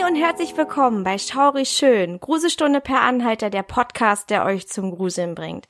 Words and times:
Hi 0.00 0.08
und 0.08 0.16
herzlich 0.16 0.56
willkommen 0.56 1.04
bei 1.04 1.18
Schaurig 1.18 1.68
Schön, 1.68 2.20
Gruselstunde 2.20 2.80
per 2.80 3.00
Anhalter, 3.02 3.50
der 3.50 3.62
Podcast, 3.62 4.30
der 4.30 4.44
euch 4.44 4.68
zum 4.68 4.90
Gruseln 4.92 5.34
bringt. 5.34 5.68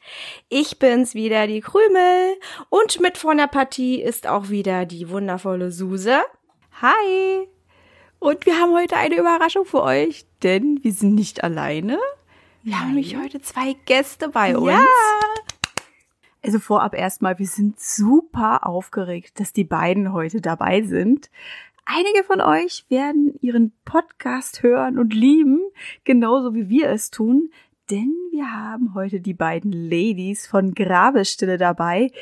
Ich 0.48 0.78
bin's 0.78 1.14
wieder, 1.14 1.46
die 1.46 1.60
Krümel. 1.60 2.36
Und 2.68 3.00
mit 3.00 3.18
von 3.18 3.38
der 3.38 3.46
Partie 3.46 4.00
ist 4.00 4.26
auch 4.26 4.48
wieder 4.48 4.86
die 4.86 5.08
wundervolle 5.08 5.72
Suse. 5.72 6.20
Hi! 6.80 7.48
Und 8.18 8.46
wir 8.46 8.58
haben 8.58 8.72
heute 8.72 8.96
eine 8.96 9.16
Überraschung 9.16 9.64
für 9.64 9.82
euch, 9.82 10.26
denn 10.42 10.78
wir 10.82 10.92
sind 10.92 11.14
nicht 11.14 11.42
alleine. 11.42 11.98
Wir 12.62 12.78
haben 12.78 12.88
nämlich 12.88 13.16
heute 13.16 13.40
zwei 13.40 13.74
Gäste 13.86 14.28
bei 14.28 14.56
uns. 14.56 14.70
Ja. 14.70 14.84
Also 16.42 16.58
vorab 16.58 16.94
erstmal, 16.94 17.38
wir 17.38 17.46
sind 17.46 17.80
super 17.80 18.66
aufgeregt, 18.66 19.40
dass 19.40 19.52
die 19.52 19.64
beiden 19.64 20.12
heute 20.12 20.40
dabei 20.40 20.82
sind. 20.82 21.30
Einige 21.92 22.22
von 22.22 22.40
euch 22.40 22.84
werden 22.88 23.34
ihren 23.40 23.72
Podcast 23.84 24.62
hören 24.62 24.96
und 24.96 25.12
lieben, 25.12 25.60
genauso 26.04 26.54
wie 26.54 26.68
wir 26.68 26.88
es 26.88 27.10
tun, 27.10 27.50
denn 27.90 28.14
wir 28.30 28.48
haben 28.48 28.94
heute 28.94 29.20
die 29.20 29.34
beiden 29.34 29.72
Ladies 29.72 30.46
von 30.46 30.72
Grabestille 30.72 31.58
dabei. 31.58 32.12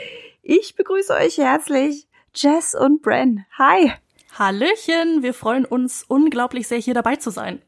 Ich 0.40 0.74
begrüße 0.74 1.12
euch 1.12 1.36
herzlich, 1.36 2.08
Jess 2.34 2.74
und 2.74 3.02
Bren. 3.02 3.44
Hi! 3.58 3.92
Hallöchen, 4.38 5.22
wir 5.22 5.34
freuen 5.34 5.66
uns 5.66 6.02
unglaublich 6.02 6.66
sehr, 6.66 6.78
hier 6.78 6.94
dabei 6.94 7.16
zu 7.16 7.28
sein. 7.28 7.60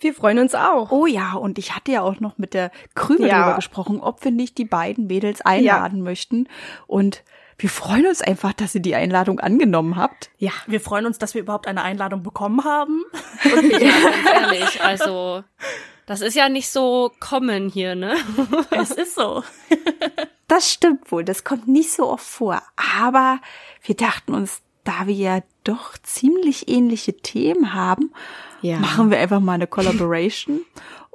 Wir 0.00 0.14
freuen 0.14 0.40
uns 0.40 0.56
auch. 0.56 0.90
Oh 0.90 1.06
ja, 1.06 1.34
und 1.34 1.58
ich 1.58 1.76
hatte 1.76 1.92
ja 1.92 2.02
auch 2.02 2.18
noch 2.18 2.38
mit 2.38 2.54
der 2.54 2.72
Krümel 2.96 3.28
Ja. 3.28 3.38
darüber 3.38 3.54
gesprochen, 3.54 4.00
ob 4.00 4.24
wir 4.24 4.32
nicht 4.32 4.58
die 4.58 4.64
beiden 4.64 5.06
Mädels 5.06 5.42
einladen 5.42 6.02
möchten. 6.02 6.48
Und 6.88 7.22
wir 7.62 7.70
freuen 7.70 8.06
uns 8.06 8.20
einfach, 8.22 8.52
dass 8.52 8.74
ihr 8.74 8.82
die 8.82 8.94
Einladung 8.96 9.38
angenommen 9.38 9.94
habt. 9.96 10.30
Ja. 10.38 10.50
Wir 10.66 10.80
freuen 10.80 11.06
uns, 11.06 11.18
dass 11.18 11.34
wir 11.34 11.40
überhaupt 11.42 11.68
eine 11.68 11.82
Einladung 11.82 12.22
bekommen 12.22 12.64
haben. 12.64 13.04
Ja, 13.44 13.54
ganz 13.54 14.26
ehrlich, 14.34 14.82
also 14.82 15.44
das 16.06 16.20
ist 16.20 16.34
ja 16.34 16.48
nicht 16.48 16.68
so 16.70 17.12
common 17.20 17.68
hier, 17.68 17.94
ne? 17.94 18.16
es 18.70 18.90
ist 18.90 19.14
so. 19.14 19.42
Das 20.48 20.70
stimmt 20.70 21.10
wohl, 21.10 21.24
das 21.24 21.44
kommt 21.44 21.66
nicht 21.66 21.92
so 21.92 22.10
oft 22.10 22.26
vor. 22.26 22.60
Aber 22.98 23.38
wir 23.84 23.94
dachten 23.96 24.34
uns, 24.34 24.60
da 24.84 25.06
wir 25.06 25.14
ja 25.14 25.38
doch 25.64 25.96
ziemlich 26.02 26.68
ähnliche 26.68 27.16
Themen 27.16 27.72
haben, 27.72 28.12
Ja. 28.60 28.78
machen 28.78 29.10
wir 29.10 29.18
einfach 29.18 29.40
mal 29.40 29.54
eine 29.54 29.66
Collaboration. 29.66 30.60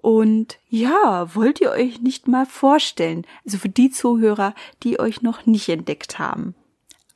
Und 0.01 0.59
ja, 0.69 1.33
wollt 1.35 1.59
ihr 1.59 1.71
euch 1.71 2.01
nicht 2.01 2.27
mal 2.27 2.45
vorstellen? 2.45 3.25
Also 3.45 3.57
für 3.57 3.69
die 3.69 3.89
Zuhörer, 3.89 4.53
die 4.83 4.99
euch 4.99 5.21
noch 5.21 5.45
nicht 5.45 5.67
entdeckt 5.69 6.19
haben. 6.19 6.55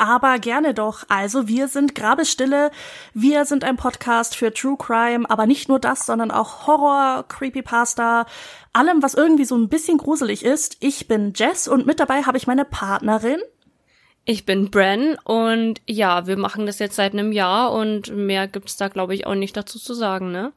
Aber 0.01 0.39
gerne 0.39 0.73
doch. 0.73 1.03
Also 1.09 1.47
wir 1.47 1.67
sind 1.67 1.93
Grabestille. 1.93 2.71
Wir 3.13 3.45
sind 3.45 3.63
ein 3.63 3.77
Podcast 3.77 4.35
für 4.35 4.51
True 4.51 4.75
Crime, 4.75 5.29
aber 5.29 5.45
nicht 5.45 5.69
nur 5.69 5.77
das, 5.77 6.07
sondern 6.07 6.31
auch 6.31 6.65
Horror, 6.65 7.23
Creepypasta, 7.27 8.25
allem, 8.73 9.03
was 9.03 9.13
irgendwie 9.13 9.45
so 9.45 9.55
ein 9.55 9.69
bisschen 9.69 9.99
gruselig 9.99 10.43
ist. 10.43 10.77
Ich 10.79 11.07
bin 11.07 11.33
Jess 11.35 11.67
und 11.67 11.85
mit 11.85 11.99
dabei 11.99 12.23
habe 12.23 12.39
ich 12.39 12.47
meine 12.47 12.65
Partnerin. 12.65 13.39
Ich 14.25 14.43
bin 14.47 14.71
Bren 14.71 15.19
und 15.23 15.81
ja, 15.87 16.25
wir 16.25 16.37
machen 16.37 16.65
das 16.65 16.79
jetzt 16.79 16.95
seit 16.95 17.13
einem 17.13 17.31
Jahr 17.31 17.71
und 17.71 18.15
mehr 18.15 18.47
gibt's 18.47 18.77
da, 18.77 18.87
glaube 18.87 19.13
ich, 19.13 19.27
auch 19.27 19.35
nicht 19.35 19.55
dazu 19.55 19.77
zu 19.77 19.93
sagen, 19.93 20.31
ne? 20.31 20.51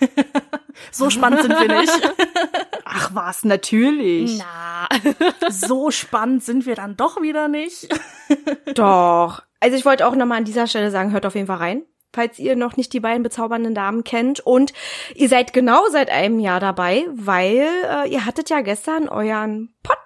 So 0.90 1.10
spannend 1.10 1.42
sind 1.42 1.58
wir 1.58 1.80
nicht. 1.80 2.10
Ach 2.84 3.10
was, 3.14 3.44
natürlich. 3.44 4.38
Na. 4.38 4.88
So 5.50 5.90
spannend 5.90 6.44
sind 6.44 6.66
wir 6.66 6.74
dann 6.74 6.96
doch 6.96 7.20
wieder 7.20 7.48
nicht. 7.48 7.88
Doch. 8.74 9.42
Also 9.60 9.76
ich 9.76 9.84
wollte 9.84 10.06
auch 10.06 10.14
nochmal 10.14 10.38
an 10.38 10.44
dieser 10.44 10.66
Stelle 10.66 10.90
sagen, 10.90 11.12
hört 11.12 11.26
auf 11.26 11.34
jeden 11.34 11.46
Fall 11.46 11.58
rein. 11.58 11.82
Falls 12.12 12.38
ihr 12.38 12.56
noch 12.56 12.76
nicht 12.76 12.92
die 12.92 13.00
beiden 13.00 13.22
bezaubernden 13.22 13.74
Damen 13.74 14.04
kennt. 14.04 14.40
Und 14.40 14.72
ihr 15.14 15.28
seid 15.28 15.52
genau 15.52 15.82
seit 15.90 16.10
einem 16.10 16.38
Jahr 16.40 16.60
dabei, 16.60 17.04
weil 17.14 17.66
äh, 17.90 18.08
ihr 18.08 18.24
hattet 18.24 18.48
ja 18.50 18.60
gestern 18.60 19.08
euren 19.08 19.74
Podcast 19.82 20.05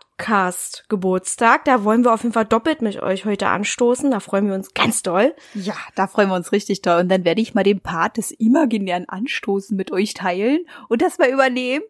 Geburtstag. 0.88 1.64
Da 1.64 1.84
wollen 1.84 2.04
wir 2.04 2.12
auf 2.12 2.22
jeden 2.22 2.32
Fall 2.32 2.44
doppelt 2.44 2.82
mit 2.82 3.02
euch 3.02 3.24
heute 3.24 3.48
anstoßen. 3.48 4.10
Da 4.10 4.20
freuen 4.20 4.46
wir 4.46 4.54
uns 4.54 4.74
ganz 4.74 5.02
doll. 5.02 5.34
Ja, 5.54 5.74
da 5.94 6.06
freuen 6.06 6.28
wir 6.28 6.36
uns 6.36 6.52
richtig 6.52 6.82
doll. 6.82 7.00
Und 7.00 7.08
dann 7.08 7.24
werde 7.24 7.40
ich 7.40 7.54
mal 7.54 7.64
den 7.64 7.80
Part 7.80 8.16
des 8.16 8.30
imaginären 8.30 9.08
Anstoßen 9.08 9.76
mit 9.76 9.90
euch 9.90 10.14
teilen 10.14 10.66
und 10.88 11.02
das 11.02 11.18
mal 11.18 11.30
übernehmen. 11.30 11.84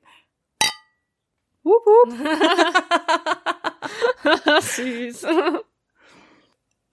Wup, 1.63 1.85
wup. 1.85 2.15
Süß. 4.63 5.27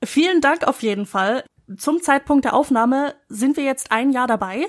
Vielen 0.04 0.42
Dank 0.42 0.68
auf 0.68 0.82
jeden 0.82 1.06
Fall. 1.06 1.44
Zum 1.78 2.02
Zeitpunkt 2.02 2.46
der 2.46 2.54
Aufnahme 2.54 3.16
sind 3.28 3.58
wir 3.58 3.64
jetzt 3.64 3.92
ein 3.92 4.12
Jahr 4.12 4.28
dabei. 4.28 4.68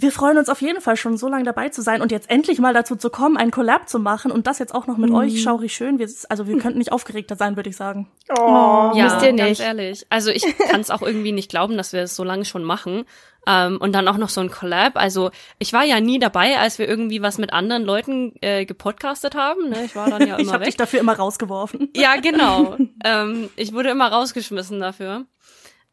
Wir 0.00 0.12
freuen 0.12 0.38
uns 0.38 0.48
auf 0.48 0.62
jeden 0.62 0.80
Fall 0.80 0.96
schon 0.96 1.18
so 1.18 1.28
lange 1.28 1.44
dabei 1.44 1.68
zu 1.68 1.82
sein 1.82 2.00
und 2.00 2.10
jetzt 2.10 2.30
endlich 2.30 2.58
mal 2.58 2.72
dazu 2.72 2.96
zu 2.96 3.10
kommen, 3.10 3.36
ein 3.36 3.50
Collab 3.50 3.86
zu 3.86 3.98
machen 3.98 4.30
und 4.30 4.46
das 4.46 4.58
jetzt 4.58 4.74
auch 4.74 4.86
noch 4.86 4.96
mit 4.96 5.10
euch. 5.10 5.42
Schaurig 5.42 5.74
schön. 5.74 5.98
Wir, 5.98 6.08
also 6.30 6.46
wir 6.46 6.56
könnten 6.58 6.78
nicht 6.78 6.90
aufgeregter 6.90 7.36
sein, 7.36 7.56
würde 7.56 7.68
ich 7.68 7.76
sagen. 7.76 8.10
Oh, 8.30 8.92
Ja, 8.94 9.04
wisst 9.06 9.22
ihr 9.22 9.32
ganz 9.34 9.58
nicht. 9.58 9.60
ehrlich. 9.60 10.06
Also 10.08 10.30
ich 10.30 10.42
kann 10.70 10.80
es 10.80 10.90
auch 10.90 11.02
irgendwie 11.02 11.32
nicht 11.32 11.50
glauben, 11.50 11.76
dass 11.76 11.92
wir 11.92 12.00
es 12.00 12.16
so 12.16 12.24
lange 12.24 12.46
schon 12.46 12.64
machen. 12.64 13.04
Ähm, 13.46 13.78
und 13.78 13.92
dann 13.92 14.06
auch 14.08 14.16
noch 14.16 14.28
so 14.30 14.40
ein 14.40 14.50
Collab. 14.50 14.96
Also 14.96 15.30
ich 15.58 15.72
war 15.74 15.84
ja 15.84 16.00
nie 16.00 16.18
dabei, 16.18 16.58
als 16.58 16.78
wir 16.78 16.88
irgendwie 16.88 17.20
was 17.22 17.36
mit 17.38 17.52
anderen 17.52 17.84
Leuten 17.84 18.32
äh, 18.40 18.64
gepodcastet 18.64 19.34
haben. 19.34 19.68
Ne? 19.70 19.84
Ich 19.84 19.96
war 19.96 20.08
dann 20.08 20.26
ja 20.26 20.34
Ich 20.38 20.44
immer 20.44 20.52
habe 20.52 20.60
weg. 20.62 20.68
dich 20.68 20.76
dafür 20.76 21.00
immer 21.00 21.16
rausgeworfen. 21.16 21.90
Ja, 21.94 22.16
genau. 22.16 22.76
ähm, 23.04 23.50
ich 23.56 23.72
wurde 23.74 23.90
immer 23.90 24.08
rausgeschmissen 24.10 24.80
dafür. 24.80 25.26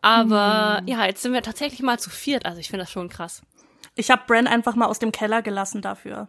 Aber 0.02 0.82
ja, 0.86 1.06
jetzt 1.06 1.22
sind 1.24 1.34
wir 1.34 1.42
tatsächlich 1.42 1.82
mal 1.82 2.00
zu 2.00 2.10
viert. 2.10 2.46
Also 2.46 2.60
ich 2.60 2.68
finde 2.70 2.84
das 2.84 2.92
schon 2.92 3.10
krass. 3.10 3.42
Ich 3.98 4.10
habe 4.12 4.22
Bren 4.28 4.46
einfach 4.48 4.76
mal 4.76 4.86
aus 4.86 5.00
dem 5.00 5.12
Keller 5.12 5.42
gelassen 5.42 5.82
dafür. 5.82 6.28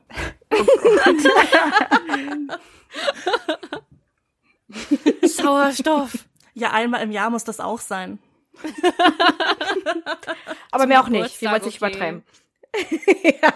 Sauerstoff. 5.23 6.25
Ja, 6.55 6.73
einmal 6.73 7.03
im 7.03 7.13
Jahr 7.13 7.29
muss 7.29 7.45
das 7.45 7.61
auch 7.61 7.81
sein. 7.81 8.19
Aber 10.71 10.87
mehr 10.87 11.03
auch 11.03 11.09
nicht. 11.09 11.43
Wir 11.43 11.51
wollen 11.51 11.61
es 11.61 11.67
nicht 11.67 11.83
okay. 11.83 11.91
übertreiben. 11.91 12.25
ja, 13.43 13.53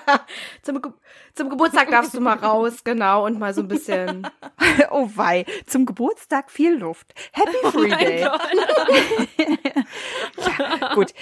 zum, 0.62 0.80
Ge 0.80 0.92
zum 1.34 1.50
Geburtstag 1.50 1.90
darfst 1.90 2.14
du 2.14 2.20
mal 2.20 2.36
raus, 2.36 2.84
genau, 2.84 3.26
und 3.26 3.38
mal 3.38 3.52
so 3.54 3.62
ein 3.62 3.68
bisschen. 3.68 4.28
Oh 4.90 5.08
wei, 5.14 5.46
zum 5.66 5.86
Geburtstag 5.86 6.50
viel 6.50 6.76
Luft. 6.76 7.14
Happy 7.32 7.56
Free 7.70 7.88
Day. 7.88 8.20
ja, 8.20 8.38
gut, 10.94 11.14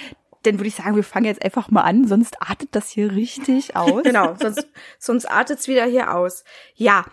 dann 0.43 0.55
würde 0.55 0.67
ich 0.67 0.75
sagen, 0.75 0.95
wir 0.95 1.03
fangen 1.03 1.25
jetzt 1.25 1.43
einfach 1.43 1.69
mal 1.69 1.81
an, 1.81 2.07
sonst 2.07 2.41
artet 2.41 2.69
das 2.71 2.89
hier 2.89 3.11
richtig 3.11 3.75
aus. 3.75 4.03
Genau, 4.03 4.35
sonst, 4.39 4.67
sonst 4.99 5.25
artet's 5.25 5.67
wieder 5.67 5.85
hier 5.85 6.15
aus. 6.15 6.43
Ja, 6.75 7.05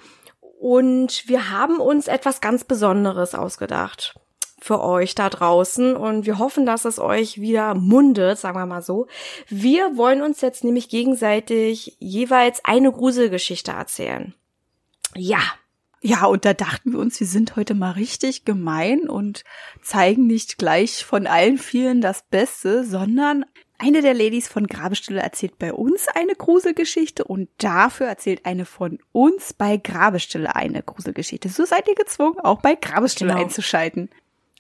und 0.61 1.29
wir 1.29 1.51
haben 1.51 1.79
uns 1.79 2.09
etwas 2.09 2.41
ganz 2.41 2.65
Besonderes 2.65 3.35
ausgedacht 3.35 4.19
für 4.61 4.83
euch 4.83 5.15
da 5.15 5.31
draußen 5.31 5.95
und 5.95 6.27
wir 6.27 6.39
hoffen, 6.39 6.67
dass 6.67 6.85
es 6.85 6.99
euch 6.99 7.41
wieder 7.41 7.75
mundet, 7.75 8.39
sagen 8.39 8.59
wir 8.59 8.67
mal 8.67 8.83
so. 8.83 9.07
Wir 9.49 9.97
wollen 9.97 10.21
uns 10.21 10.41
jetzt 10.41 10.65
nämlich 10.65 10.89
gegenseitig 10.89 11.97
jeweils 12.01 12.65
eine 12.65 12.91
Gruselgeschichte 12.91 13.71
erzählen. 13.71 14.35
Ja, 15.15 15.41
Ja, 16.01 16.27
und 16.27 16.45
da 16.45 16.55
dachten 16.55 16.93
wir 16.93 17.01
uns, 17.01 17.19
wir 17.19 17.27
sind 17.27 17.57
heute 17.57 17.75
mal 17.75 17.91
richtig 17.93 18.45
gemein 18.45 19.09
und 19.09 19.43
zeigen 19.83 20.27
nicht 20.27 20.59
gleich 20.59 21.05
von 21.05 21.27
allen 21.27 21.59
vielen 21.59 22.01
das 22.01 22.23
Beste, 22.23 22.85
sondern 22.85 23.45
eine 23.79 24.03
der 24.03 24.15
Ladies 24.15 24.49
von 24.49 24.67
Grabestille 24.67 25.21
erzählt 25.21 25.59
bei 25.59 25.73
uns 25.73 26.07
eine 26.15 26.35
Gruselgeschichte 26.35 27.25
und 27.25 27.49
dafür 27.59 28.07
erzählt 28.07 28.45
eine 28.45 28.65
von 28.65 28.99
uns 29.13 29.53
bei 29.53 29.77
Grabestille 29.77 30.55
eine 30.55 30.83
Gruselgeschichte. 30.83 31.49
So 31.49 31.65
seid 31.65 31.89
ihr 31.89 31.95
gezwungen, 31.95 32.39
auch 32.41 32.61
bei 32.61 32.75
Grabestille 32.75 33.31
Genau. 33.33 33.43
einzuschalten. 33.45 34.11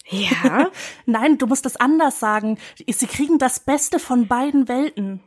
ja, 0.08 0.70
Nein, 1.06 1.38
du 1.38 1.46
musst 1.46 1.64
das 1.66 1.76
anders 1.76 2.18
sagen. 2.20 2.58
Sie 2.88 3.06
kriegen 3.06 3.38
das 3.38 3.60
Beste 3.60 3.98
von 3.98 4.26
beiden 4.28 4.68
Welten. 4.68 5.20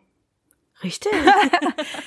Richtig. 0.84 1.12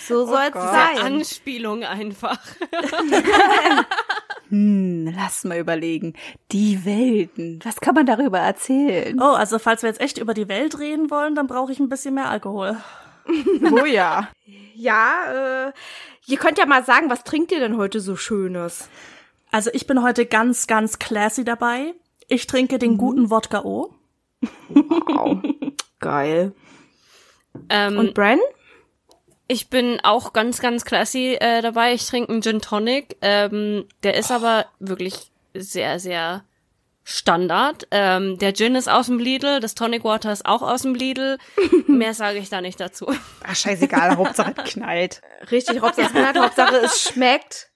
So 0.00 0.26
soll's 0.26 0.52
Gott. 0.52 0.62
sein. 0.62 0.98
Anspielung 0.98 1.84
einfach. 1.84 2.38
Hm, 4.50 5.12
lass 5.16 5.44
mal 5.44 5.58
überlegen. 5.58 6.12
Die 6.52 6.84
Welten. 6.84 7.60
Was 7.64 7.80
kann 7.80 7.94
man 7.94 8.04
darüber 8.06 8.38
erzählen? 8.38 9.18
Oh, 9.20 9.32
also 9.32 9.58
falls 9.58 9.82
wir 9.82 9.88
jetzt 9.88 10.02
echt 10.02 10.18
über 10.18 10.34
die 10.34 10.48
Welt 10.48 10.78
reden 10.78 11.10
wollen, 11.10 11.34
dann 11.34 11.46
brauche 11.46 11.72
ich 11.72 11.80
ein 11.80 11.88
bisschen 11.88 12.14
mehr 12.14 12.28
Alkohol. 12.28 12.76
Oh 13.72 13.86
ja. 13.86 14.28
Ja, 14.74 15.68
äh, 15.68 15.72
ihr 16.26 16.36
könnt 16.36 16.58
ja 16.58 16.66
mal 16.66 16.84
sagen, 16.84 17.08
was 17.08 17.24
trinkt 17.24 17.52
ihr 17.52 17.58
denn 17.58 17.78
heute 17.78 18.00
so 18.00 18.16
Schönes? 18.16 18.90
Also 19.50 19.70
ich 19.72 19.86
bin 19.86 20.02
heute 20.02 20.26
ganz, 20.26 20.66
ganz 20.66 20.98
classy 20.98 21.42
dabei. 21.42 21.94
Ich 22.28 22.46
trinke 22.46 22.78
den 22.78 22.98
guten 22.98 23.30
Wodka 23.30 23.62
O. 23.64 23.94
Wow. 24.68 25.38
Geil. 26.00 26.52
Ähm, 27.70 27.96
Und 27.98 28.12
Bren? 28.12 28.40
Ich 29.54 29.70
bin 29.70 30.00
auch 30.02 30.32
ganz, 30.32 30.58
ganz 30.58 30.84
classy 30.84 31.36
äh, 31.40 31.62
dabei. 31.62 31.94
Ich 31.94 32.04
trinke 32.08 32.32
einen 32.32 32.42
Gin 32.42 32.60
Tonic. 32.60 33.16
Ähm, 33.22 33.86
der 34.02 34.16
ist 34.16 34.32
aber 34.32 34.66
wirklich 34.80 35.30
sehr, 35.54 36.00
sehr 36.00 36.42
Standard. 37.04 37.86
Ähm, 37.92 38.36
der 38.38 38.52
Gin 38.52 38.74
ist 38.74 38.88
aus 38.88 39.06
dem 39.06 39.20
Lidl, 39.20 39.60
das 39.60 39.76
Tonic 39.76 40.02
Water 40.02 40.32
ist 40.32 40.44
auch 40.44 40.62
aus 40.62 40.82
dem 40.82 40.96
Lidl. 40.96 41.38
Mehr 41.86 42.14
sage 42.14 42.38
ich 42.38 42.48
da 42.48 42.60
nicht 42.60 42.80
dazu. 42.80 43.06
Ach, 43.44 43.54
scheißegal, 43.54 44.16
Hauptsache 44.16 44.54
es 44.56 44.72
knallt. 44.72 45.22
Richtig, 45.52 45.80
Hauptsache, 45.80 46.06
es 46.06 46.12
knallt, 46.12 46.36
Hauptsache 46.36 46.76
es 46.78 47.02
schmeckt. 47.02 47.70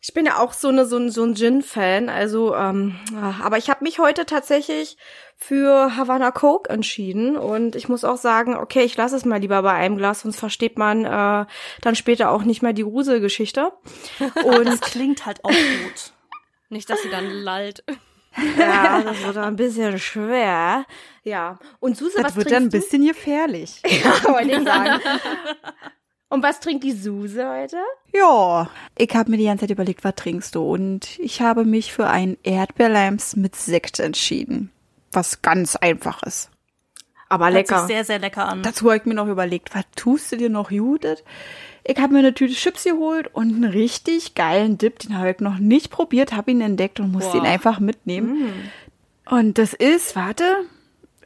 Ich 0.00 0.14
bin 0.14 0.26
ja 0.26 0.38
auch 0.38 0.52
so 0.52 0.68
eine 0.68 0.86
so 0.86 0.96
ein, 0.96 1.10
so 1.10 1.24
ein 1.24 1.34
Gin-Fan, 1.34 2.08
also 2.08 2.54
ähm, 2.54 2.96
aber 3.42 3.58
ich 3.58 3.68
habe 3.68 3.82
mich 3.82 3.98
heute 3.98 4.26
tatsächlich 4.26 4.96
für 5.36 5.96
Havana 5.96 6.30
Coke 6.30 6.70
entschieden 6.70 7.36
und 7.36 7.74
ich 7.74 7.88
muss 7.88 8.04
auch 8.04 8.16
sagen, 8.16 8.56
okay, 8.56 8.82
ich 8.82 8.96
lasse 8.96 9.16
es 9.16 9.24
mal 9.24 9.40
lieber 9.40 9.62
bei 9.62 9.72
einem 9.72 9.96
Glas, 9.96 10.20
sonst 10.20 10.38
versteht 10.38 10.78
man 10.78 11.04
äh, 11.04 11.46
dann 11.80 11.94
später 11.94 12.30
auch 12.30 12.42
nicht 12.42 12.62
mehr 12.62 12.72
die 12.72 12.82
Gruselgeschichte. 12.82 13.72
Und 14.44 14.66
Das 14.66 14.80
klingt 14.80 15.26
halt 15.26 15.44
auch 15.44 15.50
gut. 15.50 16.12
Nicht, 16.70 16.90
dass 16.90 17.02
sie 17.02 17.10
dann 17.10 17.28
lallt. 17.30 17.84
ja, 18.58 19.02
das 19.02 19.22
wird 19.24 19.36
dann 19.36 19.44
ein 19.44 19.56
bisschen 19.56 19.98
schwer. 19.98 20.84
Ja. 21.22 21.58
Und 21.80 21.96
Suse, 21.96 22.16
Das 22.16 22.24
was 22.24 22.36
wird 22.36 22.50
dann 22.50 22.64
ein 22.64 22.68
bisschen 22.70 23.06
gefährlich. 23.06 23.80
Ja, 23.88 24.32
wollte 24.32 24.50
ich 24.50 24.64
sagen. 24.64 25.00
Und 26.30 26.42
was 26.42 26.60
trinkt 26.60 26.84
die 26.84 26.92
Suse 26.92 27.48
heute? 27.48 27.78
Ja, 28.12 28.68
ich 28.98 29.14
habe 29.14 29.30
mir 29.30 29.38
die 29.38 29.44
ganze 29.44 29.62
Zeit 29.62 29.70
überlegt, 29.70 30.04
was 30.04 30.14
trinkst 30.14 30.54
du? 30.54 30.62
Und 30.62 31.18
ich 31.18 31.40
habe 31.40 31.64
mich 31.64 31.92
für 31.92 32.06
einen 32.06 32.36
Erdbeerleims 32.42 33.36
mit 33.36 33.56
Sekt 33.56 33.98
entschieden. 33.98 34.70
Was 35.12 35.40
ganz 35.40 35.76
einfach 35.76 36.22
ist. 36.22 36.50
Aber 37.30 37.46
Hört 37.46 37.54
lecker. 37.54 37.78
sich 37.80 37.86
sehr, 37.88 38.04
sehr 38.04 38.18
lecker 38.18 38.46
an. 38.46 38.62
Dazu 38.62 38.86
habe 38.86 38.98
ich 38.98 39.04
mir 39.04 39.14
noch 39.14 39.26
überlegt, 39.26 39.74
was 39.74 39.84
tust 39.96 40.32
du 40.32 40.36
dir 40.36 40.50
noch, 40.50 40.70
Judith? 40.70 41.24
Ich 41.84 41.96
habe 41.98 42.12
mir 42.12 42.18
eine 42.18 42.34
Tüte 42.34 42.54
Chips 42.54 42.84
geholt 42.84 43.28
und 43.34 43.54
einen 43.54 43.64
richtig 43.64 44.34
geilen 44.34 44.76
Dip, 44.76 44.98
den 44.98 45.16
habe 45.16 45.30
ich 45.30 45.40
noch 45.40 45.58
nicht 45.58 45.90
probiert, 45.90 46.32
habe 46.34 46.50
ihn 46.50 46.60
entdeckt 46.60 47.00
und 47.00 47.12
musste 47.12 47.32
Boah. 47.32 47.38
ihn 47.38 47.46
einfach 47.46 47.80
mitnehmen. 47.80 48.70
Und 49.24 49.56
das 49.56 49.72
ist, 49.72 50.14
warte, 50.16 50.44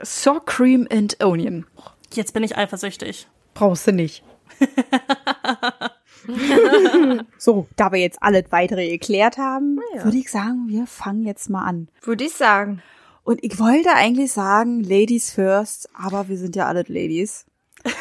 Sour 0.00 0.44
Cream 0.44 0.86
and 0.90 1.22
Onion. 1.22 1.66
Jetzt 2.12 2.34
bin 2.34 2.42
ich 2.44 2.56
eifersüchtig. 2.56 3.26
Brauchst 3.54 3.86
du 3.86 3.92
nicht. 3.92 4.22
so, 7.38 7.66
da 7.76 7.92
wir 7.92 8.00
jetzt 8.00 8.22
alles 8.22 8.44
weitere 8.50 8.88
geklärt 8.88 9.38
haben, 9.38 9.78
würde 10.02 10.18
ich 10.18 10.30
sagen, 10.30 10.64
wir 10.68 10.86
fangen 10.86 11.24
jetzt 11.24 11.50
mal 11.50 11.64
an. 11.64 11.88
Würde 12.02 12.24
ich 12.24 12.32
sagen. 12.34 12.82
Und 13.24 13.42
ich 13.44 13.58
wollte 13.58 13.90
eigentlich 13.94 14.32
sagen, 14.32 14.82
Ladies 14.82 15.30
first, 15.30 15.88
aber 15.94 16.28
wir 16.28 16.36
sind 16.36 16.56
ja 16.56 16.66
alle 16.66 16.82
Ladies. 16.88 17.46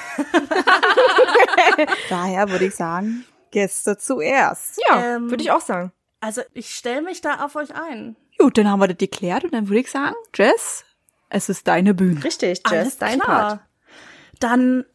Daher 2.10 2.50
würde 2.50 2.66
ich 2.66 2.76
sagen, 2.76 3.26
Gäste 3.52 3.98
zuerst. 3.98 4.80
Ja, 4.90 5.16
Ähm, 5.16 5.30
würde 5.30 5.44
ich 5.44 5.52
auch 5.52 5.62
sagen. 5.62 5.92
Also 6.20 6.42
ich 6.54 6.74
stelle 6.74 7.02
mich 7.02 7.22
da 7.22 7.46
auf 7.46 7.56
euch 7.56 7.74
ein. 7.76 8.16
Gut, 8.38 8.58
dann 8.58 8.70
haben 8.70 8.80
wir 8.80 8.88
das 8.88 8.98
geklärt 8.98 9.44
und 9.44 9.54
dann 9.54 9.70
würde 9.70 9.82
ich 9.82 9.92
sagen, 9.92 10.16
Jess, 10.36 10.84
es 11.30 11.50
ist 11.50 11.68
deine 11.68 11.94
Bühne. 11.94 12.24
Richtig, 12.24 12.62
Jess, 12.66 12.72
Alles 12.72 12.98
dein 12.98 13.20
klar. 13.20 13.48
Part. 13.48 13.60
Dann, 14.40 14.86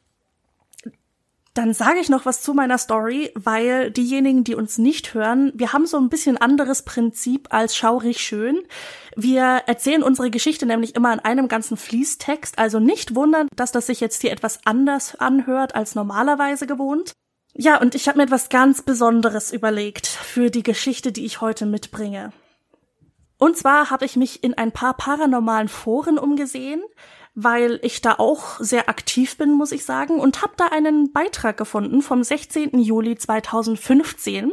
dann 1.57 1.73
sage 1.73 1.99
ich 2.01 2.09
noch 2.09 2.27
was 2.27 2.43
zu 2.43 2.53
meiner 2.53 2.79
Story, 2.79 3.33
weil 3.35 3.91
diejenigen, 3.91 4.45
die 4.45 4.55
uns 4.55 4.79
nicht 4.79 5.15
hören, 5.15 5.53
wir 5.55 5.73
haben 5.73 5.87
so 5.87 5.97
ein 5.97 6.11
bisschen 6.11 6.37
anderes 6.37 6.83
Prinzip 6.83 7.49
als 7.51 7.75
schaurig 7.75 8.21
schön. 8.21 8.61
Wir 9.17 9.63
erzählen 9.67 10.03
unsere 10.03 10.31
Geschichte 10.31 10.67
nämlich 10.67 10.95
immer 10.95 11.13
in 11.13 11.21
einem 11.21 11.49
ganzen 11.49 11.77
Fließtext, 11.77 12.59
also 12.59 12.79
nicht 12.79 13.15
wundern, 13.15 13.49
dass 13.57 13.73
das 13.73 13.87
sich 13.87 14.01
jetzt 14.01 14.21
hier 14.21 14.33
etwas 14.33 14.61
anders 14.67 15.17
anhört 15.19 15.75
als 15.75 15.95
normalerweise 15.95 16.67
gewohnt. 16.67 17.13
Ja, 17.55 17.81
und 17.81 17.95
ich 17.95 18.07
habe 18.07 18.19
mir 18.19 18.25
etwas 18.25 18.51
ganz 18.51 18.83
Besonderes 18.83 19.51
überlegt 19.51 20.07
für 20.07 20.51
die 20.51 20.63
Geschichte, 20.63 21.11
die 21.11 21.25
ich 21.25 21.41
heute 21.41 21.65
mitbringe. 21.65 22.33
Und 23.39 23.57
zwar 23.57 23.91
habe 23.91 24.05
ich 24.05 24.17
mich 24.17 24.45
in 24.45 24.55
ein 24.55 24.73
paar 24.73 24.95
paranormalen 24.95 25.69
Foren 25.69 26.19
umgesehen, 26.19 26.83
weil 27.37 27.79
ich 27.83 28.01
da 28.01 28.15
auch 28.15 28.59
sehr 28.61 28.89
aktiv 28.89 29.37
bin, 29.37 29.53
muss 29.53 29.71
ich 29.71 29.85
sagen, 29.85 30.19
und 30.19 30.41
habe 30.41 30.55
da 30.57 30.69
einen 30.69 31.13
Beitrag 31.13 31.59
gefunden 31.59 32.01
vom 32.01 32.25
16. 32.25 32.79
Juli 32.79 33.17
2015, 33.17 34.53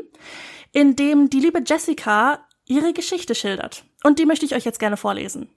in 0.74 0.96
dem 0.98 1.30
die 1.30 1.40
liebe 1.40 1.64
Jessica 1.66 2.46
ihre 2.68 2.92
Geschichte 2.92 3.36
schildert. 3.36 3.86
Und 4.04 4.20
die 4.20 4.26
möchte 4.26 4.46
ich 4.46 4.54
euch 4.54 4.66
jetzt 4.66 4.80
gerne 4.80 4.98
vorlesen. 4.98 5.48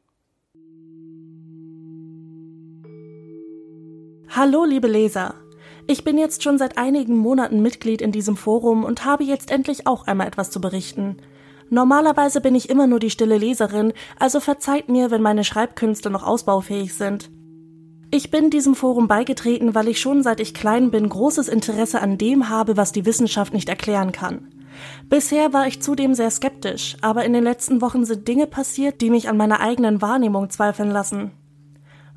Hallo, 4.28 4.64
liebe 4.64 4.86
Leser. 4.86 5.34
Ich 5.88 6.04
bin 6.04 6.18
jetzt 6.18 6.44
schon 6.44 6.58
seit 6.58 6.78
einigen 6.78 7.16
Monaten 7.16 7.60
Mitglied 7.60 8.02
in 8.02 8.12
diesem 8.12 8.36
Forum 8.36 8.84
und 8.84 9.04
habe 9.04 9.24
jetzt 9.24 9.50
endlich 9.50 9.88
auch 9.88 10.06
einmal 10.06 10.28
etwas 10.28 10.52
zu 10.52 10.60
berichten. 10.60 11.16
Normalerweise 11.68 12.40
bin 12.40 12.54
ich 12.54 12.70
immer 12.70 12.86
nur 12.86 13.00
die 13.00 13.10
stille 13.10 13.38
Leserin, 13.38 13.92
also 14.18 14.40
verzeiht 14.40 14.88
mir, 14.88 15.10
wenn 15.10 15.22
meine 15.22 15.44
Schreibkünste 15.44 16.10
noch 16.10 16.22
ausbaufähig 16.22 16.94
sind. 16.94 17.30
Ich 18.12 18.30
bin 18.30 18.50
diesem 18.50 18.76
Forum 18.76 19.08
beigetreten, 19.08 19.74
weil 19.74 19.88
ich 19.88 20.00
schon 20.00 20.22
seit 20.22 20.38
ich 20.38 20.54
klein 20.54 20.90
bin 20.90 21.08
großes 21.08 21.48
Interesse 21.48 22.00
an 22.00 22.18
dem 22.18 22.48
habe, 22.48 22.76
was 22.76 22.92
die 22.92 23.04
Wissenschaft 23.04 23.52
nicht 23.52 23.68
erklären 23.68 24.12
kann. 24.12 24.48
Bisher 25.08 25.52
war 25.52 25.66
ich 25.66 25.82
zudem 25.82 26.14
sehr 26.14 26.30
skeptisch, 26.30 26.96
aber 27.00 27.24
in 27.24 27.32
den 27.32 27.42
letzten 27.42 27.80
Wochen 27.80 28.04
sind 28.04 28.28
Dinge 28.28 28.46
passiert, 28.46 29.00
die 29.00 29.10
mich 29.10 29.28
an 29.28 29.36
meiner 29.36 29.60
eigenen 29.60 30.02
Wahrnehmung 30.02 30.50
zweifeln 30.50 30.90
lassen. 30.90 31.32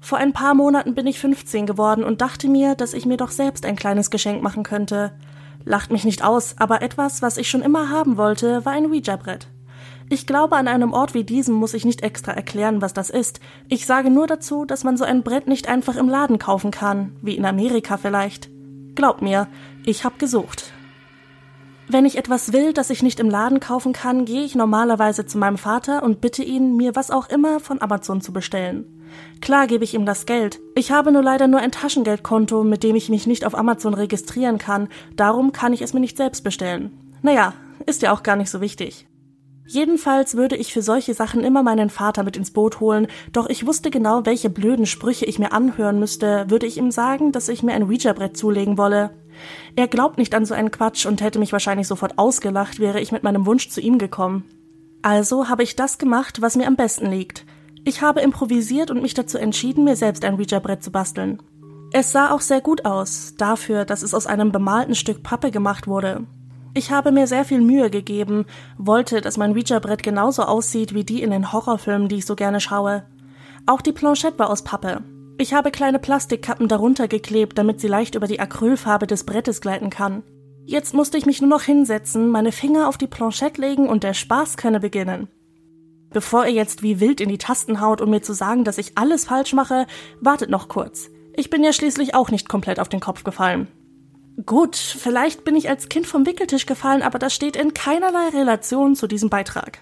Vor 0.02 0.18
ein 0.18 0.34
paar 0.34 0.54
Monaten 0.54 0.95
bin 0.95 1.07
ich 1.07 1.19
15 1.19 1.66
geworden 1.66 2.04
und 2.04 2.22
dachte 2.22 2.48
mir, 2.48 2.75
dass 2.75 2.94
ich 2.94 3.06
mir 3.06 3.18
doch 3.18 3.31
selbst 3.31 3.66
ein 3.66 3.75
kleines 3.75 4.12
Geschenk 4.12 4.42
machen 4.42 4.63
könnte. 4.63 5.12
Lacht 5.65 5.91
mich 5.91 6.06
nicht 6.06 6.23
aus, 6.23 6.56
aber 6.57 6.81
etwas, 6.81 7.21
was 7.21 7.38
ich 7.38 7.50
schon 7.50 7.61
immer 7.61 7.89
haben 7.89 8.17
wollte, 8.17 8.65
war 8.65 8.73
ein 8.73 8.85
Ouija-Brett. 8.85 9.47
Ich 10.11 10.25
glaube, 10.25 10.56
an 10.56 10.67
einem 10.67 10.91
Ort 10.91 11.13
wie 11.13 11.23
diesem 11.23 11.53
muss 11.53 11.75
ich 11.75 11.85
nicht 11.85 12.01
extra 12.01 12.31
erklären, 12.31 12.81
was 12.81 12.94
das 12.94 13.11
ist. 13.11 13.39
Ich 13.67 13.85
sage 13.85 14.09
nur 14.09 14.25
dazu, 14.25 14.65
dass 14.65 14.83
man 14.83 14.97
so 14.97 15.03
ein 15.03 15.21
Brett 15.21 15.47
nicht 15.47 15.69
einfach 15.69 15.95
im 15.95 16.09
Laden 16.09 16.39
kaufen 16.39 16.71
kann, 16.71 17.15
wie 17.21 17.35
in 17.35 17.45
Amerika 17.45 17.97
vielleicht. 17.97 18.50
Glaubt 18.95 19.21
mir, 19.21 19.47
ich 19.85 20.03
hab 20.03 20.17
gesucht. 20.17 20.71
Wenn 21.88 22.06
ich 22.06 22.17
etwas 22.17 22.53
will, 22.53 22.73
das 22.73 22.89
ich 22.89 23.04
nicht 23.04 23.19
im 23.19 23.30
Laden 23.30 23.59
kaufen 23.59 23.94
kann, 23.94 24.25
gehe 24.25 24.44
ich 24.44 24.56
normalerweise 24.56 25.25
zu 25.25 25.37
meinem 25.37 25.57
Vater 25.57 26.01
und 26.04 26.21
bitte 26.21 26.44
ihn, 26.44 26.75
mir 26.75 26.95
was 26.95 27.11
auch 27.11 27.30
immer 27.30 27.59
von 27.59 27.81
Amazon 27.81 28.21
zu 28.21 28.33
bestellen. 28.33 28.98
Klar 29.42 29.68
gebe 29.68 29.83
ich 29.83 29.94
ihm 29.94 30.06
das 30.06 30.25
Geld. 30.25 30.59
Ich 30.75 30.92
habe 30.92 31.11
nur 31.11 31.23
leider 31.23 31.47
nur 31.47 31.59
ein 31.59 31.71
Taschengeldkonto, 31.71 32.63
mit 32.63 32.83
dem 32.83 32.95
ich 32.95 33.09
mich 33.09 33.28
nicht 33.28 33.45
auf 33.45 33.57
Amazon 33.57 33.94
registrieren 33.94 34.57
kann. 34.57 34.89
Darum 35.16 35.51
kann 35.51 35.73
ich 35.73 35.81
es 35.81 35.94
mir 35.94 35.99
nicht 35.99 36.18
selbst 36.18 36.44
bestellen. 36.44 36.92
Naja, 37.21 37.54
ist 37.85 38.01
ja 38.01 38.13
auch 38.13 38.23
gar 38.23 38.35
nicht 38.35 38.49
so 38.49 38.61
wichtig. 38.61 39.07
Jedenfalls 39.71 40.35
würde 40.35 40.56
ich 40.56 40.73
für 40.73 40.81
solche 40.81 41.13
Sachen 41.13 41.44
immer 41.44 41.61
meinen 41.61 41.92
Vater 41.92 42.23
mit 42.23 42.35
ins 42.35 42.49
Boot 42.49 42.80
holen, 42.80 43.06
doch 43.31 43.47
ich 43.47 43.68
wusste 43.68 43.92
genau, 43.92 44.25
welche 44.25 44.49
blöden 44.49 44.87
Sprüche 44.87 45.25
ich 45.25 45.37
mir 45.37 45.51
anhören 45.51 45.99
müsste, 45.99 46.49
würde 46.49 46.66
ich 46.66 46.78
ihm 46.78 46.89
sagen, 46.89 47.31
dass 47.31 47.49
ich 47.49 47.61
mir 47.61 47.73
ein 47.73 47.83
Ouija-Brett 47.83 48.35
zulegen 48.35 48.80
wolle. 48.80 49.11
Er 49.75 49.87
glaubt 49.87 50.18
nicht 50.18 50.33
an 50.33 50.45
so 50.45 50.56
einen 50.56 50.71
Quatsch 50.71 51.06
und 51.06 51.21
hätte 51.21 51.37
mich 51.37 51.54
wahrscheinlich 51.54 51.87
sofort 51.87 52.18
ausgelacht, 52.18 52.80
wäre 52.80 52.99
ich 52.99 53.11
mit 53.11 53.21
meinem 53.21 53.45
Wunsch 53.45 53.69
zu 53.69 53.80
ihm 53.80 53.99
gekommen. 53.99 54.44
Also 55.04 55.49
habe 55.49 55.61
ich 55.61 55.75
das 55.75 55.99
gemacht, 55.99 56.42
was 56.42 56.56
mir 56.56 56.66
am 56.66 56.75
besten 56.75 57.06
liegt. 57.06 57.45
Ich 57.86 58.02
habe 58.02 58.21
improvisiert 58.21 58.92
und 58.92 59.02
mich 59.02 59.14
dazu 59.14 59.38
entschieden, 59.38 59.83
mir 59.83 59.95
selbst 59.95 60.26
ein 60.26 60.36
Ouija-Brett 60.36 60.83
zu 60.83 60.92
basteln. 60.92 61.42
Es 61.92 62.12
sah 62.12 62.31
auch 62.31 62.42
sehr 62.42 62.62
gut 62.62 62.86
aus, 62.86 63.33
dafür, 63.38 63.86
dass 63.86 64.04
es 64.04 64.14
aus 64.14 64.28
einem 64.28 64.52
bemalten 64.52 64.95
Stück 64.95 65.24
Pappe 65.24 65.50
gemacht 65.50 65.88
wurde. 65.88 66.28
Ich 66.76 66.92
habe 66.92 67.12
mir 67.12 67.26
sehr 67.26 67.45
viel 67.45 67.62
Mühe 67.62 67.90
gegeben, 67.90 68.45
wollte, 68.78 69.21
dass 69.21 69.38
mein 69.38 69.54
Ouija-Brett 69.54 70.04
genauso 70.04 70.44
aussieht 70.44 70.94
wie 70.94 71.04
die 71.04 71.24
in 71.24 71.31
den 71.31 71.52
Horrorfilmen, 71.52 72.07
die 72.07 72.18
ich 72.18 72.26
so 72.26 72.36
gerne 72.36 72.59
schaue. 72.59 73.04
Auch 73.66 73.81
die 73.81 73.92
Planchette 73.92 74.38
war 74.38 74.50
aus 74.50 74.64
Pappe. 74.64 75.04
Ich 75.40 75.54
habe 75.54 75.71
kleine 75.71 76.00
Plastikkappen 76.00 76.68
darunter 76.68 77.07
geklebt, 77.07 77.57
damit 77.57 77.80
sie 77.80 77.88
leicht 77.88 78.16
über 78.16 78.28
die 78.28 78.40
Acrylfarbe 78.40 79.07
des 79.07 79.24
Brettes 79.24 79.62
gleiten 79.62 79.90
kann. 79.90 80.21
Jetzt 80.66 80.94
musste 80.94 81.18
ich 81.18 81.26
mich 81.26 81.42
nur 81.42 81.50
noch 81.50 81.64
hinsetzen, 81.64 82.30
meine 82.30 82.52
Finger 82.52 82.88
auf 82.88 82.98
die 82.98 83.07
Planchette 83.07 83.59
legen 83.59 83.90
und 83.90 84.04
der 84.04 84.14
Spaß 84.14 84.57
könne 84.57 84.80
beginnen. 84.80 85.28
Bevor 86.11 86.45
ihr 86.45 86.54
jetzt 86.54 86.81
wie 86.81 86.99
wild 86.99 87.21
in 87.21 87.30
die 87.30 87.37
Tasten 87.37 87.81
haut, 87.81 88.01
um 88.01 88.09
mir 88.09 88.21
zu 88.21 88.33
sagen, 88.33 88.63
dass 88.63 88.78
ich 88.78 88.97
alles 88.97 89.25
falsch 89.25 89.54
mache, 89.54 89.85
wartet 90.19 90.49
noch 90.49 90.68
kurz. 90.68 91.09
Ich 91.35 91.49
bin 91.49 91.63
ja 91.63 91.71
schließlich 91.71 92.16
auch 92.16 92.31
nicht 92.31 92.49
komplett 92.49 92.80
auf 92.80 92.89
den 92.89 92.99
Kopf 92.99 93.23
gefallen. 93.23 93.68
Gut, 94.45 94.75
vielleicht 94.75 95.44
bin 95.44 95.56
ich 95.56 95.69
als 95.69 95.89
Kind 95.89 96.07
vom 96.07 96.25
Wickeltisch 96.25 96.66
gefallen, 96.66 97.01
aber 97.01 97.19
das 97.19 97.33
steht 97.33 97.56
in 97.56 97.73
keinerlei 97.73 98.30
Relation 98.30 98.95
zu 98.95 99.06
diesem 99.06 99.30
Beitrag. 99.30 99.80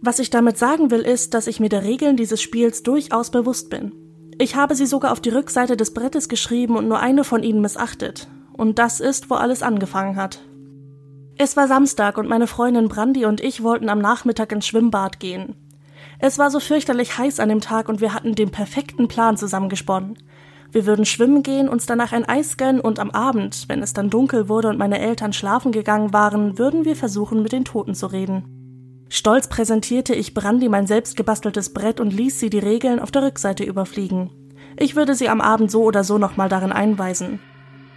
Was 0.00 0.18
ich 0.18 0.28
damit 0.30 0.58
sagen 0.58 0.90
will, 0.90 1.00
ist, 1.00 1.32
dass 1.32 1.46
ich 1.46 1.60
mir 1.60 1.70
der 1.70 1.82
Regeln 1.82 2.16
dieses 2.16 2.42
Spiels 2.42 2.82
durchaus 2.82 3.30
bewusst 3.30 3.70
bin. 3.70 3.92
Ich 4.38 4.54
habe 4.54 4.74
sie 4.74 4.86
sogar 4.86 5.12
auf 5.12 5.20
die 5.20 5.30
Rückseite 5.30 5.76
des 5.76 5.94
Brettes 5.94 6.28
geschrieben 6.28 6.76
und 6.76 6.88
nur 6.88 7.00
eine 7.00 7.24
von 7.24 7.42
ihnen 7.42 7.62
missachtet. 7.62 8.28
Und 8.52 8.78
das 8.78 9.00
ist, 9.00 9.30
wo 9.30 9.34
alles 9.34 9.62
angefangen 9.62 10.16
hat. 10.16 10.40
Es 11.36 11.56
war 11.56 11.66
Samstag 11.66 12.16
und 12.16 12.28
meine 12.28 12.46
Freundin 12.46 12.88
Brandy 12.88 13.24
und 13.24 13.40
ich 13.40 13.62
wollten 13.62 13.88
am 13.88 13.98
Nachmittag 13.98 14.52
ins 14.52 14.66
Schwimmbad 14.66 15.18
gehen. 15.18 15.56
Es 16.20 16.38
war 16.38 16.50
so 16.50 16.60
fürchterlich 16.60 17.18
heiß 17.18 17.40
an 17.40 17.48
dem 17.48 17.60
Tag 17.60 17.88
und 17.88 18.00
wir 18.00 18.14
hatten 18.14 18.36
den 18.36 18.50
perfekten 18.50 19.08
Plan 19.08 19.36
zusammengesponnen. 19.36 20.16
Wir 20.70 20.86
würden 20.86 21.04
schwimmen 21.04 21.42
gehen, 21.42 21.68
uns 21.68 21.86
danach 21.86 22.12
ein 22.12 22.24
Eis 22.24 22.56
gönnen 22.56 22.80
und 22.80 23.00
am 23.00 23.10
Abend, 23.10 23.64
wenn 23.68 23.82
es 23.82 23.92
dann 23.92 24.10
dunkel 24.10 24.48
wurde 24.48 24.68
und 24.68 24.78
meine 24.78 25.00
Eltern 25.00 25.32
schlafen 25.32 25.72
gegangen 25.72 26.12
waren, 26.12 26.58
würden 26.58 26.84
wir 26.84 26.94
versuchen, 26.94 27.42
mit 27.42 27.52
den 27.52 27.64
Toten 27.64 27.94
zu 27.94 28.06
reden. 28.06 29.04
Stolz 29.08 29.48
präsentierte 29.48 30.14
ich 30.14 30.34
Brandy 30.34 30.68
mein 30.68 30.86
selbstgebasteltes 30.86 31.72
Brett 31.74 32.00
und 32.00 32.12
ließ 32.12 32.40
sie 32.40 32.50
die 32.50 32.58
Regeln 32.58 33.00
auf 33.00 33.10
der 33.10 33.22
Rückseite 33.22 33.64
überfliegen. 33.64 34.30
Ich 34.76 34.96
würde 34.96 35.14
sie 35.14 35.28
am 35.28 35.40
Abend 35.40 35.70
so 35.70 35.82
oder 35.82 36.04
so 36.04 36.18
nochmal 36.18 36.48
darin 36.48 36.72
einweisen. 36.72 37.40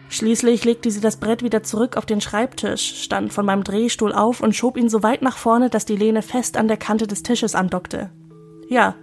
Schließlich 0.10 0.64
legte 0.64 0.90
sie 0.90 1.02
das 1.02 1.18
Brett 1.18 1.44
wieder 1.44 1.64
zurück 1.64 1.98
auf 1.98 2.06
den 2.06 2.22
Schreibtisch, 2.22 3.04
stand 3.04 3.34
von 3.34 3.46
meinem 3.46 3.64
Drehstuhl 3.64 4.14
auf 4.14 4.42
und 4.42 4.56
schob 4.56 4.78
ihn 4.78 4.90
so 4.90 5.04
weit 5.04 5.22
nach 5.22 5.38
vorne, 5.38 5.70
dass 5.70 5.86
die 5.86 5.98
Lehne 5.98 6.22
fest 6.22 6.58
an 6.58 6.68
der 6.68 6.78
Kante 6.78 7.08
des 7.08 7.24
Tisches 7.24 7.56
andockte. 7.56 8.10
Ja, 8.70 8.96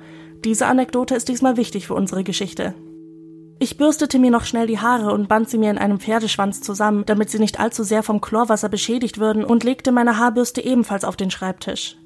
diese 0.45 0.67
Anekdote 0.67 1.15
ist 1.15 1.29
diesmal 1.29 1.57
wichtig 1.57 1.87
für 1.87 1.95
unsere 1.95 2.25
Geschichte. 2.25 2.75
Ich 3.59 3.77
bürstete 3.77 4.19
mir 4.19 4.31
noch 4.31 4.45
schnell 4.45 4.67
die 4.67 4.81
Haare 4.81 5.13
und 5.13 5.29
band 5.29 5.49
sie 5.49 5.59
mir 5.59 5.71
in 5.71 5.79
einem 5.79 6.01
Pferdeschwanz 6.01 6.61
zusammen, 6.61 7.05
damit 7.07 7.31
sie 7.31 7.39
nicht 7.39 7.61
allzu 7.61 7.83
sehr 7.83 8.03
vom 8.03 8.21
Chlorwasser 8.21 8.69
beschädigt 8.69 9.19
würden, 9.19 9.45
und 9.45 9.65
legte 9.65 9.93
meine 9.93 10.19
Haarbürste 10.19 10.63
ebenfalls 10.63 11.05
auf 11.05 11.17
den 11.17 11.31
Schreibtisch. 11.31 11.97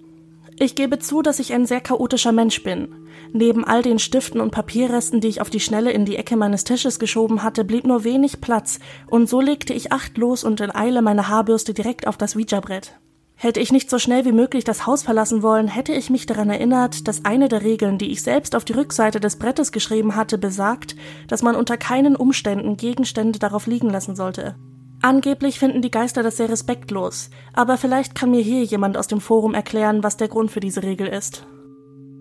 Ich 0.61 0.75
gebe 0.75 0.99
zu, 0.99 1.23
dass 1.23 1.39
ich 1.39 1.53
ein 1.53 1.67
sehr 1.67 1.81
chaotischer 1.81 2.33
Mensch 2.33 2.65
bin. 2.65 3.07
Neben 3.33 3.65
all 3.65 3.83
den 3.83 4.01
Stiften 4.01 4.41
und 4.41 4.51
Papierresten, 4.51 5.21
die 5.21 5.29
ich 5.29 5.41
auf 5.41 5.51
die 5.51 5.61
Schnelle 5.61 5.93
in 5.93 6.05
die 6.05 6.17
Ecke 6.17 6.37
meines 6.37 6.65
Tisches 6.65 6.99
geschoben 6.99 7.45
hatte, 7.45 7.65
blieb 7.65 7.87
nur 7.87 8.03
wenig 8.03 8.41
Platz, 8.41 8.81
und 9.07 9.29
so 9.29 9.41
legte 9.41 9.73
ich 9.73 9.93
achtlos 9.93 10.43
und 10.43 10.61
in 10.61 10.75
Eile 10.75 11.01
meine 11.01 11.29
Haarbürste 11.29 11.75
direkt 11.75 12.09
auf 12.09 12.17
das 12.17 12.35
Ouija-Brett. 12.35 12.99
Hätte 13.37 13.61
ich 13.61 13.71
nicht 13.71 13.89
so 13.89 14.01
schnell 14.01 14.25
wie 14.25 14.33
möglich 14.33 14.65
das 14.65 14.85
Haus 14.85 15.05
verlassen 15.05 15.45
wollen, 15.45 15.69
hätte 15.69 15.93
ich 15.93 16.11
mich 16.11 16.27
daran 16.27 16.51
erinnert, 16.51 17.07
dass 17.07 17.25
eine 17.25 17.49
der 17.49 17.63
Regeln, 17.63 17.97
die 17.97 18.11
ich 18.11 18.25
selbst 18.25 18.57
auf 18.57 18.65
die 18.65 18.73
Rückseite 18.73 19.21
des 19.21 19.37
Brettes 19.37 19.71
geschrieben 19.71 20.17
hatte, 20.17 20.39
besagt, 20.39 20.97
dass 21.29 21.43
man 21.43 21.55
unter 21.55 21.77
keinen 21.77 22.17
Umständen 22.17 22.77
Gegenstände 22.77 23.39
darauf 23.39 23.69
liegen 23.69 23.91
lassen 23.91 24.17
sollte. 24.17 24.57
Angeblich 25.01 25.61
finden 25.61 25.81
die 25.81 25.93
Geister 25.93 26.25
das 26.25 26.39
sehr 26.39 26.49
respektlos, 26.49 27.31
aber 27.53 27.77
vielleicht 27.77 28.17
kann 28.17 28.33
mir 28.33 28.41
hier 28.43 28.65
jemand 28.65 28.97
aus 28.97 29.07
dem 29.07 29.21
Forum 29.21 29.55
erklären, 29.55 30.03
was 30.03 30.17
der 30.17 30.27
Grund 30.27 30.51
für 30.51 30.61
diese 30.61 30.83
Regel 30.83 31.07
ist. 31.07 31.47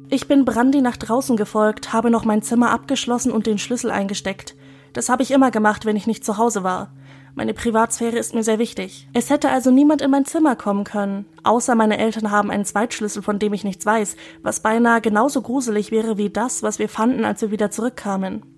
Ich 0.10 0.27
bin 0.27 0.46
Brandy 0.46 0.81
nach 0.81 0.96
draußen 0.96 1.36
gefolgt, 1.36 1.91
habe 1.91 2.12
noch 2.12 2.24
mein 2.24 2.43
Zimmer 2.43 2.69
abgeschlossen 2.69 3.31
und 3.31 3.48
den 3.48 3.57
Schlüssel 3.57 3.89
eingesteckt. 3.89 4.55
Das 4.93 5.10
habe 5.10 5.24
ich 5.24 5.31
immer 5.31 5.51
gemacht, 5.51 5.86
wenn 5.86 5.96
ich 5.96 6.07
nicht 6.07 6.24
zu 6.24 6.38
Hause 6.38 6.63
war. 6.63 6.93
Meine 7.36 7.53
Privatsphäre 7.53 8.17
ist 8.17 8.34
mir 8.34 8.43
sehr 8.43 8.57
wichtig. 8.57 9.07
Es 9.13 9.29
hätte 9.29 9.50
also 9.50 9.69
niemand 9.69 10.01
in 10.01 10.10
mein 10.10 10.25
Zimmer 10.25 10.55
kommen 10.55 10.86
können, 10.86 11.25
außer 11.43 11.75
meine 11.75 11.98
Eltern 11.98 12.31
haben 12.31 12.50
einen 12.50 12.65
Zweitschlüssel, 12.65 13.22
von 13.22 13.38
dem 13.38 13.53
ich 13.53 13.63
nichts 13.63 13.86
weiß, 13.86 14.15
was 14.43 14.62
beinahe 14.62 15.01
genauso 15.01 15.41
gruselig 15.41 15.91
wäre 15.91 16.17
wie 16.17 16.29
das, 16.29 16.63
was 16.63 16.79
wir 16.79 16.89
fanden, 16.89 17.25
als 17.25 17.41
wir 17.41 17.51
wieder 17.51 17.69
zurückkamen. 17.69 18.56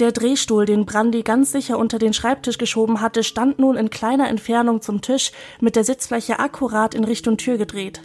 Der 0.00 0.10
Drehstuhl, 0.10 0.64
den 0.64 0.86
Brandy 0.86 1.22
ganz 1.22 1.52
sicher 1.52 1.78
unter 1.78 2.00
den 2.00 2.12
Schreibtisch 2.12 2.58
geschoben 2.58 3.00
hatte, 3.00 3.22
stand 3.22 3.60
nun 3.60 3.76
in 3.76 3.90
kleiner 3.90 4.28
Entfernung 4.28 4.82
zum 4.82 5.02
Tisch 5.02 5.30
mit 5.60 5.76
der 5.76 5.84
Sitzfläche 5.84 6.40
akkurat 6.40 6.96
in 6.96 7.04
Richtung 7.04 7.36
Tür 7.36 7.58
gedreht. 7.58 8.02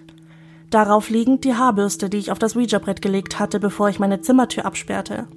Darauf 0.69 1.09
liegend 1.09 1.45
die 1.45 1.55
Haarbürste, 1.55 2.07
die 2.09 2.17
ich 2.17 2.31
auf 2.31 2.37
das 2.37 2.55
Ouija-Brett 2.55 3.01
gelegt 3.01 3.39
hatte, 3.39 3.59
bevor 3.59 3.89
ich 3.89 3.97
meine 3.97 4.21
Zimmertür 4.21 4.65
absperrte. 4.65 5.27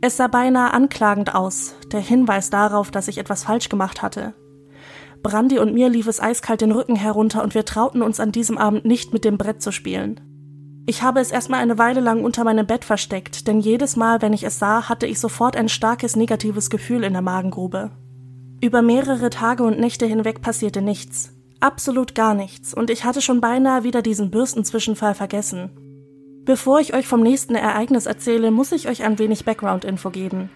Es 0.00 0.16
sah 0.16 0.28
beinahe 0.28 0.72
anklagend 0.72 1.34
aus, 1.34 1.74
der 1.92 2.00
Hinweis 2.00 2.48
darauf, 2.48 2.90
dass 2.90 3.08
ich 3.08 3.18
etwas 3.18 3.44
falsch 3.44 3.68
gemacht 3.68 4.00
hatte. 4.00 4.32
Brandy 5.22 5.58
und 5.58 5.74
mir 5.74 5.90
lief 5.90 6.06
es 6.06 6.22
eiskalt 6.22 6.62
den 6.62 6.72
Rücken 6.72 6.96
herunter 6.96 7.42
und 7.42 7.54
wir 7.54 7.66
trauten 7.66 8.00
uns 8.00 8.18
an 8.18 8.32
diesem 8.32 8.56
Abend 8.56 8.86
nicht 8.86 9.12
mit 9.12 9.26
dem 9.26 9.36
Brett 9.36 9.60
zu 9.60 9.72
spielen. 9.72 10.35
Ich 10.88 11.02
habe 11.02 11.18
es 11.18 11.32
erstmal 11.32 11.60
eine 11.60 11.78
Weile 11.78 12.00
lang 12.00 12.22
unter 12.22 12.44
meinem 12.44 12.64
Bett 12.64 12.84
versteckt, 12.84 13.48
denn 13.48 13.58
jedes 13.58 13.96
Mal, 13.96 14.22
wenn 14.22 14.32
ich 14.32 14.44
es 14.44 14.60
sah, 14.60 14.88
hatte 14.88 15.06
ich 15.06 15.18
sofort 15.18 15.56
ein 15.56 15.68
starkes 15.68 16.14
negatives 16.14 16.70
Gefühl 16.70 17.02
in 17.02 17.12
der 17.12 17.22
Magengrube. 17.22 17.90
Über 18.60 18.82
mehrere 18.82 19.28
Tage 19.30 19.64
und 19.64 19.80
Nächte 19.80 20.06
hinweg 20.06 20.42
passierte 20.42 20.82
nichts. 20.82 21.32
Absolut 21.58 22.14
gar 22.14 22.34
nichts, 22.34 22.72
und 22.72 22.90
ich 22.90 23.04
hatte 23.04 23.20
schon 23.20 23.40
beinahe 23.40 23.82
wieder 23.82 24.00
diesen 24.00 24.30
Bürstenzwischenfall 24.30 25.14
vergessen. 25.14 25.70
Bevor 26.44 26.78
ich 26.78 26.94
euch 26.94 27.08
vom 27.08 27.20
nächsten 27.20 27.56
Ereignis 27.56 28.06
erzähle, 28.06 28.52
muss 28.52 28.70
ich 28.70 28.88
euch 28.88 29.02
ein 29.02 29.18
wenig 29.18 29.44
Background-Info 29.44 30.10
geben. 30.10 30.50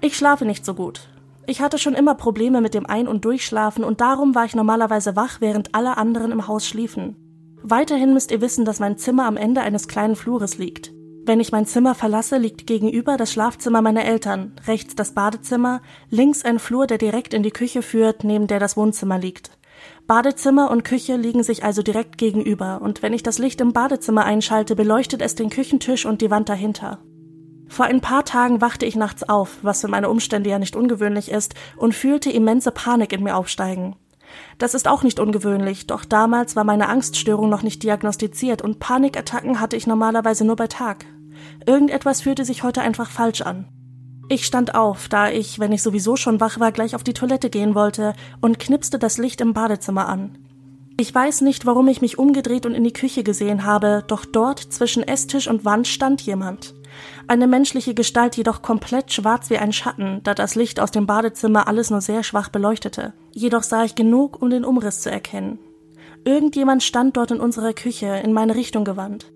Ich 0.00 0.16
schlafe 0.16 0.44
nicht 0.44 0.64
so 0.64 0.74
gut. 0.74 1.08
Ich 1.46 1.60
hatte 1.60 1.78
schon 1.78 1.94
immer 1.94 2.16
Probleme 2.16 2.60
mit 2.60 2.74
dem 2.74 2.86
Ein- 2.86 3.06
und 3.06 3.24
Durchschlafen 3.24 3.84
und 3.84 4.00
darum 4.00 4.34
war 4.34 4.46
ich 4.46 4.56
normalerweise 4.56 5.14
wach, 5.14 5.40
während 5.40 5.76
alle 5.76 5.96
anderen 5.96 6.32
im 6.32 6.48
Haus 6.48 6.66
schliefen. 6.66 7.25
Weiterhin 7.62 8.14
müsst 8.14 8.30
ihr 8.30 8.40
wissen, 8.40 8.64
dass 8.64 8.80
mein 8.80 8.98
Zimmer 8.98 9.26
am 9.26 9.36
Ende 9.36 9.60
eines 9.60 9.88
kleinen 9.88 10.16
Flures 10.16 10.58
liegt. 10.58 10.92
Wenn 11.24 11.40
ich 11.40 11.50
mein 11.50 11.66
Zimmer 11.66 11.96
verlasse, 11.96 12.38
liegt 12.38 12.68
gegenüber 12.68 13.16
das 13.16 13.32
Schlafzimmer 13.32 13.82
meiner 13.82 14.04
Eltern, 14.04 14.52
rechts 14.68 14.94
das 14.94 15.12
Badezimmer, 15.12 15.82
links 16.08 16.44
ein 16.44 16.60
Flur, 16.60 16.86
der 16.86 16.98
direkt 16.98 17.34
in 17.34 17.42
die 17.42 17.50
Küche 17.50 17.82
führt, 17.82 18.22
neben 18.22 18.46
der 18.46 18.60
das 18.60 18.76
Wohnzimmer 18.76 19.18
liegt. 19.18 19.50
Badezimmer 20.06 20.70
und 20.70 20.84
Küche 20.84 21.16
liegen 21.16 21.42
sich 21.42 21.64
also 21.64 21.82
direkt 21.82 22.16
gegenüber, 22.16 22.80
und 22.80 23.02
wenn 23.02 23.12
ich 23.12 23.24
das 23.24 23.38
Licht 23.38 23.60
im 23.60 23.72
Badezimmer 23.72 24.24
einschalte, 24.24 24.76
beleuchtet 24.76 25.20
es 25.20 25.34
den 25.34 25.50
Küchentisch 25.50 26.06
und 26.06 26.20
die 26.20 26.30
Wand 26.30 26.48
dahinter. 26.48 27.00
Vor 27.68 27.86
ein 27.86 28.00
paar 28.00 28.24
Tagen 28.24 28.60
wachte 28.60 28.86
ich 28.86 28.94
nachts 28.94 29.28
auf, 29.28 29.58
was 29.62 29.80
für 29.80 29.88
meine 29.88 30.08
Umstände 30.08 30.48
ja 30.48 30.60
nicht 30.60 30.76
ungewöhnlich 30.76 31.30
ist, 31.30 31.54
und 31.76 31.94
fühlte 31.94 32.30
immense 32.30 32.70
Panik 32.70 33.12
in 33.12 33.24
mir 33.24 33.36
aufsteigen. 33.36 33.96
Das 34.58 34.74
ist 34.74 34.88
auch 34.88 35.02
nicht 35.02 35.20
ungewöhnlich, 35.20 35.86
doch 35.86 36.04
damals 36.04 36.56
war 36.56 36.64
meine 36.64 36.88
Angststörung 36.88 37.48
noch 37.48 37.62
nicht 37.62 37.82
diagnostiziert 37.82 38.62
und 38.62 38.78
Panikattacken 38.78 39.60
hatte 39.60 39.76
ich 39.76 39.86
normalerweise 39.86 40.44
nur 40.44 40.56
bei 40.56 40.66
Tag. 40.66 41.04
Irgendetwas 41.66 42.22
fühlte 42.22 42.44
sich 42.44 42.62
heute 42.62 42.80
einfach 42.80 43.10
falsch 43.10 43.42
an. 43.42 43.68
Ich 44.28 44.44
stand 44.44 44.74
auf, 44.74 45.08
da 45.08 45.30
ich, 45.30 45.60
wenn 45.60 45.72
ich 45.72 45.82
sowieso 45.82 46.16
schon 46.16 46.40
wach 46.40 46.58
war, 46.58 46.72
gleich 46.72 46.96
auf 46.96 47.04
die 47.04 47.14
Toilette 47.14 47.48
gehen 47.48 47.74
wollte 47.74 48.14
und 48.40 48.58
knipste 48.58 48.98
das 48.98 49.18
Licht 49.18 49.40
im 49.40 49.52
Badezimmer 49.52 50.08
an. 50.08 50.38
Ich 50.98 51.14
weiß 51.14 51.42
nicht, 51.42 51.66
warum 51.66 51.88
ich 51.88 52.00
mich 52.00 52.18
umgedreht 52.18 52.64
und 52.64 52.74
in 52.74 52.82
die 52.82 52.92
Küche 52.92 53.22
gesehen 53.22 53.64
habe, 53.64 54.02
doch 54.06 54.24
dort 54.24 54.58
zwischen 54.58 55.02
Esstisch 55.02 55.46
und 55.46 55.64
Wand 55.64 55.86
stand 55.86 56.22
jemand. 56.22 56.74
Eine 57.28 57.46
menschliche 57.46 57.94
Gestalt 57.94 58.36
jedoch 58.36 58.62
komplett 58.62 59.12
schwarz 59.12 59.50
wie 59.50 59.58
ein 59.58 59.72
Schatten, 59.72 60.20
da 60.22 60.34
das 60.34 60.54
Licht 60.54 60.80
aus 60.80 60.90
dem 60.90 61.06
Badezimmer 61.06 61.68
alles 61.68 61.90
nur 61.90 62.00
sehr 62.00 62.22
schwach 62.22 62.48
beleuchtete. 62.48 63.12
Jedoch 63.32 63.62
sah 63.62 63.84
ich 63.84 63.94
genug, 63.94 64.40
um 64.40 64.50
den 64.50 64.64
Umriss 64.64 65.00
zu 65.00 65.10
erkennen. 65.10 65.58
Irgendjemand 66.24 66.82
stand 66.82 67.16
dort 67.16 67.30
in 67.30 67.40
unserer 67.40 67.72
Küche, 67.72 68.06
in 68.06 68.32
meine 68.32 68.54
Richtung 68.54 68.84
gewandt. 68.84 69.32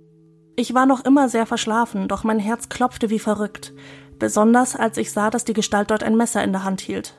Ich 0.56 0.74
war 0.74 0.86
noch 0.86 1.04
immer 1.04 1.28
sehr 1.28 1.46
verschlafen, 1.46 2.08
doch 2.08 2.24
mein 2.24 2.38
Herz 2.38 2.68
klopfte 2.68 3.10
wie 3.10 3.18
verrückt 3.18 3.72
besonders 4.20 4.76
als 4.76 4.96
ich 4.98 5.10
sah, 5.10 5.30
dass 5.30 5.44
die 5.44 5.54
Gestalt 5.54 5.90
dort 5.90 6.04
ein 6.04 6.16
Messer 6.16 6.44
in 6.44 6.52
der 6.52 6.62
Hand 6.62 6.80
hielt. 6.80 7.14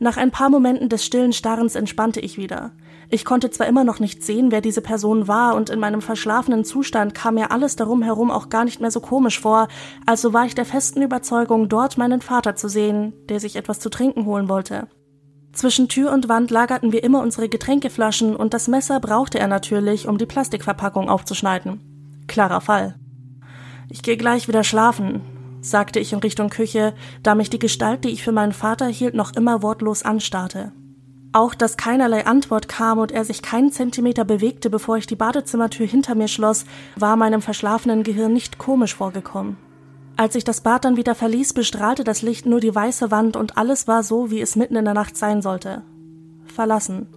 Nach 0.00 0.16
ein 0.16 0.32
paar 0.32 0.50
Momenten 0.50 0.88
des 0.88 1.04
stillen 1.04 1.32
Starrens 1.32 1.76
entspannte 1.76 2.18
ich 2.18 2.36
wieder. 2.36 2.72
Ich 3.10 3.24
konnte 3.24 3.50
zwar 3.50 3.66
immer 3.66 3.84
noch 3.84 4.00
nicht 4.00 4.22
sehen, 4.22 4.50
wer 4.50 4.60
diese 4.60 4.80
Person 4.80 5.28
war, 5.28 5.54
und 5.54 5.70
in 5.70 5.80
meinem 5.80 6.00
verschlafenen 6.00 6.64
Zustand 6.64 7.14
kam 7.14 7.34
mir 7.34 7.50
alles 7.50 7.76
darum 7.76 8.02
herum 8.02 8.30
auch 8.30 8.48
gar 8.48 8.64
nicht 8.64 8.80
mehr 8.80 8.90
so 8.90 9.00
komisch 9.00 9.40
vor, 9.40 9.68
also 10.06 10.32
war 10.32 10.46
ich 10.46 10.54
der 10.54 10.64
festen 10.64 11.02
Überzeugung, 11.02 11.68
dort 11.68 11.98
meinen 11.98 12.20
Vater 12.20 12.56
zu 12.56 12.68
sehen, 12.68 13.12
der 13.28 13.40
sich 13.40 13.56
etwas 13.56 13.80
zu 13.80 13.90
trinken 13.90 14.24
holen 14.26 14.48
wollte. 14.48 14.88
Zwischen 15.52 15.88
Tür 15.88 16.12
und 16.12 16.28
Wand 16.28 16.50
lagerten 16.50 16.92
wir 16.92 17.04
immer 17.04 17.20
unsere 17.20 17.48
Getränkeflaschen, 17.48 18.34
und 18.34 18.54
das 18.54 18.68
Messer 18.68 18.98
brauchte 18.98 19.38
er 19.38 19.48
natürlich, 19.48 20.08
um 20.08 20.18
die 20.18 20.26
Plastikverpackung 20.26 21.08
aufzuschneiden. 21.08 22.24
Klarer 22.26 22.60
Fall. 22.60 22.96
Ich 23.88 24.02
gehe 24.02 24.16
gleich 24.16 24.48
wieder 24.48 24.64
schlafen, 24.64 25.20
sagte 25.60 26.00
ich 26.00 26.12
in 26.12 26.18
Richtung 26.18 26.50
Küche, 26.50 26.94
da 27.22 27.34
mich 27.34 27.50
die 27.50 27.58
Gestalt, 27.58 28.04
die 28.04 28.08
ich 28.08 28.22
für 28.22 28.32
meinen 28.32 28.52
Vater 28.52 28.86
hielt, 28.86 29.14
noch 29.14 29.34
immer 29.34 29.62
wortlos 29.62 30.02
anstarrte. 30.02 30.72
Auch 31.34 31.52
dass 31.56 31.76
keinerlei 31.76 32.26
Antwort 32.26 32.68
kam 32.68 32.98
und 32.98 33.10
er 33.10 33.24
sich 33.24 33.42
keinen 33.42 33.72
Zentimeter 33.72 34.24
bewegte, 34.24 34.70
bevor 34.70 34.98
ich 34.98 35.08
die 35.08 35.16
Badezimmertür 35.16 35.84
hinter 35.84 36.14
mir 36.14 36.28
schloss, 36.28 36.64
war 36.94 37.16
meinem 37.16 37.42
verschlafenen 37.42 38.04
Gehirn 38.04 38.32
nicht 38.32 38.58
komisch 38.58 38.94
vorgekommen. 38.94 39.56
Als 40.16 40.36
ich 40.36 40.44
das 40.44 40.60
Bad 40.60 40.84
dann 40.84 40.96
wieder 40.96 41.16
verließ, 41.16 41.52
bestrahlte 41.52 42.04
das 42.04 42.22
Licht 42.22 42.46
nur 42.46 42.60
die 42.60 42.72
weiße 42.72 43.10
Wand 43.10 43.36
und 43.36 43.58
alles 43.58 43.88
war 43.88 44.04
so, 44.04 44.30
wie 44.30 44.40
es 44.40 44.54
mitten 44.54 44.76
in 44.76 44.84
der 44.84 44.94
Nacht 44.94 45.16
sein 45.16 45.42
sollte. 45.42 45.82
Verlassen. 46.44 47.08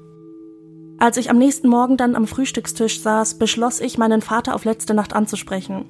Als 0.97 1.17
ich 1.17 1.29
am 1.29 1.37
nächsten 1.37 1.67
Morgen 1.67 1.95
dann 1.95 2.15
am 2.15 2.25
Frühstückstisch 2.25 3.01
saß, 3.03 3.35
beschloss 3.35 3.79
ich, 3.79 3.99
meinen 3.99 4.23
Vater 4.23 4.55
auf 4.55 4.65
letzte 4.65 4.95
Nacht 4.95 5.13
anzusprechen. 5.13 5.85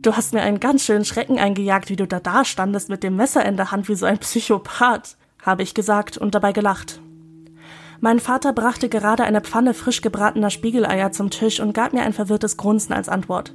Du 0.00 0.16
hast 0.16 0.32
mir 0.32 0.40
einen 0.40 0.60
ganz 0.60 0.82
schönen 0.82 1.04
Schrecken 1.04 1.38
eingejagt, 1.38 1.90
wie 1.90 1.96
du 1.96 2.06
da 2.06 2.20
dastandest 2.20 2.88
mit 2.88 3.02
dem 3.02 3.16
Messer 3.16 3.44
in 3.44 3.58
der 3.58 3.70
Hand 3.70 3.90
wie 3.90 3.96
so 3.96 4.06
ein 4.06 4.16
Psychopath, 4.16 5.18
habe 5.42 5.62
ich 5.62 5.74
gesagt 5.74 6.16
und 6.16 6.34
dabei 6.34 6.52
gelacht. 6.52 7.02
Mein 8.04 8.20
Vater 8.20 8.52
brachte 8.52 8.90
gerade 8.90 9.24
eine 9.24 9.40
Pfanne 9.40 9.72
frisch 9.72 10.02
gebratener 10.02 10.50
Spiegeleier 10.50 11.10
zum 11.12 11.30
Tisch 11.30 11.58
und 11.58 11.72
gab 11.72 11.94
mir 11.94 12.02
ein 12.02 12.12
verwirrtes 12.12 12.58
Grunzen 12.58 12.92
als 12.92 13.08
Antwort. 13.08 13.54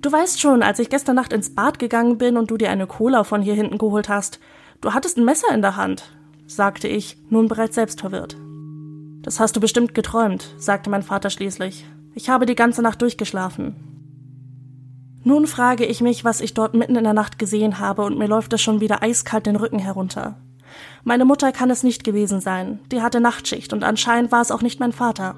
Du 0.00 0.12
weißt 0.12 0.40
schon, 0.40 0.62
als 0.62 0.78
ich 0.78 0.90
gestern 0.90 1.16
Nacht 1.16 1.32
ins 1.32 1.56
Bad 1.56 1.80
gegangen 1.80 2.16
bin 2.16 2.36
und 2.36 2.52
du 2.52 2.56
dir 2.56 2.70
eine 2.70 2.86
Cola 2.86 3.24
von 3.24 3.42
hier 3.42 3.54
hinten 3.54 3.78
geholt 3.78 4.08
hast, 4.08 4.38
du 4.80 4.94
hattest 4.94 5.18
ein 5.18 5.24
Messer 5.24 5.52
in 5.52 5.60
der 5.60 5.74
Hand, 5.74 6.04
sagte 6.46 6.86
ich, 6.86 7.16
nun 7.30 7.48
bereits 7.48 7.74
selbst 7.74 7.98
verwirrt. 7.98 8.36
Das 9.22 9.40
hast 9.40 9.56
du 9.56 9.60
bestimmt 9.60 9.92
geträumt, 9.92 10.54
sagte 10.56 10.88
mein 10.88 11.02
Vater 11.02 11.28
schließlich. 11.28 11.84
Ich 12.14 12.28
habe 12.28 12.46
die 12.46 12.54
ganze 12.54 12.80
Nacht 12.80 13.02
durchgeschlafen. 13.02 13.74
Nun 15.24 15.48
frage 15.48 15.84
ich 15.84 16.00
mich, 16.00 16.24
was 16.24 16.40
ich 16.40 16.54
dort 16.54 16.74
mitten 16.74 16.94
in 16.94 17.02
der 17.02 17.12
Nacht 17.12 17.40
gesehen 17.40 17.80
habe, 17.80 18.02
und 18.02 18.18
mir 18.18 18.28
läuft 18.28 18.52
es 18.52 18.62
schon 18.62 18.80
wieder 18.80 19.02
eiskalt 19.02 19.46
den 19.46 19.56
Rücken 19.56 19.80
herunter. 19.80 20.36
Meine 21.02 21.24
Mutter 21.24 21.52
kann 21.52 21.70
es 21.70 21.82
nicht 21.82 22.04
gewesen 22.04 22.40
sein, 22.40 22.80
die 22.90 23.02
hatte 23.02 23.20
Nachtschicht, 23.20 23.72
und 23.72 23.84
anscheinend 23.84 24.32
war 24.32 24.40
es 24.40 24.50
auch 24.50 24.62
nicht 24.62 24.80
mein 24.80 24.92
Vater. 24.92 25.36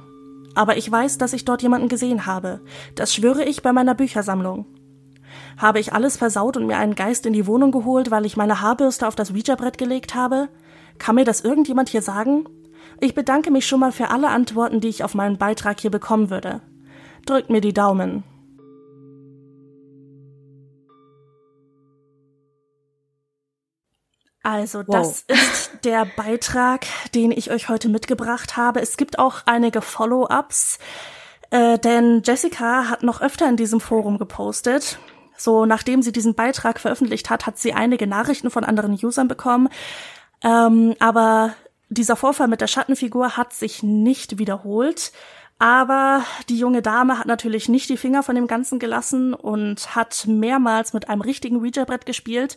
Aber 0.54 0.76
ich 0.76 0.90
weiß, 0.90 1.18
dass 1.18 1.32
ich 1.32 1.44
dort 1.44 1.62
jemanden 1.62 1.88
gesehen 1.88 2.26
habe. 2.26 2.60
Das 2.94 3.14
schwöre 3.14 3.44
ich 3.44 3.62
bei 3.62 3.72
meiner 3.72 3.94
Büchersammlung. 3.94 4.64
Habe 5.58 5.80
ich 5.80 5.92
alles 5.92 6.16
versaut 6.16 6.56
und 6.56 6.66
mir 6.66 6.78
einen 6.78 6.94
Geist 6.94 7.26
in 7.26 7.32
die 7.32 7.46
Wohnung 7.46 7.72
geholt, 7.72 8.10
weil 8.10 8.26
ich 8.26 8.36
meine 8.36 8.60
Haarbürste 8.60 9.06
auf 9.06 9.16
das 9.16 9.32
Ouija-Brett 9.32 9.78
gelegt 9.78 10.14
habe? 10.14 10.48
Kann 10.98 11.14
mir 11.14 11.24
das 11.24 11.42
irgendjemand 11.42 11.88
hier 11.88 12.02
sagen? 12.02 12.46
Ich 13.00 13.14
bedanke 13.14 13.50
mich 13.50 13.66
schon 13.66 13.80
mal 13.80 13.92
für 13.92 14.10
alle 14.10 14.28
Antworten, 14.28 14.80
die 14.80 14.88
ich 14.88 15.04
auf 15.04 15.14
meinen 15.14 15.36
Beitrag 15.36 15.80
hier 15.80 15.90
bekommen 15.90 16.30
würde. 16.30 16.62
Drückt 17.26 17.50
mir 17.50 17.60
die 17.60 17.74
Daumen. 17.74 18.24
Also, 24.46 24.84
das 24.84 25.24
wow. 25.28 25.36
ist 25.36 25.70
der 25.82 26.04
Beitrag, 26.04 26.86
den 27.16 27.32
ich 27.32 27.50
euch 27.50 27.68
heute 27.68 27.88
mitgebracht 27.88 28.56
habe. 28.56 28.80
Es 28.80 28.96
gibt 28.96 29.18
auch 29.18 29.38
einige 29.44 29.82
Follow-ups, 29.82 30.78
äh, 31.50 31.80
denn 31.80 32.22
Jessica 32.24 32.88
hat 32.88 33.02
noch 33.02 33.20
öfter 33.20 33.48
in 33.48 33.56
diesem 33.56 33.80
Forum 33.80 34.18
gepostet. 34.18 35.00
So, 35.36 35.66
nachdem 35.66 36.00
sie 36.00 36.12
diesen 36.12 36.36
Beitrag 36.36 36.78
veröffentlicht 36.78 37.28
hat, 37.28 37.44
hat 37.44 37.58
sie 37.58 37.72
einige 37.72 38.06
Nachrichten 38.06 38.48
von 38.50 38.62
anderen 38.62 38.92
Usern 38.92 39.26
bekommen. 39.26 39.68
Ähm, 40.44 40.94
aber 41.00 41.54
dieser 41.88 42.14
Vorfall 42.14 42.46
mit 42.46 42.60
der 42.60 42.68
Schattenfigur 42.68 43.36
hat 43.36 43.52
sich 43.52 43.82
nicht 43.82 44.38
wiederholt. 44.38 45.10
Aber 45.58 46.22
die 46.48 46.58
junge 46.58 46.82
Dame 46.82 47.18
hat 47.18 47.26
natürlich 47.26 47.68
nicht 47.68 47.88
die 47.88 47.96
Finger 47.96 48.22
von 48.22 48.36
dem 48.36 48.46
Ganzen 48.46 48.78
gelassen 48.78 49.34
und 49.34 49.96
hat 49.96 50.26
mehrmals 50.28 50.92
mit 50.92 51.08
einem 51.08 51.22
richtigen 51.22 51.56
Ouija-Brett 51.56 52.06
gespielt, 52.06 52.56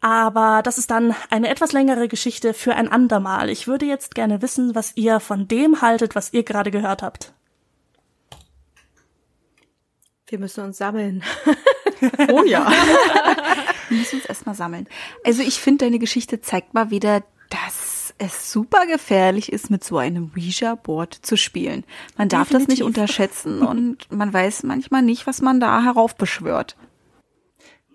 aber 0.00 0.62
das 0.62 0.78
ist 0.78 0.90
dann 0.90 1.14
eine 1.30 1.48
etwas 1.48 1.72
längere 1.72 2.08
Geschichte 2.08 2.54
für 2.54 2.74
ein 2.74 2.88
andermal. 2.88 3.50
Ich 3.50 3.66
würde 3.66 3.86
jetzt 3.86 4.14
gerne 4.14 4.42
wissen, 4.42 4.74
was 4.74 4.96
ihr 4.96 5.20
von 5.20 5.48
dem 5.48 5.80
haltet, 5.82 6.14
was 6.14 6.32
ihr 6.32 6.42
gerade 6.42 6.70
gehört 6.70 7.02
habt. 7.02 7.32
Wir 10.28 10.38
müssen 10.38 10.64
uns 10.64 10.78
sammeln. 10.78 11.22
oh 12.32 12.42
ja. 12.44 12.70
Wir 13.88 13.98
müssen 13.98 14.16
uns 14.16 14.26
erstmal 14.26 14.54
sammeln. 14.54 14.88
Also 15.24 15.42
ich 15.42 15.60
finde, 15.60 15.84
deine 15.84 15.98
Geschichte 15.98 16.40
zeigt 16.40 16.74
mal 16.74 16.90
wieder, 16.90 17.22
dass 17.48 18.14
es 18.18 18.50
super 18.50 18.86
gefährlich 18.86 19.52
ist, 19.52 19.70
mit 19.70 19.84
so 19.84 19.98
einem 19.98 20.32
Ouija-Board 20.36 21.14
zu 21.14 21.36
spielen. 21.36 21.84
Man 22.16 22.28
darf 22.28 22.48
Definitiv. 22.48 22.66
das 22.66 22.76
nicht 22.76 22.82
unterschätzen 22.82 23.62
und 23.62 24.10
man 24.10 24.32
weiß 24.32 24.64
manchmal 24.64 25.02
nicht, 25.02 25.26
was 25.26 25.42
man 25.42 25.60
da 25.60 25.82
heraufbeschwört. 25.82 26.76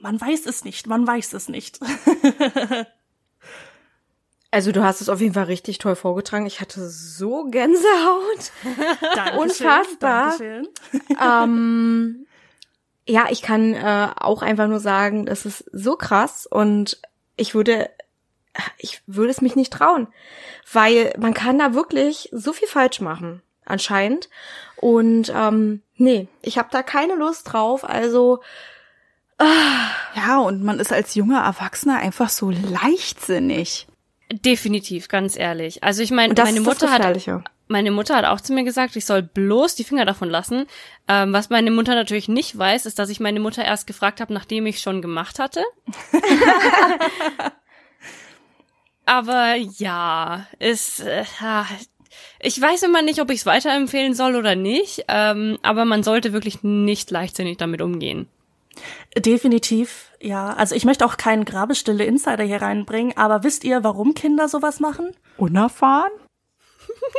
Man 0.02 0.20
weiß 0.20 0.48
es 0.48 0.64
nicht, 0.66 0.88
man 0.88 1.06
weiß 1.06 1.34
es 1.34 1.48
nicht. 1.48 1.80
Also 4.54 4.74
du 4.74 4.84
hast 4.84 5.00
es 5.00 5.08
auf 5.08 5.22
jeden 5.22 5.34
Fall 5.34 5.46
richtig 5.46 5.78
toll 5.78 5.96
vorgetragen. 5.96 6.46
Ich 6.46 6.60
hatte 6.60 6.90
so 6.90 7.46
Gänsehaut. 7.46 8.52
Dankeschön, 9.16 9.40
Unfassbar. 9.40 10.38
Dankeschön. 10.38 10.68
ähm, 11.24 12.28
ja, 13.08 13.28
ich 13.30 13.42
kann 13.42 13.74
äh, 13.74 14.10
auch 14.18 14.42
einfach 14.42 14.68
nur 14.68 14.82
sagen, 14.82 15.26
das 15.26 15.46
ist 15.46 15.64
so 15.72 15.96
krass 15.96 16.48
und 16.48 17.00
ich 17.38 17.56
würde, 17.56 17.92
ich 18.78 19.02
würde 19.08 19.32
es 19.32 19.40
mich 19.40 19.56
nicht 19.56 19.72
trauen, 19.72 20.08
weil 20.74 21.14
man 21.18 21.34
kann 21.34 21.58
da 21.58 21.74
wirklich 21.74 22.28
so 22.34 22.52
viel 22.52 22.68
falsch 22.68 23.00
machen, 23.00 23.42
anscheinend. 23.64 24.30
Und 24.76 25.32
ähm, 25.34 25.82
nee, 25.96 26.28
ich 26.42 26.58
habe 26.58 26.68
da 26.74 26.84
keine 26.84 27.16
Lust 27.16 27.54
drauf. 27.54 27.88
Also 27.88 28.42
ja, 30.16 30.40
und 30.40 30.64
man 30.64 30.80
ist 30.80 30.92
als 30.92 31.16
junger 31.16 31.42
Erwachsener 31.42 31.98
einfach 31.98 32.30
so 32.30 32.52
leichtsinnig. 32.52 33.88
Definitiv, 34.32 35.08
ganz 35.08 35.38
ehrlich. 35.38 35.84
Also 35.84 36.02
ich 36.02 36.12
meine, 36.12 36.34
meine 36.34 36.62
Mutter 36.62 36.90
hat 36.90 37.04
meine 37.68 37.92
Mutter 37.92 38.18
hat 38.18 38.26
auch 38.26 38.42
zu 38.42 38.52
mir 38.54 38.66
gesagt, 38.66 38.98
ich 38.98 39.06
soll 39.06 39.22
bloß 39.24 39.76
die 39.76 39.86
Finger 39.86 40.04
davon 40.04 40.30
lassen. 40.30 40.66
Ähm, 41.08 41.32
was 41.32 41.50
meine 41.50 41.72
Mutter 41.72 41.96
natürlich 41.96 42.28
nicht 42.28 42.58
weiß, 42.58 42.86
ist, 42.86 43.00
dass 43.00 43.10
ich 43.10 43.22
meine 43.22 43.40
Mutter 43.40 43.64
erst 43.64 43.88
gefragt 43.88 44.20
habe, 44.20 44.34
nachdem 44.34 44.66
ich 44.66 44.82
schon 44.82 45.02
gemacht 45.02 45.40
hatte. 45.40 45.64
Aber 49.06 49.56
ja, 49.56 50.48
ist 50.60 51.00
äh, 51.00 51.24
ich 52.40 52.60
weiß 52.60 52.84
immer 52.84 53.02
nicht, 53.02 53.22
ob 53.22 53.30
ich 53.30 53.40
es 53.40 53.46
weiterempfehlen 53.46 54.14
soll 54.14 54.36
oder 54.36 54.56
nicht. 54.56 55.06
Ähm, 55.08 55.58
aber 55.62 55.86
man 55.86 56.04
sollte 56.04 56.34
wirklich 56.34 56.64
nicht 56.64 57.12
leichtsinnig 57.12 57.58
damit 57.58 57.82
umgehen. 57.82 58.28
Definitiv, 59.18 60.12
ja. 60.22 60.54
Also 60.54 60.76
ich 60.76 60.86
möchte 60.86 61.06
auch 61.06 61.18
keinen 61.18 61.46
Grabestille 61.46 62.06
Insider 62.06 62.44
hier 62.44 62.62
reinbringen, 62.62 63.16
aber 63.18 63.44
wisst 63.44 63.64
ihr, 63.64 63.84
warum 63.84 64.14
Kinder 64.14 64.48
sowas 64.48 64.80
machen? 64.80 65.12
Unerfahren? 65.38 66.12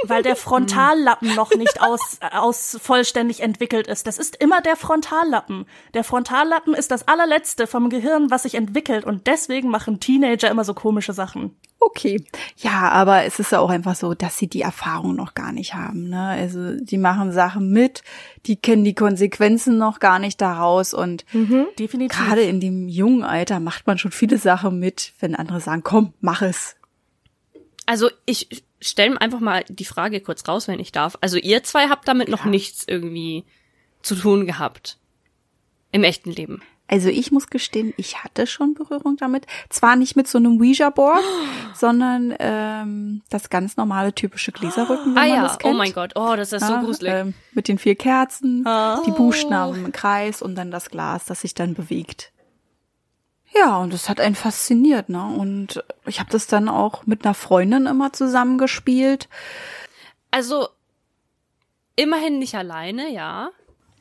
Weil 0.04 0.22
der 0.22 0.36
Frontallappen 0.36 1.34
noch 1.34 1.54
nicht 1.54 1.80
aus, 1.80 2.18
aus 2.20 2.78
vollständig 2.82 3.40
entwickelt 3.40 3.86
ist. 3.86 4.06
Das 4.06 4.18
ist 4.18 4.36
immer 4.36 4.60
der 4.60 4.76
Frontallappen. 4.76 5.66
Der 5.94 6.04
Frontallappen 6.04 6.74
ist 6.74 6.90
das 6.90 7.06
allerletzte 7.08 7.66
vom 7.66 7.88
Gehirn, 7.90 8.30
was 8.30 8.44
sich 8.44 8.54
entwickelt 8.54 9.04
und 9.04 9.26
deswegen 9.26 9.68
machen 9.68 10.00
Teenager 10.00 10.50
immer 10.50 10.64
so 10.64 10.74
komische 10.74 11.12
Sachen. 11.12 11.56
Okay. 11.84 12.24
Ja, 12.58 12.90
aber 12.90 13.24
es 13.24 13.40
ist 13.40 13.50
ja 13.50 13.58
auch 13.58 13.70
einfach 13.70 13.96
so, 13.96 14.14
dass 14.14 14.38
sie 14.38 14.46
die 14.46 14.62
Erfahrung 14.62 15.16
noch 15.16 15.34
gar 15.34 15.50
nicht 15.50 15.74
haben. 15.74 16.08
Ne? 16.08 16.20
Also 16.20 16.76
die 16.76 16.98
machen 16.98 17.32
Sachen 17.32 17.70
mit, 17.70 18.02
die 18.46 18.56
kennen 18.56 18.84
die 18.84 18.94
Konsequenzen 18.94 19.78
noch 19.78 19.98
gar 19.98 20.20
nicht 20.20 20.40
daraus 20.40 20.94
und 20.94 21.24
mhm, 21.32 21.66
definitiv. 21.78 22.16
gerade 22.16 22.42
in 22.42 22.60
dem 22.60 22.88
jungen 22.88 23.24
Alter 23.24 23.58
macht 23.58 23.88
man 23.88 23.98
schon 23.98 24.12
viele 24.12 24.38
Sachen 24.38 24.78
mit, 24.78 25.12
wenn 25.18 25.34
andere 25.34 25.60
sagen, 25.60 25.82
komm, 25.82 26.12
mach 26.20 26.42
es. 26.42 26.76
Also 27.84 28.10
ich 28.26 28.64
stelle 28.82 29.20
einfach 29.20 29.40
mal 29.40 29.64
die 29.68 29.84
Frage 29.84 30.20
kurz 30.20 30.46
raus, 30.46 30.68
wenn 30.68 30.80
ich 30.80 30.92
darf. 30.92 31.16
Also 31.20 31.36
ihr 31.36 31.62
zwei 31.62 31.88
habt 31.88 32.06
damit 32.08 32.28
ja. 32.28 32.36
noch 32.36 32.44
nichts 32.44 32.84
irgendwie 32.86 33.44
zu 34.02 34.14
tun 34.14 34.46
gehabt. 34.46 34.98
Im 35.90 36.04
echten 36.04 36.30
Leben. 36.30 36.62
Also 36.88 37.08
ich 37.08 37.32
muss 37.32 37.46
gestehen, 37.46 37.94
ich 37.96 38.22
hatte 38.22 38.46
schon 38.46 38.74
Berührung 38.74 39.16
damit. 39.16 39.46
Zwar 39.70 39.96
nicht 39.96 40.14
mit 40.14 40.28
so 40.28 40.36
einem 40.36 40.60
Ouija-Board, 40.60 41.24
sondern 41.74 42.34
ähm, 42.38 43.22
das 43.30 43.48
ganz 43.48 43.78
normale 43.78 44.14
typische 44.14 44.52
Gläserrücken, 44.52 45.14
wenn 45.14 45.22
ah, 45.22 45.26
man 45.26 45.36
ja. 45.36 45.42
das 45.42 45.58
kennt. 45.58 45.74
Oh 45.74 45.76
mein 45.76 45.92
Gott, 45.94 46.12
oh, 46.16 46.34
das 46.36 46.52
ist 46.52 46.60
ja, 46.60 46.68
so 46.68 46.86
gruselig. 46.86 47.12
Ähm, 47.14 47.34
mit 47.52 47.68
den 47.68 47.78
vier 47.78 47.94
Kerzen, 47.94 48.66
oh. 48.66 49.02
die 49.06 49.10
Buchstaben 49.10 49.86
im 49.86 49.92
Kreis 49.92 50.42
und 50.42 50.54
dann 50.54 50.70
das 50.70 50.90
Glas, 50.90 51.24
das 51.24 51.40
sich 51.40 51.54
dann 51.54 51.72
bewegt. 51.72 52.30
Ja, 53.54 53.78
und 53.78 53.92
das 53.92 54.08
hat 54.08 54.20
einen 54.20 54.34
fasziniert, 54.34 55.08
ne? 55.08 55.24
Und 55.24 55.84
ich 56.06 56.20
habe 56.20 56.30
das 56.30 56.46
dann 56.46 56.68
auch 56.68 57.06
mit 57.06 57.24
einer 57.24 57.34
Freundin 57.34 57.86
immer 57.86 58.12
zusammengespielt. 58.12 59.28
Also 60.30 60.68
immerhin 61.96 62.38
nicht 62.38 62.54
alleine, 62.54 63.12
ja. 63.12 63.50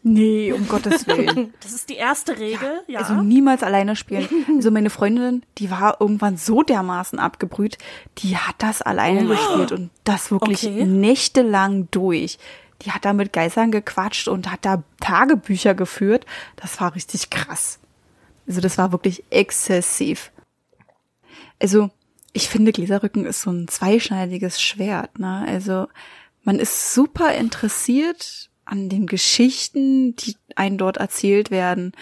Nee, 0.03 0.51
um 0.53 0.67
Gottes 0.67 1.05
Willen. 1.07 1.53
Das 1.61 1.73
ist 1.73 1.89
die 1.89 1.95
erste 1.95 2.39
Regel, 2.39 2.81
ja. 2.87 2.93
ja. 2.93 2.99
Also 2.99 3.21
niemals 3.21 3.61
alleine 3.61 3.95
spielen. 3.95 4.27
Also 4.55 4.71
meine 4.71 4.89
Freundin, 4.89 5.43
die 5.57 5.69
war 5.69 5.97
irgendwann 5.99 6.37
so 6.37 6.63
dermaßen 6.63 7.19
abgebrüht, 7.19 7.77
die 8.19 8.37
hat 8.37 8.55
das 8.59 8.81
alleine 8.81 9.25
oh. 9.25 9.29
gespielt 9.29 9.71
und 9.71 9.91
das 10.03 10.31
wirklich 10.31 10.65
okay. 10.65 10.85
nächtelang 10.85 11.87
durch. 11.91 12.39
Die 12.83 12.91
hat 12.91 13.05
da 13.05 13.13
mit 13.13 13.31
Geistern 13.31 13.71
gequatscht 13.71 14.27
und 14.27 14.51
hat 14.51 14.65
da 14.65 14.81
Tagebücher 14.99 15.75
geführt. 15.75 16.25
Das 16.55 16.81
war 16.81 16.95
richtig 16.95 17.29
krass. 17.29 17.80
Also 18.51 18.59
das 18.59 18.77
war 18.77 18.91
wirklich 18.91 19.23
exzessiv. 19.29 20.33
Also 21.61 21.89
ich 22.33 22.49
finde, 22.49 22.73
Gläserrücken 22.73 23.25
ist 23.25 23.43
so 23.43 23.49
ein 23.49 23.69
zweischneidiges 23.69 24.61
Schwert. 24.61 25.19
Ne? 25.19 25.45
Also 25.47 25.87
man 26.43 26.59
ist 26.59 26.93
super 26.93 27.33
interessiert 27.33 28.49
an 28.65 28.89
den 28.89 29.07
Geschichten, 29.07 30.17
die 30.17 30.35
einen 30.57 30.77
dort 30.77 30.97
erzählt 30.97 31.49
werden. 31.49 31.93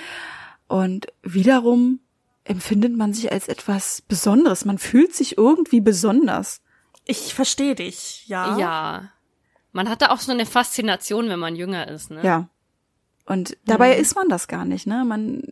Und 0.67 1.13
wiederum 1.21 1.99
empfindet 2.45 2.97
man 2.97 3.13
sich 3.13 3.31
als 3.31 3.47
etwas 3.47 4.01
Besonderes. 4.01 4.65
Man 4.65 4.79
fühlt 4.79 5.13
sich 5.13 5.37
irgendwie 5.37 5.81
besonders. 5.81 6.61
Ich 7.05 7.35
verstehe 7.35 7.75
dich, 7.75 8.27
ja. 8.27 8.57
Ja. 8.57 9.11
Man 9.71 9.87
hat 9.87 10.01
da 10.01 10.09
auch 10.09 10.19
so 10.19 10.31
eine 10.31 10.47
Faszination, 10.47 11.29
wenn 11.29 11.37
man 11.37 11.55
jünger 11.55 11.87
ist, 11.87 12.09
ne? 12.09 12.23
Ja. 12.23 12.49
Und 13.27 13.55
dabei 13.65 13.93
hm. 13.93 14.01
ist 14.01 14.15
man 14.15 14.29
das 14.29 14.47
gar 14.47 14.65
nicht, 14.65 14.87
ne? 14.87 15.05
Man 15.05 15.43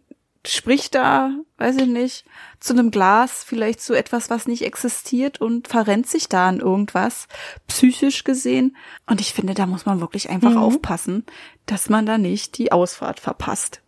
spricht 0.50 0.96
da, 0.96 1.32
weiß 1.58 1.78
ich 1.78 1.88
nicht, 1.88 2.26
zu 2.60 2.74
einem 2.74 2.92
Glas, 2.92 3.44
vielleicht 3.44 3.82
zu 3.82 3.94
etwas, 3.94 4.30
was 4.30 4.48
nicht 4.48 4.64
existiert 4.64 5.42
und 5.42 5.68
verrennt 5.68 6.08
sich 6.08 6.30
da 6.30 6.48
an 6.48 6.60
irgendwas, 6.60 7.28
psychisch 7.68 8.24
gesehen. 8.24 8.76
Und 9.06 9.22
ich 9.22 9.34
finde, 9.34 9.54
da 9.54 9.66
muss 9.66 9.86
man 9.86 10.02
wirklich 10.02 10.30
einfach 10.30 10.52
mhm. 10.52 10.58
aufpassen, 10.58 11.26
dass 11.66 11.90
man 11.90 12.06
da 12.06 12.18
nicht 12.18 12.58
die 12.58 12.72
Ausfahrt 12.72 13.20
verpasst. 13.20 13.82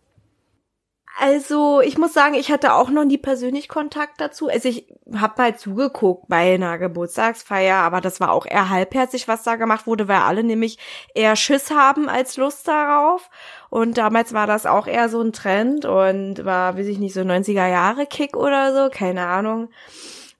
Also, 1.18 1.82
ich 1.82 1.98
muss 1.98 2.14
sagen, 2.14 2.34
ich 2.34 2.50
hatte 2.50 2.72
auch 2.72 2.88
noch 2.88 3.04
nie 3.04 3.18
persönlich 3.18 3.68
Kontakt 3.68 4.22
dazu. 4.22 4.48
Also, 4.48 4.68
ich 4.68 4.86
habe 5.14 5.34
mal 5.36 5.56
zugeguckt 5.56 6.28
bei 6.28 6.54
einer 6.54 6.78
Geburtstagsfeier, 6.78 7.76
aber 7.76 8.00
das 8.00 8.20
war 8.20 8.32
auch 8.32 8.46
eher 8.46 8.70
halbherzig, 8.70 9.28
was 9.28 9.42
da 9.42 9.56
gemacht 9.56 9.86
wurde, 9.86 10.08
weil 10.08 10.20
alle 10.20 10.44
nämlich 10.44 10.78
eher 11.14 11.36
Schiss 11.36 11.70
haben 11.70 12.08
als 12.08 12.38
Lust 12.38 12.66
darauf. 12.66 13.28
Und 13.70 13.98
damals 13.98 14.32
war 14.32 14.46
das 14.48 14.66
auch 14.66 14.86
eher 14.88 15.08
so 15.08 15.20
ein 15.22 15.32
Trend 15.32 15.84
und 15.84 16.44
war, 16.44 16.76
weiß 16.76 16.88
ich 16.88 16.98
nicht, 16.98 17.14
so 17.14 17.20
90er 17.20 17.68
Jahre 17.68 18.04
Kick 18.04 18.36
oder 18.36 18.74
so, 18.74 18.90
keine 18.90 19.26
Ahnung. 19.26 19.70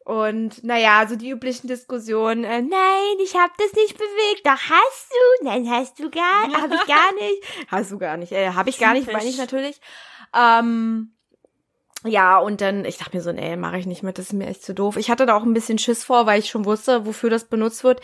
Und 0.04 0.64
naja, 0.64 1.06
so 1.08 1.14
die 1.14 1.30
üblichen 1.30 1.68
Diskussionen, 1.68 2.42
äh, 2.42 2.60
nein, 2.62 3.16
ich 3.22 3.36
hab 3.36 3.56
das 3.56 3.72
nicht 3.74 3.96
bewegt. 3.96 4.44
Doch 4.44 4.50
hast 4.52 5.10
du? 5.10 5.44
Nein, 5.44 5.70
hast 5.70 6.00
du 6.00 6.10
gar, 6.10 6.42
hab 6.52 6.72
ich 6.72 6.86
gar 6.86 7.12
nicht. 7.20 7.68
Hast 7.68 7.92
du 7.92 7.98
gar 7.98 8.16
nicht, 8.16 8.32
äh, 8.32 8.50
hab 8.50 8.66
ich 8.66 8.78
gar 8.78 8.94
nicht, 8.94 9.12
meine 9.12 9.28
ich 9.28 9.38
natürlich. 9.38 9.80
Ähm, 10.36 11.12
ja, 12.04 12.38
und 12.38 12.62
dann, 12.62 12.86
ich 12.86 12.96
dachte 12.96 13.14
mir 13.14 13.22
so, 13.22 13.30
nee, 13.30 13.56
mache 13.56 13.78
ich 13.78 13.84
nicht 13.84 14.02
mit, 14.02 14.16
das 14.16 14.26
ist 14.26 14.32
mir 14.32 14.46
echt 14.46 14.64
zu 14.64 14.72
doof. 14.72 14.96
Ich 14.96 15.10
hatte 15.10 15.26
da 15.26 15.36
auch 15.36 15.42
ein 15.42 15.52
bisschen 15.52 15.76
Schiss 15.76 16.02
vor, 16.02 16.24
weil 16.24 16.38
ich 16.38 16.48
schon 16.48 16.64
wusste, 16.64 17.04
wofür 17.04 17.28
das 17.28 17.44
benutzt 17.44 17.84
wird. 17.84 18.00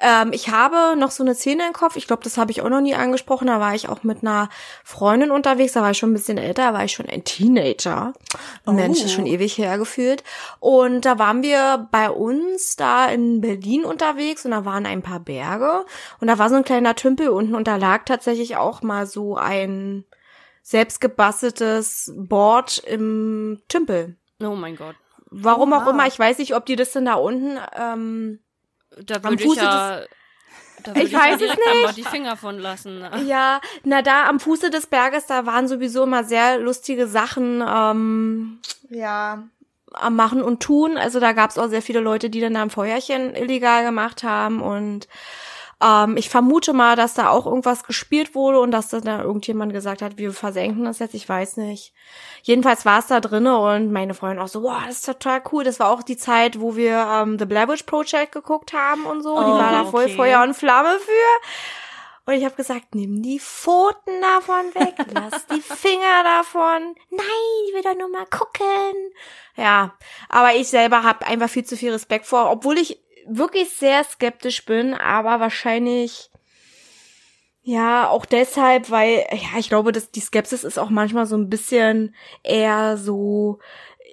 Ähm, 0.00 0.32
ich 0.32 0.50
habe 0.50 0.98
noch 0.98 1.12
so 1.12 1.22
eine 1.22 1.36
Szene 1.36 1.64
im 1.66 1.72
Kopf, 1.72 1.94
ich 1.94 2.08
glaube, 2.08 2.24
das 2.24 2.38
habe 2.38 2.50
ich 2.50 2.62
auch 2.62 2.68
noch 2.68 2.80
nie 2.80 2.96
angesprochen, 2.96 3.46
da 3.46 3.60
war 3.60 3.74
ich 3.76 3.88
auch 3.88 4.02
mit 4.02 4.22
einer 4.22 4.48
Freundin 4.82 5.30
unterwegs, 5.30 5.74
da 5.74 5.82
war 5.82 5.92
ich 5.92 5.98
schon 5.98 6.10
ein 6.10 6.14
bisschen 6.14 6.38
älter, 6.38 6.64
da 6.64 6.74
war 6.74 6.84
ich 6.84 6.92
schon 6.92 7.08
ein 7.08 7.22
Teenager. 7.22 8.14
Oh. 8.66 8.72
Mensch, 8.72 9.02
ist 9.02 9.12
schon 9.12 9.26
ewig 9.26 9.58
hergefühlt. 9.58 10.24
Und 10.58 11.04
da 11.04 11.20
waren 11.20 11.42
wir 11.42 11.88
bei 11.92 12.10
uns 12.10 12.74
da 12.74 13.06
in 13.06 13.40
Berlin 13.40 13.84
unterwegs 13.84 14.44
und 14.44 14.50
da 14.50 14.64
waren 14.64 14.86
ein 14.86 15.02
paar 15.02 15.20
Berge 15.20 15.84
und 16.20 16.26
da 16.26 16.38
war 16.38 16.50
so 16.50 16.56
ein 16.56 16.64
kleiner 16.64 16.96
Tümpel 16.96 17.28
unten 17.28 17.54
und 17.54 17.68
da 17.68 17.76
lag 17.76 18.04
tatsächlich 18.06 18.56
auch 18.56 18.82
mal 18.82 19.06
so 19.06 19.36
ein 19.36 20.04
selbstgebasteltes 20.66 22.12
Board 22.16 22.78
im 22.78 23.62
Tümpel. 23.68 24.16
Oh 24.42 24.56
mein 24.56 24.74
Gott. 24.74 24.96
Warum 25.30 25.72
oh, 25.72 25.76
auch 25.76 25.86
immer, 25.86 26.08
ich 26.08 26.18
weiß 26.18 26.38
nicht, 26.38 26.56
ob 26.56 26.66
die 26.66 26.74
das 26.74 26.90
denn 26.90 27.04
da 27.04 27.14
unten 27.14 27.58
ähm, 27.76 28.40
da 29.04 29.22
würde 29.22 29.44
ich 29.44 29.54
ja, 29.54 30.00
da 30.82 30.92
ich, 30.94 31.04
ich 31.04 31.14
weiß 31.14 31.40
ja 31.40 31.46
es 31.52 31.56
nicht. 31.56 31.96
die 31.98 32.02
Finger 32.02 32.36
von 32.36 32.58
lassen. 32.58 32.98
Ne? 32.98 33.22
Ja, 33.26 33.60
na 33.84 34.02
da 34.02 34.26
am 34.26 34.40
Fuße 34.40 34.70
des 34.70 34.88
Berges, 34.88 35.26
da 35.26 35.46
waren 35.46 35.68
sowieso 35.68 36.02
immer 36.02 36.24
sehr 36.24 36.58
lustige 36.58 37.06
Sachen, 37.06 37.62
ähm, 37.64 38.58
ja, 38.90 39.46
am 39.92 40.16
Machen 40.16 40.42
und 40.42 40.62
Tun. 40.64 40.96
Also 40.96 41.20
da 41.20 41.32
gab's 41.32 41.58
auch 41.58 41.68
sehr 41.68 41.82
viele 41.82 42.00
Leute, 42.00 42.28
die 42.28 42.40
dann 42.40 42.54
da 42.54 42.62
ein 42.62 42.70
Feuerchen 42.70 43.36
illegal 43.36 43.84
gemacht 43.84 44.24
haben 44.24 44.60
und 44.60 45.06
ähm, 45.82 46.16
ich 46.16 46.30
vermute 46.30 46.72
mal, 46.72 46.96
dass 46.96 47.14
da 47.14 47.28
auch 47.28 47.46
irgendwas 47.46 47.84
gespielt 47.84 48.34
wurde 48.34 48.60
und 48.60 48.70
dass 48.70 48.88
da 48.88 49.22
irgendjemand 49.22 49.72
gesagt 49.72 50.00
hat, 50.00 50.16
wir 50.16 50.32
versenken 50.32 50.84
das 50.84 51.00
jetzt, 51.00 51.14
ich 51.14 51.28
weiß 51.28 51.58
nicht. 51.58 51.92
Jedenfalls 52.42 52.86
war 52.86 52.98
es 53.00 53.08
da 53.08 53.20
drinne 53.20 53.58
und 53.58 53.92
meine 53.92 54.14
Freundin 54.14 54.42
auch 54.42 54.48
so, 54.48 54.62
wow, 54.62 54.82
das 54.86 54.96
ist 54.96 55.06
total 55.06 55.42
cool. 55.52 55.64
Das 55.64 55.78
war 55.78 55.90
auch 55.90 56.02
die 56.02 56.16
Zeit, 56.16 56.60
wo 56.60 56.76
wir 56.76 57.06
ähm, 57.10 57.38
The 57.38 57.44
Blair 57.44 57.68
Witch 57.68 57.82
Project 57.82 58.32
geguckt 58.32 58.72
haben 58.72 59.04
und 59.04 59.22
so. 59.22 59.36
Oh, 59.36 59.42
die 59.42 59.62
war 59.62 59.70
da 59.70 59.84
voll 59.84 60.04
okay. 60.04 60.16
Feuer 60.16 60.42
und 60.42 60.54
Flamme 60.54 60.98
für. 60.98 61.46
Und 62.28 62.34
ich 62.34 62.44
habe 62.44 62.56
gesagt, 62.56 62.94
nimm 62.94 63.22
die 63.22 63.38
Pfoten 63.38 64.20
davon 64.20 64.74
weg, 64.74 64.94
lass 65.14 65.46
die 65.46 65.60
Finger 65.60 66.24
davon. 66.24 66.96
Nein, 67.10 67.26
ich 67.68 67.74
will 67.74 67.82
doch 67.82 67.96
nur 67.96 68.08
mal 68.08 68.26
gucken. 68.26 69.12
Ja, 69.56 69.94
aber 70.28 70.54
ich 70.54 70.68
selber 70.68 71.04
habe 71.04 71.24
einfach 71.26 71.48
viel 71.48 71.64
zu 71.64 71.76
viel 71.76 71.92
Respekt 71.92 72.26
vor, 72.26 72.50
obwohl 72.50 72.78
ich 72.78 73.00
wirklich 73.28 73.70
sehr 73.70 74.04
skeptisch 74.04 74.64
bin, 74.64 74.94
aber 74.94 75.40
wahrscheinlich 75.40 76.30
ja, 77.68 78.08
auch 78.08 78.26
deshalb, 78.26 78.92
weil, 78.92 79.26
ja, 79.32 79.58
ich 79.58 79.68
glaube, 79.68 79.90
dass 79.90 80.12
die 80.12 80.20
Skepsis 80.20 80.62
ist 80.62 80.78
auch 80.78 80.88
manchmal 80.88 81.26
so 81.26 81.36
ein 81.36 81.50
bisschen 81.50 82.14
eher 82.44 82.96
so, 82.96 83.58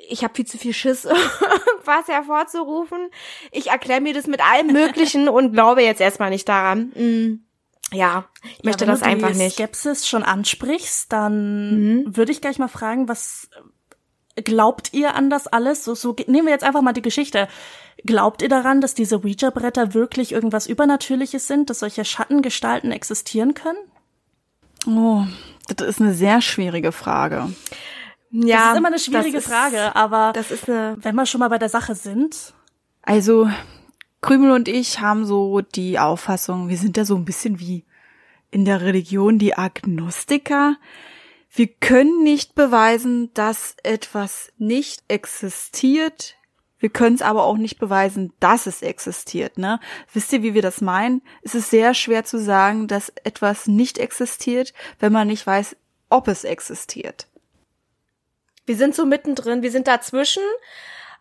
ich 0.09 0.23
habe 0.23 0.33
viel 0.33 0.47
zu 0.47 0.57
viel 0.57 0.73
Schiss, 0.73 1.05
was 1.85 2.07
hervorzurufen. 2.07 3.09
Ich 3.51 3.67
erkläre 3.67 4.01
mir 4.01 4.15
das 4.15 4.25
mit 4.25 4.41
allem 4.41 4.73
Möglichen 4.73 5.29
und 5.29 5.53
glaube 5.53 5.83
jetzt 5.83 6.01
erstmal 6.01 6.31
nicht 6.31 6.49
daran. 6.49 6.93
Mm. 6.95 7.45
Ja, 7.91 8.25
ich 8.57 8.63
möchte 8.63 8.85
ja, 8.85 8.91
das 8.91 9.03
einfach 9.03 9.29
nicht. 9.29 9.39
Wenn 9.39 9.49
du 9.49 9.53
Skepsis 9.53 10.07
schon 10.07 10.23
ansprichst, 10.23 11.13
dann 11.13 12.01
mhm. 12.01 12.17
würde 12.17 12.31
ich 12.31 12.41
gleich 12.41 12.57
mal 12.57 12.69
fragen, 12.69 13.07
was 13.07 13.51
glaubt 14.35 14.93
ihr 14.93 15.15
an 15.15 15.29
das 15.29 15.47
alles? 15.47 15.83
So, 15.83 15.95
so 15.95 16.15
nehmen 16.27 16.47
wir 16.47 16.53
jetzt 16.53 16.63
einfach 16.63 16.81
mal 16.81 16.93
die 16.93 17.01
Geschichte. 17.01 17.47
Glaubt 18.05 18.41
ihr 18.41 18.49
daran, 18.49 18.81
dass 18.81 18.95
diese 18.95 19.23
Ouija-Bretter 19.23 19.93
wirklich 19.93 20.31
irgendwas 20.31 20.67
Übernatürliches 20.67 21.47
sind, 21.47 21.69
dass 21.69 21.79
solche 21.79 22.05
Schattengestalten 22.05 22.91
existieren 22.91 23.53
können? 23.53 23.77
Oh, 24.85 25.25
das 25.75 25.87
ist 25.87 26.01
eine 26.01 26.13
sehr 26.13 26.41
schwierige 26.41 26.91
Frage. 26.91 27.53
Ja, 28.31 28.57
das 28.57 28.71
ist 28.71 28.77
immer 28.77 28.87
eine 28.87 28.99
schwierige 28.99 29.37
ist, 29.37 29.47
Frage, 29.47 29.95
aber 29.95 30.31
das 30.33 30.49
ist 30.49 30.67
eine 30.67 30.97
wenn 30.99 31.15
wir 31.15 31.25
schon 31.25 31.39
mal 31.39 31.49
bei 31.49 31.59
der 31.59 31.69
Sache 31.69 31.93
sind. 31.93 32.53
Also 33.03 33.49
Krümel 34.21 34.51
und 34.51 34.67
ich 34.67 34.99
haben 35.01 35.25
so 35.25 35.61
die 35.61 35.99
Auffassung, 35.99 36.67
wir 36.69 36.77
sind 36.77 36.97
da 36.97 37.05
so 37.05 37.15
ein 37.15 37.25
bisschen 37.25 37.59
wie 37.59 37.85
in 38.49 38.65
der 38.65 38.81
Religion 38.81 39.37
die 39.37 39.55
Agnostiker. 39.55 40.77
Wir 41.55 41.67
können 41.67 42.23
nicht 42.23 42.55
beweisen, 42.55 43.31
dass 43.35 43.75
etwas 43.83 44.51
nicht 44.57 45.03
existiert. 45.07 46.35
Wir 46.79 46.89
können 46.89 47.15
es 47.15 47.21
aber 47.21 47.43
auch 47.43 47.57
nicht 47.57 47.77
beweisen, 47.77 48.33
dass 48.39 48.65
es 48.65 48.81
existiert. 48.81 49.59
Ne? 49.59 49.79
Wisst 50.11 50.33
ihr, 50.33 50.41
wie 50.41 50.55
wir 50.55 50.63
das 50.63 50.81
meinen? 50.81 51.21
Es 51.43 51.53
ist 51.53 51.69
sehr 51.69 51.93
schwer 51.93 52.25
zu 52.25 52.39
sagen, 52.39 52.87
dass 52.87 53.13
etwas 53.23 53.67
nicht 53.67 53.99
existiert, 53.99 54.73
wenn 54.97 55.13
man 55.13 55.27
nicht 55.27 55.45
weiß, 55.45 55.75
ob 56.09 56.27
es 56.27 56.43
existiert. 56.43 57.27
Wir 58.65 58.75
sind 58.75 58.95
so 58.95 59.05
mittendrin, 59.05 59.61
wir 59.61 59.71
sind 59.71 59.87
dazwischen, 59.87 60.43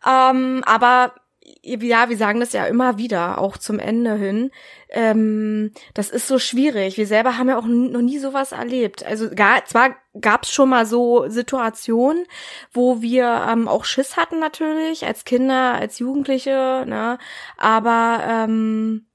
ähm, 0.07 0.63
aber 0.65 1.15
ja, 1.63 2.09
wir 2.09 2.17
sagen 2.17 2.41
das 2.41 2.53
ja 2.53 2.67
immer 2.67 2.99
wieder, 2.99 3.39
auch 3.39 3.57
zum 3.57 3.79
Ende 3.79 4.15
hin. 4.15 4.51
Ähm, 4.91 5.73
das 5.95 6.11
ist 6.11 6.29
so 6.29 6.39
schwierig. 6.39 6.97
Wir 6.97 7.07
selber 7.07 7.39
haben 7.39 7.49
ja 7.49 7.59
auch 7.59 7.67
noch 7.67 8.01
nie 8.01 8.19
sowas 8.19 8.53
erlebt. 8.53 9.05
Also 9.05 9.31
gar, 9.35 9.65
zwar 9.65 9.97
gab 10.21 10.45
es 10.45 10.53
schon 10.53 10.69
mal 10.69 10.87
so 10.87 11.29
Situationen, 11.29 12.27
wo 12.73 13.01
wir 13.03 13.47
ähm, 13.49 13.69
auch 13.69 13.85
Schiss 13.85 14.17
hatten 14.17 14.39
natürlich, 14.39 15.07
als 15.07 15.25
Kinder, 15.25 15.75
als 15.75 15.99
Jugendliche, 15.99 16.85
ne? 16.87 17.19
Aber 17.57 18.21
ähm, 18.29 19.07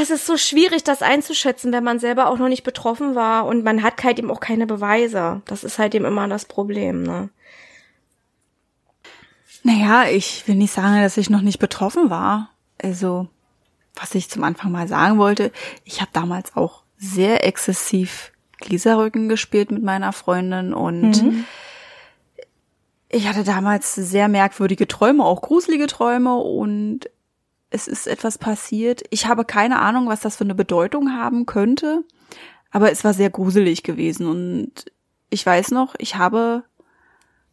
es 0.00 0.10
ist 0.10 0.26
so 0.26 0.36
schwierig, 0.36 0.84
das 0.84 1.02
einzuschätzen, 1.02 1.72
wenn 1.72 1.84
man 1.84 1.98
selber 1.98 2.28
auch 2.28 2.38
noch 2.38 2.48
nicht 2.48 2.64
betroffen 2.64 3.14
war 3.14 3.46
und 3.46 3.64
man 3.64 3.82
hat 3.82 4.02
halt 4.04 4.18
eben 4.18 4.30
auch 4.30 4.40
keine 4.40 4.66
Beweise. 4.66 5.42
Das 5.46 5.64
ist 5.64 5.78
halt 5.78 5.94
eben 5.94 6.04
immer 6.04 6.28
das 6.28 6.44
Problem, 6.44 7.02
ne? 7.02 7.30
Naja, 9.62 10.04
ich 10.08 10.46
will 10.46 10.54
nicht 10.54 10.72
sagen, 10.72 11.02
dass 11.02 11.16
ich 11.16 11.30
noch 11.30 11.42
nicht 11.42 11.58
betroffen 11.58 12.10
war. 12.10 12.50
Also, 12.80 13.28
was 13.94 14.14
ich 14.14 14.30
zum 14.30 14.44
Anfang 14.44 14.70
mal 14.70 14.88
sagen 14.88 15.18
wollte, 15.18 15.52
ich 15.84 16.00
habe 16.00 16.10
damals 16.12 16.56
auch 16.56 16.82
sehr 16.96 17.46
exzessiv 17.46 18.32
Gläserrücken 18.60 19.28
gespielt 19.28 19.70
mit 19.70 19.82
meiner 19.82 20.12
Freundin 20.12 20.74
und 20.74 21.22
mhm. 21.22 21.44
ich 23.08 23.28
hatte 23.28 23.44
damals 23.44 23.94
sehr 23.94 24.28
merkwürdige 24.28 24.88
Träume, 24.88 25.24
auch 25.24 25.42
gruselige 25.42 25.86
Träume 25.86 26.36
und 26.36 27.08
es 27.70 27.86
ist 27.86 28.06
etwas 28.06 28.38
passiert. 28.38 29.02
Ich 29.10 29.26
habe 29.26 29.44
keine 29.44 29.78
Ahnung, 29.78 30.08
was 30.08 30.20
das 30.20 30.36
für 30.36 30.44
eine 30.44 30.56
Bedeutung 30.56 31.12
haben 31.12 31.46
könnte, 31.46 32.02
aber 32.70 32.90
es 32.90 33.04
war 33.04 33.14
sehr 33.14 33.30
gruselig 33.30 33.84
gewesen 33.84 34.26
und 34.26 34.86
ich 35.30 35.44
weiß 35.44 35.70
noch, 35.70 35.94
ich 35.98 36.16
habe 36.16 36.64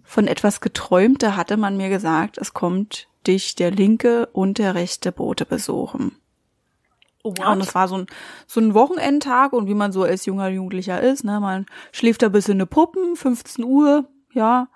von 0.06 0.28
etwas 0.28 0.62
geträumt, 0.62 1.24
da 1.24 1.36
hatte 1.36 1.58
man 1.58 1.78
mir 1.78 1.90
gesagt, 1.90 2.38
es 2.38 2.54
kommt 2.54 3.08
dich 3.28 3.56
der 3.56 3.72
linke 3.72 4.28
und 4.28 4.60
der 4.60 4.76
rechte 4.76 5.12
Bote 5.12 5.46
besuchen. 5.46 6.16
Ja, 7.40 7.52
und 7.52 7.60
das 7.60 7.74
war 7.74 7.88
so 7.88 7.98
ein, 7.98 8.08
so 8.46 8.60
ein 8.60 8.76
Wochenendtag 8.76 9.54
und 9.54 9.68
wie 9.68 9.74
man 9.74 9.92
so 9.92 10.04
als 10.04 10.28
junger 10.28 10.48
Jugendlicher 10.48 11.02
ist, 11.02 11.24
ne, 11.24 11.40
man 11.40 11.66
schläft 11.92 12.22
da 12.22 12.30
bis 12.30 12.48
in 12.48 12.58
eine 12.58 12.68
Puppen, 12.68 13.16
15 13.16 13.66
Uhr, 13.66 14.06
ja. 14.32 14.68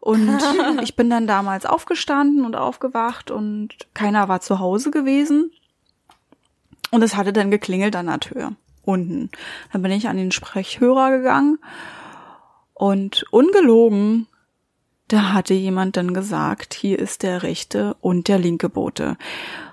Und 0.00 0.38
ich 0.82 0.96
bin 0.96 1.10
dann 1.10 1.26
damals 1.26 1.66
aufgestanden 1.66 2.46
und 2.46 2.56
aufgewacht 2.56 3.30
und 3.30 3.74
keiner 3.92 4.28
war 4.28 4.40
zu 4.40 4.60
Hause 4.60 4.90
gewesen. 4.90 5.52
Und 6.90 7.02
es 7.02 7.16
hatte 7.16 7.34
dann 7.34 7.50
geklingelt 7.50 7.96
an 7.96 8.06
der 8.06 8.20
Tür 8.20 8.52
unten. 8.86 9.30
Dann 9.72 9.82
bin 9.82 9.92
ich 9.92 10.08
an 10.08 10.16
den 10.16 10.32
Sprechhörer 10.32 11.10
gegangen 11.10 11.58
und 12.74 13.24
ungelogen 13.30 14.26
da 15.08 15.32
hatte 15.32 15.54
jemand 15.54 15.96
dann 15.96 16.14
gesagt, 16.14 16.74
hier 16.74 16.98
ist 16.98 17.22
der 17.22 17.42
rechte 17.42 17.96
und 18.00 18.28
der 18.28 18.38
linke 18.38 18.68
Bote. 18.68 19.16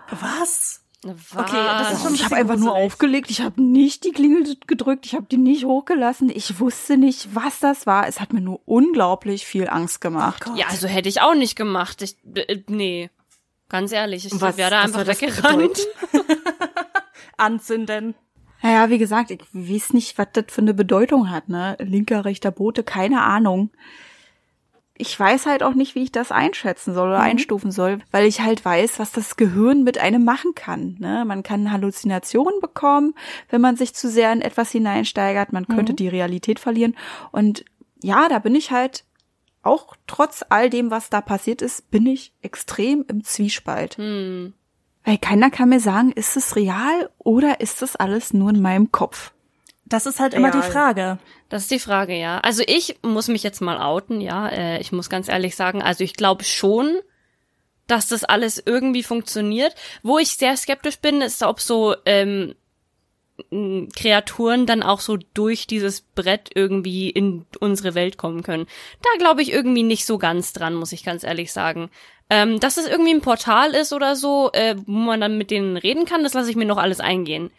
Was? 0.10 0.82
Was? 1.04 1.36
Okay, 1.36 1.54
das 1.54 1.94
ist 1.94 2.04
schon 2.04 2.14
ich 2.14 2.24
habe 2.24 2.36
einfach 2.36 2.58
nur 2.58 2.76
aufgelegt, 2.76 3.32
ich 3.32 3.42
habe 3.42 3.62
nicht 3.62 4.04
die 4.04 4.12
Klingel 4.12 4.56
gedrückt, 4.68 5.08
ich 5.08 5.16
habe 5.16 5.26
die 5.32 5.38
nicht 5.38 5.66
hochgelassen. 5.66 6.30
Ich 6.30 6.60
wusste 6.60 6.96
nicht, 6.96 7.34
was 7.34 7.60
das 7.60 7.88
war. 7.88 8.08
Es 8.08 8.20
hat 8.20 8.34
mir 8.34 8.42
nur 8.42 8.62
unglaublich 8.66 9.48
viel 9.48 9.68
Angst 9.68 10.00
gemacht. 10.02 10.46
Oh 10.48 10.56
ja, 10.56 10.68
also 10.68 10.88
hätte 10.88 11.10
ich 11.10 11.22
auch 11.22 11.34
nicht 11.34 11.56
gemacht. 11.56 12.04
Ich 12.04 12.18
äh, 12.36 12.62
nee. 12.68 13.10
Ganz 13.68 13.94
ehrlich, 13.94 14.26
ich 14.26 14.40
wäre 14.40 14.70
da 14.70 14.82
einfach 14.82 15.08
weggerannt. 15.08 15.80
Anzünden. 17.38 18.16
Naja, 18.62 18.90
wie 18.90 18.98
gesagt, 18.98 19.32
ich 19.32 19.42
weiß 19.54 19.94
nicht, 19.94 20.18
was 20.18 20.28
das 20.34 20.46
für 20.50 20.62
eine 20.62 20.74
Bedeutung 20.74 21.32
hat, 21.32 21.50
ne? 21.50 21.78
Linker, 21.80 22.26
rechter 22.26 22.52
Bote, 22.52 22.84
keine 22.84 23.22
Ahnung. 23.22 23.72
Ich 24.98 25.20
weiß 25.20 25.46
halt 25.48 25.64
auch 25.64 25.74
nicht, 25.74 25.96
wie 25.96 26.04
ich 26.04 26.12
das 26.12 26.32
einschätzen 26.32 26.94
soll 26.94 27.10
oder 27.10 27.20
Mhm. 27.20 27.26
einstufen 27.26 27.72
soll, 27.72 28.00
weil 28.12 28.26
ich 28.26 28.42
halt 28.42 28.64
weiß, 28.64 29.00
was 29.00 29.12
das 29.12 29.36
Gehirn 29.36 29.84
mit 29.84 29.98
einem 29.98 30.24
machen 30.24 30.54
kann. 30.54 30.98
Ne? 31.00 31.24
Man 31.26 31.42
kann 31.44 31.72
Halluzinationen 31.72 32.60
bekommen, 32.62 33.16
wenn 33.50 33.62
man 33.62 33.78
sich 33.78 33.96
zu 33.96 34.10
sehr 34.10 34.32
in 34.32 34.42
etwas 34.42 34.70
hineinsteigert. 34.72 35.54
Man 35.54 35.66
Mhm. 35.68 35.76
könnte 35.76 35.94
die 35.94 36.08
Realität 36.08 36.60
verlieren. 36.60 36.96
Und 37.32 37.66
ja, 38.04 38.28
da 38.30 38.40
bin 38.40 38.54
ich 38.54 38.72
halt 38.72 39.06
auch 39.64 39.96
trotz 40.08 40.44
all 40.50 40.70
dem, 40.70 40.92
was 40.92 41.10
da 41.10 41.22
passiert 41.22 41.62
ist, 41.62 41.90
bin 41.92 42.06
ich 42.06 42.34
extrem 42.42 43.06
im 43.08 43.24
Zwiespalt. 43.24 43.96
Hm. 43.98 44.54
Weil 45.04 45.18
keiner 45.18 45.50
kann 45.50 45.70
mir 45.70 45.80
sagen, 45.80 46.12
ist 46.12 46.36
es 46.38 46.56
real 46.56 47.10
oder 47.18 47.60
ist 47.62 47.82
das 47.82 47.96
alles 47.96 48.34
nur 48.34 48.50
in 48.52 48.62
meinem 48.62 48.92
Kopf? 48.92 49.32
Das 49.92 50.06
ist 50.06 50.22
halt 50.22 50.34
immer 50.34 50.54
Real. 50.54 50.64
die 50.64 50.72
Frage. 50.72 51.20
Das 51.50 51.64
ist 51.64 51.72
die 51.72 51.80
Frage, 51.80 52.16
ja. 52.16 52.40
Also 52.40 52.64
ich 52.66 52.96
muss 53.02 53.28
mich 53.28 53.44
jetzt 53.44 53.60
mal 53.60 53.78
outen, 53.78 54.22
ja. 54.22 54.48
Äh, 54.48 54.80
ich 54.80 54.94
muss 54.94 55.10
ganz 55.10 55.28
ehrlich 55.28 55.58
sagen, 55.58 55.82
also 55.82 56.06
ich 56.06 56.14
glaube 56.14 56.46
schon, 56.46 56.98
dass 57.88 58.08
das 58.08 58.24
alles 58.24 58.64
irgendwie 58.66 59.04
funktioniert. 59.04 59.76
Wo 60.02 60.18
ich 60.18 60.30
sehr 60.30 60.56
skeptisch 60.56 61.00
bin, 61.00 61.22
ist, 61.22 61.44
ob 61.44 61.60
so 61.60 61.94
ähm, 62.06 62.56
Kreaturen 63.94 64.66
dann 64.66 64.82
auch 64.82 65.02
so 65.02 65.18
durch 65.34 65.68
dieses 65.68 66.00
Brett 66.00 66.52
irgendwie 66.56 67.10
in 67.10 67.46
unsere 67.60 67.94
Welt 67.94 68.18
kommen 68.18 68.44
können. 68.44 68.68
Da 69.02 69.10
glaube 69.20 69.42
ich 69.42 69.52
irgendwie 69.52 69.84
nicht 69.84 70.06
so 70.06 70.18
ganz 70.18 70.54
dran, 70.54 70.74
muss 70.74 70.94
ich 70.94 71.04
ganz 71.04 71.26
ehrlich 71.26 71.52
sagen. 71.52 71.90
Ähm, 72.30 72.62
dass 72.62 72.78
es 72.78 72.88
irgendwie 72.88 73.14
ein 73.14 73.22
Portal 73.22 73.72
ist 73.72 73.92
oder 73.92 74.16
so, 74.16 74.52
äh, 74.54 74.78
wo 74.86 74.92
man 74.94 75.20
dann 75.20 75.38
mit 75.38 75.52
denen 75.52 75.76
reden 75.76 76.06
kann, 76.06 76.24
das 76.24 76.34
lasse 76.34 76.50
ich 76.50 76.56
mir 76.56 76.64
noch 76.64 76.78
alles 76.78 77.02
eingehen. 77.02 77.52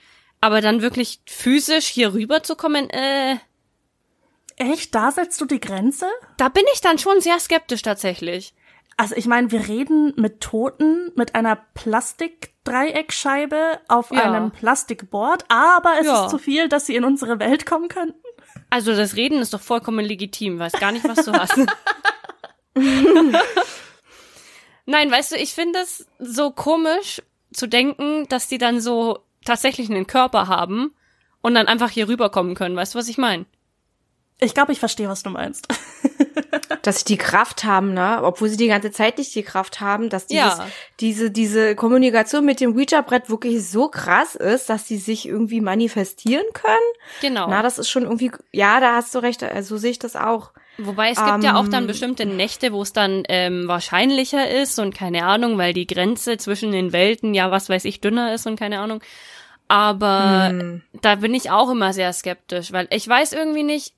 Aber 0.43 0.61
dann 0.61 0.83
wirklich 0.83 1.21
physisch 1.27 1.87
hier 1.87 2.13
rüber 2.13 2.43
zu 2.43 2.55
kommen, 2.57 2.91
äh, 2.91 3.37
Echt? 4.57 4.95
Da 4.95 5.11
setzt 5.11 5.41
du 5.41 5.47
die 5.47 5.61
Grenze? 5.61 6.07
da 6.37 6.49
bin 6.51 6.65
ich 6.75 6.83
dann 6.83 6.99
schon 6.99 7.21
sehr 7.23 7.41
skeptisch 7.41 7.81
tatsächlich. 7.83 8.53
Also 8.99 9.15
ich 9.17 9.25
meine, 9.27 9.51
wir 9.51 9.67
reden 9.67 10.13
mit 10.17 10.43
Toten 10.43 11.11
mit 11.17 11.35
einer 11.35 11.57
Plastikdreieckscheibe 11.75 13.81
auf 13.89 14.11
Ja. 14.13 14.25
einem 14.25 14.51
Plastikboard, 14.51 15.47
aber 15.49 15.95
es 16.01 16.07
Ja. 16.07 16.25
ist 16.25 16.31
zu 16.31 16.37
viel, 16.39 16.69
dass 16.69 16.85
sie 16.87 16.97
in 16.97 17.05
unsere 17.05 17.39
Welt 17.39 17.65
kommen 17.65 17.89
könnten. 17.89 18.21
Also 18.69 18.95
das 18.95 19.17
Reden 19.17 19.39
ist 19.39 19.55
doch 19.55 19.63
vollkommen 19.63 20.05
legitim, 20.05 20.59
weiß 20.59 20.73
gar 20.75 20.93
nicht, 20.93 21.09
was 21.09 21.25
du 21.25 21.33
hast. 21.33 21.57
Nein, 24.87 25.11
weißt 25.11 25.33
du, 25.33 25.37
ich 25.37 25.53
finde 25.55 25.79
es 25.81 26.07
so 26.19 26.51
komisch 26.51 27.23
zu 27.53 27.67
denken, 27.69 28.27
dass 28.29 28.49
die 28.49 28.59
dann 28.59 28.81
so 28.81 29.21
tatsächlich 29.45 29.91
einen 29.91 30.07
Körper 30.07 30.49
haben 30.49 30.95
und 31.41 31.55
dann 31.55 31.69
einfach 31.69 31.91
hier 31.91 32.09
rüberkommen 32.09 32.55
können. 32.55 32.77
Weißt 32.77 32.95
du, 32.95 32.99
was 32.99 33.09
ich 33.09 33.19
meine? 33.19 33.47
Ich 34.41 34.55
glaube, 34.55 34.73
ich 34.73 34.81
verstehe, 34.81 35.09
was 35.09 35.23
du 35.23 35.31
meinst. 35.31 35.69
dass 36.83 37.01
sie 37.01 37.05
die 37.05 37.17
Kraft 37.17 37.65
haben, 37.65 37.95
ne? 37.95 38.21
Obwohl 38.23 38.49
sie 38.49 38.57
die 38.57 38.67
ganze 38.67 38.91
Zeit 38.91 39.19
nicht 39.19 39.35
die 39.35 39.43
Kraft 39.43 39.81
haben, 39.81 40.09
dass 40.09 40.27
dieses, 40.27 40.59
Ja. 40.59 40.67
diese, 41.01 41.31
diese 41.31 41.77
Kommunikation 41.77 42.45
mit 42.45 42.61
dem 42.61 42.75
Ouija-Brett 42.75 43.31
wirklich 43.31 43.69
so 43.69 43.89
krass 43.89 44.35
ist, 44.35 44.69
dass 44.69 44.89
sie 44.89 44.97
sich 44.99 45.29
irgendwie 45.29 45.61
manifestieren 45.61 46.45
können. 46.53 46.75
Genau. 47.21 47.47
Na, 47.49 47.63
das 47.63 47.79
ist 47.79 47.89
schon 47.89 48.03
irgendwie, 48.05 48.33
ja, 48.51 48.81
da 48.81 48.97
hast 48.97 49.15
du 49.15 49.21
recht, 49.21 49.43
also 49.45 49.77
so 49.77 49.81
sehe 49.81 49.93
ich 49.93 49.99
das 49.99 50.17
auch. 50.17 50.51
Wobei 50.79 51.11
es 51.11 51.23
gibt 51.23 51.45
ja 51.45 51.57
auch 51.57 51.69
dann 51.69 51.85
Ähm, 51.85 51.87
bestimmte 51.87 52.25
Nächte, 52.25 52.73
wo 52.73 52.83
es 52.83 52.93
dann 52.93 53.25
ähm, 53.29 53.69
wahrscheinlicher 53.69 54.51
ist 54.51 54.79
und 54.79 54.95
keine 54.95 55.25
Ahnung, 55.27 55.59
weil 55.59 55.75
die 55.75 55.87
Grenze 55.87 56.39
zwischen 56.39 56.73
den 56.73 56.93
Welten 56.93 57.35
ja 57.35 57.51
was 57.51 57.69
weiß 57.69 57.85
ich 57.85 58.01
dünner 58.01 58.33
ist 58.35 58.47
und 58.47 58.59
keine 58.59 58.81
Ahnung. 58.81 59.03
Aber 59.73 60.51
Hm. 60.51 60.83
da 61.01 61.15
bin 61.15 61.33
ich 61.33 61.51
auch 61.51 61.71
immer 61.71 61.95
sehr 61.95 62.13
skeptisch, 62.13 62.73
weil 62.73 62.89
ich 62.91 63.09
weiß 63.09 63.33
irgendwie 63.33 63.63
nicht, 63.63 63.95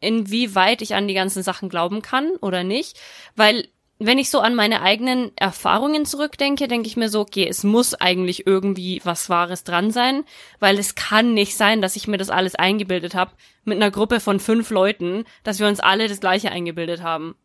inwieweit 0.00 0.80
ich 0.80 0.94
an 0.94 1.06
die 1.06 1.12
ganzen 1.12 1.42
Sachen 1.42 1.68
glauben 1.68 2.00
kann 2.00 2.30
oder 2.40 2.64
nicht, 2.64 2.98
weil 3.34 3.68
wenn 3.98 4.18
ich 4.18 4.30
so 4.30 4.40
an 4.40 4.54
meine 4.54 4.80
eigenen 4.80 5.36
Erfahrungen 5.36 6.06
zurückdenke, 6.06 6.66
denke 6.66 6.88
ich 6.88 6.96
mir 6.96 7.10
so, 7.10 7.20
okay, 7.20 7.46
es 7.46 7.62
muss 7.62 7.92
eigentlich 7.92 8.46
irgendwie 8.46 9.02
was 9.04 9.28
Wahres 9.28 9.64
dran 9.64 9.90
sein, 9.90 10.24
weil 10.60 10.78
es 10.78 10.94
kann 10.94 11.34
nicht 11.34 11.58
sein, 11.58 11.82
dass 11.82 11.96
ich 11.96 12.08
mir 12.08 12.16
das 12.16 12.30
alles 12.30 12.54
eingebildet 12.54 13.14
habe 13.14 13.32
mit 13.64 13.76
einer 13.76 13.90
Gruppe 13.90 14.18
von 14.18 14.40
fünf 14.40 14.70
Leuten, 14.70 15.24
dass 15.44 15.60
wir 15.60 15.66
uns 15.66 15.80
alle 15.80 16.08
das 16.08 16.20
gleiche 16.20 16.50
eingebildet 16.50 17.02
haben. 17.02 17.36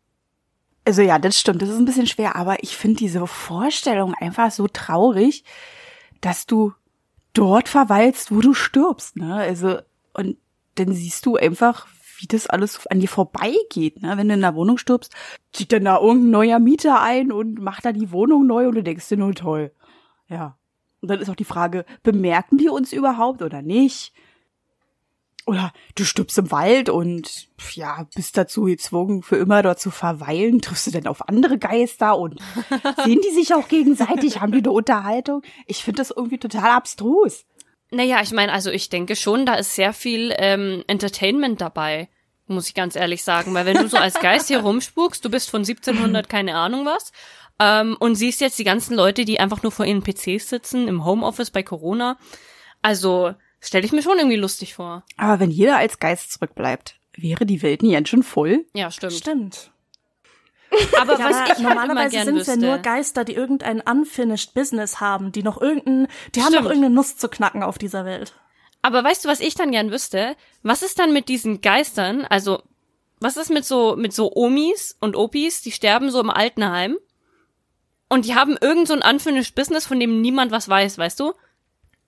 Also 0.86 1.02
ja, 1.02 1.18
das 1.18 1.38
stimmt, 1.38 1.60
das 1.60 1.68
ist 1.68 1.76
ein 1.76 1.84
bisschen 1.84 2.06
schwer, 2.06 2.34
aber 2.34 2.62
ich 2.62 2.78
finde 2.78 2.96
diese 2.96 3.26
Vorstellung 3.26 4.14
einfach 4.14 4.50
so 4.50 4.68
traurig, 4.68 5.44
dass 6.22 6.46
du 6.46 6.72
dort 7.32 7.68
verweilst, 7.68 8.34
wo 8.34 8.40
du 8.40 8.54
stirbst, 8.54 9.16
ne? 9.16 9.34
Also 9.34 9.78
und 10.14 10.36
dann 10.74 10.92
siehst 10.92 11.26
du 11.26 11.36
einfach, 11.36 11.86
wie 12.18 12.26
das 12.26 12.46
alles 12.46 12.86
an 12.86 13.00
dir 13.00 13.08
vorbeigeht, 13.08 14.02
ne? 14.02 14.16
Wenn 14.16 14.28
du 14.28 14.34
in 14.34 14.40
der 14.40 14.54
Wohnung 14.54 14.78
stirbst, 14.78 15.14
zieht 15.52 15.72
dann 15.72 15.84
da 15.84 16.00
irgendein 16.00 16.30
neuer 16.30 16.58
Mieter 16.58 17.00
ein 17.00 17.32
und 17.32 17.60
macht 17.60 17.84
da 17.84 17.92
die 17.92 18.12
Wohnung 18.12 18.46
neu 18.46 18.68
und 18.68 18.74
du 18.74 18.82
denkst 18.82 19.08
dir 19.08 19.18
nur 19.18 19.34
toll. 19.34 19.72
Ja. 20.28 20.56
Und 21.00 21.10
dann 21.10 21.20
ist 21.20 21.28
auch 21.28 21.36
die 21.36 21.44
Frage, 21.44 21.84
bemerken 22.02 22.58
die 22.58 22.68
uns 22.68 22.92
überhaupt 22.92 23.42
oder 23.42 23.60
nicht? 23.60 24.12
Oder 25.44 25.72
du 25.96 26.04
stirbst 26.04 26.38
im 26.38 26.52
Wald 26.52 26.88
und 26.88 27.48
ja, 27.74 28.06
bist 28.14 28.36
dazu 28.36 28.62
gezwungen, 28.62 29.22
für 29.22 29.36
immer 29.36 29.62
dort 29.62 29.80
zu 29.80 29.90
verweilen. 29.90 30.60
Triffst 30.60 30.86
du 30.86 30.92
denn 30.92 31.08
auf 31.08 31.28
andere 31.28 31.58
Geister 31.58 32.16
und 32.16 32.40
sehen 33.04 33.20
die 33.24 33.34
sich 33.34 33.52
auch 33.52 33.66
gegenseitig? 33.66 34.40
Haben 34.40 34.52
die 34.52 34.58
eine 34.58 34.70
Unterhaltung? 34.70 35.42
Ich 35.66 35.82
finde 35.82 35.98
das 35.98 36.12
irgendwie 36.12 36.38
total 36.38 36.70
abstrus. 36.70 37.44
Naja, 37.90 38.20
ich 38.22 38.32
meine, 38.32 38.52
also 38.52 38.70
ich 38.70 38.88
denke 38.88 39.16
schon, 39.16 39.44
da 39.44 39.54
ist 39.54 39.74
sehr 39.74 39.92
viel 39.92 40.32
ähm, 40.38 40.84
Entertainment 40.86 41.60
dabei, 41.60 42.08
muss 42.46 42.68
ich 42.68 42.74
ganz 42.74 42.94
ehrlich 42.94 43.24
sagen. 43.24 43.52
Weil 43.52 43.66
wenn 43.66 43.76
du 43.76 43.88
so 43.88 43.96
als 43.96 44.20
Geist 44.20 44.46
hier 44.48 44.60
rumspukst, 44.60 45.24
du 45.24 45.28
bist 45.28 45.50
von 45.50 45.62
1700 45.62 46.28
keine 46.28 46.54
Ahnung 46.54 46.86
was 46.86 47.12
ähm, 47.58 47.96
und 47.98 48.14
siehst 48.14 48.40
jetzt 48.40 48.58
die 48.58 48.64
ganzen 48.64 48.94
Leute, 48.94 49.24
die 49.24 49.40
einfach 49.40 49.62
nur 49.62 49.72
vor 49.72 49.86
ihren 49.86 50.02
PCs 50.02 50.48
sitzen, 50.48 50.88
im 50.88 51.04
Homeoffice 51.04 51.50
bei 51.50 51.62
Corona. 51.62 52.16
Also 52.80 53.34
stelle 53.62 53.86
ich 53.86 53.92
mir 53.92 54.02
schon 54.02 54.18
irgendwie 54.18 54.36
lustig 54.36 54.74
vor. 54.74 55.04
Aber 55.16 55.40
wenn 55.40 55.50
jeder 55.50 55.76
als 55.78 55.98
Geist 55.98 56.32
zurückbleibt, 56.32 56.96
wäre 57.16 57.46
die 57.46 57.62
Welt 57.62 57.82
nie 57.82 57.92
ganz 57.92 58.08
schön 58.08 58.22
voll? 58.22 58.66
Ja, 58.74 58.90
stimmt. 58.90 59.12
Stimmt. 59.14 59.70
Aber 61.00 61.18
Ja, 61.18 61.24
was 61.26 61.36
ich 61.36 61.48
halt 61.48 61.58
normalerweise 61.60 62.24
sind 62.24 62.38
es 62.38 62.46
ja 62.46 62.56
nur 62.56 62.78
Geister, 62.78 63.24
die 63.24 63.34
irgendein 63.34 63.80
unfinished 63.80 64.54
Business 64.54 65.00
haben, 65.00 65.30
die 65.32 65.42
noch 65.42 65.60
irgendein, 65.60 66.08
die 66.34 66.40
haben 66.40 66.48
Stimmt. 66.48 66.64
noch 66.64 66.70
irgendeine 66.70 66.94
Nuss 66.94 67.16
zu 67.16 67.28
knacken 67.28 67.62
auf 67.62 67.78
dieser 67.78 68.04
Welt. 68.04 68.34
Aber 68.80 69.04
weißt 69.04 69.24
du, 69.24 69.28
was 69.28 69.40
ich 69.40 69.54
dann 69.54 69.70
gern 69.70 69.90
wüsste? 69.92 70.34
Was 70.62 70.82
ist 70.82 70.98
dann 70.98 71.12
mit 71.12 71.28
diesen 71.28 71.60
Geistern? 71.60 72.24
Also, 72.24 72.62
was 73.20 73.36
ist 73.36 73.50
mit 73.50 73.64
so, 73.64 73.94
mit 73.96 74.12
so 74.12 74.34
Omis 74.34 74.96
und 74.98 75.14
Opis, 75.14 75.62
die 75.62 75.70
sterben 75.70 76.10
so 76.10 76.20
im 76.20 76.30
Altenheim? 76.30 76.96
Und 78.08 78.24
die 78.24 78.34
haben 78.34 78.56
irgend 78.60 78.88
so 78.88 78.94
ein 78.94 79.02
unfinished 79.02 79.54
Business, 79.54 79.86
von 79.86 80.00
dem 80.00 80.20
niemand 80.20 80.50
was 80.50 80.68
weiß, 80.68 80.98
weißt 80.98 81.20
du? 81.20 81.32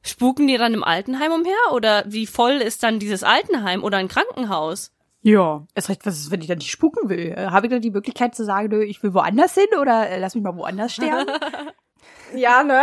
Spuken 0.04 0.46
die 0.46 0.56
dann 0.58 0.74
im 0.74 0.84
Altenheim 0.84 1.32
umher? 1.32 1.56
Oder 1.72 2.04
wie 2.06 2.26
voll 2.26 2.52
ist 2.54 2.82
dann 2.82 2.98
dieses 2.98 3.22
Altenheim 3.24 3.82
oder 3.82 3.96
ein 3.98 4.08
Krankenhaus? 4.08 4.90
Ja. 5.22 5.66
Es 5.74 5.88
recht, 5.88 6.04
was 6.04 6.18
ist, 6.18 6.30
wenn 6.30 6.42
ich 6.42 6.46
dann 6.48 6.58
nicht 6.58 6.70
spuken 6.70 7.08
will? 7.08 7.32
Äh, 7.36 7.46
Habe 7.46 7.66
ich 7.66 7.72
dann 7.72 7.80
die 7.80 7.90
Möglichkeit 7.90 8.34
zu 8.34 8.44
sagen, 8.44 8.68
nö, 8.68 8.84
ich 8.84 9.02
will 9.02 9.14
woanders 9.14 9.54
hin 9.54 9.66
oder 9.80 10.08
äh, 10.10 10.18
lass 10.18 10.34
mich 10.34 10.44
mal 10.44 10.56
woanders 10.56 10.92
sterben? 10.94 11.30
Ja, 12.34 12.64
ne? 12.64 12.82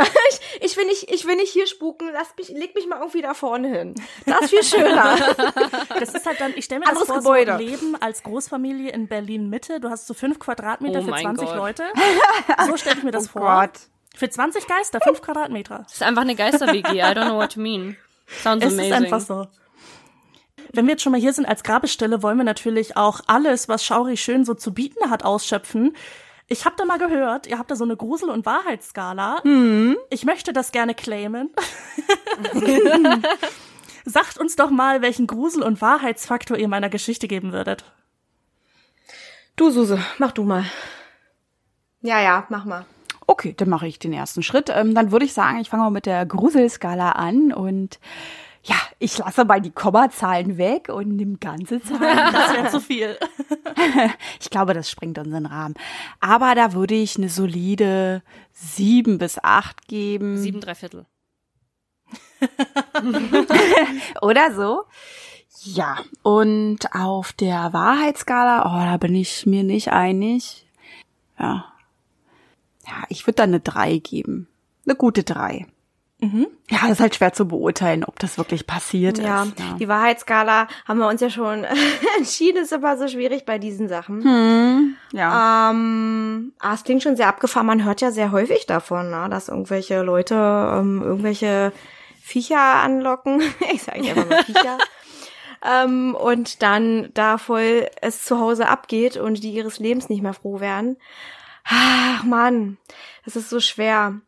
Ich, 0.60 0.66
ich 0.72 0.78
will 0.78 0.86
nicht, 0.86 1.12
ich 1.12 1.26
will 1.28 1.36
nicht 1.36 1.52
hier 1.52 1.68
spuken. 1.68 2.08
Lass 2.14 2.34
mich, 2.38 2.50
leg 2.50 2.74
mich 2.74 2.88
mal 2.88 3.00
irgendwie 3.00 3.22
da 3.22 3.34
vorne 3.34 3.68
hin. 3.68 3.96
Das 4.26 4.42
ist 4.42 4.50
viel 4.50 4.64
schöner. 4.64 5.16
Das 6.00 6.14
ist 6.14 6.26
halt 6.26 6.40
dann, 6.40 6.54
ich 6.56 6.66
stelle 6.66 6.80
mir 6.80 6.86
das 6.86 6.94
Anderes 7.02 7.08
vor, 7.10 7.18
Gebäude. 7.18 7.52
so 7.52 7.58
ein 7.58 7.60
Leben 7.60 7.96
als 8.02 8.24
Großfamilie 8.24 8.92
in 8.92 9.08
Berlin 9.08 9.50
Mitte. 9.50 9.80
Du 9.80 9.90
hast 9.90 10.08
so 10.08 10.14
fünf 10.14 10.40
Quadratmeter 10.40 11.00
Oh 11.00 11.04
für 11.04 11.10
mein 11.12 11.24
20 11.24 11.48
Gott. 11.48 11.56
Leute. 11.58 11.84
So 12.68 12.78
stelle 12.78 12.98
ich 12.98 13.04
mir 13.04 13.12
das 13.12 13.26
Oh 13.26 13.40
vor. 13.40 13.42
Gott. 13.42 13.72
Für 14.16 14.30
20 14.30 14.68
Geister, 14.68 15.00
fünf 15.02 15.22
Quadratmeter. 15.24 15.80
Das 15.84 15.94
ist 15.94 16.04
einfach 16.04 16.22
eine 16.24 16.36
Geister-WG. 16.36 16.90
I 17.00 17.02
don't 17.02 17.26
know 17.28 17.38
what 17.38 17.56
you 17.56 17.62
mean. 17.62 17.96
Sounds 18.28 18.66
Es 18.66 18.74
amazing. 18.74 18.92
ist 18.92 18.98
einfach 18.98 19.20
so. 19.22 19.48
Wenn 20.74 20.86
wir 20.86 20.94
jetzt 20.94 21.04
schon 21.04 21.12
mal 21.12 21.20
hier 21.20 21.34
sind 21.34 21.46
als 21.46 21.64
Grabestelle, 21.64 22.24
wollen 22.24 22.38
wir 22.38 22.46
natürlich 22.46 22.96
auch 22.96 23.22
alles, 23.28 23.68
was 23.68 23.84
Schauri 23.84 24.16
schön 24.16 24.46
so 24.46 24.54
zu 24.54 24.74
bieten 24.74 25.10
hat, 25.10 25.24
ausschöpfen. 25.26 25.96
Ich 26.48 26.66
habe 26.66 26.76
da 26.78 26.86
mal 26.86 26.98
gehört, 26.98 27.48
ihr 27.48 27.58
habt 27.60 27.72
da 27.72 27.76
so 27.76 27.84
eine 27.84 27.96
Grusel- 27.98 28.30
und 28.30 28.46
Wahrheitsskala. 28.46 29.42
Ich 30.10 30.24
möchte 30.26 30.54
das 30.54 30.72
gerne 30.72 30.94
claimen. 30.96 31.50
Sagt 34.06 34.38
uns 34.38 34.56
doch 34.56 34.70
mal, 34.70 35.02
welchen 35.02 35.28
Grusel- 35.28 35.64
und 35.64 35.82
Wahrheitsfaktor 35.82 36.58
ihr 36.58 36.68
meiner 36.68 36.90
Geschichte 36.90 37.28
geben 37.28 37.52
würdet. 37.54 37.86
Du, 39.56 39.70
Suse, 39.70 40.00
mach 40.18 40.32
du 40.32 40.44
mal. 40.44 40.66
Ja, 42.02 42.20
ja, 42.22 42.46
mach 42.50 42.66
mal. 42.66 42.86
Okay, 43.32 43.54
dann 43.56 43.70
mache 43.70 43.88
ich 43.88 43.98
den 43.98 44.12
ersten 44.12 44.44
Schritt. 44.44 44.70
Ähm, 44.70 44.94
dann 44.94 45.14
würde 45.14 45.24
ich 45.24 45.32
sagen, 45.32 45.62
ich 45.62 45.70
fange 45.70 45.84
mal 45.84 45.90
mit 45.90 46.06
der 46.06 46.26
Gruselskala 46.26 47.14
an 47.14 47.54
und 47.54 47.98
ja, 48.62 48.76
ich 49.00 49.18
lasse 49.20 49.46
mal 49.46 49.62
die 49.62 49.72
Kommazahlen 49.72 50.58
weg 50.58 50.90
und 50.90 51.16
nehme 51.16 51.38
ganze 51.38 51.82
Zahlen. 51.82 52.02
Das 52.34 52.54
wäre 52.54 52.70
zu 52.70 52.82
viel. 52.82 53.18
ich 54.42 54.50
glaube, 54.50 54.74
das 54.74 54.90
springt 54.92 55.18
unseren 55.18 55.46
Rahmen. 55.46 55.76
Aber 56.20 56.56
da 56.56 56.74
würde 56.74 56.94
ich 56.96 57.16
eine 57.16 57.30
solide 57.30 58.22
sieben 58.52 59.18
bis 59.18 59.40
acht 59.42 59.88
geben. 59.88 60.38
Sieben, 60.38 60.60
drei 60.60 60.76
Viertel. 60.76 61.06
Oder 64.22 64.54
so. 64.54 64.84
Ja, 65.64 66.00
und 66.22 66.94
auf 66.94 67.32
der 67.32 67.72
Wahrheitsskala, 67.72 68.66
oh, 68.66 68.86
da 68.92 68.98
bin 68.98 69.16
ich 69.16 69.46
mir 69.46 69.64
nicht 69.64 69.94
einig. 69.94 70.66
Ja. 71.40 71.71
Ja, 72.92 73.04
ich 73.10 73.26
würde 73.26 73.38
da 73.38 73.44
eine 73.44 73.60
drei 73.60 73.98
geben. 73.98 74.48
Eine 74.86 74.96
gute 74.96 75.24
drei. 75.24 75.68
Ja, 76.70 76.82
das 76.82 76.92
ist 76.92 77.00
halt 77.00 77.16
schwer 77.16 77.34
zu 77.34 77.48
beurteilen, 77.48 78.04
ob 78.04 78.20
das 78.20 78.38
wirklich 78.38 78.68
passiert 78.68 79.18
Ja, 79.18 79.42
ist. 79.42 79.60
Ja. 79.60 79.74
die 79.80 79.88
Wahrheitsskala 79.88 80.68
haben 80.88 81.00
wir 81.00 81.08
uns 81.08 81.20
ja 81.20 81.32
schon 81.32 81.66
entschieden, 82.18 82.62
ist 82.62 82.72
immer 82.72 82.96
so 82.96 83.08
schwierig 83.08 83.44
bei 83.44 83.58
diesen 83.58 83.90
Sachen. 83.90 84.24
Hm, 84.24 84.96
ja. 85.14 85.72
Ähm, 85.72 86.54
ah, 86.60 86.76
es 86.76 86.84
klingt 86.84 87.02
schon 87.02 87.16
sehr 87.16 87.28
abgefahren. 87.28 87.66
Man 87.66 87.84
hört 87.86 88.02
ja 88.02 88.12
sehr 88.12 88.32
häufig 88.32 88.68
davon, 88.68 89.10
ne, 89.10 89.30
dass 89.32 89.48
irgendwelche 89.50 90.04
Leute 90.04 90.36
ähm, 90.36 91.02
irgendwelche 91.02 91.74
Viecher 92.22 92.60
anlocken. 92.60 93.42
Ich 93.74 93.82
sage 93.82 94.02
einfach 94.02 94.30
mal 94.30 94.44
Viecher. 94.44 94.78
ähm, 95.84 96.14
und 96.14 96.62
dann 96.62 97.10
da 97.16 97.40
voll 97.40 97.88
es 98.00 98.24
zu 98.24 98.40
Hause 98.40 98.68
abgeht 98.68 99.18
und 99.18 99.44
die 99.44 99.54
ihres 99.54 99.80
Lebens 99.80 100.08
nicht 100.08 100.22
mehr 100.22 100.34
froh 100.34 100.60
werden. 100.60 100.98
Ach 101.64 102.24
Mann, 102.24 102.78
das 103.26 103.36
ist 103.36 103.50
so 103.50 103.60
schwer. 103.60 104.20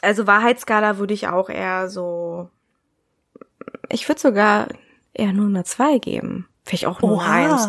Also 0.00 0.26
Wahrheitsskala 0.26 0.98
würde 0.98 1.14
ich 1.14 1.28
auch 1.28 1.48
eher 1.48 1.88
so. 1.88 2.50
Ich 3.88 4.08
würde 4.08 4.20
sogar 4.20 4.68
eher 5.14 5.32
nur 5.32 5.46
eine 5.46 5.64
2 5.64 5.98
geben. 5.98 6.48
Vielleicht 6.64 6.86
auch 6.86 7.00
nur 7.02 7.22
eins. 7.22 7.68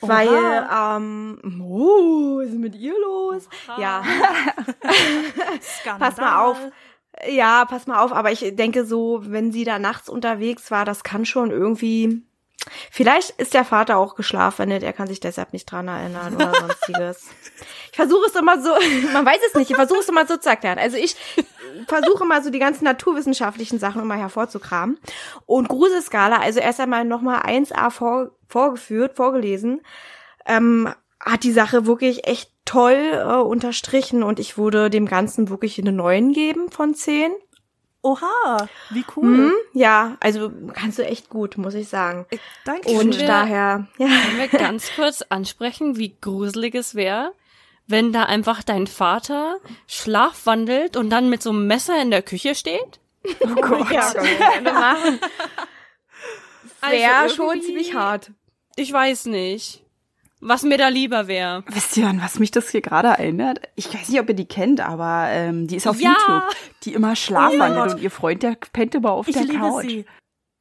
Weil, 0.00 0.28
ähm, 0.28 1.62
oh, 1.62 2.38
was 2.38 2.48
ist 2.48 2.58
mit 2.58 2.74
ihr 2.74 2.94
los? 3.00 3.48
Ja, 3.78 4.02
pass 5.98 6.16
mal 6.16 6.44
auf. 6.44 6.58
Ja, 7.28 7.64
pass 7.64 7.86
mal 7.86 8.00
auf, 8.02 8.12
aber 8.12 8.32
ich 8.32 8.40
denke 8.56 8.84
so, 8.84 9.20
wenn 9.24 9.52
sie 9.52 9.64
da 9.64 9.78
nachts 9.78 10.08
unterwegs 10.08 10.70
war, 10.70 10.84
das 10.84 11.04
kann 11.04 11.24
schon 11.24 11.50
irgendwie. 11.50 12.22
Vielleicht 12.90 13.30
ist 13.30 13.54
der 13.54 13.64
Vater 13.64 13.98
auch 13.98 14.14
geschlafwandelt, 14.14 14.82
er 14.82 14.92
kann 14.92 15.06
sich 15.06 15.20
deshalb 15.20 15.52
nicht 15.52 15.70
dran 15.70 15.86
erinnern 15.86 16.34
oder 16.34 16.52
sonstiges. 16.60 17.28
Ich 17.94 17.96
versuche 17.96 18.26
es 18.26 18.34
immer 18.34 18.60
so, 18.60 18.70
man 19.12 19.24
weiß 19.24 19.38
es 19.46 19.54
nicht, 19.54 19.70
ich 19.70 19.76
versuche 19.76 20.00
es 20.00 20.08
immer 20.08 20.26
so 20.26 20.36
zu 20.36 20.48
erklären. 20.48 20.80
Also 20.80 20.96
ich 20.96 21.14
versuche 21.86 22.24
immer 22.24 22.42
so 22.42 22.50
die 22.50 22.58
ganzen 22.58 22.82
naturwissenschaftlichen 22.84 23.78
Sachen 23.78 24.02
immer 24.02 24.16
hervorzukramen. 24.16 24.98
Und 25.46 25.68
Gruselskala, 25.68 26.38
also 26.38 26.58
erst 26.58 26.80
einmal 26.80 27.04
nochmal 27.04 27.42
1a 27.42 27.90
vor, 27.90 28.32
vorgeführt, 28.48 29.14
vorgelesen, 29.14 29.80
ähm, 30.44 30.92
hat 31.20 31.44
die 31.44 31.52
Sache 31.52 31.86
wirklich 31.86 32.26
echt 32.26 32.50
toll 32.64 33.12
äh, 33.12 33.34
unterstrichen 33.36 34.24
und 34.24 34.40
ich 34.40 34.58
würde 34.58 34.90
dem 34.90 35.06
Ganzen 35.06 35.48
wirklich 35.48 35.78
eine 35.78 35.92
9 35.92 36.32
geben 36.32 36.72
von 36.72 36.94
10. 36.94 37.30
Oha, 38.02 38.66
wie 38.90 39.04
cool. 39.16 39.24
Mhm, 39.24 39.52
ja, 39.72 40.16
also 40.20 40.50
kannst 40.74 40.98
du 40.98 41.06
echt 41.06 41.30
gut, 41.30 41.56
muss 41.58 41.74
ich 41.74 41.88
sagen. 41.88 42.26
Danke. 42.64 42.88
Und 42.90 43.18
wir- 43.18 43.26
daher, 43.26 43.86
ja. 43.98 44.06
Können 44.08 44.38
wir 44.38 44.48
ganz 44.58 44.90
kurz 44.96 45.22
ansprechen, 45.22 45.96
wie 45.96 46.14
gruselig 46.20 46.74
es 46.74 46.94
wäre, 46.96 47.32
wenn 47.86 48.12
da 48.12 48.24
einfach 48.24 48.62
dein 48.62 48.86
Vater 48.86 49.56
schlafwandelt 49.86 50.96
und 50.96 51.10
dann 51.10 51.28
mit 51.30 51.42
so 51.42 51.50
einem 51.50 51.66
Messer 51.66 52.00
in 52.00 52.10
der 52.10 52.22
Küche 52.22 52.54
steht? 52.54 53.00
Oh 53.40 53.54
Gott. 53.60 53.90
Ja, 53.90 54.12
können 54.12 54.26
wir 54.26 54.36
gerne 54.38 54.72
machen. 54.72 55.20
Wäre 56.88 57.14
Also 57.16 57.34
schon 57.36 57.62
ziemlich 57.62 57.94
hart. 57.94 58.30
Ich 58.76 58.92
weiß 58.92 59.26
nicht, 59.26 59.82
was 60.40 60.62
mir 60.62 60.76
da 60.76 60.88
lieber 60.88 61.26
wäre. 61.28 61.64
Wisst 61.68 61.96
ihr, 61.96 62.06
an 62.06 62.20
was 62.20 62.38
mich 62.38 62.50
das 62.50 62.68
hier 62.70 62.82
gerade 62.82 63.08
erinnert? 63.08 63.60
Ich 63.76 63.92
weiß 63.92 64.08
nicht, 64.08 64.20
ob 64.20 64.28
ihr 64.28 64.34
die 64.34 64.46
kennt, 64.48 64.80
aber 64.80 65.28
ähm, 65.30 65.66
die 65.66 65.76
ist 65.76 65.86
auf 65.86 66.00
Ja. 66.00 66.10
YouTube. 66.10 66.56
Die 66.82 66.92
immer 66.94 67.16
schlafwandelt 67.16 67.86
Gott. 67.88 67.94
und 67.96 68.02
ihr 68.02 68.10
Freund, 68.10 68.42
der 68.42 68.56
pennt 68.72 68.94
immer 68.94 69.12
auf 69.12 69.28
ich 69.28 69.34
der 69.34 69.44
liebe 69.44 69.58
Couch. 69.58 69.84
sie. 69.86 70.04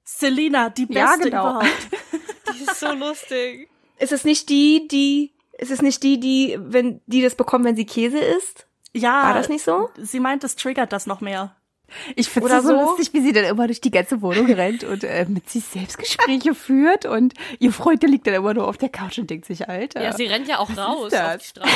Selina, 0.06 0.70
die 0.70 0.86
beste 0.86 1.00
Ja, 1.00 1.16
genau. 1.18 1.50
überhaupt. 1.50 1.68
Die 2.54 2.64
ist 2.64 2.80
so 2.80 2.92
lustig. 2.94 3.70
Ist 3.98 4.12
es 4.12 4.26
nicht 4.26 4.48
die, 4.50 4.88
die, 4.90 5.33
ist 5.58 5.72
es 5.72 5.82
nicht 5.82 6.04
die, 6.04 6.20
die, 6.20 6.58
wenn, 6.60 7.02
die 7.06 7.22
das 7.22 7.36
bekommt, 7.36 7.66
wenn 7.66 7.76
sie 7.76 7.86
Käse 7.86 8.20
isst? 8.20 8.68
Ja. 8.94 9.24
War 9.24 9.34
das 9.34 9.50
nicht 9.50 9.64
so? 9.64 9.90
Sie 9.98 10.20
meint, 10.20 10.44
es 10.44 10.56
triggert 10.56 10.92
das 10.94 11.06
noch 11.08 11.22
mehr. 11.22 11.56
Ich 12.16 12.28
finde 12.30 12.48
Oder 12.48 12.58
es 12.58 12.64
so 12.64 12.70
so. 12.70 12.82
lustig, 12.82 13.14
wie 13.14 13.22
sie 13.22 13.34
dann 13.34 13.44
immer 13.44 13.68
durch 13.68 13.80
die 13.82 13.92
ganze 13.92 14.22
Wohnung 14.24 14.48
rennt 14.52 14.84
und 14.84 15.04
äh, 15.04 15.26
mit 15.30 15.48
sich 15.50 15.64
Selbstgespräche 15.64 16.56
führt 16.56 17.06
und 17.06 17.34
ihr 17.60 17.72
Freund, 17.72 18.02
der 18.02 18.10
liegt 18.10 18.26
dann 18.26 18.34
immer 18.34 18.54
nur 18.54 18.68
auf 18.68 18.78
der 18.78 18.90
Couch 18.90 19.20
und 19.20 19.30
denkt 19.30 19.46
sich, 19.46 19.70
Alter, 19.70 20.02
Ja, 20.04 20.12
sie 20.14 20.26
rennt 20.26 20.48
ja 20.48 20.58
auch 20.58 20.76
raus 20.76 21.12
das? 21.12 21.36
auf 21.36 21.38
die 21.42 21.48
Straße. 21.48 21.72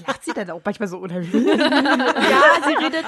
lacht 0.06 0.24
sie 0.24 0.32
dann 0.32 0.50
auch 0.50 0.60
manchmal 0.64 0.88
so 0.88 0.98
unheimlich. 0.98 1.32
Ja, 1.34 2.42
sie 2.66 2.74
redet, 2.84 3.04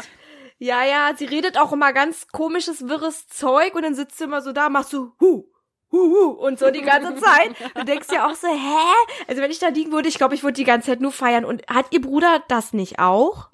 ja, 0.58 0.84
ja, 0.84 1.12
sie 1.16 1.24
redet 1.26 1.58
auch 1.58 1.72
immer 1.72 1.92
ganz 1.94 2.28
komisches, 2.28 2.88
wirres 2.88 3.26
Zeug 3.28 3.74
und 3.74 3.82
dann 3.82 3.94
sitzt 3.94 4.18
sie 4.18 4.24
immer 4.24 4.42
so 4.42 4.52
da, 4.52 4.68
machst 4.68 4.90
so, 4.90 5.12
hu, 5.20 5.44
hu, 5.92 5.98
hu, 5.98 6.24
und 6.30 6.58
so 6.58 6.70
die 6.70 6.82
ganze 6.82 7.14
Zeit. 7.16 7.54
Du 7.74 7.84
denkst 7.84 8.08
ja 8.12 8.26
auch 8.26 8.34
so, 8.34 8.48
hä? 8.48 9.24
Also 9.28 9.42
wenn 9.42 9.50
ich 9.50 9.58
da 9.58 9.68
liegen 9.68 9.92
würde, 9.92 10.08
ich 10.08 10.18
glaube, 10.18 10.34
ich 10.34 10.42
würde 10.42 10.54
die 10.54 10.64
ganze 10.64 10.88
Zeit 10.90 11.00
nur 11.00 11.12
feiern. 11.12 11.44
Und 11.44 11.66
hat 11.68 11.86
ihr 11.90 12.00
Bruder 12.00 12.42
das 12.48 12.72
nicht 12.72 12.98
auch? 12.98 13.50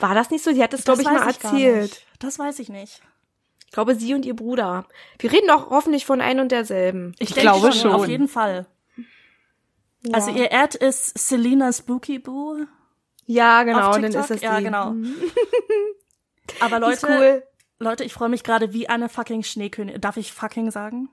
War 0.00 0.14
das 0.14 0.30
nicht 0.30 0.44
so? 0.44 0.52
Sie 0.52 0.62
hat 0.62 0.72
das, 0.72 0.84
glaube 0.84 1.02
ich, 1.02 1.06
mal 1.08 1.18
gar 1.18 1.26
erzählt. 1.26 2.06
Das 2.18 2.38
weiß 2.38 2.58
ich 2.58 2.68
nicht. 2.68 3.02
Ich 3.66 3.72
glaube, 3.72 3.94
sie 3.96 4.14
und 4.14 4.24
ihr 4.24 4.36
Bruder. 4.36 4.86
Wir 5.18 5.32
reden 5.32 5.48
doch 5.48 5.70
hoffentlich 5.70 6.06
von 6.06 6.20
ein 6.20 6.38
und 6.40 6.52
derselben. 6.52 7.14
Ich, 7.18 7.30
Ich 7.30 7.34
denke 7.34 7.50
glaube 7.50 7.72
schon, 7.72 7.90
schon. 7.90 7.92
Auf 7.92 8.08
jeden 8.08 8.28
Fall. 8.28 8.66
Also 10.12 10.30
ihr 10.30 10.52
Ad 10.52 10.78
ist 10.78 11.18
Selina 11.18 11.72
Spooky 11.72 12.18
Boo. 12.18 12.66
Ja, 13.26 13.62
genau, 13.62 13.88
auf 13.88 13.96
dann 13.96 14.04
ist 14.04 14.30
das 14.30 14.38
die. 14.38 14.44
Ja, 14.44 14.60
genau. 14.60 14.94
Aber 16.60 16.78
Die 16.80 16.92
ist 16.92 17.02
Leute, 17.02 17.06
cool. 17.08 17.42
Leute, 17.78 18.04
ich 18.04 18.12
freue 18.12 18.28
mich 18.28 18.44
gerade 18.44 18.72
wie 18.72 18.88
eine 18.88 19.08
fucking 19.08 19.42
Schneekönigin. 19.42 20.00
Darf 20.00 20.16
ich 20.18 20.32
fucking 20.32 20.70
sagen? 20.70 21.08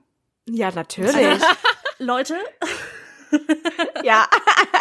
Ja, 0.48 0.70
natürlich. 0.72 1.40
Leute, 1.98 2.34
ja. 4.02 4.26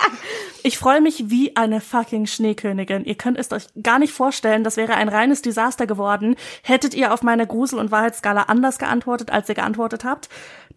ich 0.63 0.77
freue 0.77 1.01
mich 1.01 1.29
wie 1.29 1.55
eine 1.55 1.81
fucking 1.81 2.25
Schneekönigin. 2.25 3.05
Ihr 3.05 3.15
könnt 3.15 3.37
es 3.37 3.51
euch 3.51 3.65
gar 3.81 3.99
nicht 3.99 4.13
vorstellen, 4.13 4.63
das 4.63 4.77
wäre 4.77 4.95
ein 4.95 5.09
reines 5.09 5.41
Desaster 5.41 5.87
geworden, 5.87 6.35
hättet 6.63 6.93
ihr 6.93 7.13
auf 7.13 7.21
meine 7.23 7.47
Grusel- 7.47 7.79
und 7.79 7.91
Wahrheitsskala 7.91 8.43
anders 8.43 8.77
geantwortet, 8.79 9.31
als 9.31 9.49
ihr 9.49 9.55
geantwortet 9.55 10.03
habt. 10.03 10.29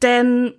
Denn 0.02 0.54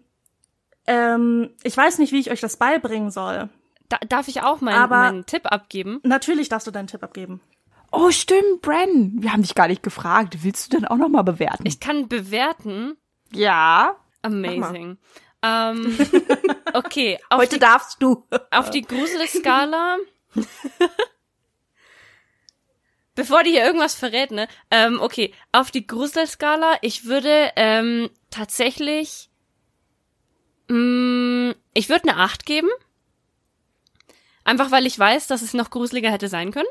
ähm, 0.88 1.52
ich 1.64 1.76
weiß 1.76 1.98
nicht, 2.00 2.12
wie 2.12 2.20
ich 2.20 2.32
euch 2.32 2.42
das 2.42 2.58
beibringen 2.58 3.12
soll. 3.12 3.50
Da, 3.90 3.98
darf 4.08 4.28
ich 4.28 4.42
auch 4.42 4.62
meinen, 4.62 4.76
Aber- 4.80 4.98
meinen 4.98 5.26
Tipp 5.26 5.46
abgeben? 5.52 6.00
Natürlich 6.04 6.50
darfst 6.50 6.68
du 6.68 6.72
deinen 6.72 6.88
Tipp 6.88 7.04
abgeben. 7.04 7.42
Oh, 7.92 8.10
stimmt, 8.12 8.62
Bren. 8.62 9.14
Wir 9.22 9.32
haben 9.32 9.44
dich 9.44 9.56
gar 9.56 9.68
nicht 9.68 9.84
gefragt. 9.84 10.44
Willst 10.44 10.74
du 10.74 10.78
denn 10.78 10.86
auch 10.88 10.98
noch 10.98 11.08
mal 11.08 11.22
bewerten? 11.22 11.66
Ich 11.66 11.80
kann 11.80 12.08
bewerten. 12.10 12.98
ja. 13.32 13.96
Amazing. 14.26 14.98
Ähm, 15.42 15.98
okay, 16.74 17.20
auf 17.30 17.40
Heute 17.40 17.56
die, 17.56 17.60
darfst 17.60 18.02
du. 18.02 18.26
auf 18.52 18.70
die 18.72 18.82
Gruselskala. 18.82 19.98
Bevor 23.14 23.44
die 23.44 23.52
hier 23.52 23.64
irgendwas 23.66 23.96
verrät, 23.96 24.32
ne? 24.32 24.48
Ähm, 24.72 25.00
okay, 25.00 25.34
auf 25.52 25.72
die 25.72 25.88
Gruselskala, 25.88 26.78
ich 26.82 27.06
würde 27.06 27.52
ähm, 27.56 28.10
tatsächlich. 28.30 29.30
Mh, 30.68 31.54
ich 31.74 31.90
würde 31.90 32.10
eine 32.10 32.18
8 32.18 32.46
geben. 32.46 32.70
Einfach 34.44 34.72
weil 34.72 34.86
ich 34.86 34.98
weiß, 34.98 35.28
dass 35.28 35.42
es 35.42 35.54
noch 35.54 35.70
gruseliger 35.70 36.12
hätte 36.12 36.28
sein 36.28 36.52
können. 36.52 36.68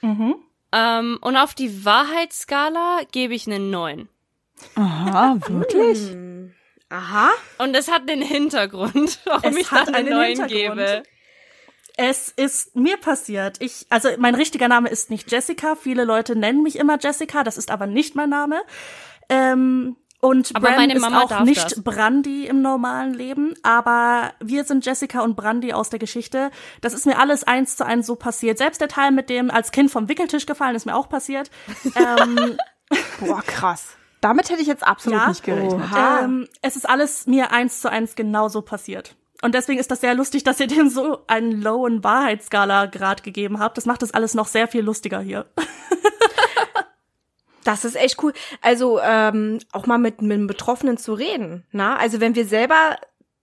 Mhm. 0.00 0.36
Ähm, 0.72 1.18
und 1.20 1.36
auf 1.36 1.54
die 1.54 1.84
Wahrheitsskala 1.84 3.00
gebe 3.10 3.34
ich 3.34 3.46
eine 3.46 3.58
9. 3.58 4.08
Aha, 4.76 5.36
wirklich? 5.48 5.98
Aha. 6.88 7.30
Und 7.58 7.74
es 7.74 7.90
hat 7.90 8.08
einen 8.08 8.22
Hintergrund, 8.22 9.18
warum 9.24 9.50
Es 9.50 9.56
ich 9.56 9.70
hat 9.70 9.92
einen 9.94 10.10
9 10.10 10.26
Hintergrund. 10.26 10.50
gebe. 10.78 11.02
Es 11.96 12.28
ist 12.28 12.76
mir 12.76 12.98
passiert. 12.98 13.56
Ich, 13.60 13.86
also 13.88 14.10
mein 14.18 14.34
richtiger 14.34 14.68
Name 14.68 14.90
ist 14.90 15.08
nicht 15.10 15.30
Jessica. 15.32 15.76
Viele 15.76 16.04
Leute 16.04 16.36
nennen 16.36 16.62
mich 16.62 16.76
immer 16.76 16.98
Jessica. 17.00 17.42
Das 17.42 17.56
ist 17.56 17.70
aber 17.70 17.86
nicht 17.86 18.14
mein 18.14 18.28
Name. 18.28 18.60
Ähm, 19.30 19.96
und 20.20 20.54
Aber 20.54 20.70
meine 20.70 20.94
ist 20.94 21.04
auch 21.04 21.40
nicht 21.40 21.62
das. 21.72 21.82
Brandy 21.82 22.46
im 22.46 22.60
normalen 22.60 23.14
Leben. 23.14 23.54
Aber 23.62 24.34
wir 24.40 24.64
sind 24.64 24.84
Jessica 24.84 25.20
und 25.20 25.36
Brandy 25.36 25.72
aus 25.72 25.88
der 25.88 25.98
Geschichte. 25.98 26.50
Das 26.82 26.92
ist 26.92 27.06
mir 27.06 27.18
alles 27.18 27.44
eins 27.44 27.76
zu 27.76 27.86
eins 27.86 28.06
so 28.06 28.14
passiert. 28.16 28.58
Selbst 28.58 28.80
der 28.80 28.88
Teil 28.88 29.10
mit 29.10 29.30
dem 29.30 29.50
als 29.50 29.72
Kind 29.72 29.90
vom 29.90 30.08
Wickeltisch 30.08 30.44
gefallen 30.46 30.76
ist 30.76 30.84
mir 30.84 30.96
auch 30.96 31.08
passiert. 31.08 31.50
ähm, 31.94 32.58
Boah, 33.20 33.42
krass. 33.42 33.96
Damit 34.20 34.50
hätte 34.50 34.62
ich 34.62 34.68
jetzt 34.68 34.86
absolut 34.86 35.20
Ja. 35.20 35.28
nicht 35.28 35.44
gerechnet. 35.44 35.80
Ähm, 35.96 36.48
es 36.62 36.76
ist 36.76 36.88
alles 36.88 37.26
mir 37.26 37.52
eins 37.52 37.80
zu 37.80 37.90
eins 37.90 38.14
genauso 38.16 38.62
passiert. 38.62 39.14
Und 39.42 39.54
deswegen 39.54 39.78
ist 39.78 39.90
das 39.90 40.00
sehr 40.00 40.14
lustig, 40.14 40.44
dass 40.44 40.58
ihr 40.60 40.66
dem 40.68 40.88
so 40.88 41.18
einen 41.26 41.52
lowen 41.60 42.02
Wahrheitsskala-Grad 42.02 43.22
gegeben 43.22 43.58
habt. 43.60 43.76
Das 43.76 43.86
macht 43.86 44.02
das 44.02 44.12
alles 44.14 44.34
noch 44.34 44.46
sehr 44.46 44.68
viel 44.68 44.82
lustiger 44.82 45.20
hier. 45.20 45.46
Das 47.64 47.84
ist 47.84 47.96
echt 47.96 48.22
cool. 48.22 48.32
Also 48.62 49.00
ähm, 49.02 49.58
auch 49.72 49.86
mal 49.86 49.98
mit, 49.98 50.22
mit 50.22 50.36
einem 50.36 50.46
Betroffenen 50.46 50.98
zu 50.98 51.14
reden. 51.14 51.64
Na? 51.72 51.96
Also 51.96 52.20
wenn 52.20 52.36
wir 52.36 52.46
selber 52.46 52.96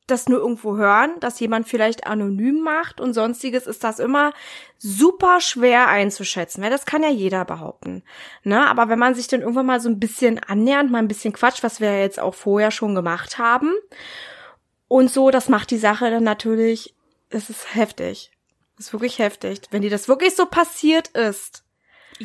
das 0.07 0.27
nur 0.27 0.39
irgendwo 0.39 0.75
hören, 0.75 1.11
dass 1.19 1.39
jemand 1.39 1.67
vielleicht 1.67 2.05
anonym 2.07 2.61
macht 2.61 2.99
und 2.99 3.13
sonstiges, 3.13 3.67
ist 3.67 3.83
das 3.83 3.99
immer 3.99 4.33
super 4.77 5.39
schwer 5.39 5.87
einzuschätzen, 5.87 6.61
weil 6.61 6.69
das 6.69 6.85
kann 6.85 7.03
ja 7.03 7.09
jeder 7.09 7.45
behaupten. 7.45 8.03
Ne? 8.43 8.67
Aber 8.67 8.89
wenn 8.89 8.99
man 8.99 9.15
sich 9.15 9.27
dann 9.27 9.41
irgendwann 9.41 9.65
mal 9.65 9.79
so 9.79 9.89
ein 9.89 9.99
bisschen 9.99 10.39
annähernd, 10.39 10.91
mal 10.91 10.99
ein 10.99 11.07
bisschen 11.07 11.33
Quatsch, 11.33 11.63
was 11.63 11.79
wir 11.79 11.91
ja 11.91 11.99
jetzt 11.99 12.19
auch 12.19 12.35
vorher 12.35 12.71
schon 12.71 12.95
gemacht 12.95 13.37
haben 13.37 13.71
und 14.89 15.09
so, 15.09 15.31
das 15.31 15.47
macht 15.47 15.71
die 15.71 15.77
Sache 15.77 16.11
dann 16.11 16.23
natürlich, 16.23 16.95
es 17.29 17.49
ist 17.49 17.73
heftig. 17.73 18.31
Es 18.77 18.87
ist 18.87 18.93
wirklich 18.93 19.19
heftig. 19.19 19.61
Wenn 19.71 19.83
dir 19.83 19.91
das 19.91 20.07
wirklich 20.07 20.35
so 20.35 20.45
passiert 20.45 21.09
ist, 21.09 21.62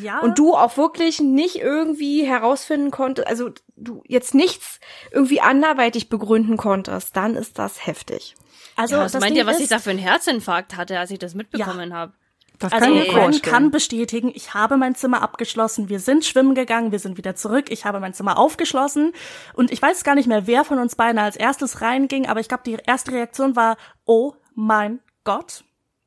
Ja. 0.03 0.21
und 0.21 0.39
du 0.39 0.55
auch 0.55 0.77
wirklich 0.77 1.21
nicht 1.21 1.57
irgendwie 1.57 2.25
herausfinden 2.25 2.91
konntest, 2.91 3.29
also 3.29 3.51
du 3.77 4.03
jetzt 4.07 4.35
nichts 4.35 4.81
irgendwie 5.11 5.41
anderweitig 5.41 6.09
begründen 6.09 6.57
konntest, 6.57 7.17
dann 7.17 7.35
ist 7.35 7.59
das 7.59 7.87
heftig. 7.87 8.35
also 8.77 8.97
ja, 8.97 9.03
was 9.03 9.13
das 9.13 9.21
meint 9.21 9.33
Ding 9.33 9.39
ihr, 9.39 9.47
was 9.47 9.57
ist, 9.57 9.65
ich 9.65 9.69
da 9.69 9.79
für 9.79 9.91
einen 9.91 9.99
Herzinfarkt 9.99 10.77
hatte, 10.77 10.99
als 10.99 11.11
ich 11.11 11.19
das 11.19 11.35
mitbekommen 11.35 11.95
habe? 11.95 12.13
Das 12.59 12.73
Also 12.73 12.87
kann 12.87 12.97
ich 12.97 13.09
Gwen 13.13 13.43
kann 13.43 13.71
bestätigen, 13.71 14.33
ich 14.35 14.53
habe 14.53 14.77
mein 14.77 14.97
Zimmer 14.97 15.23
abgeschlossen. 15.23 15.89
Wir 15.89 16.01
sind 16.01 16.25
schwimmen 16.25 16.57
gegangen, 16.57 16.91
wir 16.91 16.99
sind 16.99 17.17
wieder 17.17 17.37
zurück. 17.37 17.71
Ich 17.71 17.85
habe 17.85 18.01
mein 18.01 18.15
Zimmer 18.15 18.37
aufgeschlossen 18.37 19.13
und 19.55 19.71
ich 19.71 19.81
weiß 19.81 20.03
gar 20.03 20.17
nicht 20.17 20.27
mehr, 20.27 20.49
wer 20.49 20.65
von 20.65 20.79
uns 20.79 20.97
beiden 20.97 21.19
als 21.19 21.37
erstes 21.37 21.83
reinging, 21.83 22.27
aber 22.27 22.41
ich 22.41 22.49
glaube, 22.49 22.65
die 22.67 22.77
erste 22.85 23.13
Reaktion 23.13 23.55
war, 23.55 23.77
oh 24.07 24.35
mein 24.55 24.99
Gott. 25.23 25.63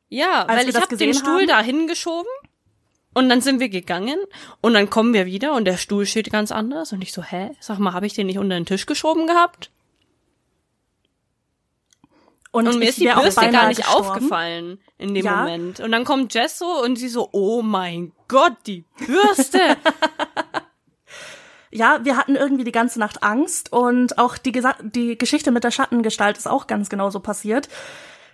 Ja, 0.10 0.44
Als 0.46 0.60
weil 0.60 0.68
ich 0.68 0.74
das 0.74 0.84
habe 0.84 0.98
den 0.98 1.14
Stuhl 1.14 1.40
haben? 1.40 1.48
da 1.48 1.62
hingeschoben 1.62 2.30
und 3.14 3.30
dann 3.30 3.42
sind 3.42 3.60
wir 3.60 3.70
gegangen 3.70 4.18
und 4.62 4.74
dann 4.74 4.90
kommen 4.90 5.14
wir 5.14 5.26
wieder 5.26 5.54
und 5.54 5.66
der 5.66 5.78
Stuhl 5.78 6.06
steht 6.06 6.32
ganz 6.32 6.52
anders 6.52 6.94
und 6.94 7.02
ich 7.02 7.14
so, 7.14 7.24
hä? 7.24 7.52
Sag 7.60 7.80
mal, 7.80 7.94
habe 7.94 8.06
ich 8.06 8.14
den 8.14 8.28
nicht 8.28 8.40
unter 8.40 8.56
den 8.56 8.66
Tisch 8.66 8.86
geschoben 8.86 9.28
gehabt? 9.28 9.72
Und, 12.52 12.66
mir 12.66 12.84
ich 12.84 12.90
ist 12.90 13.00
die 13.00 13.06
Bürste 13.08 13.50
gar 13.50 13.70
nicht 13.70 13.78
gestorben. 13.78 14.08
aufgefallen 14.08 14.80
in 14.98 15.14
dem 15.14 15.26
Ja. 15.26 15.38
Moment. 15.38 15.80
Und 15.80 15.92
dann 15.92 16.04
kommt 16.04 16.34
Jess 16.34 16.60
so 16.60 16.84
und 16.84 16.98
sie 16.98 17.08
so, 17.08 17.30
oh 17.32 17.62
mein 17.62 18.12
Gott, 18.28 18.58
die 18.68 18.84
Bürste. 19.06 19.60
Ja, 21.74 22.04
wir 22.04 22.18
hatten 22.18 22.36
irgendwie 22.36 22.66
die 22.66 22.74
ganze 22.74 23.00
Nacht 23.00 23.24
Angst 23.24 23.72
und 23.72 24.18
auch 24.18 24.38
die, 24.38 24.52
Gesa 24.52 24.76
die 24.82 25.18
Geschichte 25.18 25.52
mit 25.52 25.64
der 25.64 25.72
Schattengestalt 25.72 26.38
ist 26.38 26.48
auch 26.48 26.68
ganz 26.68 26.90
genauso 26.90 27.22
passiert. 27.22 27.70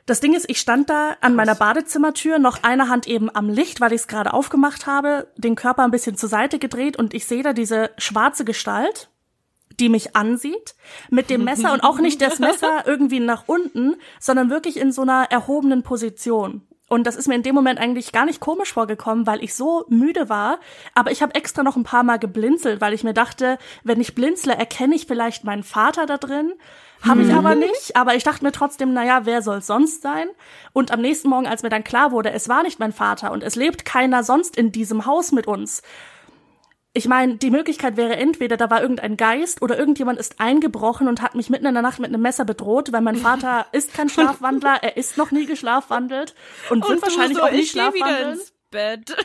Das 0.08 0.22
Ding 0.22 0.34
ist, 0.34 0.50
ich 0.50 0.62
stand 0.62 0.90
da 0.90 1.18
an 1.20 1.36
meiner 1.36 1.54
Badezimmertür, 1.54 2.40
noch 2.40 2.64
eine 2.64 2.88
Hand 2.88 3.08
eben 3.08 3.30
am 3.36 3.50
Licht, 3.50 3.82
weil 3.82 3.92
ich 3.92 4.02
es 4.02 4.08
gerade 4.08 4.34
aufgemacht 4.34 4.88
habe, 4.88 5.28
den 5.36 5.56
Körper 5.56 5.84
ein 5.84 5.92
bisschen 5.92 6.16
zur 6.16 6.30
Seite 6.30 6.60
gedreht 6.60 6.98
und 6.98 7.14
ich 7.14 7.26
sehe 7.26 7.44
da 7.44 7.52
diese 7.52 7.92
schwarze 7.98 8.46
Gestalt, 8.46 9.10
die 9.82 9.90
mich 9.90 10.16
ansieht, 10.16 10.76
mit 11.10 11.30
dem 11.30 11.44
Messer 11.44 11.74
und 11.74 11.82
auch 11.82 12.00
nicht 12.00 12.22
das 12.22 12.40
Messer 12.40 12.84
irgendwie 12.86 13.20
nach 13.20 13.44
unten, 13.48 13.98
sondern 14.18 14.50
wirklich 14.50 14.78
in 14.78 14.94
so 14.94 15.02
einer 15.02 15.30
erhobenen 15.30 15.84
Position. 15.84 16.66
Und 16.88 17.06
das 17.06 17.18
ist 17.18 17.28
mir 17.28 17.36
in 17.36 17.44
dem 17.44 17.54
Moment 17.54 17.78
eigentlich 17.78 18.14
gar 18.14 18.26
nicht 18.26 18.40
komisch 18.40 18.72
vorgekommen, 18.72 19.28
weil 19.28 19.44
ich 19.44 19.56
so 19.56 19.84
müde 19.90 20.30
war. 20.30 20.60
Aber 20.96 21.12
ich 21.12 21.22
habe 21.22 21.36
extra 21.36 21.64
noch 21.64 21.76
ein 21.76 21.84
paar 21.84 22.04
Mal 22.04 22.18
geblinzelt, 22.18 22.80
weil 22.80 22.94
ich 22.94 23.04
mir 23.04 23.14
dachte, 23.14 23.58
wenn 23.84 24.00
ich 24.00 24.16
blinzle, 24.16 24.56
erkenne 24.56 24.96
ich 24.96 25.06
vielleicht 25.06 25.44
meinen 25.44 25.64
Vater 25.64 26.06
da 26.06 26.18
drin. 26.18 26.54
Habe 27.02 27.24
ich 27.24 27.34
aber 27.34 27.56
nicht. 27.56 27.96
Aber 27.96 28.16
ich 28.16 28.24
dachte 28.24 28.44
mir 28.44 28.52
trotzdem, 28.52 28.94
naja, 28.94 29.22
wer 29.26 29.42
soll 29.42 29.62
sonst 29.62 30.02
sein? 30.02 30.28
Und 30.74 30.92
am 30.92 31.02
nächsten 31.02 31.30
Morgen, 31.30 31.48
als 31.48 31.64
mir 31.64 31.70
dann 31.70 31.84
klar 31.84 32.12
wurde, 32.12 32.32
es 32.32 32.50
war 32.50 32.64
nicht 32.64 32.80
mein 32.80 32.94
Vater 32.94 33.32
und 33.32 33.44
es 33.44 33.56
lebt 33.56 33.86
keiner 33.86 34.24
sonst 34.24 34.58
in 34.58 34.72
diesem 34.72 35.06
Haus 35.06 35.32
mit 35.32 35.48
uns. 35.48 35.82
Ich 36.94 37.08
meine, 37.08 37.36
die 37.36 37.52
Möglichkeit 37.52 37.96
wäre 37.96 38.16
entweder, 38.16 38.58
da 38.58 38.72
war 38.72 38.82
irgendein 38.82 39.18
Geist 39.18 39.62
oder 39.62 39.78
irgendjemand 39.78 40.20
ist 40.20 40.40
eingebrochen 40.40 41.08
und 41.08 41.22
hat 41.22 41.36
mich 41.36 41.50
mitten 41.50 41.68
in 41.68 41.76
der 41.76 41.84
Nacht 41.84 42.00
mit 42.00 42.10
einem 42.10 42.24
Messer 42.24 42.44
bedroht, 42.44 42.92
weil 42.92 43.02
mein 43.02 43.18
Vater 43.18 43.68
ist 43.72 43.94
kein 43.94 44.10
Schlafwandler, 44.10 44.80
er 44.82 44.98
ist 44.98 45.16
noch 45.16 45.30
nie 45.30 45.46
geschlafwandelt 45.46 46.34
und, 46.72 46.88
wird 46.88 46.98
du 46.98 47.02
wahrscheinlich 47.04 47.38
so, 47.38 47.44
auch 47.44 47.52
nie 47.52 47.66
schlafwandeln. 47.66 48.32
ins 48.32 48.54
Bett. 48.72 49.16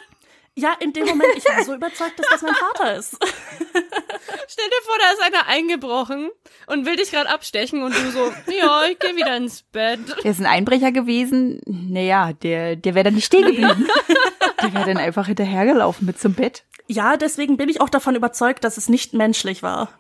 Ja, 0.55 0.75
in 0.81 0.93
dem 0.93 1.07
Moment, 1.07 1.35
ich 1.35 1.47
war 1.47 1.65
so 1.65 1.75
überzeugt, 1.75 2.19
dass 2.19 2.27
das 2.29 2.43
mein 2.43 2.55
Vater 2.55 2.95
ist. 2.97 3.17
Stell 4.49 4.69
dir 4.69 4.83
vor, 4.85 4.97
da 5.01 5.13
ist 5.13 5.23
einer 5.23 5.47
eingebrochen 5.47 6.31
und 6.73 6.87
will 6.87 6.97
dich 6.97 7.11
gerade 7.11 7.29
abstechen 7.29 7.83
und 7.83 7.95
du 7.95 8.11
so, 8.11 8.33
ja, 8.51 8.85
ich 8.91 8.99
gehe 8.99 9.15
wieder 9.17 9.37
ins 9.37 9.63
Bett. 9.63 10.01
Der 10.25 10.31
ist 10.31 10.41
ein 10.41 10.47
Einbrecher 10.47 10.91
gewesen. 10.93 11.61
Naja, 11.67 12.33
der, 12.33 12.77
der 12.77 12.95
wäre 12.95 13.05
dann 13.05 13.15
nicht 13.15 13.27
stehen 13.27 13.45
geblieben. 13.45 13.87
der 14.63 14.73
wäre 14.75 14.87
dann 14.87 14.97
einfach 14.97 15.27
hinterhergelaufen 15.27 16.07
mit 16.07 16.19
zum 16.19 16.35
Bett. 16.35 16.65
Ja, 16.87 17.17
deswegen 17.17 17.57
bin 17.57 17.69
ich 17.69 17.81
auch 17.81 17.89
davon 17.91 18.17
überzeugt, 18.17 18.65
dass 18.65 18.77
es 18.77 18.89
nicht 18.89 19.13
menschlich 19.13 19.63
war. 19.63 19.91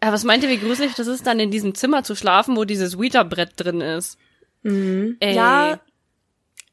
Aber 0.00 0.12
was 0.12 0.24
meint 0.24 0.42
ihr, 0.42 0.50
wie 0.50 0.58
gruselig 0.58 0.94
das 0.94 1.06
ist, 1.06 1.26
dann 1.26 1.40
in 1.40 1.50
diesem 1.50 1.74
Zimmer 1.74 2.04
zu 2.04 2.14
schlafen, 2.14 2.56
wo 2.56 2.64
dieses 2.64 2.96
Ouija-Brett 2.96 3.52
drin 3.56 3.80
ist? 3.80 4.18
Ey. 4.64 5.16
Ja, 5.20 5.80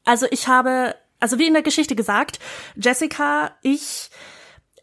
also 0.04 0.26
ich 0.30 0.48
habe, 0.48 0.94
also 1.20 1.38
wie 1.38 1.46
in 1.46 1.52
der 1.54 1.62
Geschichte 1.62 1.94
gesagt, 1.94 2.38
Jessica, 2.76 3.52
ich 3.62 4.10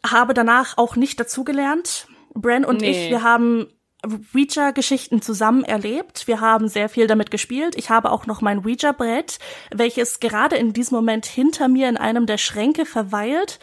habe 0.06 0.32
danach 0.34 0.78
auch 0.78 0.96
nicht 0.96 1.20
dazugelernt. 1.20 2.06
Bren 2.34 2.64
und 2.64 2.80
Nee. 2.80 2.90
ich, 3.06 3.10
wir 3.10 3.22
haben 3.22 3.66
Ouija-Geschichten 4.04 5.20
zusammen 5.20 5.64
erlebt. 5.64 6.26
Wir 6.26 6.40
haben 6.40 6.68
sehr 6.68 6.88
viel 6.88 7.06
damit 7.06 7.30
gespielt. 7.30 7.76
Ich 7.76 7.90
habe 7.90 8.10
auch 8.10 8.26
noch 8.26 8.40
mein 8.40 8.64
Ouija-Brett, 8.64 9.38
welches 9.70 10.20
gerade 10.20 10.56
in 10.56 10.72
diesem 10.72 10.96
Moment 10.96 11.26
hinter 11.26 11.68
mir 11.68 11.88
in 11.88 11.96
einem 11.96 12.26
der 12.26 12.38
Schränke 12.38 12.86
verweilt. 12.86 13.58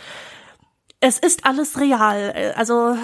Es 1.00 1.18
ist 1.20 1.46
alles 1.46 1.80
real. 1.80 2.54
Also 2.56 2.98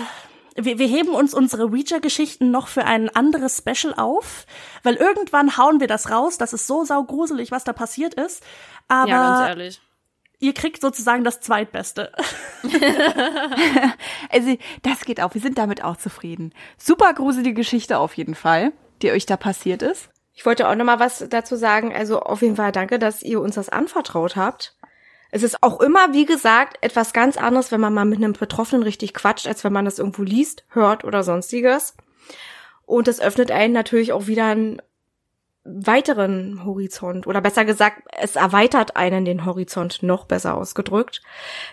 wir, 0.55 0.77
wir 0.77 0.88
heben 0.88 1.09
uns 1.09 1.34
unsere 1.34 1.65
Ouija-Geschichten 1.65 2.51
noch 2.51 2.67
für 2.67 2.86
ein 2.86 3.09
anderes 3.09 3.57
Special 3.57 3.93
auf, 3.95 4.45
weil 4.84 4.95
irgendwann 4.95 5.57
hauen 5.57 5.79
wir 5.79 5.88
das 5.88 6.11
raus. 6.11 6.38
Das 6.38 6.53
ist 6.53 6.67
so 6.67 6.86
saugruselig, 6.86 7.51
was 7.51 7.63
da 7.63 7.73
passiert 7.73 8.13
ist. 8.13 8.43
Aber 8.88 9.09
ja, 9.09 9.34
ganz 9.34 9.49
ehrlich. 9.49 9.81
Ihr 10.44 10.54
kriegt 10.54 10.82
sozusagen 10.82 11.24
das 11.24 11.39
Zweitbeste. 11.39 12.12
Also, 14.30 14.58
das 14.82 15.02
geht 15.02 15.22
auch. 15.22 15.36
Wir 15.36 15.41
sind 15.41 15.60
damit 15.60 15.84
auch 15.84 15.96
zufrieden. 15.96 16.54
Super 16.78 17.14
gruselige 17.14 17.54
Geschichte 17.54 18.00
auf 18.00 18.16
jeden 18.16 18.34
Fall, 18.34 18.74
die 19.02 19.12
euch 19.12 19.28
da 19.28 19.38
passiert 19.38 19.84
ist. 19.84 20.10
Ich 20.34 20.46
wollte 20.46 20.68
auch 20.68 20.76
noch 20.76 20.86
mal 20.86 21.00
was 21.00 21.24
dazu 21.30 21.56
sagen. 21.56 21.94
Also 21.94 22.20
auf 22.20 22.41
jeden 22.41 22.56
Fall 22.56 22.72
danke, 22.72 22.98
dass 22.98 23.22
ihr 23.22 23.39
uns 23.39 23.56
das 23.56 23.70
anvertraut 23.70 24.36
habt. 24.36 24.76
Es 25.30 25.44
ist 25.44 25.62
auch 25.62 25.80
immer, 25.82 26.14
wie 26.14 26.26
gesagt, 26.26 26.78
etwas 26.82 27.14
ganz 27.14 27.38
anderes, 27.38 27.72
wenn 27.72 27.82
man 27.82 27.94
mal 27.94 28.06
mit 28.06 28.18
einem 28.18 28.34
Betroffenen 28.34 28.82
richtig 28.82 29.14
quatscht, 29.14 29.46
als 29.46 29.64
wenn 29.64 29.74
man 29.74 29.86
das 29.86 30.00
irgendwo 30.00 30.24
liest, 30.24 30.66
hört 30.70 31.04
oder 31.04 31.24
sonstiges. 31.24 31.96
Und 32.86 33.08
das 33.08 33.22
öffnet 33.22 33.52
einen 33.52 33.74
natürlich 33.74 34.14
auch 34.14 34.26
wieder 34.26 34.46
einen 34.46 34.82
weiteren 35.64 36.66
Horizont. 36.66 37.28
Oder 37.28 37.41
besser 37.41 37.66
gesagt, 37.66 38.03
es 38.20 38.36
erweitert 38.36 38.95
einen 38.95 39.26
den 39.26 39.45
Horizont 39.45 40.03
noch 40.03 40.26
besser 40.26 40.55
ausgedrückt. 40.55 41.22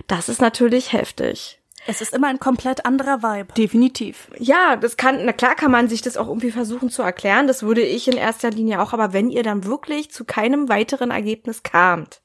Das 0.07 0.29
ist 0.29 0.41
natürlich 0.41 0.93
heftig. 0.93 1.61
Es 1.87 2.01
ist 2.01 2.13
immer 2.13 2.29
ein 2.29 2.39
komplett 2.39 2.85
anderer 2.85 3.23
Vibe. 3.23 3.55
Definitiv. 3.55 4.31
Ja, 4.39 4.77
das 4.77 4.97
kann, 4.97 5.25
na 5.25 5.33
klar 5.33 5.55
kann 5.55 5.71
man 5.71 5.89
sich 5.89 6.03
das 6.03 6.17
auch 6.17 6.29
irgendwie 6.29 6.51
versuchen 6.51 6.91
zu 6.91 7.03
erklären. 7.03 7.47
Das 7.47 7.63
würde 7.63 7.81
ich 7.81 8.07
in 8.07 8.17
erster 8.17 8.51
Linie 8.51 8.81
auch. 8.81 8.93
Aber 8.93 9.13
wenn 9.13 9.31
ihr 9.31 9.43
dann 9.43 9.65
wirklich 9.65 10.11
zu 10.11 10.25
keinem 10.25 10.69
weiteren 10.69 11.11
Ergebnis 11.11 11.63
kamt, 11.63 12.21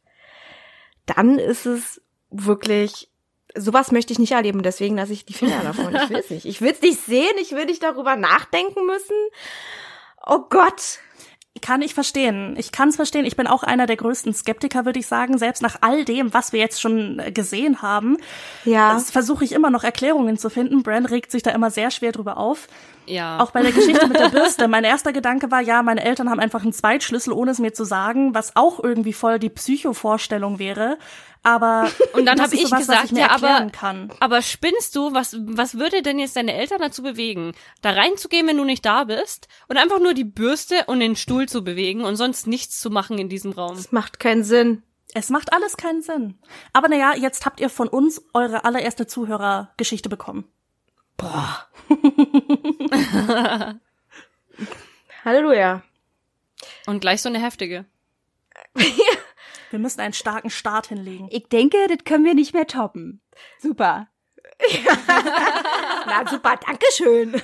dann 1.05 1.39
ist 1.39 1.65
es 1.65 2.01
wirklich, 2.29 3.09
sowas 3.55 3.91
möchte 3.91 4.11
ich 4.11 4.19
nicht 4.19 4.33
erleben. 4.33 4.61
Deswegen 4.61 4.97
lasse 4.97 5.13
ich 5.13 5.25
die 5.25 5.33
Finger 5.33 5.59
davon. 5.63 5.95
Ich 5.95 6.09
will 6.09 6.17
es 6.17 6.29
nicht. 6.29 6.45
Ich 6.45 6.61
will 6.61 6.71
es 6.71 6.81
nicht 6.81 6.99
sehen. 6.99 7.37
Ich 7.41 7.53
will 7.53 7.65
nicht 7.65 7.81
darüber 7.81 8.17
nachdenken 8.17 8.85
müssen. 8.85 9.15
Oh 10.25 10.41
Gott. 10.49 10.99
Kann 11.61 11.81
ich 11.81 11.93
verstehen. 11.93 12.55
Ich 12.57 12.71
kann 12.73 12.89
es 12.89 12.97
verstehen. 12.97 13.25
Ich 13.25 13.37
bin 13.37 13.47
auch 13.47 13.63
einer 13.63 13.85
der 13.85 13.95
größten 13.95 14.33
Skeptiker, 14.33 14.85
würde 14.85 14.99
ich 14.99 15.07
sagen. 15.07 15.37
Selbst 15.37 15.61
nach 15.61 15.77
all 15.81 16.03
dem, 16.03 16.33
was 16.33 16.51
wir 16.51 16.59
jetzt 16.59 16.81
schon 16.81 17.17
äh, 17.19 17.31
gesehen 17.31 17.81
haben, 17.81 18.17
Ja. 18.65 18.93
das 18.93 19.09
versuche 19.09 19.45
ich 19.45 19.53
immer 19.53 19.69
noch 19.69 19.83
Erklärungen 19.85 20.37
zu 20.37 20.49
finden. 20.49 20.83
Bran 20.83 21.05
regt 21.05 21.31
sich 21.31 21.43
da 21.43 21.51
immer 21.51 21.71
sehr 21.71 21.91
schwer 21.91 22.11
drüber 22.11 22.37
auf. 22.37 22.67
Ja. 23.07 23.39
Auch 23.39 23.51
bei 23.51 23.61
der 23.61 23.71
Geschichte 23.71 24.05
mit 24.07 24.19
der 24.19 24.29
Bürste. 24.29 24.67
Mein 24.67 24.83
erster 24.83 25.13
Gedanke 25.13 25.49
war, 25.49 25.61
ja, 25.61 25.81
meine 25.81 26.03
Eltern 26.03 26.29
haben 26.29 26.39
einfach 26.39 26.63
einen 26.63 26.73
Zweitschlüssel, 26.73 27.31
ohne 27.31 27.51
es 27.51 27.59
mir 27.59 27.73
zu 27.73 27.85
sagen, 27.85 28.33
was 28.35 28.55
auch 28.55 28.83
irgendwie 28.83 29.13
voll 29.13 29.39
die 29.39 29.49
Psycho-Vorstellung 29.49 30.59
wäre. 30.59 30.97
Aber 31.45 31.89
Und 32.13 32.25
dann 32.25 32.41
habe 32.41 32.55
ich 32.55 32.61
sowas, 32.61 32.71
was 32.71 32.79
gesagt, 32.79 33.05
ich 33.05 33.11
mir 33.11 33.19
ja, 33.19 33.29
aber, 33.29 33.69
kann. 33.69 34.11
aber 34.19 34.41
spinnst 34.41 34.95
du? 34.95 35.13
Was, 35.13 35.37
was 35.39 35.77
würde 35.77 36.01
denn 36.01 36.17
jetzt 36.17 36.35
deine 36.35 36.55
Eltern 36.55 36.79
dazu 36.79 37.03
bewegen, 37.03 37.53
da 37.83 37.91
reinzugehen, 37.91 38.47
wenn 38.47 38.57
du 38.57 38.63
nicht 38.63 38.83
da 38.83 39.03
bist 39.03 39.47
und 39.67 39.77
einfach 39.77 39.99
nur 39.99 40.15
die 40.15 40.23
Bürste 40.23 40.85
und 40.87 41.01
den 41.01 41.15
Stuhl 41.15 41.47
zu 41.47 41.63
bewegen 41.63 42.03
und 42.03 42.15
sonst 42.15 42.47
nichts 42.47 42.79
zu 42.79 42.89
machen 42.89 43.19
in 43.19 43.29
diesem 43.29 43.51
Raum? 43.51 43.75
Das 43.75 43.91
macht 43.91 44.19
keinen 44.19 44.43
Sinn. 44.43 44.81
Es 45.13 45.29
macht 45.29 45.53
alles 45.53 45.77
keinen 45.77 46.01
Sinn. 46.01 46.39
Aber 46.73 46.87
naja, 46.87 47.13
jetzt 47.15 47.45
habt 47.45 47.59
ihr 47.59 47.69
von 47.69 47.89
uns 47.89 48.23
eure 48.33 48.65
allererste 48.65 49.05
Zuhörergeschichte 49.05 50.09
bekommen. 50.09 50.45
Halleluja. 55.23 55.83
Und 56.87 57.01
gleich 57.01 57.21
so 57.21 57.29
eine 57.29 57.39
heftige. 57.39 57.85
Wir 59.75 59.79
müssen 59.81 59.99
einen 59.99 60.13
starken 60.13 60.49
Start 60.49 60.87
hinlegen. 60.87 61.27
Ich 61.31 61.49
denke, 61.49 61.75
das 61.89 62.05
können 62.05 62.23
wir 62.23 62.33
nicht 62.33 62.53
mehr 62.53 62.65
toppen. 62.65 63.19
Super. 63.59 64.07
Na 66.05 66.25
super, 66.25 66.57
Dankeschön. 66.65 67.41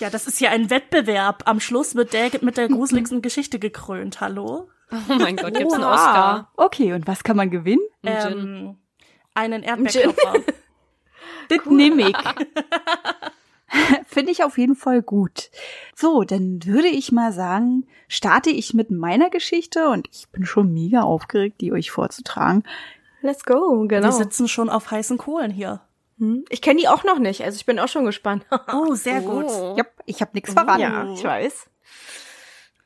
Ja, 0.00 0.08
das 0.08 0.26
ist 0.26 0.40
ja 0.40 0.48
ein 0.48 0.70
Wettbewerb 0.70 1.42
am 1.44 1.60
Schluss 1.60 1.92
mit 1.92 2.14
der, 2.14 2.30
mit 2.40 2.56
der 2.56 2.68
gruseligsten 2.68 3.20
Geschichte 3.20 3.58
gekrönt. 3.58 4.22
Hallo? 4.22 4.70
Oh 4.90 5.12
mein 5.12 5.36
Gott, 5.36 5.52
gibt's 5.52 5.74
einen 5.74 5.84
Oha. 5.84 5.92
Oscar? 5.92 6.52
Okay, 6.56 6.94
und 6.94 7.06
was 7.06 7.22
kann 7.22 7.36
man 7.36 7.50
gewinnen? 7.50 7.84
Ähm, 8.02 8.78
einen 9.34 9.62
Erdbeerklopfer. 9.62 10.36
Das 11.50 11.66
nehme 11.66 12.08
ich. 12.08 12.16
Finde 14.06 14.32
ich 14.32 14.44
auf 14.44 14.58
jeden 14.58 14.76
Fall 14.76 15.02
gut. 15.02 15.50
So, 15.94 16.22
dann 16.22 16.64
würde 16.64 16.88
ich 16.88 17.12
mal 17.12 17.32
sagen, 17.32 17.86
starte 18.08 18.50
ich 18.50 18.74
mit 18.74 18.90
meiner 18.90 19.30
Geschichte 19.30 19.88
und 19.88 20.08
ich 20.12 20.28
bin 20.30 20.44
schon 20.44 20.72
mega 20.72 21.02
aufgeregt, 21.02 21.60
die 21.60 21.72
euch 21.72 21.90
vorzutragen. 21.90 22.62
Let's 23.22 23.44
go, 23.44 23.82
Wir 23.82 24.00
genau. 24.00 24.10
sitzen 24.10 24.46
schon 24.48 24.68
auf 24.68 24.90
heißen 24.90 25.18
Kohlen 25.18 25.50
hier. 25.50 25.80
Hm. 26.18 26.44
Ich 26.48 26.62
kenne 26.62 26.80
die 26.80 26.88
auch 26.88 27.04
noch 27.04 27.18
nicht, 27.18 27.42
also 27.42 27.56
ich 27.56 27.66
bin 27.66 27.78
auch 27.78 27.88
schon 27.88 28.04
gespannt. 28.04 28.46
Oh, 28.72 28.94
sehr 28.94 29.20
gut. 29.20 29.46
Oh. 29.48 29.74
Ja, 29.76 29.84
ich 30.06 30.20
habe 30.20 30.30
nichts 30.34 30.52
verraten. 30.52 30.80
ja, 30.80 31.12
ich 31.12 31.24
weiß. 31.24 31.68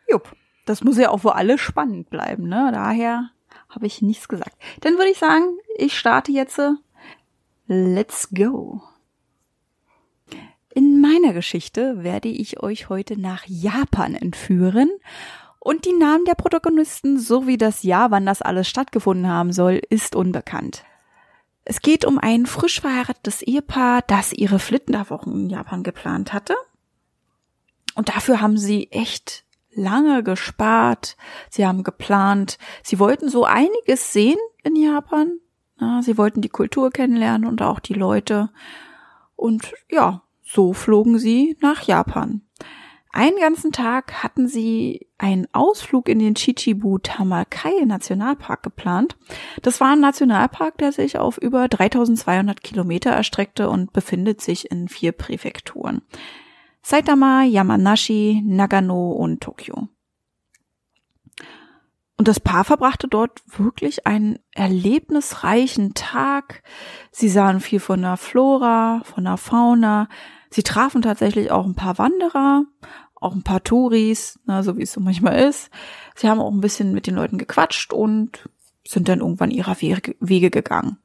Jupp. 0.09 0.35
Das 0.67 0.85
muss 0.85 0.99
ja 0.99 1.11
auch 1.11 1.19
für 1.19 1.35
alle 1.35 1.59
spannend 1.59 2.11
bleiben, 2.11 2.49
ne? 2.49 2.71
Daher 2.73 3.31
habe 3.69 3.87
ich 3.87 4.03
nichts 4.03 4.29
gesagt. 4.29 4.57
Dann 4.81 4.95
würde 4.95 5.11
ich 5.11 5.19
sagen, 5.19 5.59
ich 5.77 5.99
starte 5.99 6.33
jetzt. 6.33 6.61
Let's 7.67 8.29
go. 8.35 8.83
In 10.81 11.03
meiner 11.03 11.35
Geschichte 11.35 12.05
werde 12.05 12.29
ich 12.29 12.63
euch 12.63 12.89
heute 12.89 13.21
nach 13.21 13.45
Japan 13.45 14.15
entführen 14.15 14.89
und 15.59 15.85
die 15.85 15.93
Namen 15.93 16.25
der 16.25 16.37
Protagonisten 16.37 17.19
sowie 17.19 17.59
das 17.59 17.83
Jahr, 17.83 18.11
wann 18.11 18.25
das 18.25 18.41
alles 18.41 18.67
stattgefunden 18.67 19.29
haben 19.29 19.53
soll, 19.53 19.83
ist 19.91 20.17
unbekannt. 20.17 20.85
Es 21.67 21.83
geht 21.83 22.07
um 22.07 22.19
ein 22.19 22.47
frisch 22.47 22.81
verheiratetes 22.81 23.43
Ehepaar, 23.43 24.01
das 24.07 24.33
ihre 24.33 24.59
Flitterwochen 24.59 25.35
in 25.35 25.51
Japan 25.51 25.83
geplant 25.83 26.33
hatte. 26.33 26.57
Und 27.95 28.09
dafür 28.09 28.41
haben 28.41 28.57
sie 28.57 28.91
echt 28.91 29.45
lange 29.75 30.23
gespart. 30.23 31.19
Sie 31.51 31.67
haben 31.67 31.85
geplant. 31.85 32.57
Sie 32.83 32.99
wollten 32.99 33.29
so 33.29 33.45
einiges 33.45 34.15
sehen 34.15 34.39
in 34.63 34.77
Japan. 34.77 35.41
Ja, 35.79 36.01
sie 36.01 36.17
wollten 36.17 36.41
die 36.41 36.49
Kultur 36.49 36.91
kennenlernen 36.91 37.47
und 37.47 37.61
auch 37.61 37.81
die 37.81 37.93
Leute. 37.93 38.49
Und 39.37 39.75
ja, 39.91 40.23
so 40.53 40.73
flogen 40.73 41.19
sie 41.19 41.57
nach 41.61 41.83
Japan. 41.83 42.43
Einen 43.13 43.39
ganzen 43.39 43.71
Tag 43.71 44.23
hatten 44.25 44.49
sie 44.49 45.09
einen 45.17 45.47
Ausflug 45.53 46.09
in 46.09 46.19
den 46.19 46.35
Chichibu 46.35 46.99
Tamakai 46.99 47.85
Nationalpark 47.85 48.63
geplant. 48.63 49.17
Das 49.63 49.81
war 49.81 49.93
ein 49.93 50.01
Nationalpark, 50.01 50.79
der 50.79 50.93
sich 50.93 51.19
auf 51.19 51.39
über 51.39 51.69
3200 51.69 52.63
Kilometer 52.63 53.11
erstreckte 53.11 53.69
und 53.69 53.93
befindet 53.93 54.41
sich 54.41 54.71
in 54.71 54.89
vier 54.89 55.13
Präfekturen. 55.13 56.03
Saitama, 56.83 57.45
Yamanashi, 57.45 58.43
Nagano 58.45 59.13
und 59.13 59.41
Tokio. 59.41 59.89
Und 62.17 62.29
das 62.29 62.39
Paar 62.39 62.65
verbrachte 62.65 63.09
dort 63.09 63.41
wirklich 63.47 64.07
einen 64.07 64.41
erlebnisreichen 64.53 65.95
Tag. 65.95 66.63
Sie 67.11 67.29
sahen 67.29 67.61
viel 67.61 67.81
von 67.81 68.03
der 68.03 68.17
Flora, 68.17 69.01
von 69.05 69.25
der 69.25 69.37
Fauna. 69.37 70.09
Sie 70.51 70.63
trafen 70.63 71.03
tatsächlich 71.03 71.51
auch 71.51 71.65
ein 71.65 71.75
paar 71.75 71.99
Wanderer, 71.99 72.65
auch 73.15 73.35
ein 73.35 73.43
paar 73.43 73.63
Touris, 73.63 74.39
na, 74.47 74.63
so 74.63 74.77
wie 74.77 74.83
es 74.83 74.93
so 74.93 75.01
manchmal 75.01 75.39
ist. 75.39 75.71
Sie 76.15 76.29
haben 76.29 76.41
auch 76.41 76.51
ein 76.51 76.61
bisschen 76.61 76.93
mit 76.93 77.07
den 77.07 77.15
Leuten 77.15 77.39
gequatscht 77.39 77.93
und 77.93 78.49
sind 78.87 79.09
dann 79.09 79.21
irgendwann 79.21 79.51
ihrer 79.51 79.81
Wege 79.81 80.17
Wege 80.21 80.51
gegangen. 80.51 80.99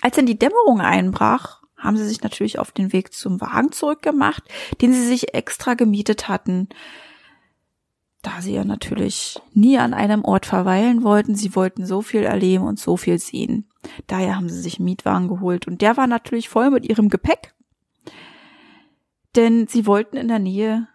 Als 0.00 0.16
dann 0.16 0.26
die 0.26 0.38
Dämmerung 0.38 0.80
einbrach, 0.80 1.62
haben 1.76 1.96
sie 1.96 2.06
sich 2.06 2.22
natürlich 2.22 2.58
auf 2.58 2.72
den 2.72 2.92
Weg 2.92 3.12
zum 3.12 3.40
Wagen 3.40 3.72
zurückgemacht, 3.72 4.42
den 4.80 4.92
sie 4.92 5.06
sich 5.06 5.34
extra 5.34 5.74
gemietet 5.74 6.28
hatten, 6.28 6.68
da 8.22 8.40
sie 8.40 8.54
ja 8.54 8.64
natürlich 8.64 9.40
nie 9.54 9.78
an 9.78 9.94
einem 9.94 10.24
Ort 10.24 10.44
verweilen 10.44 11.04
wollten. 11.04 11.36
Sie 11.36 11.54
wollten 11.54 11.86
so 11.86 12.02
viel 12.02 12.24
erleben 12.24 12.64
und 12.64 12.80
so 12.80 12.96
viel 12.96 13.18
sehen. 13.18 13.68
Daher 14.08 14.34
haben 14.34 14.48
sie 14.48 14.60
sich 14.60 14.78
einen 14.78 14.86
Mietwagen 14.86 15.28
geholt 15.28 15.68
und 15.68 15.82
der 15.82 15.96
war 15.96 16.08
natürlich 16.08 16.48
voll 16.48 16.70
mit 16.70 16.88
ihrem 16.88 17.10
Gepäck, 17.10 17.54
denn 19.38 19.68
sie 19.68 19.86
wollten 19.86 20.16
in 20.16 20.26
der 20.26 20.40
Nähe 20.40 20.88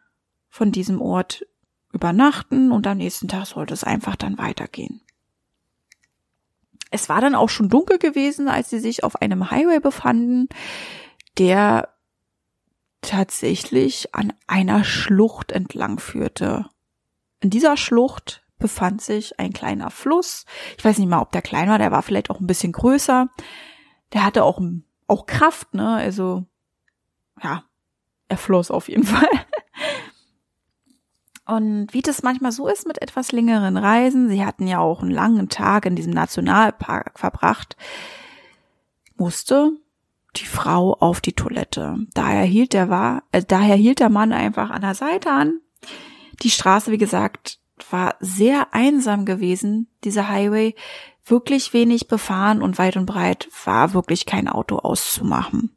von 0.50 0.74
diesem 0.74 1.02
Ort 1.02 1.46
übernachten 1.94 2.74
und 2.74 2.86
am 2.88 2.98
nächsten 2.98 3.30
Tag 3.30 3.46
sollte 3.46 3.74
es 3.74 3.86
einfach 3.86 4.18
dann 4.18 4.38
weitergehen. 4.38 5.02
Es 6.92 7.08
war 7.08 7.22
dann 7.22 7.36
auch 7.36 7.48
schon 7.48 7.70
dunkel 7.70 8.00
gewesen, 8.00 8.50
als 8.50 8.70
sie 8.70 8.80
sich 8.80 9.06
auf 9.06 9.16
einem 9.22 9.50
Highway 9.50 9.80
befanden, 9.80 10.50
der 11.38 11.88
tatsächlich 13.00 14.14
an 14.14 14.34
einer 14.46 14.84
Schlucht 14.84 15.54
entlang 15.54 15.98
führte. 15.98 16.68
In 17.40 17.50
dieser 17.50 17.78
Schlucht 17.78 18.46
befand 18.60 19.02
sich 19.02 19.40
ein 19.40 19.54
kleiner 19.54 19.90
Fluss. 19.90 20.46
Ich 20.78 20.84
weiß 20.84 20.98
nicht 20.98 21.08
mal, 21.08 21.22
ob 21.22 21.32
der 21.32 21.42
klein 21.42 21.70
war, 21.70 21.78
der 21.78 21.92
war 21.92 22.04
vielleicht 22.04 22.30
auch 22.30 22.42
ein 22.42 22.48
bisschen 22.48 22.74
größer. 22.74 23.30
Der 24.12 24.26
hatte 24.26 24.44
auch, 24.44 24.62
auch 25.08 25.28
Kraft, 25.28 25.74
ne? 25.74 25.96
Also, 25.96 26.46
ja, 27.42 27.64
er 28.34 28.38
floss 28.38 28.72
auf 28.72 28.90
jeden 28.90 29.04
Fall. 29.16 29.30
Und 31.46 31.94
wie 31.94 32.02
das 32.02 32.24
manchmal 32.24 32.52
so 32.52 32.68
ist 32.68 32.88
mit 32.88 33.02
etwas 33.02 33.32
längeren 33.32 33.78
Reisen, 33.78 34.30
sie 34.30 34.46
hatten 34.46 34.66
ja 34.66 34.80
auch 34.80 35.02
einen 35.02 35.12
langen 35.12 35.50
Tag 35.50 35.86
in 35.86 35.96
diesem 35.96 36.14
Nationalpark 36.14 37.20
verbracht, 37.20 37.76
musste 39.18 39.72
die 40.38 40.46
Frau 40.46 40.94
auf 40.94 41.22
die 41.22 41.34
Toilette. 41.34 41.98
Daher 42.14 42.44
hielt 42.44 42.74
der 42.74 42.90
war, 42.90 43.24
äh, 43.32 43.44
daher 43.46 43.76
hielt 43.76 44.00
der 44.00 44.10
Mann 44.10 44.32
einfach 44.32 44.70
an 44.72 44.82
der 44.82 44.96
Seite 44.96 45.32
an. 45.32 45.60
Die 46.42 46.50
Straße, 46.50 46.92
wie 46.92 46.98
gesagt, 46.98 47.60
war 47.92 48.16
sehr 48.20 48.74
einsam 48.74 49.26
gewesen, 49.26 49.88
dieser 50.04 50.30
Highway, 50.30 50.76
wirklich 51.26 51.74
wenig 51.74 52.08
befahren 52.08 52.62
und 52.62 52.80
weit 52.80 52.98
und 52.98 53.06
breit 53.06 53.50
war 53.66 53.94
wirklich 53.94 54.26
kein 54.26 54.48
Auto 54.48 54.78
auszumachen. 54.78 55.76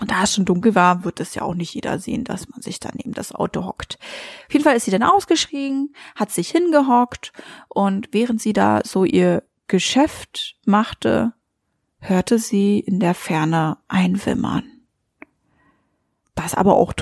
Und 0.00 0.10
da 0.10 0.22
es 0.22 0.34
schon 0.34 0.46
dunkel 0.46 0.74
war, 0.74 1.04
wird 1.04 1.20
es 1.20 1.34
ja 1.34 1.42
auch 1.42 1.54
nicht 1.54 1.74
jeder 1.74 1.98
sehen, 1.98 2.24
dass 2.24 2.48
man 2.48 2.62
sich 2.62 2.80
dann 2.80 2.94
neben 2.96 3.12
das 3.12 3.34
Auto 3.34 3.64
hockt. 3.64 3.98
Auf 4.46 4.52
jeden 4.52 4.64
Fall 4.64 4.76
ist 4.76 4.86
sie 4.86 4.90
dann 4.90 5.02
ausgeschrien, 5.02 5.94
hat 6.16 6.30
sich 6.30 6.50
hingehockt 6.50 7.32
und 7.68 8.08
während 8.12 8.40
sie 8.40 8.54
da 8.54 8.80
so 8.84 9.04
ihr 9.04 9.42
Geschäft 9.68 10.56
machte, 10.64 11.34
hörte 11.98 12.38
sie 12.38 12.80
in 12.80 12.98
der 12.98 13.14
Ferne 13.14 13.78
ein 13.88 14.24
Wimmern. 14.24 14.64
Das 16.34 16.54
aber 16.54 16.76
auch, 16.76 16.94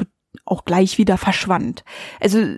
auch 0.45 0.65
gleich 0.65 0.99
wieder 0.99 1.17
verschwand. 1.17 1.85
Also 2.21 2.57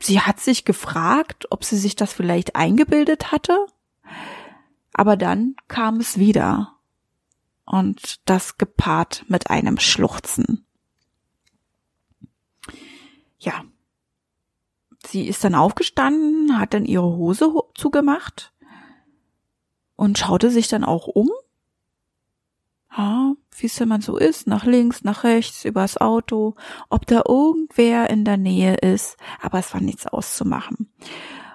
sie 0.00 0.20
hat 0.20 0.40
sich 0.40 0.64
gefragt, 0.64 1.46
ob 1.50 1.62
sie 1.64 1.76
sich 1.76 1.94
das 1.94 2.12
vielleicht 2.12 2.56
eingebildet 2.56 3.30
hatte, 3.32 3.66
aber 4.94 5.16
dann 5.16 5.56
kam 5.68 6.00
es 6.00 6.18
wieder 6.18 6.78
und 7.72 8.20
das 8.28 8.58
gepaart 8.58 9.24
mit 9.28 9.48
einem 9.48 9.78
Schluchzen. 9.78 10.66
Ja. 13.38 13.64
Sie 15.06 15.26
ist 15.26 15.42
dann 15.42 15.54
aufgestanden, 15.54 16.60
hat 16.60 16.74
dann 16.74 16.84
ihre 16.84 17.16
Hose 17.16 17.46
ho- 17.46 17.70
zugemacht 17.74 18.52
und 19.96 20.18
schaute 20.18 20.50
sich 20.50 20.68
dann 20.68 20.84
auch 20.84 21.06
um. 21.08 21.30
Ja, 22.94 23.32
wie 23.56 23.66
es 23.66 23.80
man 23.80 24.02
so 24.02 24.18
ist, 24.18 24.46
nach 24.46 24.66
links, 24.66 25.02
nach 25.02 25.24
rechts, 25.24 25.64
übers 25.64 25.96
Auto, 25.96 26.56
ob 26.90 27.06
da 27.06 27.22
irgendwer 27.26 28.10
in 28.10 28.26
der 28.26 28.36
Nähe 28.36 28.74
ist, 28.74 29.16
aber 29.40 29.60
es 29.60 29.72
war 29.72 29.80
nichts 29.80 30.06
auszumachen. 30.06 30.92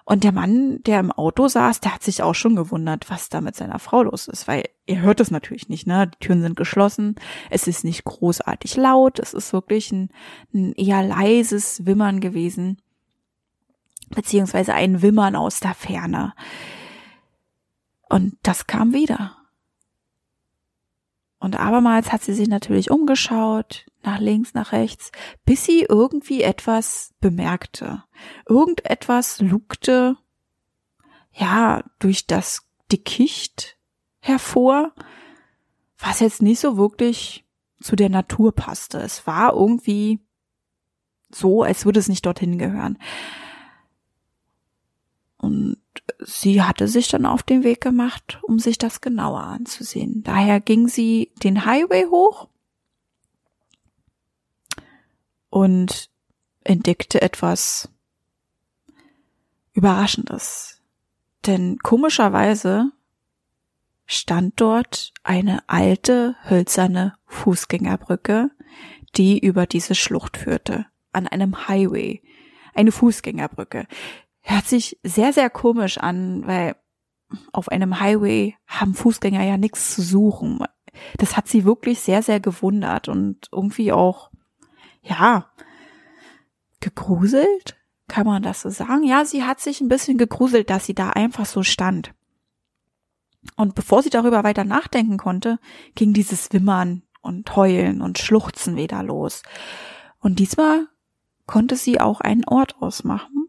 Und 0.09 0.23
der 0.23 0.31
Mann, 0.31 0.81
der 0.83 1.01
im 1.01 1.11
Auto 1.11 1.49
saß, 1.49 1.81
der 1.81 1.93
hat 1.93 2.01
sich 2.01 2.23
auch 2.23 2.33
schon 2.33 2.55
gewundert, 2.55 3.09
was 3.09 3.27
da 3.27 3.41
mit 3.41 3.57
seiner 3.57 3.77
Frau 3.77 4.03
los 4.03 4.29
ist, 4.29 4.47
weil 4.47 4.63
er 4.85 5.01
hört 5.01 5.19
es 5.19 5.31
natürlich 5.31 5.67
nicht, 5.67 5.85
ne? 5.85 6.07
Die 6.07 6.25
Türen 6.25 6.41
sind 6.41 6.55
geschlossen, 6.55 7.15
es 7.49 7.67
ist 7.67 7.83
nicht 7.83 8.05
großartig 8.05 8.77
laut, 8.77 9.19
es 9.19 9.33
ist 9.33 9.51
wirklich 9.51 9.91
ein, 9.91 10.09
ein 10.53 10.71
eher 10.75 11.03
leises 11.03 11.85
Wimmern 11.85 12.21
gewesen, 12.21 12.81
beziehungsweise 14.07 14.73
ein 14.73 15.01
Wimmern 15.01 15.35
aus 15.35 15.59
der 15.59 15.73
Ferne. 15.73 16.33
Und 18.07 18.37
das 18.43 18.65
kam 18.65 18.93
wieder. 18.93 19.35
Und 21.37 21.59
abermals 21.59 22.13
hat 22.13 22.23
sie 22.23 22.33
sich 22.33 22.47
natürlich 22.47 22.91
umgeschaut, 22.91 23.85
nach 24.07 24.19
links, 24.19 24.53
nach 24.53 24.71
rechts, 24.71 25.11
bis 25.45 25.65
sie 25.65 25.81
irgendwie 25.87 26.41
etwas 26.41 27.13
bemerkte. 27.19 28.03
Irgendetwas 28.47 29.39
lugte, 29.41 30.17
ja, 31.33 31.83
durch 31.99 32.25
das 32.25 32.67
Dickicht 32.91 33.77
hervor, 34.19 34.93
was 35.99 36.21
jetzt 36.21 36.41
nicht 36.41 36.59
so 36.59 36.77
wirklich 36.77 37.45
zu 37.81 37.95
der 37.95 38.09
Natur 38.09 38.55
passte. 38.55 38.99
Es 38.99 39.27
war 39.27 39.53
irgendwie 39.53 40.19
so, 41.29 41.63
als 41.63 41.85
würde 41.85 41.99
es 41.99 42.07
nicht 42.07 42.25
dorthin 42.25 42.57
gehören. 42.57 42.97
Und 45.37 45.77
sie 46.19 46.63
hatte 46.63 46.87
sich 46.87 47.09
dann 47.09 47.25
auf 47.25 47.43
den 47.43 47.63
Weg 47.63 47.81
gemacht, 47.81 48.39
um 48.43 48.57
sich 48.57 48.77
das 48.77 49.01
genauer 49.01 49.41
anzusehen. 49.41 50.23
Daher 50.23 50.61
ging 50.61 50.87
sie 50.87 51.33
den 51.43 51.65
Highway 51.65 52.05
hoch 52.05 52.47
und 55.57 56.11
entdeckte 56.63 57.21
etwas 57.21 57.89
Überraschendes. 59.73 60.81
Denn 61.47 61.79
komischerweise 61.79 62.91
stand 64.05 64.61
dort 64.61 65.13
eine 65.23 65.67
alte 65.67 66.35
hölzerne 66.47 67.15
Fußgängerbrücke, 67.25 68.51
die 69.15 69.39
über 69.39 69.65
diese 69.65 69.95
Schlucht 69.95 70.37
führte, 70.37 70.85
an 71.11 71.27
einem 71.27 71.67
Highway, 71.67 72.21
eine 72.75 72.91
Fußgängerbrücke. 72.91 73.87
Hört 74.41 74.65
sich 74.65 74.99
sehr, 75.01 75.33
sehr 75.33 75.49
komisch 75.49 75.97
an, 75.97 76.45
weil 76.45 76.75
auf 77.51 77.69
einem 77.69 77.99
Highway 77.99 78.55
haben 78.67 78.93
Fußgänger 78.93 79.43
ja 79.43 79.57
nichts 79.57 79.95
zu 79.95 80.03
suchen. 80.03 80.59
Das 81.17 81.35
hat 81.35 81.47
sie 81.47 81.65
wirklich 81.65 81.99
sehr, 81.99 82.21
sehr 82.21 82.39
gewundert 82.39 83.09
und 83.09 83.47
irgendwie 83.51 83.91
auch, 83.91 84.29
ja, 85.07 85.51
gegruselt? 86.79 87.75
Kann 88.07 88.25
man 88.25 88.41
das 88.41 88.61
so 88.61 88.69
sagen? 88.69 89.03
Ja, 89.03 89.25
sie 89.25 89.43
hat 89.43 89.59
sich 89.59 89.81
ein 89.81 89.89
bisschen 89.89 90.17
gegruselt, 90.17 90.69
dass 90.69 90.85
sie 90.85 90.95
da 90.95 91.09
einfach 91.09 91.45
so 91.45 91.63
stand. 91.63 92.13
Und 93.55 93.75
bevor 93.75 94.01
sie 94.01 94.09
darüber 94.09 94.43
weiter 94.43 94.63
nachdenken 94.63 95.17
konnte, 95.17 95.59
ging 95.95 96.13
dieses 96.13 96.51
Wimmern 96.53 97.03
und 97.21 97.55
Heulen 97.55 98.01
und 98.01 98.17
Schluchzen 98.17 98.75
wieder 98.75 99.03
los. 99.03 99.43
Und 100.19 100.39
diesmal 100.39 100.87
konnte 101.45 101.75
sie 101.75 101.99
auch 101.99 102.21
einen 102.21 102.45
Ort 102.45 102.81
ausmachen, 102.81 103.47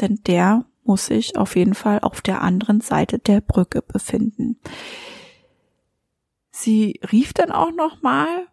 denn 0.00 0.20
der 0.26 0.64
muss 0.84 1.06
sich 1.06 1.36
auf 1.36 1.56
jeden 1.56 1.74
Fall 1.74 2.00
auf 2.00 2.20
der 2.20 2.42
anderen 2.42 2.80
Seite 2.80 3.18
der 3.18 3.40
Brücke 3.40 3.82
befinden. 3.82 4.58
Sie 6.50 7.00
rief 7.10 7.32
dann 7.32 7.50
auch 7.50 7.72
noch 7.72 8.02
mal 8.02 8.46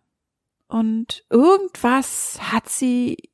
und 0.71 1.25
irgendwas 1.29 2.39
hat 2.41 2.69
sie 2.69 3.29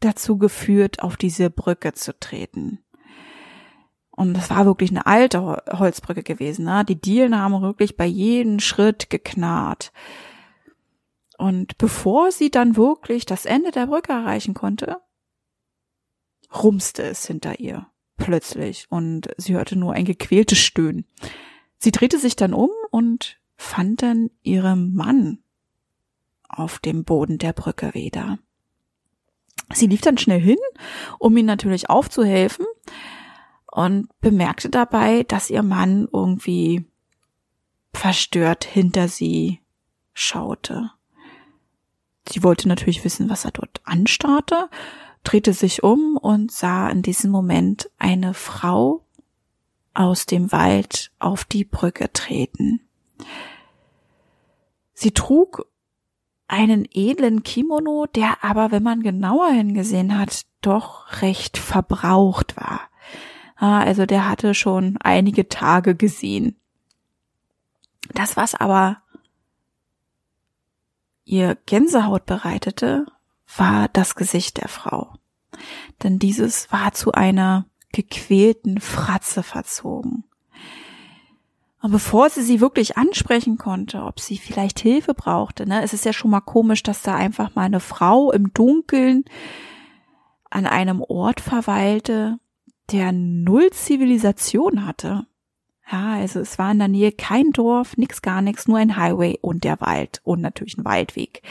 dazu 0.00 0.38
geführt, 0.38 1.00
auf 1.00 1.16
diese 1.16 1.50
Brücke 1.50 1.92
zu 1.92 2.18
treten. 2.18 2.80
Und 4.10 4.34
das 4.34 4.50
war 4.50 4.66
wirklich 4.66 4.90
eine 4.90 5.06
alte 5.06 5.62
Holzbrücke 5.70 6.24
gewesen. 6.24 6.64
Ne? 6.64 6.84
Die 6.84 7.00
Dielen 7.00 7.38
haben 7.38 7.62
wirklich 7.62 7.96
bei 7.96 8.06
jedem 8.06 8.58
Schritt 8.58 9.08
geknarrt. 9.08 9.92
Und 11.38 11.78
bevor 11.78 12.32
sie 12.32 12.50
dann 12.50 12.76
wirklich 12.76 13.24
das 13.24 13.44
Ende 13.44 13.70
der 13.70 13.86
Brücke 13.86 14.10
erreichen 14.10 14.54
konnte, 14.54 14.96
rumste 16.52 17.04
es 17.04 17.24
hinter 17.24 17.60
ihr 17.60 17.86
plötzlich 18.16 18.88
und 18.90 19.28
sie 19.36 19.54
hörte 19.54 19.76
nur 19.76 19.92
ein 19.92 20.06
gequältes 20.06 20.58
Stöhnen. 20.58 21.06
Sie 21.78 21.92
drehte 21.92 22.18
sich 22.18 22.34
dann 22.34 22.52
um 22.52 22.70
und 22.90 23.40
fand 23.56 24.02
dann 24.02 24.30
ihren 24.42 24.92
Mann 24.92 25.38
auf 26.52 26.78
dem 26.78 27.04
Boden 27.04 27.38
der 27.38 27.52
Brücke 27.52 27.94
wieder. 27.94 28.38
Sie 29.72 29.86
lief 29.86 30.02
dann 30.02 30.18
schnell 30.18 30.40
hin, 30.40 30.58
um 31.18 31.36
ihm 31.36 31.46
natürlich 31.46 31.88
aufzuhelfen 31.88 32.66
und 33.70 34.08
bemerkte 34.20 34.68
dabei, 34.68 35.22
dass 35.22 35.50
ihr 35.50 35.62
Mann 35.62 36.08
irgendwie 36.12 36.84
verstört 37.94 38.64
hinter 38.64 39.08
sie 39.08 39.60
schaute. 40.12 40.90
Sie 42.28 42.42
wollte 42.42 42.68
natürlich 42.68 43.04
wissen, 43.04 43.30
was 43.30 43.44
er 43.44 43.50
dort 43.50 43.80
anstarrte, 43.84 44.68
drehte 45.24 45.52
sich 45.52 45.82
um 45.82 46.16
und 46.16 46.52
sah 46.52 46.88
in 46.88 47.02
diesem 47.02 47.30
Moment 47.30 47.90
eine 47.98 48.34
Frau 48.34 49.04
aus 49.94 50.26
dem 50.26 50.52
Wald 50.52 51.10
auf 51.18 51.44
die 51.44 51.64
Brücke 51.64 52.12
treten. 52.12 52.80
Sie 54.94 55.12
trug 55.12 55.66
einen 56.52 56.86
edlen 56.92 57.42
Kimono, 57.42 58.06
der 58.14 58.44
aber, 58.44 58.70
wenn 58.70 58.82
man 58.82 59.02
genauer 59.02 59.48
hingesehen 59.48 60.18
hat, 60.18 60.42
doch 60.60 61.22
recht 61.22 61.56
verbraucht 61.56 62.56
war. 62.58 62.82
Also 63.56 64.04
der 64.04 64.28
hatte 64.28 64.54
schon 64.54 64.98
einige 65.00 65.48
Tage 65.48 65.94
gesehen. 65.94 66.56
Das, 68.12 68.36
was 68.36 68.54
aber 68.54 69.02
ihr 71.24 71.56
Gänsehaut 71.64 72.26
bereitete, 72.26 73.06
war 73.56 73.88
das 73.88 74.14
Gesicht 74.14 74.60
der 74.60 74.68
Frau. 74.68 75.14
Denn 76.02 76.18
dieses 76.18 76.70
war 76.70 76.92
zu 76.92 77.12
einer 77.12 77.64
gequälten 77.92 78.78
Fratze 78.80 79.42
verzogen. 79.42 80.24
Und 81.82 81.90
bevor 81.90 82.30
sie 82.30 82.42
sie 82.42 82.60
wirklich 82.60 82.96
ansprechen 82.96 83.58
konnte, 83.58 84.02
ob 84.04 84.20
sie 84.20 84.38
vielleicht 84.38 84.78
Hilfe 84.78 85.14
brauchte, 85.14 85.66
ne, 85.66 85.82
es 85.82 85.92
ist 85.92 86.04
ja 86.04 86.12
schon 86.12 86.30
mal 86.30 86.40
komisch, 86.40 86.84
dass 86.84 87.02
da 87.02 87.16
einfach 87.16 87.56
mal 87.56 87.64
eine 87.64 87.80
Frau 87.80 88.30
im 88.30 88.52
Dunkeln 88.54 89.24
an 90.48 90.66
einem 90.66 91.02
Ort 91.02 91.40
verweilte, 91.40 92.38
der 92.92 93.10
null 93.10 93.70
Zivilisation 93.70 94.86
hatte. 94.86 95.26
Ja, 95.90 96.14
also 96.14 96.38
es 96.38 96.56
war 96.56 96.70
in 96.70 96.78
der 96.78 96.86
Nähe 96.88 97.10
kein 97.10 97.50
Dorf, 97.50 97.96
nix 97.96 98.22
gar 98.22 98.42
nichts, 98.42 98.68
nur 98.68 98.78
ein 98.78 98.96
Highway 98.96 99.38
und 99.42 99.64
der 99.64 99.80
Wald 99.80 100.20
und 100.22 100.40
natürlich 100.40 100.78
ein 100.78 100.84
Waldweg. 100.84 101.42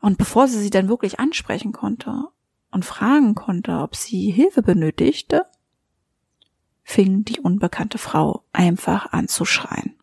Und 0.00 0.18
bevor 0.18 0.48
sie 0.48 0.58
sie 0.58 0.70
dann 0.70 0.88
wirklich 0.88 1.20
ansprechen 1.20 1.70
konnte 1.72 2.24
und 2.72 2.84
fragen 2.84 3.36
konnte, 3.36 3.78
ob 3.78 3.94
sie 3.94 4.30
Hilfe 4.30 4.62
benötigte, 4.62 5.46
fing 6.90 7.24
die 7.24 7.38
unbekannte 7.38 7.98
Frau 7.98 8.44
einfach 8.52 9.12
an 9.12 9.28
zu 9.28 9.44
schreien. 9.44 9.94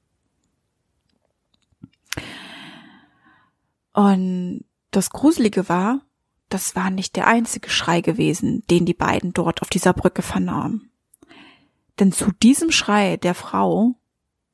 Und 3.93 4.63
das 4.91 5.09
Gruselige 5.09 5.67
war, 5.67 6.01
das 6.47 6.77
war 6.77 6.89
nicht 6.89 7.17
der 7.17 7.27
einzige 7.27 7.69
Schrei 7.69 7.99
gewesen, 7.99 8.63
den 8.69 8.85
die 8.85 8.93
beiden 8.93 9.33
dort 9.33 9.61
auf 9.61 9.69
dieser 9.69 9.91
Brücke 9.91 10.21
vernahmen. 10.21 10.89
Denn 11.99 12.13
zu 12.13 12.31
diesem 12.31 12.71
Schrei 12.71 13.17
der 13.17 13.35
Frau 13.35 13.95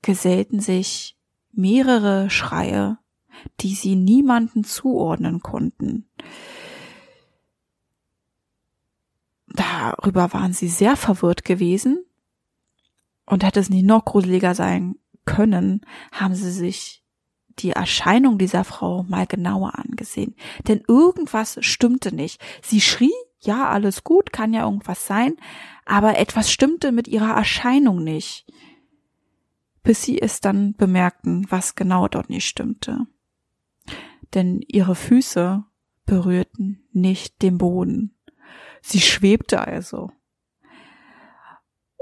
gesellten 0.01 0.59
sich 0.59 1.15
mehrere 1.51 2.31
Schreie, 2.31 2.97
die 3.59 3.75
sie 3.75 3.95
niemanden 3.95 4.63
zuordnen 4.63 5.41
konnten. 5.41 6.09
Darüber 9.47 10.33
waren 10.33 10.53
sie 10.53 10.67
sehr 10.67 10.95
verwirrt 10.95 11.45
gewesen, 11.45 12.03
und 13.25 13.43
hätte 13.43 13.59
es 13.59 13.69
nicht 13.69 13.85
noch 13.85 14.05
gruseliger 14.05 14.55
sein 14.55 14.95
können, 15.25 15.81
haben 16.11 16.35
sie 16.35 16.51
sich 16.51 17.03
die 17.59 17.71
Erscheinung 17.71 18.37
dieser 18.37 18.63
Frau 18.63 19.03
mal 19.03 19.27
genauer 19.27 19.77
angesehen. 19.77 20.35
Denn 20.67 20.83
irgendwas 20.87 21.57
stimmte 21.61 22.13
nicht. 22.13 22.41
Sie 22.61 22.81
schrie, 22.81 23.13
ja, 23.39 23.69
alles 23.69 24.03
gut, 24.03 24.31
kann 24.33 24.53
ja 24.53 24.63
irgendwas 24.63 25.05
sein, 25.05 25.35
aber 25.85 26.17
etwas 26.17 26.51
stimmte 26.51 26.91
mit 26.91 27.07
ihrer 27.07 27.35
Erscheinung 27.35 28.03
nicht. 28.03 28.45
Bis 29.83 30.01
sie 30.01 30.21
es 30.21 30.39
dann 30.39 30.73
bemerkten, 30.75 31.45
was 31.49 31.75
genau 31.75 32.07
dort 32.07 32.29
nicht 32.29 32.47
stimmte. 32.47 33.05
Denn 34.33 34.61
ihre 34.67 34.95
Füße 34.95 35.63
berührten 36.05 36.83
nicht 36.91 37.41
den 37.41 37.57
Boden. 37.57 38.15
Sie 38.81 39.01
schwebte 39.01 39.61
also. 39.61 40.11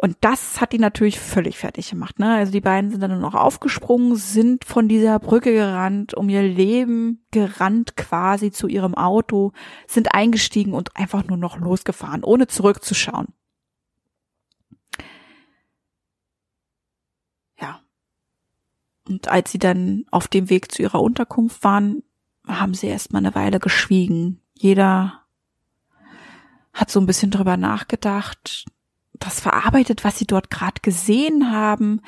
Und 0.04 0.18
das 0.22 0.60
hat 0.60 0.74
die 0.74 0.80
natürlich 0.80 1.20
völlig 1.20 1.60
fertig 1.60 1.92
gemacht. 1.92 2.18
Ne? 2.18 2.34
Also 2.34 2.52
die 2.52 2.60
beiden 2.60 2.90
sind 2.90 3.02
dann 3.02 3.12
nur 3.12 3.20
noch 3.20 3.36
aufgesprungen, 3.36 4.16
sind 4.16 4.66
von 4.66 4.88
dieser 4.88 5.20
Brücke 5.20 5.54
gerannt, 5.54 6.16
um 6.16 6.28
ihr 6.28 6.42
Leben 6.42 7.24
gerannt 7.30 7.96
quasi 7.96 8.50
zu 8.50 8.68
ihrem 8.68 8.96
Auto, 8.96 9.52
sind 9.86 10.16
eingestiegen 10.16 10.74
und 10.74 10.98
einfach 10.98 11.24
nur 11.26 11.38
noch 11.38 11.60
losgefahren, 11.60 12.24
ohne 12.24 12.48
zurückzuschauen. 12.48 13.28
Ja. 17.60 17.82
Und 19.08 19.28
als 19.28 19.52
sie 19.52 19.60
dann 19.60 20.06
auf 20.10 20.28
dem 20.28 20.50
Weg 20.50 20.72
zu 20.72 20.82
ihrer 20.82 21.00
Unterkunft 21.00 21.64
waren, 21.64 22.02
haben 22.48 22.74
sie 22.74 22.88
erstmal 22.88 23.24
eine 23.24 23.36
Weile 23.36 23.60
geschwiegen. 23.60 24.42
Jeder 24.56 25.22
hat 26.74 26.90
so 26.90 27.00
ein 27.00 27.06
bisschen 27.06 27.30
drüber 27.30 27.56
nachgedacht, 27.56 28.66
das 29.24 29.40
verarbeitet, 29.40 30.04
was 30.04 30.18
sie 30.18 30.26
dort 30.26 30.50
gerade 30.50 30.82
gesehen 30.82 31.52
haben, 31.52 32.02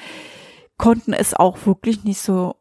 konnten 0.78 1.14
es 1.14 1.34
auch 1.34 1.66
wirklich 1.66 2.03
nicht 2.03 2.20
so 2.20 2.55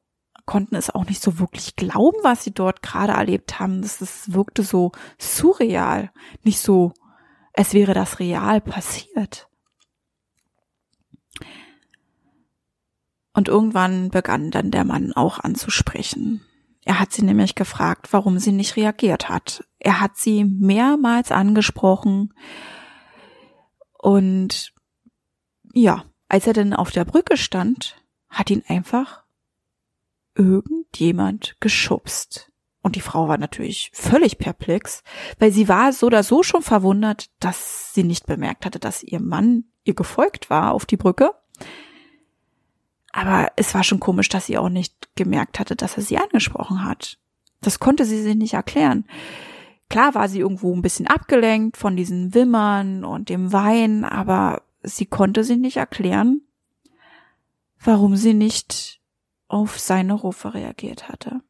konnten 0.45 0.75
es 0.75 0.91
auch 0.91 1.07
nicht 1.07 1.23
so 1.23 1.39
wirklich 1.39 1.77
glauben, 1.77 2.19
was 2.23 2.45
sie 2.45 2.53
dort 2.53 2.83
gerade 2.83 3.13
erlebt 3.13 3.61
haben. 3.61 3.83
Das, 3.83 3.99
das 3.99 4.33
wirkte 4.33 4.63
so 4.63 4.93
surreal, 5.19 6.11
nicht 6.43 6.59
so, 6.59 6.93
es 7.53 7.75
wäre 7.75 7.95
das 7.95 8.19
real 8.19 8.61
passiert. 8.61 9.49
Und 13.35 13.49
irgendwann 13.49 14.11
begann 14.11 14.51
dann 14.51 14.71
der 14.71 14.85
Mann 14.85 15.13
auch 15.13 15.39
anzusprechen. 15.39 16.43
Er 16.85 16.99
hat 16.99 17.13
sie 17.13 17.23
nämlich 17.23 17.55
gefragt, 17.55 18.13
warum 18.13 18.39
sie 18.39 18.53
nicht 18.53 18.77
reagiert 18.77 19.29
hat. 19.29 19.65
Er 19.79 20.01
hat 20.01 20.17
sie 20.17 20.45
mehrmals 20.45 21.31
angesprochen, 21.31 22.35
und 24.03 24.75
ja, 25.73 26.05
als 26.29 26.49
er 26.49 26.53
dann 26.53 26.75
auf 26.75 26.91
der 26.91 27.05
Brücke 27.05 27.37
stand, 27.37 27.97
hat 28.29 28.51
ihn 28.51 28.65
einfach 28.67 29.23
irgendjemand 30.35 31.57
geschubst. 31.61 32.51
Und 32.83 32.97
die 32.97 33.01
Frau 33.01 33.29
war 33.29 33.39
natürlich 33.39 33.93
völlig 33.95 34.39
perplex, 34.39 35.05
weil 35.39 35.53
sie 35.53 35.69
war 35.69 35.93
so 35.93 36.07
oder 36.07 36.25
so 36.25 36.43
schon 36.43 36.63
verwundert, 36.63 37.31
dass 37.39 37.95
sie 37.95 38.03
nicht 38.03 38.27
bemerkt 38.27 38.67
hatte, 38.67 38.81
dass 38.81 39.05
ihr 39.05 39.21
Mann 39.21 39.67
ihr 39.85 39.95
gefolgt 39.95 40.51
war 40.51 40.73
auf 40.73 40.85
die 40.85 40.97
Brücke. 40.97 41.31
Aber 43.13 43.53
es 43.55 43.73
war 43.73 43.85
schon 43.85 44.01
komisch, 44.01 44.29
dass 44.29 44.47
sie 44.47 44.59
auch 44.59 44.69
nicht 44.69 45.15
gemerkt 45.15 45.61
hatte, 45.61 45.77
dass 45.77 45.97
er 45.97 46.03
sie 46.03 46.19
angesprochen 46.19 46.85
hat. 46.85 47.19
Das 47.61 47.79
konnte 47.79 48.05
sie 48.05 48.21
sich 48.21 48.35
nicht 48.35 48.55
erklären. 48.55 49.05
Klar 49.93 50.14
war 50.14 50.26
sie 50.26 50.40
irgendwo 50.40 50.74
ein 50.74 50.80
bisschen 50.80 51.07
abgelenkt 51.07 51.76
von 51.76 51.97
diesen 51.97 52.32
Wimmern 52.32 53.05
und 53.05 53.28
dem 53.28 53.53
Wein, 53.53 54.07
aber 54.07 54.62
sie 54.82 55.05
konnte 55.05 55.45
sich 55.45 55.59
nicht 55.59 55.76
erklären, 55.76 56.40
warum 57.78 58.16
sie 58.16 58.32
nicht 58.32 59.03
auf 59.49 59.78
seine 59.78 60.14
Rufe 60.14 60.55
reagiert 60.55 61.11
hatte. 61.11 61.43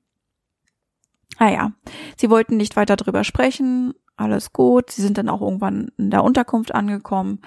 Naja, 1.38 1.70
ah 1.70 1.90
sie 2.16 2.30
wollten 2.30 2.56
nicht 2.56 2.74
weiter 2.74 2.96
drüber 2.96 3.22
sprechen, 3.22 3.94
alles 4.16 4.52
gut. 4.52 4.90
Sie 4.90 5.02
sind 5.02 5.18
dann 5.18 5.28
auch 5.28 5.40
irgendwann 5.40 5.92
in 5.96 6.10
der 6.10 6.24
Unterkunft 6.24 6.74
angekommen 6.74 7.42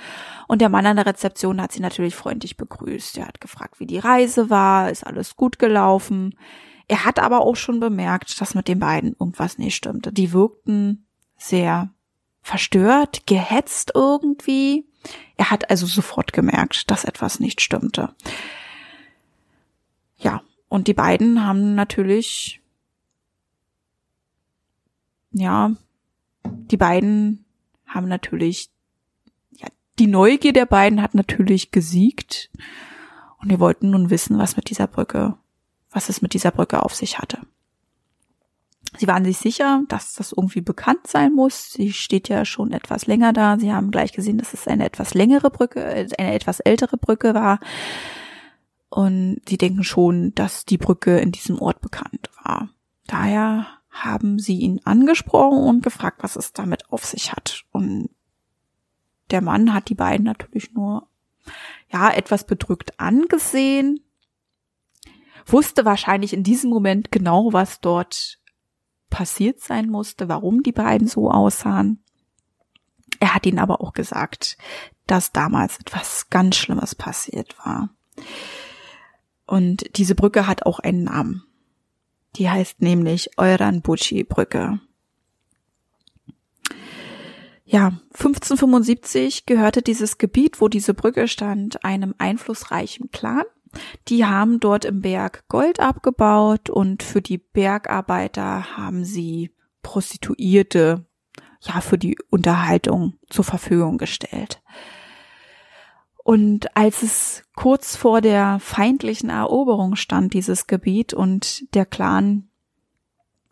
und 0.47 0.61
der 0.61 0.69
Mann 0.69 0.85
an 0.85 0.95
der 0.95 1.07
Rezeption 1.07 1.61
hat 1.61 1.73
sie 1.73 1.81
natürlich 1.81 2.15
freundlich 2.15 2.55
begrüßt. 2.55 3.17
Er 3.17 3.27
hat 3.27 3.41
gefragt, 3.41 3.81
wie 3.81 3.85
die 3.85 3.99
Reise 3.99 4.49
war, 4.49 4.89
ist 4.89 5.05
alles 5.05 5.35
gut 5.35 5.59
gelaufen. 5.59 6.35
Er 6.87 7.05
hat 7.05 7.19
aber 7.19 7.41
auch 7.41 7.55
schon 7.55 7.79
bemerkt, 7.79 8.39
dass 8.39 8.55
mit 8.55 8.67
den 8.67 8.79
beiden 8.79 9.15
irgendwas 9.19 9.57
nicht 9.57 9.75
stimmte. 9.75 10.11
Die 10.11 10.33
wirkten 10.33 11.05
sehr 11.37 11.89
verstört, 12.41 13.25
gehetzt 13.25 13.91
irgendwie. 13.95 14.85
Er 15.37 15.51
hat 15.51 15.69
also 15.69 15.85
sofort 15.85 16.33
gemerkt, 16.33 16.89
dass 16.91 17.03
etwas 17.03 17.39
nicht 17.39 17.61
stimmte. 17.61 18.13
Ja, 20.17 20.41
und 20.69 20.87
die 20.87 20.93
beiden 20.93 21.45
haben 21.45 21.75
natürlich 21.75 22.61
ja, 25.35 25.75
die 26.45 26.77
beiden 26.77 27.45
haben 27.85 28.07
natürlich, 28.07 28.69
ja, 29.51 29.67
die 29.99 30.07
Neugier 30.07 30.53
der 30.53 30.65
beiden 30.65 31.01
hat 31.01 31.13
natürlich 31.13 31.71
gesiegt. 31.71 32.49
Und 33.41 33.51
die 33.51 33.59
wollten 33.59 33.89
nun 33.89 34.09
wissen, 34.09 34.37
was 34.37 34.55
mit 34.55 34.69
dieser 34.69 34.87
Brücke, 34.87 35.37
was 35.95 36.09
es 36.09 36.21
mit 36.21 36.33
dieser 36.33 36.51
Brücke 36.51 36.83
auf 36.83 36.93
sich 36.93 37.17
hatte. 37.19 37.39
Sie 38.97 39.07
waren 39.07 39.25
sich 39.25 39.37
sicher, 39.37 39.83
dass 39.87 40.13
das 40.13 40.33
irgendwie 40.33 40.61
bekannt 40.61 41.07
sein 41.07 41.33
muss. 41.33 41.71
Sie 41.71 41.91
steht 41.91 42.29
ja 42.29 42.45
schon 42.45 42.71
etwas 42.71 43.07
länger 43.07 43.33
da. 43.33 43.57
Sie 43.57 43.73
haben 43.73 43.91
gleich 43.91 44.13
gesehen, 44.13 44.37
dass 44.37 44.53
es 44.53 44.67
eine 44.67 44.85
etwas 44.85 45.13
längere 45.13 45.49
Brücke, 45.49 45.85
eine 46.17 46.33
etwas 46.33 46.59
ältere 46.59 46.97
Brücke 46.97 47.33
war. 47.33 47.59
Und 48.89 49.41
sie 49.47 49.57
denken 49.57 49.83
schon, 49.83 50.33
dass 50.35 50.65
die 50.65 50.77
Brücke 50.77 51.17
in 51.19 51.31
diesem 51.31 51.61
Ort 51.61 51.81
bekannt 51.81 52.29
war. 52.43 52.69
Daher 53.07 53.67
haben 53.89 54.39
sie 54.39 54.59
ihn 54.59 54.81
angesprochen 54.83 55.63
und 55.63 55.83
gefragt, 55.83 56.21
was 56.21 56.35
es 56.35 56.53
damit 56.53 56.89
auf 56.91 57.05
sich 57.05 57.31
hat. 57.31 57.63
Und 57.71 58.09
der 59.31 59.41
Mann 59.41 59.73
hat 59.73 59.89
die 59.89 59.95
beiden 59.95 60.25
natürlich 60.25 60.73
nur, 60.73 61.07
ja, 61.91 62.11
etwas 62.11 62.45
bedrückt 62.45 62.99
angesehen, 62.99 64.04
wusste 65.45 65.85
wahrscheinlich 65.85 66.33
in 66.33 66.43
diesem 66.43 66.69
Moment 66.69 67.11
genau, 67.11 67.53
was 67.53 67.79
dort 67.79 68.39
passiert 69.09 69.61
sein 69.61 69.89
musste, 69.89 70.27
warum 70.27 70.63
die 70.63 70.71
beiden 70.71 71.07
so 71.07 71.29
aussahen. 71.29 72.03
Er 73.19 73.33
hat 73.33 73.45
ihnen 73.45 73.59
aber 73.59 73.81
auch 73.81 73.93
gesagt, 73.93 74.57
dass 75.07 75.31
damals 75.31 75.79
etwas 75.79 76.29
ganz 76.29 76.55
Schlimmes 76.55 76.95
passiert 76.95 77.57
war. 77.65 77.89
Und 79.45 79.97
diese 79.97 80.15
Brücke 80.15 80.47
hat 80.47 80.65
auch 80.65 80.79
einen 80.79 81.03
Namen. 81.03 81.43
Die 82.35 82.49
heißt 82.49 82.81
nämlich 82.81 83.37
Euranbuchi-Brücke. 83.37 84.79
Ja, 87.63 87.93
1575 88.13 89.45
gehörte 89.45 89.81
dieses 89.81 90.17
Gebiet, 90.17 90.61
wo 90.61 90.67
diese 90.67 90.93
Brücke 90.93 91.27
stand, 91.27 91.83
einem 91.83 92.13
einflussreichen 92.17 93.09
Clan. 93.11 93.45
Die 94.07 94.25
haben 94.25 94.59
dort 94.59 94.85
im 94.85 95.01
Berg 95.01 95.47
Gold 95.47 95.79
abgebaut 95.79 96.69
und 96.69 97.03
für 97.03 97.21
die 97.21 97.37
Bergarbeiter 97.37 98.77
haben 98.77 99.03
sie 99.03 99.51
Prostituierte 99.81 101.05
ja 101.61 101.81
für 101.81 101.97
die 101.97 102.17
Unterhaltung 102.29 103.15
zur 103.29 103.43
Verfügung 103.43 103.97
gestellt. 103.97 104.61
Und 106.23 106.75
als 106.75 107.03
es 107.03 107.43
kurz 107.55 107.95
vor 107.95 108.19
der 108.19 108.59
feindlichen 108.59 109.29
Eroberung 109.29 109.95
stand, 109.95 110.33
dieses 110.33 110.65
Gebiet, 110.65 111.13
und 111.13 111.73
der 111.75 111.85
Clan 111.85 112.49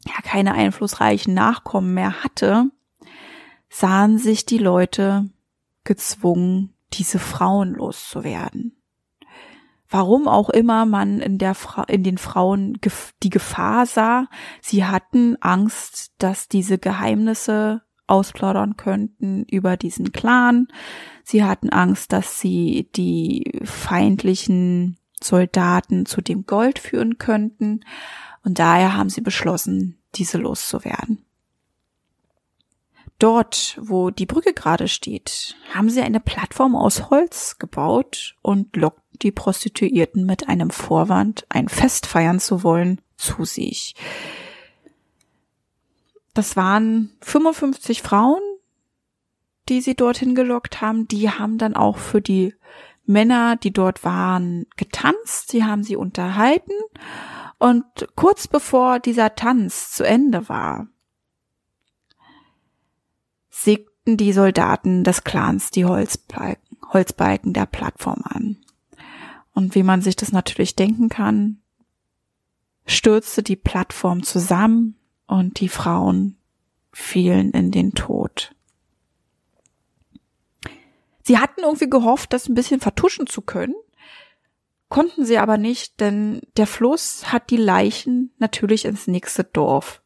ja 0.05 0.21
keine 0.23 0.53
einflussreichen 0.53 1.33
Nachkommen 1.33 1.93
mehr 1.93 2.23
hatte, 2.23 2.71
sahen 3.69 4.17
sich 4.17 4.45
die 4.45 4.57
Leute 4.57 5.29
gezwungen, 5.83 6.73
diese 6.93 7.19
Frauen 7.19 7.73
loszuwerden. 7.73 8.75
Warum 9.93 10.27
auch 10.27 10.49
immer 10.49 10.87
man 10.87 11.19
in 11.19 11.37
der 11.37 11.53
Fra 11.53 11.83
in 11.83 12.01
den 12.01 12.17
Frauen 12.17 12.79
die 13.21 13.29
Gefahr 13.29 13.85
sah, 13.85 14.25
sie 14.59 14.85
hatten 14.85 15.37
Angst, 15.39 16.13
dass 16.17 16.47
diese 16.47 16.79
Geheimnisse 16.79 17.83
ausplaudern 18.07 18.75
könnten 18.75 19.43
über 19.43 19.77
diesen 19.77 20.11
Clan. 20.11 20.67
Sie 21.23 21.43
hatten 21.43 21.69
Angst, 21.69 22.11
dass 22.11 22.39
sie 22.39 22.89
die 22.95 23.61
feindlichen 23.63 24.97
Soldaten 25.21 26.07
zu 26.07 26.21
dem 26.21 26.47
Gold 26.47 26.79
führen 26.79 27.19
könnten. 27.19 27.81
Und 28.43 28.57
daher 28.57 28.97
haben 28.97 29.09
sie 29.09 29.21
beschlossen, 29.21 30.01
diese 30.15 30.39
loszuwerden. 30.39 31.23
Dort, 33.19 33.77
wo 33.81 34.09
die 34.09 34.25
Brücke 34.25 34.53
gerade 34.53 34.87
steht, 34.87 35.55
haben 35.73 35.89
sie 35.89 36.01
eine 36.01 36.19
Plattform 36.19 36.75
aus 36.75 37.09
Holz 37.09 37.57
gebaut 37.57 38.35
und 38.41 38.75
lockten 38.75 39.03
die 39.21 39.31
Prostituierten 39.31 40.25
mit 40.25 40.49
einem 40.49 40.69
Vorwand, 40.69 41.45
ein 41.49 41.69
Fest 41.69 42.05
feiern 42.05 42.39
zu 42.39 42.63
wollen, 42.63 42.99
zu 43.15 43.45
sich. 43.45 43.95
Das 46.33 46.55
waren 46.55 47.15
55 47.21 48.01
Frauen, 48.01 48.41
die 49.69 49.81
sie 49.81 49.95
dorthin 49.95 50.35
gelockt 50.35 50.81
haben. 50.81 51.07
Die 51.07 51.29
haben 51.29 51.57
dann 51.57 51.75
auch 51.75 51.97
für 51.97 52.21
die 52.21 52.55
Männer, 53.05 53.55
die 53.55 53.71
dort 53.71 54.03
waren, 54.03 54.65
getanzt. 54.75 55.51
Sie 55.51 55.63
haben 55.63 55.83
sie 55.83 55.95
unterhalten. 55.95 56.73
Und 57.59 57.85
kurz 58.15 58.47
bevor 58.47 58.99
dieser 58.99 59.35
Tanz 59.35 59.91
zu 59.91 60.03
Ende 60.03 60.49
war, 60.49 60.87
sägten 63.63 64.17
die 64.17 64.33
Soldaten 64.33 65.03
des 65.03 65.23
Clans 65.23 65.71
die 65.71 65.85
Holzbalken, 65.85 66.77
Holzbalken 66.91 67.53
der 67.53 67.65
Plattform 67.65 68.21
an. 68.23 68.57
Und 69.53 69.75
wie 69.75 69.83
man 69.83 70.01
sich 70.01 70.15
das 70.15 70.31
natürlich 70.31 70.75
denken 70.75 71.09
kann, 71.09 71.61
stürzte 72.85 73.43
die 73.43 73.55
Plattform 73.55 74.23
zusammen 74.23 74.97
und 75.27 75.59
die 75.59 75.69
Frauen 75.69 76.37
fielen 76.91 77.51
in 77.51 77.71
den 77.71 77.93
Tod. 77.93 78.55
Sie 81.23 81.37
hatten 81.39 81.61
irgendwie 81.61 81.89
gehofft, 81.89 82.33
das 82.33 82.49
ein 82.49 82.55
bisschen 82.55 82.81
vertuschen 82.81 83.27
zu 83.27 83.41
können, 83.41 83.75
konnten 84.89 85.25
sie 85.25 85.37
aber 85.37 85.57
nicht, 85.57 85.99
denn 86.01 86.41
der 86.57 86.67
Fluss 86.67 87.31
hat 87.31 87.49
die 87.49 87.57
Leichen 87.57 88.31
natürlich 88.37 88.85
ins 88.85 89.07
nächste 89.07 89.43
Dorf 89.43 90.01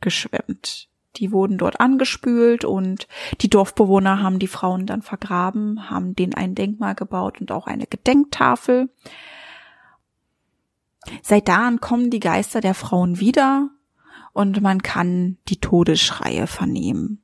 geschwemmt. 0.00 0.88
Die 1.16 1.32
wurden 1.32 1.58
dort 1.58 1.80
angespült 1.80 2.64
und 2.64 3.06
die 3.40 3.50
Dorfbewohner 3.50 4.22
haben 4.22 4.38
die 4.38 4.48
Frauen 4.48 4.86
dann 4.86 5.02
vergraben, 5.02 5.90
haben 5.90 6.14
denen 6.16 6.34
ein 6.34 6.54
Denkmal 6.54 6.94
gebaut 6.94 7.40
und 7.40 7.52
auch 7.52 7.66
eine 7.66 7.86
Gedenktafel. 7.86 8.88
Seit 11.22 11.48
da 11.48 11.66
an 11.66 11.80
kommen 11.80 12.10
die 12.10 12.20
Geister 12.20 12.60
der 12.60 12.74
Frauen 12.74 13.20
wieder 13.20 13.70
und 14.32 14.60
man 14.60 14.82
kann 14.82 15.38
die 15.48 15.60
Todesschreie 15.60 16.46
vernehmen. 16.46 17.22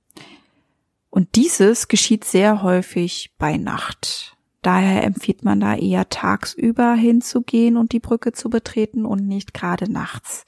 Und 1.11 1.35
dieses 1.35 1.89
geschieht 1.89 2.25
sehr 2.25 2.63
häufig 2.63 3.35
bei 3.37 3.57
Nacht. 3.57 4.37
Daher 4.63 5.03
empfiehlt 5.05 5.43
man 5.43 5.59
da 5.59 5.75
eher 5.75 6.09
tagsüber 6.09 6.95
hinzugehen 6.95 7.77
und 7.77 7.93
die 7.93 8.01
Brücke 8.01 8.33
zu 8.33 8.51
betreten 8.51 9.07
und 9.07 9.27
nicht 9.27 9.55
gerade 9.55 9.91
nachts. 9.91 10.45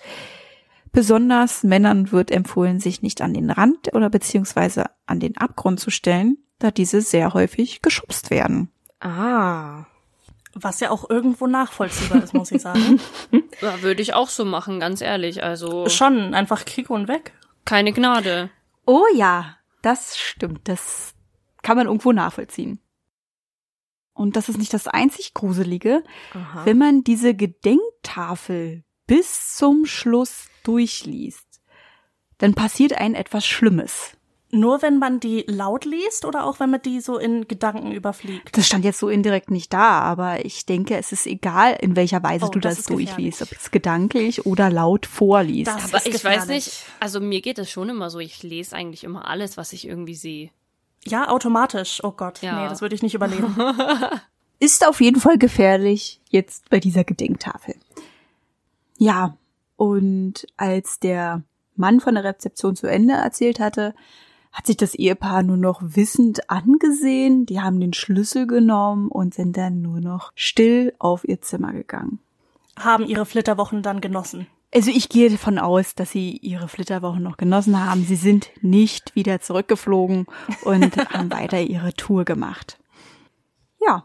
Besonders 0.92 1.62
Männern 1.62 2.12
wird 2.12 2.30
empfohlen, 2.30 2.78
sich 2.78 3.00
nicht 3.00 3.22
an 3.22 3.32
den 3.32 3.50
Rand 3.50 3.94
oder 3.94 4.10
beziehungsweise 4.10 4.84
an 5.06 5.20
den 5.20 5.38
Abgrund 5.38 5.80
zu 5.80 5.90
stellen, 5.90 6.36
da 6.58 6.70
diese 6.70 7.00
sehr 7.00 7.32
häufig 7.32 7.80
geschubst 7.80 8.30
werden. 8.30 8.70
Ah. 9.00 9.86
Was 10.54 10.80
ja 10.80 10.90
auch 10.90 11.08
irgendwo 11.08 11.46
nachvollziehbar 11.46 12.22
ist, 12.22 12.34
muss 12.34 12.52
ich 12.52 12.60
sagen. 12.60 13.00
ja, 13.62 13.80
würde 13.80 14.02
ich 14.02 14.12
auch 14.12 14.28
so 14.28 14.44
machen, 14.44 14.80
ganz 14.80 15.00
ehrlich. 15.00 15.42
Also. 15.42 15.88
Schon, 15.88 16.34
einfach 16.34 16.66
Kick 16.66 16.90
und 16.90 17.08
weg. 17.08 17.32
Keine 17.64 17.92
Gnade. 17.94 18.50
Oh 18.84 19.06
ja, 19.14 19.56
das 19.80 20.18
stimmt. 20.18 20.68
Das 20.68 21.14
kann 21.62 21.78
man 21.78 21.86
irgendwo 21.86 22.12
nachvollziehen. 22.12 22.80
und 24.12 24.36
das 24.36 24.50
ist 24.50 24.58
nicht 24.58 24.74
das 24.74 24.88
einzig 24.88 25.32
Gruselige, 25.32 26.04
wenn 26.64 26.76
man 26.76 27.02
diese 27.02 27.34
Gedenktafel 27.34 28.84
bis 29.06 29.56
zum 29.56 29.84
Schluss 29.86 30.46
durchliest, 30.64 31.46
dann 32.38 32.54
passiert 32.54 32.94
ein 32.94 33.14
etwas 33.14 33.46
Schlimmes. 33.46 34.12
Nur 34.54 34.82
wenn 34.82 34.98
man 34.98 35.18
die 35.18 35.44
laut 35.48 35.86
liest 35.86 36.26
oder 36.26 36.44
auch 36.44 36.60
wenn 36.60 36.68
man 36.70 36.82
die 36.82 37.00
so 37.00 37.16
in 37.16 37.48
Gedanken 37.48 37.90
überfliegt? 37.92 38.54
Das 38.54 38.66
stand 38.66 38.84
jetzt 38.84 38.98
so 38.98 39.08
indirekt 39.08 39.50
nicht 39.50 39.72
da, 39.72 40.00
aber 40.00 40.44
ich 40.44 40.66
denke, 40.66 40.94
es 40.98 41.10
ist 41.10 41.26
egal, 41.26 41.78
in 41.80 41.96
welcher 41.96 42.22
Weise 42.22 42.44
Oh, 42.46 42.50
du 42.50 42.58
das 42.58 42.76
das, 42.76 42.84
durchliest, 42.86 43.40
ob 43.40 43.50
es 43.52 43.70
gedanklich 43.70 44.44
oder 44.44 44.68
laut 44.68 45.06
vorliest. 45.06 45.68
Das 45.68 45.84
Aber 45.84 45.96
ist 45.98 46.06
ich 46.06 46.12
gefährlich. 46.12 46.40
weiß 46.40 46.48
nicht, 46.48 46.72
also 47.00 47.18
mir 47.20 47.40
geht 47.40 47.58
es 47.58 47.70
schon 47.70 47.88
immer 47.88 48.10
so, 48.10 48.18
ich 48.18 48.42
lese 48.42 48.76
eigentlich 48.76 49.04
immer 49.04 49.26
alles, 49.26 49.56
was 49.56 49.72
ich 49.72 49.86
irgendwie 49.88 50.14
sehe. 50.16 50.50
Ja, 51.06 51.30
automatisch. 51.30 52.04
Oh 52.04 52.12
Gott, 52.12 52.42
Ja. 52.42 52.62
nee, 52.62 52.68
das 52.68 52.82
würde 52.82 52.94
ich 52.94 53.02
nicht 53.02 53.14
überleben. 53.14 53.56
ist 54.58 54.86
auf 54.86 55.00
jeden 55.00 55.18
Fall 55.20 55.38
gefährlich 55.38 56.20
jetzt 56.28 56.68
bei 56.68 56.78
dieser 56.78 57.04
Gedenktafel. 57.04 57.74
Ja, 59.02 59.36
und 59.74 60.46
als 60.56 61.00
der 61.00 61.42
Mann 61.74 61.98
von 61.98 62.14
der 62.14 62.22
Rezeption 62.22 62.76
zu 62.76 62.86
Ende 62.86 63.14
erzählt 63.14 63.58
hatte, 63.58 63.96
hat 64.52 64.68
sich 64.68 64.76
das 64.76 64.94
Ehepaar 64.94 65.42
nur 65.42 65.56
noch 65.56 65.80
wissend 65.82 66.48
angesehen. 66.48 67.44
Die 67.44 67.60
haben 67.60 67.80
den 67.80 67.94
Schlüssel 67.94 68.46
genommen 68.46 69.08
und 69.08 69.34
sind 69.34 69.56
dann 69.56 69.82
nur 69.82 69.98
noch 69.98 70.30
still 70.36 70.94
auf 71.00 71.26
ihr 71.26 71.40
Zimmer 71.42 71.72
gegangen. 71.72 72.20
Haben 72.78 73.04
ihre 73.04 73.26
Flitterwochen 73.26 73.82
dann 73.82 74.00
genossen. 74.00 74.46
Also 74.72 74.92
ich 74.92 75.08
gehe 75.08 75.30
davon 75.30 75.58
aus, 75.58 75.96
dass 75.96 76.12
sie 76.12 76.36
ihre 76.36 76.68
Flitterwochen 76.68 77.24
noch 77.24 77.38
genossen 77.38 77.84
haben. 77.84 78.04
Sie 78.04 78.14
sind 78.14 78.50
nicht 78.60 79.16
wieder 79.16 79.40
zurückgeflogen 79.40 80.26
und 80.62 80.96
haben 81.12 81.32
weiter 81.32 81.60
ihre 81.60 81.92
Tour 81.94 82.24
gemacht. 82.24 82.78
Ja, 83.84 84.04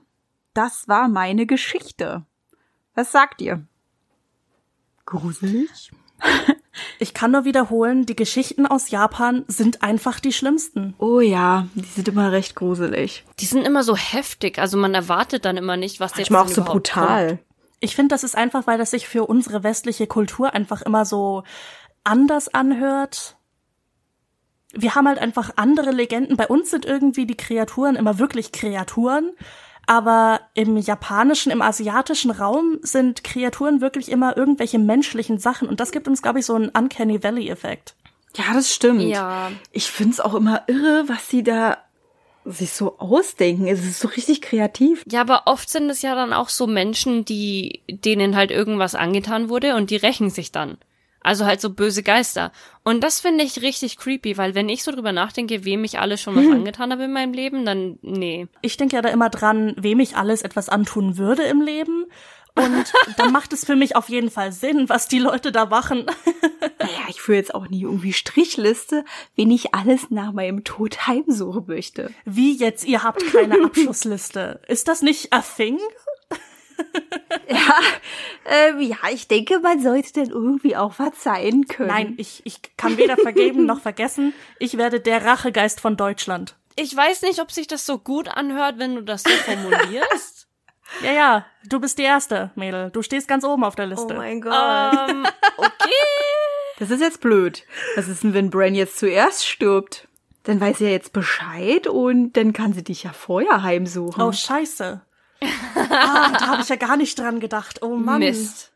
das 0.55 0.87
war 0.87 1.07
meine 1.07 1.45
Geschichte. 1.45 2.25
Was 2.95 3.11
sagt 3.11 3.43
ihr? 3.43 3.67
Gruselig? 5.07 5.91
Ich 6.99 7.15
kann 7.15 7.31
nur 7.31 7.43
wiederholen, 7.43 8.05
die 8.05 8.15
Geschichten 8.15 8.67
aus 8.67 8.91
Japan 8.91 9.45
sind 9.47 9.81
einfach 9.81 10.19
die 10.19 10.31
schlimmsten. 10.31 10.93
Oh 10.99 11.19
ja, 11.19 11.67
die 11.73 11.81
sind 11.81 12.07
immer 12.07 12.31
recht 12.31 12.55
gruselig. 12.55 13.23
Die 13.39 13.45
sind 13.45 13.65
immer 13.65 13.83
so 13.83 13.95
heftig, 13.95 14.59
also 14.59 14.77
man 14.77 14.93
erwartet 14.93 15.45
dann 15.45 15.57
immer 15.57 15.75
nicht, 15.75 15.99
was 15.99 16.17
jetzt 16.17 16.29
Manchmal 16.29 16.43
auch 16.43 16.55
so 16.55 16.63
brutal. 16.63 17.27
Kommt. 17.27 17.39
Ich 17.79 17.95
finde, 17.95 18.13
das 18.13 18.23
ist 18.23 18.35
einfach, 18.35 18.67
weil 18.67 18.77
das 18.77 18.91
sich 18.91 19.07
für 19.07 19.25
unsere 19.25 19.63
westliche 19.63 20.05
Kultur 20.05 20.53
einfach 20.53 20.83
immer 20.83 21.05
so 21.05 21.43
anders 22.03 22.47
anhört. 22.53 23.37
Wir 24.73 24.95
haben 24.95 25.07
halt 25.07 25.19
einfach 25.19 25.51
andere 25.55 25.91
Legenden. 25.91 26.37
Bei 26.37 26.47
uns 26.47 26.69
sind 26.69 26.85
irgendwie 26.85 27.25
die 27.25 27.37
Kreaturen 27.37 27.95
immer 27.95 28.19
wirklich 28.19 28.51
Kreaturen. 28.51 29.31
Aber 29.87 30.41
im 30.53 30.77
japanischen, 30.77 31.51
im 31.51 31.61
asiatischen 31.61 32.29
Raum 32.29 32.77
sind 32.81 33.23
Kreaturen 33.23 33.79
wirklich 33.79 34.11
immer 34.11 34.35
irgendwelche 34.35 34.79
menschlichen 34.79 35.39
Sachen. 35.39 35.67
Und 35.67 35.79
das 35.79 35.91
gibt 35.91 36.07
uns, 36.07 36.21
glaube 36.21 36.39
ich, 36.39 36.45
so 36.45 36.55
einen 36.55 36.69
Uncanny 36.69 37.23
Valley-Effekt. 37.23 37.95
Ja, 38.35 38.53
das 38.53 38.73
stimmt. 38.73 39.01
Ja. 39.01 39.51
Ich 39.71 39.89
find's 39.89 40.19
auch 40.19 40.35
immer 40.35 40.63
irre, 40.67 41.05
was 41.07 41.29
sie 41.29 41.41
da 41.41 41.77
sich 42.43 42.71
so 42.71 42.99
ausdenken. 42.99 43.67
Es 43.67 43.83
ist 43.83 43.99
so 43.99 44.09
richtig 44.09 44.41
kreativ. 44.41 45.03
Ja, 45.09 45.21
aber 45.21 45.43
oft 45.45 45.69
sind 45.69 45.89
es 45.89 46.01
ja 46.01 46.15
dann 46.15 46.33
auch 46.33 46.49
so 46.49 46.67
Menschen, 46.67 47.25
die 47.25 47.81
denen 47.89 48.35
halt 48.35 48.51
irgendwas 48.51 48.95
angetan 48.95 49.49
wurde 49.49 49.75
und 49.75 49.89
die 49.89 49.97
rächen 49.97 50.29
sich 50.29 50.51
dann. 50.51 50.77
Also 51.27 51.45
halt 51.45 51.59
so 51.59 51.71
böse 51.71 52.03
Geister. 52.03 52.53
Und 52.85 53.03
das 53.03 53.19
finde 53.19 53.43
ich 53.43 53.61
richtig 53.61 53.97
creepy, 53.97 54.37
weil 54.37 54.55
wenn 54.55 54.69
ich 54.69 54.83
so 54.83 54.93
drüber 54.93 55.11
nachdenke, 55.11 55.65
wem 55.65 55.83
ich 55.83 55.99
alles 55.99 56.21
schon 56.21 56.37
was 56.37 56.45
angetan 56.49 56.89
habe 56.89 57.03
in 57.03 57.11
meinem 57.11 57.33
Leben, 57.33 57.65
dann 57.65 57.99
nee. 58.01 58.47
Ich 58.61 58.77
denke 58.77 58.95
ja 58.95 59.01
da 59.01 59.09
immer 59.09 59.29
dran, 59.29 59.75
wem 59.77 59.99
ich 59.99 60.15
alles 60.15 60.41
etwas 60.41 60.69
antun 60.69 61.17
würde 61.17 61.43
im 61.43 61.59
Leben. 61.59 62.05
Und 62.55 62.93
dann 63.17 63.33
macht 63.33 63.51
es 63.51 63.65
für 63.65 63.75
mich 63.75 63.97
auf 63.97 64.07
jeden 64.07 64.31
Fall 64.31 64.53
Sinn, 64.53 64.87
was 64.87 65.09
die 65.09 65.19
Leute 65.19 65.51
da 65.51 65.65
machen. 65.65 66.05
Naja, 66.79 67.07
ich 67.09 67.21
führe 67.21 67.39
jetzt 67.39 67.55
auch 67.55 67.67
nie 67.67 67.81
irgendwie 67.81 68.13
Strichliste, 68.13 69.03
wen 69.35 69.49
ich 69.49 69.73
alles 69.73 70.11
nach 70.11 70.31
meinem 70.31 70.63
Tod 70.63 71.07
heimsuchen 71.07 71.65
möchte. 71.65 72.11
Wie 72.23 72.55
jetzt, 72.55 72.85
ihr 72.85 73.03
habt 73.03 73.25
keine 73.31 73.55
Abschussliste. 73.65 74.61
Ist 74.67 74.87
das 74.87 75.01
nicht 75.01 75.33
a 75.33 75.41
thing? 75.41 75.79
Ja, 77.49 77.73
ähm, 78.45 78.81
ja, 78.81 78.97
ich 79.11 79.27
denke, 79.29 79.59
man 79.59 79.81
sollte 79.81 80.11
dann 80.13 80.29
irgendwie 80.29 80.75
auch 80.75 80.93
verzeihen 80.93 81.65
können. 81.67 81.87
Nein, 81.89 82.13
ich, 82.17 82.41
ich 82.45 82.59
kann 82.75 82.97
weder 82.97 83.15
vergeben 83.15 83.65
noch 83.65 83.79
vergessen. 83.81 84.33
Ich 84.59 84.77
werde 84.77 84.99
der 84.99 85.23
Rachegeist 85.23 85.79
von 85.79 85.95
Deutschland. 85.95 86.55
Ich 86.75 86.95
weiß 86.95 87.21
nicht, 87.21 87.39
ob 87.41 87.51
sich 87.51 87.67
das 87.67 87.85
so 87.85 87.99
gut 87.99 88.27
anhört, 88.27 88.79
wenn 88.79 88.95
du 88.95 89.01
das 89.03 89.23
so 89.23 89.29
formulierst. 89.29 90.47
Ja, 91.03 91.11
ja, 91.11 91.45
du 91.65 91.81
bist 91.81 91.97
die 91.97 92.03
Erste, 92.03 92.51
Mädel. 92.55 92.91
Du 92.91 93.01
stehst 93.01 93.27
ganz 93.27 93.43
oben 93.43 93.65
auf 93.65 93.75
der 93.75 93.87
Oh 93.87 93.89
Liste. 93.89 94.13
mein 94.13 94.39
Gott. 94.39 94.53
ähm, 95.09 95.25
okay. 95.57 95.91
Das 96.79 96.89
ist 96.89 97.01
jetzt 97.01 97.19
blöd. 97.19 97.65
Was 97.97 98.07
ist 98.07 98.23
denn, 98.23 98.33
wenn 98.33 98.49
Bran 98.49 98.73
jetzt 98.73 98.97
zuerst 98.97 99.45
stirbt? 99.45 100.07
Dann 100.43 100.61
weiß 100.61 100.77
sie 100.77 100.85
ja 100.85 100.91
jetzt 100.91 101.11
Bescheid 101.11 101.87
und 101.87 102.33
dann 102.37 102.53
kann 102.53 102.71
sie 102.71 102.85
dich 102.85 103.03
ja 103.03 103.11
vorher 103.11 103.63
heimsuchen. 103.63 104.23
oh, 104.23 104.31
scheiße. 104.31 105.01
Ah, 105.41 106.29
da 106.37 106.47
habe 106.47 106.61
ich 106.61 106.69
ja 106.69 106.75
gar 106.75 106.97
nicht 106.97 107.17
dran 107.17 107.39
gedacht. 107.39 107.81
Oh 107.81 107.95
Mann. 107.95 108.19
Mist. 108.19 108.71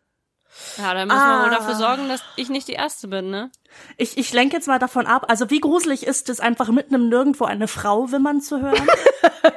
Ja, 0.77 0.93
dann 0.93 1.07
müssen 1.07 1.17
wir 1.19 1.43
wohl 1.43 1.49
Ah. 1.53 1.57
dafür 1.57 1.75
sorgen, 1.75 2.07
dass 2.09 2.21
ich 2.35 2.49
nicht 2.49 2.67
die 2.67 2.73
Erste 2.73 3.07
bin, 3.07 3.29
ne? 3.31 3.51
Ich, 3.97 4.17
ich 4.17 4.31
lenke 4.33 4.55
jetzt 4.55 4.67
mal 4.67 4.79
davon 4.79 5.07
ab. 5.07 5.25
Also 5.29 5.49
wie 5.49 5.59
gruselig 5.61 6.05
ist 6.05 6.29
es, 6.29 6.39
einfach 6.39 6.69
mitten 6.69 6.93
im 6.93 7.09
Nirgendwo 7.09 7.45
eine 7.45 7.67
Frau 7.67 8.11
wimmern 8.11 8.41
zu 8.41 8.61
hören? 8.61 8.87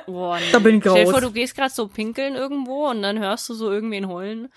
Boah, 0.06 0.38
nee. 0.38 0.52
Da 0.52 0.60
bin 0.60 0.76
ich 0.78 0.82
Stell 0.82 0.94
dir 0.94 1.02
raus. 1.02 1.10
vor, 1.10 1.20
du 1.20 1.32
gehst 1.32 1.56
gerade 1.56 1.72
so 1.74 1.88
pinkeln 1.88 2.36
irgendwo 2.36 2.88
und 2.88 3.02
dann 3.02 3.18
hörst 3.18 3.48
du 3.48 3.54
so 3.54 3.70
irgendwen 3.70 4.06
heulen. 4.08 4.52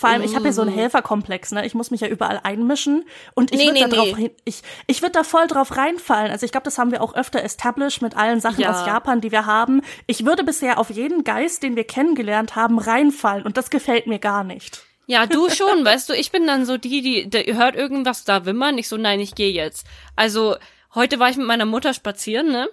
Vor 0.00 0.08
allem, 0.08 0.22
ich 0.22 0.34
habe 0.34 0.46
ja 0.46 0.52
so 0.52 0.62
einen 0.62 0.72
Helferkomplex, 0.72 1.52
ne? 1.52 1.66
Ich 1.66 1.74
muss 1.74 1.90
mich 1.90 2.00
ja 2.00 2.08
überall 2.08 2.40
einmischen 2.42 3.04
und 3.34 3.52
ich 3.52 3.58
Nee, 3.58 3.66
würd 3.66 3.74
nee, 3.74 3.80
da 3.80 3.88
drauf 3.88 4.06
nee. 4.16 4.22
hin, 4.22 4.30
ich 4.46 4.62
ich 4.86 5.02
würde 5.02 5.12
da 5.12 5.24
voll 5.24 5.46
drauf 5.46 5.76
reinfallen. 5.76 6.32
Also 6.32 6.46
ich 6.46 6.52
glaube, 6.52 6.64
das 6.64 6.78
haben 6.78 6.90
wir 6.90 7.02
auch 7.02 7.14
öfter 7.14 7.42
established 7.44 8.00
mit 8.00 8.16
allen 8.16 8.40
Sachen 8.40 8.60
Ja. 8.62 8.70
aus 8.70 8.86
Japan, 8.86 9.20
die 9.20 9.30
wir 9.30 9.44
haben. 9.44 9.82
Ich 10.06 10.24
würde 10.24 10.42
bisher 10.42 10.78
auf 10.78 10.88
jeden 10.88 11.22
Geist, 11.22 11.62
den 11.62 11.76
wir 11.76 11.84
kennengelernt 11.84 12.56
haben, 12.56 12.78
reinfallen 12.78 13.44
und 13.44 13.58
das 13.58 13.68
gefällt 13.68 14.06
mir 14.06 14.18
gar 14.18 14.42
nicht. 14.42 14.82
Ja, 15.06 15.26
du 15.26 15.50
schon, 15.50 15.84
weißt 15.84 16.08
du, 16.08 16.14
ich 16.14 16.32
bin 16.32 16.46
dann 16.46 16.64
so 16.64 16.78
die, 16.78 17.02
die, 17.02 17.28
die 17.28 17.54
hört 17.54 17.74
irgendwas 17.74 18.24
da 18.24 18.46
wimmern. 18.46 18.78
Ich 18.78 18.88
so, 18.88 18.96
nein, 18.96 19.20
ich 19.20 19.34
gehe 19.34 19.52
jetzt. 19.52 19.86
Also, 20.16 20.56
heute 20.94 21.18
war 21.18 21.28
ich 21.28 21.36
mit 21.36 21.46
meiner 21.46 21.66
Mutter 21.66 21.92
spazieren, 21.92 22.50
ne? 22.50 22.68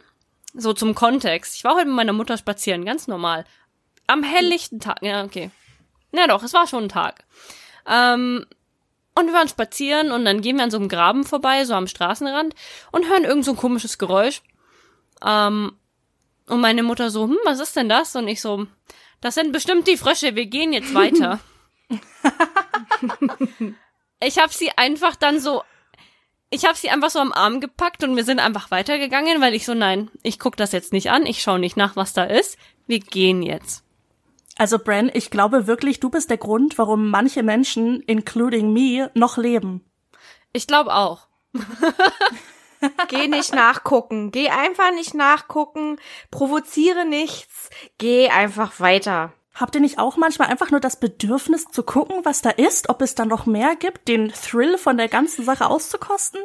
So 0.53 0.71
zum 0.71 0.95
Kontext. 0.95 1.55
Ich 1.57 1.65
war 1.65 1.75
heute 1.75 1.87
mit 1.87 1.95
meiner 1.95 2.13
Mutter 2.13 2.37
spazieren, 2.37 2.85
ganz 2.85 3.07
normal. 3.07 3.43
Am 4.07 4.23
helllichten 4.23 4.79
Tag, 4.79 5.01
ja, 5.01 5.25
okay. 5.25 5.51
Na 6.17 6.25
doch, 6.25 6.41
es 6.41 6.53
war 6.53 6.65
schon 6.65 6.85
ein 6.85 6.89
Tag. 6.89 7.25
Ähm, 7.87 8.45
und 9.13 9.27
wir 9.27 9.33
waren 9.33 9.47
spazieren 9.47 10.11
und 10.11 10.25
dann 10.25 10.41
gehen 10.41 10.57
wir 10.57 10.63
an 10.63 10.71
so 10.71 10.77
einem 10.77 10.89
Graben 10.89 11.23
vorbei, 11.23 11.63
so 11.63 11.75
am 11.75 11.87
Straßenrand 11.87 12.55
und 12.91 13.07
hören 13.07 13.23
irgend 13.23 13.45
so 13.45 13.51
ein 13.51 13.57
komisches 13.57 13.97
Geräusch. 13.99 14.41
Ähm, 15.25 15.73
und 16.47 16.61
meine 16.61 16.83
Mutter 16.83 17.11
so, 17.11 17.25
hm, 17.25 17.37
was 17.45 17.59
ist 17.59 17.75
denn 17.75 17.87
das? 17.87 18.15
Und 18.15 18.27
ich 18.27 18.41
so, 18.41 18.65
das 19.21 19.35
sind 19.35 19.51
bestimmt 19.51 19.87
die 19.87 19.97
Frösche, 19.97 20.35
wir 20.35 20.47
gehen 20.47 20.73
jetzt 20.73 20.93
weiter. 20.93 21.39
ich 24.19 24.39
habe 24.39 24.53
sie 24.53 24.71
einfach 24.75 25.15
dann 25.15 25.39
so, 25.39 25.61
ich 26.49 26.65
habe 26.65 26.77
sie 26.77 26.89
einfach 26.89 27.11
so 27.11 27.19
am 27.19 27.33
Arm 27.33 27.59
gepackt 27.59 28.03
und 28.03 28.15
wir 28.15 28.23
sind 28.23 28.39
einfach 28.39 28.71
weitergegangen, 28.71 29.39
weil 29.39 29.53
ich 29.53 29.65
so, 29.65 29.75
nein, 29.75 30.09
ich 30.23 30.39
guck 30.39 30.57
das 30.57 30.71
jetzt 30.71 30.93
nicht 30.93 31.11
an, 31.11 31.27
ich 31.27 31.43
schaue 31.43 31.59
nicht 31.59 31.77
nach, 31.77 31.95
was 31.95 32.13
da 32.13 32.23
ist. 32.23 32.57
Wir 32.87 32.99
gehen 32.99 33.43
jetzt. 33.43 33.86
Also 34.57 34.79
Bran, 34.79 35.11
ich 35.13 35.29
glaube 35.29 35.67
wirklich, 35.67 35.99
du 35.99 36.09
bist 36.09 36.29
der 36.29 36.37
Grund, 36.37 36.77
warum 36.77 37.09
manche 37.09 37.43
Menschen, 37.43 38.01
including 38.01 38.73
me, 38.73 39.11
noch 39.13 39.37
leben. 39.37 39.85
Ich 40.53 40.65
glaube 40.67 40.93
auch. 40.93 41.27
Geh 43.07 43.27
nicht 43.27 43.53
nachgucken. 43.53 44.31
Geh 44.31 44.49
einfach 44.49 44.91
nicht 44.91 45.13
nachgucken. 45.13 45.97
Provoziere 46.31 47.05
nichts. 47.05 47.69
Geh 47.97 48.29
einfach 48.29 48.79
weiter. 48.79 49.33
Habt 49.53 49.73
ihr 49.73 49.81
nicht 49.81 49.97
auch 49.97 50.17
manchmal 50.17 50.49
einfach 50.49 50.69
nur 50.69 50.79
das 50.79 50.99
Bedürfnis 50.99 51.65
zu 51.65 51.81
gucken, 51.81 52.23
was 52.23 52.43
da 52.43 52.51
ist, 52.51 52.89
ob 52.89 53.01
es 53.01 53.15
da 53.15 53.25
noch 53.25 53.47
mehr 53.47 53.75
gibt, 53.75 54.07
den 54.07 54.29
Thrill 54.29 54.77
von 54.77 54.97
der 54.97 55.07
ganzen 55.07 55.43
Sache 55.43 55.67
auszukosten? 55.67 56.41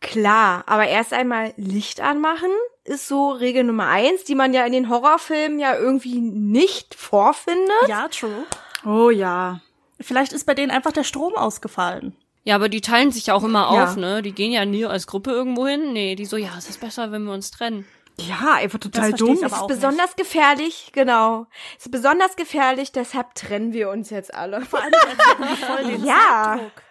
Klar, 0.00 0.62
aber 0.66 0.86
erst 0.86 1.12
einmal 1.12 1.52
Licht 1.56 2.00
anmachen 2.00 2.50
ist 2.84 3.08
so 3.08 3.30
Regel 3.30 3.64
Nummer 3.64 3.88
eins, 3.88 4.24
die 4.24 4.34
man 4.34 4.52
ja 4.54 4.64
in 4.64 4.72
den 4.72 4.88
Horrorfilmen 4.88 5.58
ja 5.58 5.74
irgendwie 5.76 6.20
nicht 6.20 6.94
vorfindet. 6.94 7.88
Ja, 7.88 8.06
true. 8.08 8.44
Oh 8.84 9.10
ja. 9.10 9.60
Vielleicht 10.00 10.32
ist 10.32 10.44
bei 10.46 10.54
denen 10.54 10.70
einfach 10.70 10.92
der 10.92 11.04
Strom 11.04 11.34
ausgefallen. 11.34 12.14
Ja, 12.44 12.54
aber 12.54 12.68
die 12.68 12.80
teilen 12.82 13.10
sich 13.10 13.26
ja 13.26 13.34
auch 13.34 13.42
immer 13.42 13.72
Ja. 13.74 13.84
auf, 13.84 13.96
ne? 13.96 14.22
Die 14.22 14.32
gehen 14.32 14.52
ja 14.52 14.64
nie 14.64 14.84
als 14.86 15.06
Gruppe 15.08 15.30
irgendwo 15.32 15.66
hin. 15.66 15.92
Nee, 15.92 16.14
die 16.14 16.26
so, 16.26 16.36
ja, 16.36 16.50
es 16.56 16.68
ist 16.68 16.80
besser, 16.80 17.10
wenn 17.10 17.24
wir 17.24 17.32
uns 17.32 17.50
trennen. 17.50 17.86
Ja, 18.20 18.54
einfach 18.54 18.78
total 18.78 19.08
versteh 19.10 19.24
dumm. 19.26 19.38
aber 19.44 19.56
ist 19.62 19.66
besonders 19.66 20.14
gefährlich, 20.16 20.90
genau. 20.92 21.46
Ist 21.78 21.90
besonders 21.90 22.36
gefährlich, 22.36 22.92
deshalb 22.92 23.34
trennen 23.34 23.72
wir 23.72 23.90
uns 23.90 24.10
jetzt 24.10 24.32
alle. 24.32 24.60
Vor 24.64 24.80
allem, 24.80 24.92
voll 25.56 25.84
den 25.90 26.04
Ja. 26.04 26.54
Zeitdruck. 26.58 26.82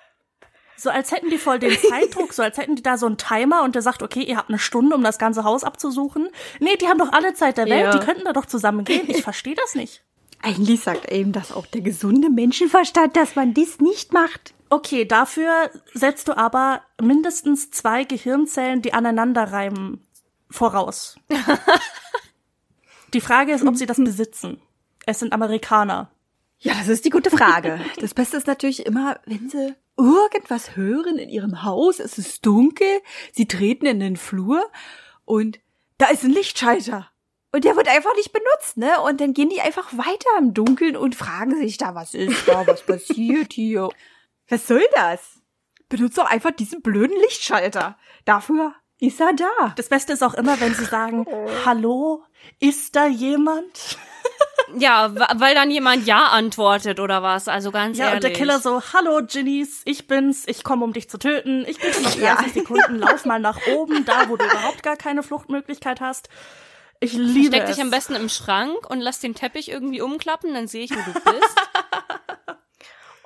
So 0.77 0.89
als 0.89 1.11
hätten 1.11 1.29
die 1.29 1.37
voll 1.37 1.59
den 1.59 1.77
Zeitdruck, 1.89 2.33
so 2.33 2.43
als 2.43 2.57
hätten 2.57 2.75
die 2.75 2.83
da 2.83 2.97
so 2.97 3.05
einen 3.05 3.17
Timer 3.17 3.63
und 3.63 3.75
der 3.75 3.81
sagt, 3.81 4.03
okay, 4.03 4.21
ihr 4.23 4.37
habt 4.37 4.49
eine 4.49 4.59
Stunde, 4.59 4.95
um 4.95 5.03
das 5.03 5.17
ganze 5.17 5.43
Haus 5.43 5.63
abzusuchen. 5.63 6.29
Nee, 6.59 6.75
die 6.77 6.87
haben 6.87 6.97
doch 6.99 7.11
alle 7.13 7.33
Zeit 7.33 7.57
der 7.57 7.65
Welt, 7.67 7.85
Ja. 7.85 7.97
die 7.97 8.05
könnten 8.05 8.25
da 8.25 8.33
doch 8.33 8.45
zusammen 8.45 8.83
gehen. 8.85 9.09
Ich 9.09 9.21
verstehe 9.23 9.55
das 9.55 9.75
nicht. 9.75 10.03
Eigentlich 10.41 10.81
sagt 10.81 11.11
eben 11.11 11.31
das 11.31 11.51
auch 11.51 11.65
der 11.65 11.81
gesunde 11.81 12.29
Menschenverstand, 12.29 13.15
dass 13.15 13.35
man 13.35 13.53
dies 13.53 13.79
nicht 13.79 14.13
macht. 14.13 14.53
Okay, 14.69 15.05
dafür 15.05 15.71
setzt 15.93 16.27
du 16.27 16.37
aber 16.37 16.81
mindestens 17.01 17.71
zwei 17.71 18.03
Gehirnzellen, 18.03 18.81
die 18.81 18.93
aneinander 18.93 19.43
reimen, 19.51 20.05
voraus. 20.49 21.17
Die 23.13 23.21
Frage 23.21 23.53
ist, 23.53 23.65
ob 23.65 23.75
sie 23.77 23.85
das 23.85 23.97
besitzen. 23.97 24.59
Es 25.05 25.19
sind 25.19 25.31
Amerikaner. 25.33 26.09
Ja, 26.59 26.73
das 26.73 26.87
ist 26.87 27.05
die 27.05 27.09
gute 27.09 27.29
Frage. 27.29 27.79
Das 27.99 28.13
Beste 28.13 28.37
ist 28.37 28.47
natürlich 28.47 28.85
immer, 28.85 29.19
wenn 29.25 29.49
sie 29.49 29.73
irgendwas 29.97 30.75
hören 30.75 31.17
in 31.17 31.29
ihrem 31.29 31.63
Haus, 31.63 31.99
es 31.99 32.17
ist 32.17 32.45
dunkel, 32.45 33.01
sie 33.31 33.47
treten 33.47 33.85
in 33.85 33.99
den 33.99 34.17
Flur 34.17 34.63
und 35.23 35.59
da 35.97 36.07
ist 36.07 36.23
ein 36.23 36.31
Lichtschalter. 36.31 37.09
Und 37.51 37.63
der 37.63 37.77
wird 37.77 37.87
einfach 37.87 38.13
nicht 38.17 38.33
benutzt, 38.33 38.75
ne? 38.75 38.99
Und 38.99 39.21
dann 39.21 39.33
gehen 39.33 39.47
die 39.47 39.61
einfach 39.61 39.93
weiter 39.93 40.29
im 40.37 40.53
Dunkeln 40.53 40.97
und 40.97 41.15
fragen 41.15 41.55
sich 41.55 41.77
da, 41.77 41.95
was 41.95 42.13
ist 42.13 42.45
da, 42.47 42.67
was 42.67 42.85
passiert 42.85 43.53
hier? 43.53 43.89
Was 44.47 44.67
soll 44.67 44.83
das? 44.93 45.41
Benutzt 45.89 46.19
doch 46.19 46.29
einfach 46.29 46.51
diesen 46.51 46.83
blöden 46.83 47.17
Lichtschalter. 47.19 47.97
Dafür 48.25 48.75
ist 48.99 49.19
er 49.19 49.33
da. 49.33 49.73
Das 49.75 49.89
Beste 49.89 50.13
ist 50.13 50.23
auch 50.23 50.35
immer, 50.35 50.59
wenn 50.59 50.75
sie 50.75 50.85
sagen, 50.85 51.25
hallo, 51.65 52.23
ist 52.59 52.95
da 52.95 53.07
jemand? 53.07 53.97
Ja, 54.77 55.13
weil 55.39 55.53
dann 55.55 55.69
jemand 55.71 56.05
Ja 56.07 56.27
antwortet 56.27 56.99
oder 56.99 57.21
was. 57.23 57.47
Also 57.47 57.71
ganz 57.71 57.97
Ja, 57.97 58.05
ehrlich. 58.05 58.15
und 58.17 58.23
der 58.23 58.33
Killer 58.33 58.59
so, 58.59 58.81
hallo 58.93 59.21
Ginnies, 59.25 59.81
ich 59.85 60.07
bin's, 60.07 60.43
ich 60.47 60.63
komme, 60.63 60.83
um 60.83 60.93
dich 60.93 61.09
zu 61.09 61.17
töten. 61.19 61.65
Ich 61.67 61.79
bitte 61.79 62.01
noch 62.01 62.15
30 62.15 62.53
Sekunden, 62.53 62.97
lauf 62.97 63.25
mal 63.25 63.39
nach 63.39 63.59
oben, 63.73 64.05
da, 64.05 64.27
wo 64.29 64.37
du 64.37 64.45
überhaupt 64.45 64.81
gar 64.83 64.95
keine 64.97 65.23
Fluchtmöglichkeit 65.23 66.01
hast. 66.01 66.29
Ich 66.99 67.13
liebe 67.13 67.47
Steck 67.55 67.63
es. 67.69 67.75
dich 67.75 67.81
am 67.81 67.91
besten 67.91 68.15
im 68.15 68.29
Schrank 68.29 68.89
und 68.89 69.01
lass 69.01 69.19
den 69.19 69.35
Teppich 69.35 69.69
irgendwie 69.69 70.01
umklappen, 70.01 70.53
dann 70.53 70.67
sehe 70.67 70.85
ich, 70.85 70.91
wo 70.91 70.95
du 70.95 71.13
bist. 71.13 71.55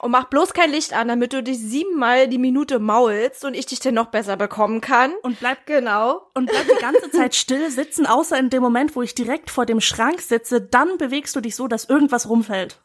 Und 0.02 0.12
mach 0.12 0.26
bloß 0.26 0.54
kein 0.54 0.72
Licht 0.72 0.93
an, 0.93 1.10
damit 1.10 1.34
du 1.34 1.43
dich 1.43 1.60
siebenmal 1.60 2.28
die 2.30 2.38
Minute 2.38 2.80
maulst 2.80 3.43
und 3.43 3.54
ich 3.54 3.66
dich 3.66 3.80
dann 3.82 3.95
noch 3.95 4.08
besser 4.08 4.38
bekommen 4.38 4.80
kann. 4.82 5.14
und 5.24 5.39
bleib 5.39 5.66
Genau. 5.66 6.22
und 6.34 6.45
bleib 6.50 6.68
die 6.68 6.82
ganze 6.82 7.12
Zeit 7.12 7.36
still 7.36 7.70
sitzen, 7.70 8.06
außer 8.06 8.38
in 8.39 8.50
dem 8.50 8.64
Moment, 8.64 8.95
wo 8.95 9.02
ich 9.02 9.14
direkt 9.14 9.50
vor 9.52 9.66
dem 9.66 9.82
Schrank 9.82 10.22
sitze, 10.22 10.62
dann 10.62 10.97
bewegst 10.97 11.36
du 11.36 11.41
dich 11.41 11.56
so, 11.56 11.68
dass 11.68 11.86
irgendwas 11.86 12.30
rumfällt. 12.30 12.80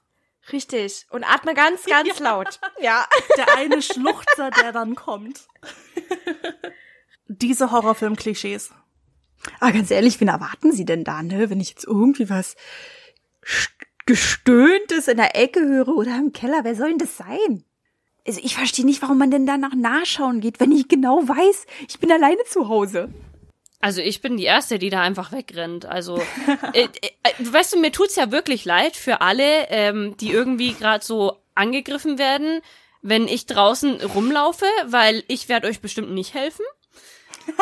Richtig. 0.52 1.06
Und 1.10 1.24
atme 1.24 1.54
ganz, 1.54 1.84
ganz 1.86 2.18
laut. 2.20 2.58
Ja. 2.80 3.06
Der 3.36 3.56
eine 3.56 3.80
Schluchzer, 3.80 4.50
der 4.50 4.72
dann 4.72 4.94
kommt. 4.94 5.46
Diese 7.28 7.70
Horrorfilm-Klischees. 7.70 8.70
Aber 9.60 9.72
ganz 9.72 9.90
ehrlich, 9.90 10.20
wen 10.20 10.28
erwarten 10.28 10.72
Sie 10.72 10.84
denn 10.84 11.04
da, 11.04 11.22
ne? 11.22 11.48
Wenn 11.48 11.60
ich 11.60 11.70
jetzt 11.70 11.84
irgendwie 11.86 12.28
was 12.28 12.56
Gestöhntes 14.06 15.08
in 15.08 15.16
der 15.16 15.36
Ecke 15.36 15.60
höre 15.60 15.88
oder 15.88 16.16
im 16.16 16.32
Keller, 16.32 16.60
wer 16.62 16.74
soll 16.74 16.90
denn 16.90 16.98
das 16.98 17.16
sein? 17.16 17.64
Also 18.26 18.40
ich 18.42 18.54
verstehe 18.54 18.84
nicht, 18.86 19.02
warum 19.02 19.18
man 19.18 19.30
denn 19.30 19.46
danach 19.46 19.74
nachschauen 19.74 20.40
geht, 20.40 20.60
wenn 20.60 20.72
ich 20.72 20.88
genau 20.88 21.26
weiß, 21.26 21.66
ich 21.88 21.98
bin 21.98 22.10
alleine 22.10 22.42
zu 22.44 22.68
Hause. 22.68 23.10
Also 23.80 24.00
ich 24.00 24.22
bin 24.22 24.38
die 24.38 24.44
Erste, 24.44 24.78
die 24.78 24.88
da 24.88 25.02
einfach 25.02 25.30
wegrennt. 25.30 25.84
Also, 25.84 26.16
äh, 26.72 26.84
äh, 26.84 27.32
weißt 27.38 27.74
du, 27.74 27.80
mir 27.80 27.92
tut's 27.92 28.16
ja 28.16 28.30
wirklich 28.30 28.64
leid 28.64 28.96
für 28.96 29.20
alle, 29.20 29.68
ähm, 29.68 30.16
die 30.16 30.30
irgendwie 30.30 30.72
gerade 30.72 31.04
so 31.04 31.36
angegriffen 31.54 32.18
werden, 32.18 32.62
wenn 33.02 33.28
ich 33.28 33.44
draußen 33.44 34.00
rumlaufe, 34.00 34.64
weil 34.86 35.22
ich 35.28 35.50
werde 35.50 35.68
euch 35.68 35.80
bestimmt 35.80 36.12
nicht 36.12 36.32
helfen. 36.32 36.64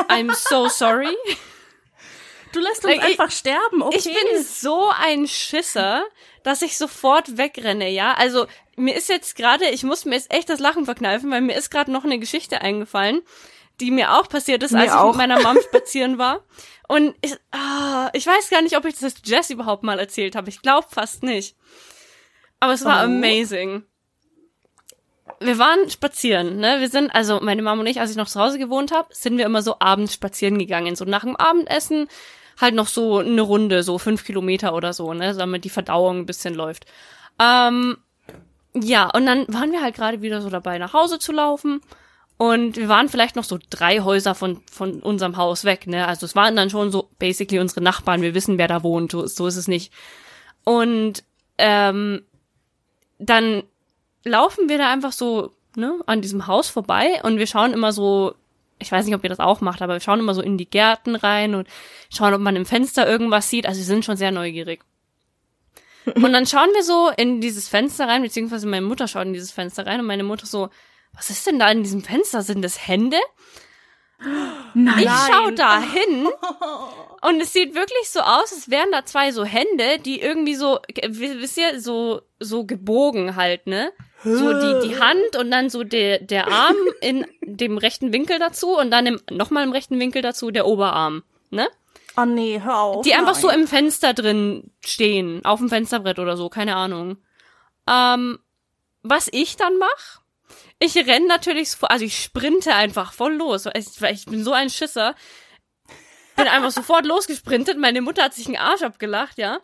I'm 0.08 0.32
so 0.32 0.68
sorry. 0.68 1.08
Du 2.52 2.60
lässt 2.60 2.84
uns 2.84 2.94
Like, 2.94 2.98
ich- 3.08 3.18
einfach 3.18 3.32
sterben, 3.36 3.82
okay? 3.82 3.96
Ich 3.98 4.04
bin 4.04 4.44
so 4.44 4.90
ein 4.96 5.26
Schisser, 5.26 6.04
dass 6.44 6.62
ich 6.62 6.76
sofort 6.78 7.36
wegrenne, 7.38 7.88
ja. 7.90 8.14
Also 8.14 8.46
mir 8.76 8.94
ist 8.96 9.08
jetzt 9.08 9.36
gerade, 9.36 9.66
ich 9.70 9.82
muss 9.84 10.04
mir 10.04 10.14
jetzt 10.14 10.32
echt 10.32 10.48
das 10.48 10.60
Lachen 10.60 10.84
verkneifen, 10.84 11.30
weil 11.30 11.40
mir 11.40 11.54
ist 11.56 11.70
gerade 11.70 11.90
noch 11.92 12.04
eine 12.04 12.18
Geschichte 12.18 12.60
eingefallen, 12.60 13.20
die 13.80 13.90
mir 13.90 14.12
auch 14.18 14.28
passiert 14.28 14.62
ist, 14.62 14.72
Mir 14.72 14.80
als 14.80 14.90
ich 14.92 14.96
auch. 14.96 15.08
mit 15.08 15.16
meiner 15.28 15.40
Mom 15.42 15.58
spazieren 15.68 16.18
war. 16.18 16.44
Und 16.88 17.14
ich, 17.22 17.34
ah, 17.52 18.10
ich 18.12 18.26
weiß 18.26 18.50
gar 18.50 18.60
nicht, 18.62 18.76
ob 18.76 18.84
ich 18.84 18.98
das 18.98 19.14
Jess 19.24 19.50
überhaupt 19.50 19.82
mal 19.82 19.98
erzählt 19.98 20.36
habe. 20.36 20.48
Ich 20.50 20.60
glaube 20.62 20.86
fast 20.90 21.22
nicht. 21.22 21.56
Aber 22.60 22.72
es 22.74 22.84
war 22.84 23.00
Oh. 23.00 23.04
amazing. 23.04 23.84
Wir 25.40 25.58
waren 25.58 25.88
spazieren, 25.88 26.58
ne? 26.58 26.80
Wir 26.80 26.88
sind, 26.88 27.10
also 27.14 27.40
meine 27.40 27.62
Mom 27.62 27.80
und 27.80 27.86
ich, 27.86 28.00
als 28.00 28.10
ich 28.10 28.16
noch 28.16 28.28
zu 28.28 28.40
Hause 28.40 28.58
gewohnt 28.58 28.92
habe, 28.92 29.08
sind 29.14 29.38
wir 29.38 29.46
immer 29.46 29.62
so 29.62 29.76
abends 29.80 30.14
spazieren 30.14 30.58
gegangen. 30.58 30.94
So 30.94 31.04
nach 31.04 31.22
dem 31.24 31.36
Abendessen 31.36 32.08
halt 32.62 32.74
noch 32.74 32.86
so 32.86 33.18
eine 33.18 33.42
Runde, 33.42 33.82
so 33.82 33.98
fünf 33.98 34.24
Kilometer 34.24 34.74
oder 34.74 34.92
so, 34.92 35.12
ne? 35.12 35.34
Damit 35.34 35.64
die 35.64 35.70
Verdauung 35.70 36.18
ein 36.18 36.26
bisschen 36.26 36.54
läuft. 36.54 36.86
Ähm, 37.38 37.96
ja, 38.74 39.10
und 39.10 39.26
dann 39.26 39.46
waren 39.48 39.72
wir 39.72 39.82
halt 39.82 39.94
gerade 39.94 40.22
wieder 40.22 40.40
so 40.40 40.48
dabei, 40.48 40.78
nach 40.78 40.94
Hause 40.94 41.18
zu 41.18 41.32
laufen. 41.32 41.80
Und 42.38 42.76
wir 42.76 42.88
waren 42.88 43.08
vielleicht 43.08 43.36
noch 43.36 43.44
so 43.44 43.58
drei 43.70 44.00
Häuser 44.00 44.34
von, 44.34 44.62
von 44.70 45.00
unserem 45.00 45.36
Haus 45.36 45.64
weg, 45.64 45.86
ne? 45.86 46.08
Also 46.08 46.26
es 46.26 46.34
waren 46.34 46.56
dann 46.56 46.70
schon 46.70 46.90
so 46.90 47.08
basically 47.18 47.60
unsere 47.60 47.82
Nachbarn. 47.82 48.22
Wir 48.22 48.34
wissen, 48.34 48.58
wer 48.58 48.68
da 48.68 48.82
wohnt. 48.82 49.12
So, 49.12 49.26
so 49.26 49.46
ist 49.46 49.56
es 49.56 49.68
nicht. 49.68 49.92
Und 50.64 51.22
ähm, 51.58 52.22
dann 53.18 53.62
laufen 54.24 54.68
wir 54.68 54.78
da 54.78 54.90
einfach 54.90 55.12
so 55.12 55.52
ne, 55.76 56.00
an 56.06 56.20
diesem 56.20 56.46
Haus 56.46 56.68
vorbei 56.68 57.20
und 57.22 57.38
wir 57.38 57.46
schauen 57.46 57.72
immer 57.72 57.92
so, 57.92 58.34
ich 58.82 58.92
weiß 58.92 59.06
nicht, 59.06 59.14
ob 59.14 59.22
ihr 59.24 59.30
das 59.30 59.40
auch 59.40 59.60
macht, 59.60 59.80
aber 59.80 59.94
wir 59.94 60.00
schauen 60.00 60.20
immer 60.20 60.34
so 60.34 60.42
in 60.42 60.58
die 60.58 60.68
Gärten 60.68 61.16
rein 61.16 61.54
und 61.54 61.68
schauen, 62.10 62.34
ob 62.34 62.40
man 62.40 62.56
im 62.56 62.66
Fenster 62.66 63.08
irgendwas 63.08 63.48
sieht. 63.48 63.66
Also 63.66 63.78
wir 63.78 63.86
sind 63.86 64.04
schon 64.04 64.16
sehr 64.16 64.30
neugierig. 64.30 64.80
Und 66.16 66.32
dann 66.32 66.46
schauen 66.46 66.70
wir 66.74 66.82
so 66.82 67.10
in 67.16 67.40
dieses 67.40 67.68
Fenster 67.68 68.08
rein, 68.08 68.22
beziehungsweise 68.22 68.66
meine 68.66 68.84
Mutter 68.84 69.06
schaut 69.06 69.24
in 69.24 69.34
dieses 69.34 69.52
Fenster 69.52 69.86
rein 69.86 70.00
und 70.00 70.06
meine 70.06 70.24
Mutter 70.24 70.46
so, 70.46 70.68
was 71.14 71.30
ist 71.30 71.46
denn 71.46 71.60
da 71.60 71.70
in 71.70 71.84
diesem 71.84 72.02
Fenster? 72.02 72.42
Sind 72.42 72.62
das 72.62 72.88
Hände? 72.88 73.18
Nein. 74.74 74.98
Ich 74.98 75.08
schau 75.08 75.50
da 75.52 75.80
hin 75.92 76.28
und 77.22 77.40
es 77.40 77.52
sieht 77.52 77.74
wirklich 77.74 78.10
so 78.10 78.20
aus, 78.20 78.52
als 78.52 78.70
wären 78.70 78.90
da 78.90 79.04
zwei 79.04 79.32
so 79.32 79.44
Hände, 79.44 79.98
die 80.04 80.20
irgendwie 80.20 80.54
so, 80.54 80.80
wisst 81.08 81.58
ihr, 81.58 81.80
so, 81.80 82.22
so 82.38 82.64
gebogen 82.64 83.36
halt, 83.36 83.66
ne? 83.66 83.92
So 84.24 84.52
die, 84.80 84.88
die 84.88 85.00
Hand 85.00 85.36
und 85.38 85.50
dann 85.50 85.68
so 85.70 85.82
der, 85.84 86.18
der 86.20 86.48
Arm 86.48 86.76
in 87.00 87.26
dem 87.42 87.76
rechten 87.78 88.12
Winkel 88.12 88.38
dazu 88.38 88.76
und 88.78 88.90
dann 88.90 89.06
im, 89.06 89.20
nochmal 89.30 89.64
im 89.64 89.72
rechten 89.72 89.98
Winkel 89.98 90.22
dazu 90.22 90.50
der 90.50 90.66
Oberarm, 90.66 91.22
ne? 91.50 91.68
Oh 92.16 92.24
nee, 92.24 92.60
hör 92.62 92.78
auf. 92.78 93.04
Die 93.04 93.14
einfach 93.14 93.34
so 93.34 93.46
nein. 93.48 93.60
im 93.60 93.66
Fenster 93.66 94.12
drin 94.14 94.70
stehen, 94.84 95.44
auf 95.44 95.58
dem 95.60 95.68
Fensterbrett 95.70 96.18
oder 96.18 96.36
so, 96.36 96.48
keine 96.50 96.76
Ahnung. 96.76 97.16
Ähm, 97.88 98.38
was 99.02 99.28
ich 99.32 99.56
dann 99.56 99.78
mach? 99.78 100.20
Ich 100.78 100.94
renn 100.96 101.26
natürlich, 101.26 101.70
so- 101.70 101.86
also 101.86 102.04
ich 102.04 102.22
sprinte 102.22 102.74
einfach 102.74 103.12
voll 103.12 103.34
los, 103.34 103.64
weil 103.66 103.76
ich, 103.78 104.00
weil 104.02 104.14
ich 104.14 104.26
bin 104.26 104.44
so 104.44 104.52
ein 104.52 104.68
Schisser. 104.70 105.14
Bin 106.36 106.46
einfach 106.48 106.70
sofort 106.70 107.06
losgesprintet. 107.06 107.78
Meine 107.78 108.02
Mutter 108.02 108.24
hat 108.24 108.34
sich 108.34 108.46
einen 108.46 108.56
Arsch 108.56 108.82
abgelacht, 108.82 109.38
ja. 109.38 109.58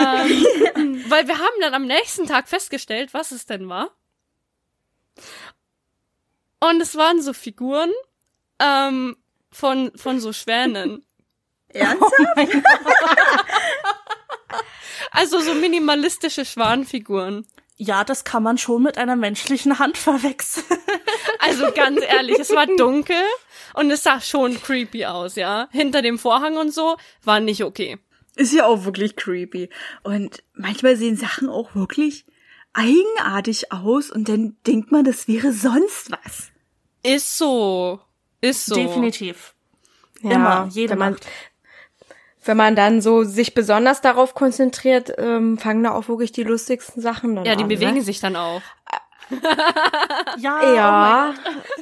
Ähm, 0.00 1.04
weil 1.08 1.28
wir 1.28 1.38
haben 1.38 1.60
dann 1.60 1.74
am 1.74 1.86
nächsten 1.86 2.26
Tag 2.26 2.48
festgestellt, 2.48 3.12
was 3.12 3.30
es 3.32 3.46
denn 3.46 3.68
war. 3.68 3.90
Und 6.60 6.80
es 6.80 6.96
waren 6.96 7.20
so 7.22 7.32
Figuren 7.32 7.90
ähm, 8.58 9.16
von, 9.50 9.92
von 9.96 10.20
so 10.20 10.32
Schwänen. 10.32 11.04
Ernsthaft? 11.68 12.12
Also 15.10 15.40
so 15.40 15.54
minimalistische 15.54 16.44
Schwanfiguren. 16.44 17.46
Ja, 17.76 18.04
das 18.04 18.24
kann 18.24 18.42
man 18.42 18.58
schon 18.58 18.82
mit 18.82 18.98
einer 18.98 19.16
menschlichen 19.16 19.78
Hand 19.78 19.98
verwechseln. 19.98 20.66
Also 21.38 21.72
ganz 21.72 22.00
ehrlich, 22.02 22.38
es 22.38 22.50
war 22.50 22.66
dunkel 22.66 23.22
und 23.74 23.90
es 23.90 24.02
sah 24.02 24.20
schon 24.20 24.60
creepy 24.62 25.06
aus, 25.06 25.36
ja. 25.36 25.68
Hinter 25.72 26.02
dem 26.02 26.18
Vorhang 26.18 26.56
und 26.58 26.72
so 26.72 26.96
war 27.24 27.40
nicht 27.40 27.64
okay. 27.64 27.98
Ist 28.36 28.52
ja 28.52 28.66
auch 28.66 28.84
wirklich 28.84 29.16
creepy. 29.16 29.68
Und 30.02 30.42
manchmal 30.54 30.96
sehen 30.96 31.16
Sachen 31.16 31.48
auch 31.48 31.74
wirklich 31.74 32.24
eigenartig 32.72 33.72
aus 33.72 34.10
und 34.10 34.28
dann 34.28 34.56
denkt 34.66 34.92
man, 34.92 35.04
das 35.04 35.26
wäre 35.28 35.52
sonst 35.52 36.10
was. 36.10 36.50
Ist 37.02 37.36
so. 37.36 38.00
Ist 38.40 38.66
so. 38.66 38.74
Definitiv. 38.74 39.54
Ja, 40.22 40.32
Immer, 40.32 40.68
jede 40.70 40.92
wenn 40.92 40.98
man, 40.98 41.16
wenn 42.44 42.56
man 42.56 42.76
dann 42.76 43.00
so 43.00 43.24
sich 43.24 43.54
besonders 43.54 44.00
darauf 44.00 44.34
konzentriert, 44.34 45.12
ähm, 45.18 45.58
fangen 45.58 45.82
da 45.82 45.92
auch 45.92 46.08
wirklich 46.08 46.32
die 46.32 46.42
lustigsten 46.44 47.02
Sachen 47.02 47.36
dann 47.36 47.44
Ja, 47.44 47.56
die 47.56 47.64
an. 47.64 47.68
bewegen 47.68 47.94
ne? 47.94 48.02
sich 48.02 48.20
dann 48.20 48.36
auch. 48.36 48.62
Ja, 50.38 50.60
oh 50.60 50.74
Ja, 50.74 51.34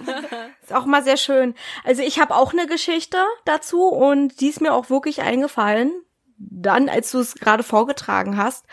ist 0.62 0.74
auch 0.74 0.84
mal 0.84 1.02
sehr 1.02 1.16
schön. 1.16 1.54
Also 1.82 2.02
ich 2.02 2.20
habe 2.20 2.34
auch 2.34 2.52
eine 2.52 2.66
Geschichte 2.66 3.16
dazu 3.46 3.84
und 3.84 4.40
die 4.40 4.48
ist 4.48 4.60
mir 4.60 4.74
auch 4.74 4.90
wirklich 4.90 5.22
eingefallen. 5.22 5.90
Dann, 6.38 6.88
als 6.88 7.10
du 7.10 7.18
es 7.18 7.34
gerade 7.34 7.62
vorgetragen 7.62 8.36
hast, 8.36 8.64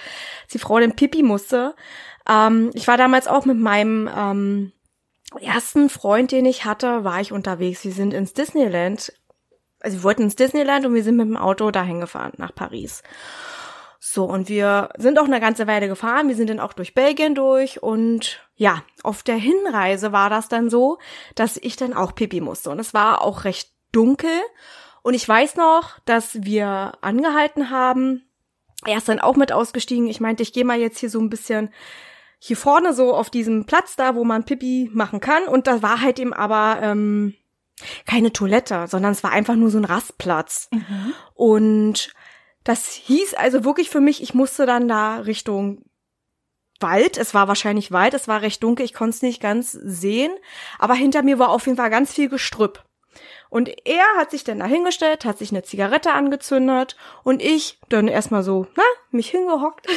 die 0.54 0.60
Frau 0.60 0.80
den 0.80 0.96
Pipi 0.96 1.24
musste. 1.24 1.76
Ähm, 2.30 2.72
ich 2.74 2.88
war 2.88 2.98
damals 2.98 3.28
auch 3.28 3.46
mit 3.46 3.58
meinem 3.58 4.10
ähm, 4.16 4.72
ersten 5.40 5.90
Freund, 5.90 6.32
den 6.32 6.46
ich 6.46 6.66
hatte, 6.66 7.04
war 7.04 7.20
ich 7.22 7.32
unterwegs. 7.32 7.84
Wir 7.84 7.92
sind 7.92 8.14
ins 8.14 8.34
Disneyland. 8.34 9.14
Also 9.80 9.98
wir 9.98 10.04
wollten 10.04 10.24
ins 10.24 10.36
Disneyland 10.36 10.86
und 10.86 10.94
wir 10.94 11.04
sind 11.04 11.18
mit 11.18 11.28
dem 11.28 11.38
Auto 11.38 11.70
dahin 11.72 12.00
gefahren, 12.00 12.34
nach 12.38 12.54
Paris. 12.54 13.04
So, 14.08 14.26
und 14.26 14.50
wir 14.50 14.90
sind 14.98 15.18
auch 15.18 15.26
eine 15.26 15.40
ganze 15.40 15.66
Weile 15.66 15.88
gefahren. 15.88 16.28
Wir 16.28 16.36
sind 16.36 16.52
dann 16.52 16.60
auch 16.60 16.74
durch 16.74 16.94
Belgien 16.94 17.34
durch. 17.34 17.82
Und 17.82 18.40
ja, 18.56 18.84
auf 19.02 19.24
der 19.24 19.36
Hinreise 19.36 20.12
war 20.12 20.30
das 20.30 20.48
dann 20.48 20.70
so, 20.70 21.00
dass 21.34 21.58
ich 21.58 21.76
dann 21.76 21.94
auch 21.94 22.14
pipi 22.14 22.40
musste. 22.40 22.70
Und 22.70 22.80
es 22.80 22.94
war 22.94 23.22
auch 23.22 23.46
recht 23.46 23.72
dunkel. 23.92 24.30
Und 25.06 25.14
ich 25.14 25.30
weiß 25.30 25.56
noch, 25.56 26.00
dass 26.06 26.46
wir 26.46 26.94
angehalten 27.02 27.70
haben. 27.70 28.24
Er 28.88 28.98
ist 28.98 29.08
dann 29.08 29.20
auch 29.20 29.36
mit 29.36 29.52
ausgestiegen. 29.52 30.08
Ich 30.08 30.20
meinte, 30.20 30.42
ich 30.42 30.52
gehe 30.52 30.66
mal 30.66 30.80
jetzt 30.80 30.98
hier 30.98 31.12
so 31.12 31.20
ein 31.20 31.30
bisschen 31.30 31.72
hier 32.40 32.58
vorne 32.58 32.92
so 32.92 33.14
auf 33.14 33.30
diesem 33.30 33.68
Platz 33.68 33.96
da, 33.96 34.16
wo 34.16 34.24
man 34.24 34.46
Pipi 34.46 34.90
machen 34.92 35.20
kann. 35.20 35.44
Und 35.44 35.68
da 35.68 35.84
war 35.84 36.02
halt 36.02 36.18
eben 36.18 36.34
aber 36.34 36.80
ähm, 36.82 37.36
keine 38.08 38.34
Toilette, 38.34 38.88
sondern 38.88 39.12
es 39.12 39.24
war 39.24 39.30
einfach 39.30 39.54
nur 39.54 39.70
so 39.70 39.78
ein 39.78 39.86
Rastplatz. 39.86 40.70
Und 41.36 42.12
das 42.64 42.94
hieß 42.94 43.36
also 43.36 43.64
wirklich 43.64 43.92
für 43.92 44.02
mich, 44.02 44.24
ich 44.24 44.34
musste 44.34 44.66
dann 44.66 44.88
da 44.88 45.18
Richtung 45.18 45.84
Wald. 46.80 47.20
Es 47.20 47.36
war 47.36 47.48
wahrscheinlich 47.48 47.92
Wald, 47.92 48.16
es 48.16 48.28
war 48.28 48.42
recht 48.42 48.64
dunkel, 48.64 48.84
ich 48.84 48.96
konnte 48.96 49.18
es 49.18 49.22
nicht 49.22 49.40
ganz 49.40 49.72
sehen. 49.72 50.32
Aber 50.80 50.96
hinter 50.96 51.22
mir 51.22 51.38
war 51.38 51.50
auf 51.50 51.68
jeden 51.68 51.78
Fall 51.78 51.92
ganz 51.92 52.12
viel 52.12 52.28
Gestrüpp. 52.28 52.84
Und 53.56 53.70
er 53.88 54.04
hat 54.18 54.32
sich 54.32 54.44
dann 54.44 54.60
dahingestellt, 54.60 55.24
hat 55.24 55.38
sich 55.38 55.52
eine 55.52 55.64
Zigarette 55.64 56.12
angezündet 56.12 56.98
und 57.24 57.42
ich 57.42 57.80
dann 57.88 58.10
erstmal 58.10 58.44
so, 58.44 58.68
na, 58.76 58.84
mich 59.12 59.30
hingehockt 59.30 59.88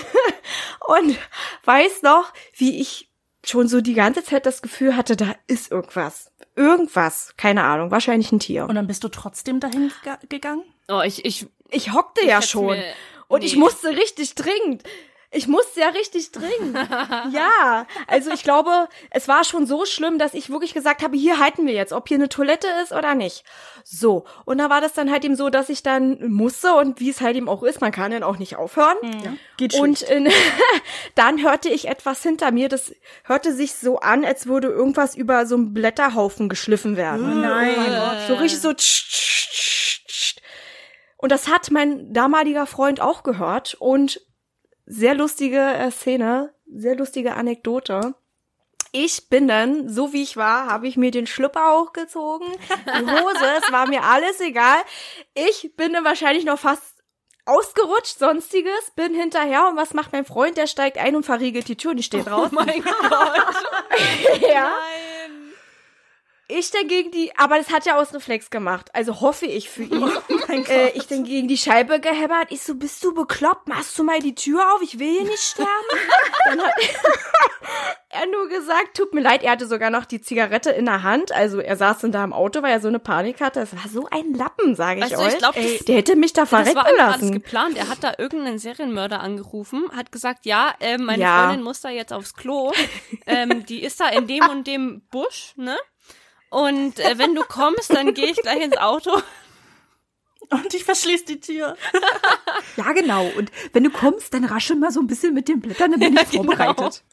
und 0.86 1.18
weiß 1.64 2.02
noch, 2.02 2.32
wie 2.54 2.80
ich 2.80 3.10
schon 3.44 3.66
so 3.66 3.80
die 3.80 3.94
ganze 3.94 4.22
Zeit 4.22 4.46
das 4.46 4.62
Gefühl 4.62 4.94
hatte, 4.96 5.16
da 5.16 5.34
ist 5.48 5.72
irgendwas. 5.72 6.30
Irgendwas. 6.54 7.34
Keine 7.36 7.64
Ahnung, 7.64 7.90
wahrscheinlich 7.90 8.30
ein 8.30 8.38
Tier. 8.38 8.64
Und 8.68 8.76
dann 8.76 8.86
bist 8.86 9.02
du 9.02 9.08
trotzdem 9.08 9.58
dahin 9.58 9.90
gega- 10.04 10.20
gegangen? 10.28 10.62
Oh, 10.88 11.00
ich, 11.04 11.24
ich, 11.24 11.46
ich 11.70 11.92
hockte 11.92 12.24
ja 12.24 12.36
hätt's 12.36 12.50
schon. 12.50 12.66
mir- 12.76 12.84
Und 13.26 13.42
ich 13.42 13.54
nee. 13.54 13.58
musste 13.60 13.88
richtig 13.88 14.36
dringend. 14.36 14.84
Ich 15.30 15.46
musste 15.46 15.80
ja 15.80 15.88
richtig 15.88 16.32
dringend. 16.32 16.74
ja, 17.32 17.86
also 18.06 18.30
ich 18.30 18.42
glaube, 18.42 18.88
es 19.10 19.28
war 19.28 19.44
schon 19.44 19.66
so 19.66 19.84
schlimm, 19.84 20.18
dass 20.18 20.32
ich 20.32 20.48
wirklich 20.48 20.72
gesagt 20.72 21.02
habe, 21.02 21.16
hier 21.16 21.38
halten 21.38 21.66
wir 21.66 21.74
jetzt, 21.74 21.92
ob 21.92 22.08
hier 22.08 22.16
eine 22.16 22.30
Toilette 22.30 22.66
ist 22.82 22.92
oder 22.92 23.14
nicht. 23.14 23.44
So, 23.84 24.24
und 24.46 24.56
da 24.56 24.70
war 24.70 24.80
das 24.80 24.94
dann 24.94 25.10
halt 25.10 25.24
eben 25.26 25.36
so, 25.36 25.50
dass 25.50 25.68
ich 25.68 25.82
dann 25.82 26.30
musste 26.30 26.74
und 26.74 26.98
wie 27.00 27.10
es 27.10 27.20
halt 27.20 27.36
eben 27.36 27.48
auch 27.48 27.62
ist, 27.62 27.82
man 27.82 27.92
kann 27.92 28.10
dann 28.10 28.22
auch 28.22 28.38
nicht 28.38 28.56
aufhören. 28.56 28.96
Geht 29.58 29.74
Und 29.74 30.00
in, 30.00 30.28
dann 31.14 31.42
hörte 31.42 31.68
ich 31.68 31.88
etwas 31.88 32.22
hinter 32.22 32.50
mir, 32.50 32.70
das 32.70 32.94
hörte 33.24 33.52
sich 33.52 33.74
so 33.74 33.98
an, 33.98 34.24
als 34.24 34.46
würde 34.46 34.68
irgendwas 34.68 35.14
über 35.14 35.44
so 35.44 35.56
einen 35.56 35.74
Blätterhaufen 35.74 36.48
geschliffen 36.48 36.96
werden. 36.96 37.42
nein. 37.74 38.28
So 38.28 38.34
richtig 38.34 38.60
so. 38.60 38.72
tsch, 38.72 39.08
tsch, 39.10 39.50
tsch, 39.50 40.06
tsch. 40.06 40.36
Und 41.18 41.32
das 41.32 41.48
hat 41.48 41.70
mein 41.70 42.14
damaliger 42.14 42.64
Freund 42.66 43.00
auch 43.00 43.24
gehört 43.24 43.74
und 43.74 44.20
sehr 44.88 45.14
lustige 45.14 45.60
äh, 45.60 45.90
Szene, 45.90 46.54
sehr 46.66 46.96
lustige 46.96 47.34
Anekdote. 47.34 48.14
Ich 48.90 49.28
bin 49.28 49.46
dann, 49.46 49.88
so 49.90 50.14
wie 50.14 50.22
ich 50.22 50.38
war, 50.38 50.66
habe 50.66 50.88
ich 50.88 50.96
mir 50.96 51.10
den 51.10 51.26
Schlüpper 51.26 51.78
hochgezogen, 51.78 52.48
die 52.70 53.10
Hose, 53.10 53.44
es 53.62 53.70
war 53.70 53.86
mir 53.86 54.02
alles 54.02 54.40
egal. 54.40 54.78
Ich 55.34 55.76
bin 55.76 55.92
dann 55.92 56.06
wahrscheinlich 56.06 56.46
noch 56.46 56.58
fast 56.58 56.94
ausgerutscht, 57.44 58.18
sonstiges, 58.18 58.90
bin 58.96 59.14
hinterher 59.14 59.68
und 59.68 59.76
was 59.76 59.92
macht 59.92 60.12
mein 60.12 60.24
Freund? 60.24 60.56
Der 60.56 60.66
steigt 60.66 60.96
ein 60.96 61.16
und 61.16 61.24
verriegelt 61.24 61.68
die 61.68 61.76
Tür 61.76 61.90
und 61.90 61.98
ich 61.98 62.06
stehe 62.06 62.24
drauf. 62.24 62.48
oh 62.50 62.54
mein 62.54 62.82
Gott. 62.82 64.40
ja. 64.50 64.72
Ich 66.50 66.70
dann 66.70 66.88
gegen 66.88 67.10
die, 67.10 67.30
aber 67.36 67.58
das 67.58 67.70
hat 67.70 67.86
er 67.86 67.98
aus 67.98 68.14
Reflex 68.14 68.48
gemacht. 68.48 68.88
Also 68.94 69.20
hoffe 69.20 69.44
ich 69.44 69.68
für 69.68 69.82
ihn. 69.82 70.10
äh, 70.68 70.88
ich 70.94 71.06
dann 71.06 71.24
gegen 71.24 71.46
die 71.46 71.58
Scheibe 71.58 72.00
gehämmert. 72.00 72.46
Ich 72.50 72.62
so, 72.62 72.74
bist 72.74 73.04
du 73.04 73.12
bekloppt? 73.12 73.68
Machst 73.68 73.98
du 73.98 74.02
mal 74.02 74.18
die 74.20 74.34
Tür 74.34 74.62
auf? 74.74 74.80
Ich 74.80 74.98
will 74.98 75.10
hier 75.12 75.24
nicht 75.24 75.42
sterben. 75.42 75.68
dann 76.46 76.62
hat 76.62 76.72
er 78.08 78.26
nur 78.28 78.48
gesagt, 78.48 78.96
tut 78.96 79.12
mir 79.12 79.20
leid. 79.20 79.42
Er 79.42 79.52
hatte 79.52 79.66
sogar 79.66 79.90
noch 79.90 80.06
die 80.06 80.22
Zigarette 80.22 80.70
in 80.70 80.86
der 80.86 81.02
Hand. 81.02 81.32
Also 81.32 81.60
er 81.60 81.76
saß 81.76 81.98
dann 81.98 82.12
da 82.12 82.24
im 82.24 82.32
Auto, 82.32 82.62
weil 82.62 82.72
er 82.72 82.80
so 82.80 82.88
eine 82.88 82.98
Panik 82.98 83.42
hatte. 83.42 83.60
Das 83.60 83.74
war 83.76 83.88
so 83.92 84.08
ein 84.10 84.32
Lappen, 84.32 84.74
sage 84.74 85.00
ich 85.00 85.04
Weißt 85.10 85.16
du, 85.16 85.18
euch. 85.26 85.32
ich 85.34 85.38
glaub, 85.38 85.54
Ey, 85.56 85.76
das- 85.76 85.84
der 85.84 85.96
hätte 85.96 86.16
mich 86.16 86.32
da 86.32 86.42
Das 86.42 86.52
war 86.52 86.60
verrecken 86.64 86.78
einfach 86.78 87.04
alles 87.08 87.20
lassen. 87.20 87.32
geplant. 87.32 87.76
Er 87.76 87.88
hat 87.90 88.02
da 88.02 88.14
irgendeinen 88.16 88.58
Serienmörder 88.58 89.20
angerufen, 89.20 89.84
hat 89.94 90.10
gesagt, 90.12 90.46
ja, 90.46 90.72
äh, 90.80 90.96
meine 90.96 91.22
Ja. 91.22 91.44
Freundin 91.44 91.62
muss 91.62 91.82
da 91.82 91.90
jetzt 91.90 92.12
aufs 92.14 92.32
Klo. 92.34 92.72
ähm, 93.26 93.66
die 93.66 93.82
ist 93.82 94.00
da 94.00 94.08
in 94.08 94.26
dem 94.26 94.48
und 94.48 94.66
dem 94.66 95.02
Busch, 95.10 95.52
ne? 95.56 95.76
Und 96.50 96.98
äh, 96.98 97.18
wenn 97.18 97.34
du 97.34 97.42
kommst, 97.42 97.94
dann 97.94 98.14
gehe 98.14 98.26
ich 98.26 98.36
gleich 98.38 98.62
ins 98.62 98.76
Auto. 98.76 99.10
Und 100.50 100.72
ich 100.72 100.84
verschließ 100.84 101.26
die 101.26 101.40
Tür. 101.40 101.76
Ja, 102.76 102.92
genau. 102.92 103.26
Und 103.36 103.50
wenn 103.72 103.84
du 103.84 103.90
kommst, 103.90 104.32
dann 104.32 104.44
raschel 104.44 104.76
mal 104.76 104.90
so 104.90 105.00
ein 105.00 105.06
bisschen 105.06 105.34
mit 105.34 105.48
den 105.48 105.60
Blättern, 105.60 105.90
dann 105.90 106.00
bin 106.00 106.16
ich 106.16 106.30
genau. 106.30 106.44
vorbereitet. 106.44 107.04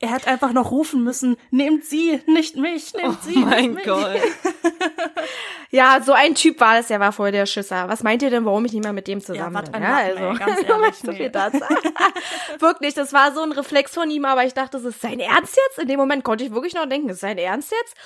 Er 0.00 0.12
hätte 0.12 0.28
einfach 0.28 0.52
noch 0.52 0.70
rufen 0.70 1.02
müssen, 1.04 1.36
nehmt 1.50 1.84
sie, 1.84 2.20
nicht 2.26 2.56
mich, 2.56 2.92
nehmt 2.94 3.22
sie. 3.22 3.36
Oh 3.36 3.46
mein. 3.46 3.76
Gott. 3.84 4.20
Ja, 5.74 6.00
so 6.00 6.12
ein 6.12 6.36
Typ 6.36 6.60
war 6.60 6.76
das. 6.76 6.86
Der 6.86 7.00
war 7.00 7.10
voll 7.10 7.32
der 7.32 7.46
Schisser. 7.46 7.88
Was 7.88 8.04
meint 8.04 8.22
ihr 8.22 8.30
denn, 8.30 8.44
warum 8.44 8.64
ich 8.64 8.72
nicht 8.72 8.84
mehr 8.84 8.92
mit 8.92 9.08
dem 9.08 9.20
zusammen 9.20 9.54
was 9.60 9.70
bin? 9.72 9.82
Ja, 9.82 9.96
also, 9.96 10.24
ey, 10.24 10.36
ganz 10.36 10.62
ehrlich, 10.62 10.94
so 10.94 11.10
viel 11.10 11.30
dazu. 11.30 11.58
wirklich, 12.60 12.94
das 12.94 13.12
war 13.12 13.32
so 13.34 13.42
ein 13.42 13.50
Reflex 13.50 13.92
von 13.92 14.08
ihm, 14.08 14.24
aber 14.24 14.44
ich 14.44 14.54
dachte, 14.54 14.76
das 14.76 14.84
ist 14.84 15.00
sein 15.00 15.18
Ernst 15.18 15.58
jetzt? 15.66 15.80
In 15.80 15.88
dem 15.88 15.98
Moment 15.98 16.22
konnte 16.22 16.44
ich 16.44 16.52
wirklich 16.52 16.74
noch 16.74 16.88
denken, 16.88 17.08
das 17.08 17.16
ist 17.16 17.22
sein 17.22 17.38
Ernst 17.38 17.72
jetzt? 17.72 17.96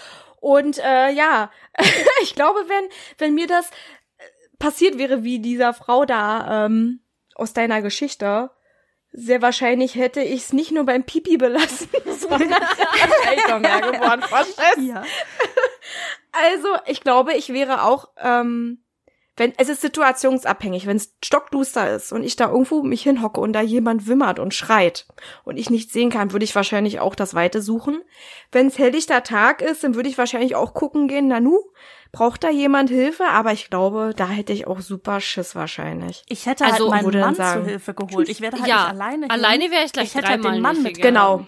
Und 0.41 0.79
äh, 0.79 1.11
ja, 1.11 1.51
ich 2.23 2.35
glaube, 2.35 2.61
wenn, 2.69 2.89
wenn 3.19 3.35
mir 3.35 3.47
das 3.47 3.69
äh, 3.69 4.23
passiert 4.59 4.97
wäre, 4.97 5.23
wie 5.23 5.39
dieser 5.39 5.75
Frau 5.75 6.07
da 6.07 6.65
ähm, 6.65 7.01
aus 7.35 7.53
deiner 7.53 7.83
Geschichte, 7.83 8.51
sehr 9.13 9.43
wahrscheinlich 9.43 9.95
hätte 9.95 10.21
ich 10.21 10.43
es 10.43 10.53
nicht 10.53 10.73
nur 10.73 10.85
beim 10.85 11.05
Pipi 11.05 11.37
belassen, 11.37 11.89
sondern 12.19 12.51
noch 12.51 13.59
mehr 13.61 13.81
geworden. 13.81 14.23
Ja. 14.81 15.03
Also, 16.33 16.69
ich 16.87 17.01
glaube, 17.01 17.35
ich 17.35 17.53
wäre 17.53 17.83
auch, 17.83 18.09
ähm, 18.19 18.85
wenn, 19.39 19.55
es 19.57 19.69
ist 19.69 19.81
situationsabhängig, 19.81 20.87
wenn 20.87 20.97
es 20.97 21.15
stockduster 21.25 21.95
ist 21.95 22.13
und 22.13 22.25
ich 22.25 22.37
da 22.37 22.49
irgendwo 22.49 22.83
mich 22.83 23.03
hinhocke 23.03 23.41
und 23.41 23.53
da 23.53 23.61
jemand 23.61 24.07
wimmert 24.09 24.39
und 24.41 24.53
schreit 24.53 25.07
und 25.45 25.59
ich 25.59 25.71
nicht 25.71 25.93
sehen 25.93 26.11
kann, 26.11 26.33
würde 26.33 26.45
ich 26.45 26.55
wahrscheinlich 26.55 27.01
auch 27.01 27.15
das 27.15 27.35
Weite 27.35 27.63
suchen. 27.63 28.03
Wenn 28.51 28.67
es 28.67 28.79
helllichter 28.79 29.23
Tag 29.23 29.63
ist, 29.63 29.85
dann 29.85 29.95
würde 29.95 30.09
ich 30.09 30.19
wahrscheinlich 30.19 30.57
auch 30.57 30.75
gucken 30.75 31.07
gehen, 31.07 31.29
Nanu, 31.29 31.61
braucht 32.13 32.45
da 32.45 32.51
jemand 32.51 32.91
Hilfe? 32.91 33.25
Aber 33.25 33.53
ich 33.53 33.71
glaube, 33.71 34.13
da 34.17 34.29
hätte 34.29 34.53
ich 34.53 34.67
auch 34.67 34.81
super 34.81 35.21
Schiss 35.21 35.55
wahrscheinlich. 35.55 36.23
Ich 36.29 36.47
hätte 36.47 36.65
Also, 36.65 36.93
halt 36.93 37.05
wo 37.05 37.11
du 37.11 37.19
meinen 37.19 37.27
Mann 37.27 37.35
sagen, 37.35 37.65
zu 37.65 37.71
Hilfe 37.71 37.95
geholt. 37.95 38.29
Ich 38.29 38.41
wäre 38.41 38.57
halt 38.57 38.67
ja, 38.67 38.85
nicht 38.85 38.91
alleine 38.95 39.23
hin. 39.23 39.31
alleine 39.31 39.71
wäre 39.71 39.85
ich 39.85 39.93
gleich 39.93 40.09
Ich 40.09 40.15
hätte 40.15 40.29
halt 40.29 40.45
dreimal 40.45 40.53
den 40.55 40.63
Mann 40.63 40.77
gegangen. 40.85 41.01
Genau. 41.03 41.47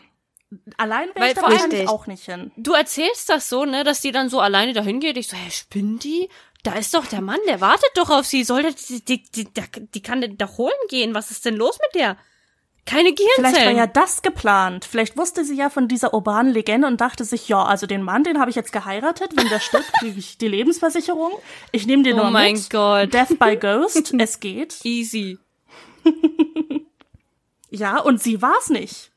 Allein 0.76 1.08
wäre 1.14 1.28
ich 1.28 1.34
da 1.34 1.42
wahrscheinlich 1.42 1.88
auch 1.88 2.06
nicht 2.06 2.24
hin. 2.24 2.50
Du 2.56 2.72
erzählst 2.72 3.28
das 3.28 3.48
so, 3.48 3.64
ne, 3.64 3.84
dass 3.84 4.00
die 4.00 4.10
dann 4.10 4.28
so 4.28 4.40
alleine 4.40 4.72
dahin 4.72 4.98
geht. 4.98 5.16
Ich 5.16 5.28
so, 5.28 5.36
hä, 5.36 5.50
spinnt 5.50 6.02
die? 6.04 6.28
Da 6.62 6.72
ist 6.72 6.92
doch 6.92 7.06
der 7.06 7.20
Mann, 7.20 7.38
der 7.46 7.60
wartet 7.60 7.90
doch 7.94 8.10
auf 8.10 8.26
sie. 8.26 8.44
Soll 8.44 8.62
der, 8.62 8.72
die, 8.72 9.04
die, 9.04 9.22
die, 9.24 9.48
die 9.94 10.02
kann 10.02 10.20
den 10.20 10.36
doch 10.36 10.58
holen 10.58 10.72
gehen. 10.88 11.14
Was 11.14 11.30
ist 11.30 11.44
denn 11.44 11.56
los 11.56 11.78
mit 11.80 12.00
der? 12.00 12.16
Keine 12.86 13.10
Vielleicht 13.14 13.36
war 13.38 13.42
Gehirnzellen. 13.52 13.76
ja 13.76 13.86
das 13.86 14.22
geplant. 14.22 14.84
Vielleicht 14.84 15.16
wusste 15.16 15.44
sie 15.44 15.54
ja 15.54 15.70
von 15.70 15.86
dieser 15.86 16.12
urbanen 16.14 16.52
Legende 16.52 16.88
und 16.88 17.00
dachte 17.00 17.24
sich, 17.24 17.48
ja, 17.48 17.62
also 17.62 17.86
den 17.86 18.02
Mann, 18.02 18.24
den 18.24 18.40
habe 18.40 18.50
ich 18.50 18.56
jetzt 18.56 18.72
geheiratet. 18.72 19.36
Wenn 19.36 19.48
der 19.48 19.60
stirbt, 19.60 19.92
kriege 20.00 20.18
ich 20.18 20.38
die 20.38 20.48
Lebensversicherung. 20.48 21.30
Ich 21.72 21.86
nehme 21.86 22.02
den 22.02 22.14
Oh 22.18 22.22
nur 22.22 22.30
mein 22.30 22.54
mit. 22.54 22.70
Gott. 22.70 23.12
Death 23.14 23.38
by 23.38 23.56
Ghost. 23.56 24.12
es 24.18 24.40
geht. 24.40 24.78
Easy. 24.84 25.38
Ja, 27.70 27.98
und 28.00 28.20
sie 28.22 28.42
war's 28.42 28.68
nicht. 28.70 29.12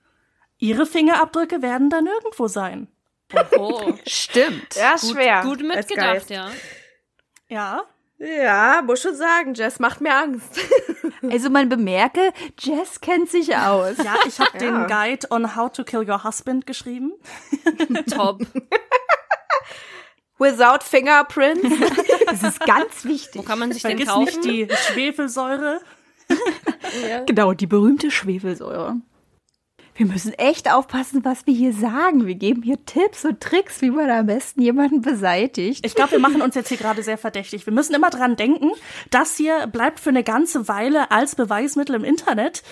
Ihre 0.59 0.85
Fingerabdrücke 0.85 1.61
werden 1.61 1.89
da 1.89 2.01
nirgendwo 2.01 2.47
sein. 2.47 2.87
Oh, 3.57 3.93
Stimmt. 4.05 4.75
Ja, 4.75 4.91
gut, 4.95 5.11
schwer. 5.11 5.41
gut 5.41 5.61
mitgedacht, 5.63 6.29
ja. 6.29 6.51
Ja. 7.49 7.83
Ja, 8.17 8.81
muss 8.85 9.01
schon 9.01 9.15
sagen, 9.15 9.53
Jess 9.53 9.79
macht 9.79 10.01
mir 10.01 10.15
Angst. 10.15 10.59
Also 11.31 11.49
man 11.49 11.69
bemerke, 11.69 12.33
Jess 12.59 12.99
kennt 12.99 13.29
sich 13.29 13.55
aus. 13.55 13.95
Ja, 13.97 14.15
ich 14.27 14.39
habe 14.41 14.57
den 14.59 14.87
Guide 14.87 15.25
on 15.29 15.55
How 15.55 15.71
to 15.71 15.85
Kill 15.85 16.09
Your 16.09 16.25
Husband 16.25 16.65
geschrieben. 16.67 17.13
Top. 18.13 18.41
Without 20.37 20.83
fingerprints. 20.83 21.63
Das 22.25 22.43
ist 22.43 22.59
ganz 22.59 23.05
wichtig. 23.05 23.35
Wo 23.35 23.43
kann 23.43 23.57
man 23.59 23.71
sich 23.71 23.83
den 23.83 23.91
Vergiss 23.91 24.09
kaufen? 24.09 24.23
nicht 24.25 24.43
die 24.43 24.67
Schwefelsäure. 24.75 25.79
Genau, 27.25 27.53
die 27.53 27.67
berühmte 27.67 28.11
Schwefelsäure. 28.11 28.97
Wir 29.95 30.07
müssen 30.07 30.33
echt 30.33 30.71
aufpassen, 30.71 31.23
was 31.23 31.45
wir 31.45 31.53
hier 31.53 31.71
sagen. 31.71 32.25
Wir 32.25 32.35
geben 32.35 32.63
hier 32.63 32.83
Tipps 32.85 33.25
und 33.25 33.39
Tricks, 33.39 33.81
wie 33.81 33.91
man 33.91 34.09
am 34.09 34.25
besten 34.25 34.61
jemanden 34.61 35.01
beseitigt. 35.01 35.85
Ich 35.85 35.93
glaube, 35.93 36.13
wir 36.13 36.19
machen 36.19 36.41
uns 36.41 36.55
jetzt 36.55 36.69
hier 36.69 36.77
gerade 36.77 37.03
sehr 37.03 37.17
verdächtig. 37.17 37.67
Wir 37.67 37.73
müssen 37.73 37.93
immer 37.93 38.09
dran 38.09 38.35
denken, 38.35 38.71
das 39.11 39.37
hier 39.37 39.67
bleibt 39.67 39.99
für 39.99 40.09
eine 40.09 40.23
ganze 40.23 40.67
Weile 40.67 41.11
als 41.11 41.35
Beweismittel 41.35 41.95
im 41.95 42.03
Internet. 42.03 42.63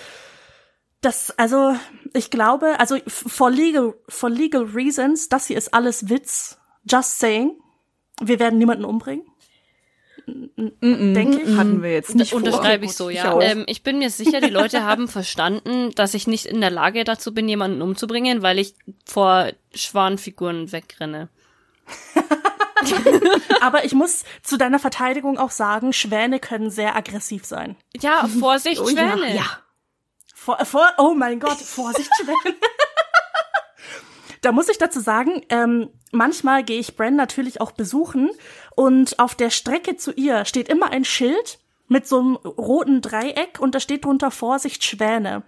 Das, 1.00 1.36
also, 1.38 1.76
ich 2.12 2.30
glaube, 2.30 2.78
also 2.80 2.96
for 3.06 3.50
legal, 3.50 3.94
for 4.08 4.30
legal 4.30 4.62
reasons, 4.64 5.28
das 5.28 5.46
hier 5.46 5.58
ist 5.58 5.74
alles 5.74 6.08
Witz. 6.08 6.58
Just 6.90 7.18
saying. 7.18 7.52
Wir 8.20 8.38
werden 8.40 8.58
niemanden 8.58 8.84
umbringen. 8.84 9.24
Denke 10.26 11.40
ich. 11.42 11.56
Hatten 11.56 11.82
wir 11.82 11.92
jetzt 11.92 12.14
nicht. 12.14 12.32
Unterschreibe 12.32 12.84
ich 12.84 12.92
so, 12.92 13.08
ich 13.08 13.16
ja. 13.16 13.32
auch. 13.32 13.42
ähm, 13.42 13.64
ich 13.66 13.82
bin 13.82 13.98
mir 13.98 14.10
sicher, 14.10 14.40
die 14.40 14.50
Leute 14.50 14.84
haben 14.84 15.08
verstanden, 15.08 15.90
dass 15.94 16.14
ich 16.14 16.26
nicht 16.26 16.46
in 16.46 16.60
der 16.60 16.70
Lage 16.70 17.04
dazu 17.04 17.34
bin, 17.34 17.48
jemanden 17.48 17.82
umzubringen, 17.82 18.42
weil 18.42 18.58
ich 18.58 18.74
vor 19.04 19.50
Schwanfiguren 19.74 20.70
wegrenne. 20.70 21.28
Aber 23.60 23.84
ich 23.84 23.94
muss 23.94 24.24
zu 24.42 24.56
deiner 24.56 24.78
Verteidigung 24.78 25.38
auch 25.38 25.50
sagen, 25.50 25.92
Schwäne 25.92 26.40
können 26.40 26.70
sehr 26.70 26.96
aggressiv 26.96 27.44
sein. 27.44 27.76
Ja, 28.00 28.26
Vorsicht, 28.26 28.80
Oh 28.80 28.88
ja, 28.88 29.12
Schwäne. 29.12 29.36
ja. 29.36 29.44
Vor, 30.34 30.64
vor, 30.64 30.88
oh 30.98 31.14
mein 31.14 31.38
Gott, 31.38 31.58
Vorsicht, 31.58 32.10
Schwäne. 32.16 32.56
da 34.40 34.52
muss 34.52 34.68
ich 34.68 34.78
dazu 34.78 35.00
sagen, 35.00 35.42
ähm, 35.48 35.90
manchmal 36.10 36.64
gehe 36.64 36.80
ich 36.80 36.96
Bren 36.96 37.16
natürlich 37.16 37.60
auch 37.60 37.72
besuchen 37.72 38.30
und 38.76 39.18
auf 39.18 39.34
der 39.34 39.50
Strecke 39.50 39.96
zu 39.96 40.12
ihr 40.12 40.44
steht 40.44 40.68
immer 40.68 40.90
ein 40.90 41.04
Schild 41.04 41.58
mit 41.88 42.08
so 42.08 42.18
einem 42.18 42.36
roten 42.36 43.02
Dreieck 43.02 43.60
und 43.60 43.74
da 43.74 43.80
steht 43.80 44.04
drunter 44.04 44.30
Vorsicht 44.30 44.82
Schwäne. 44.82 45.42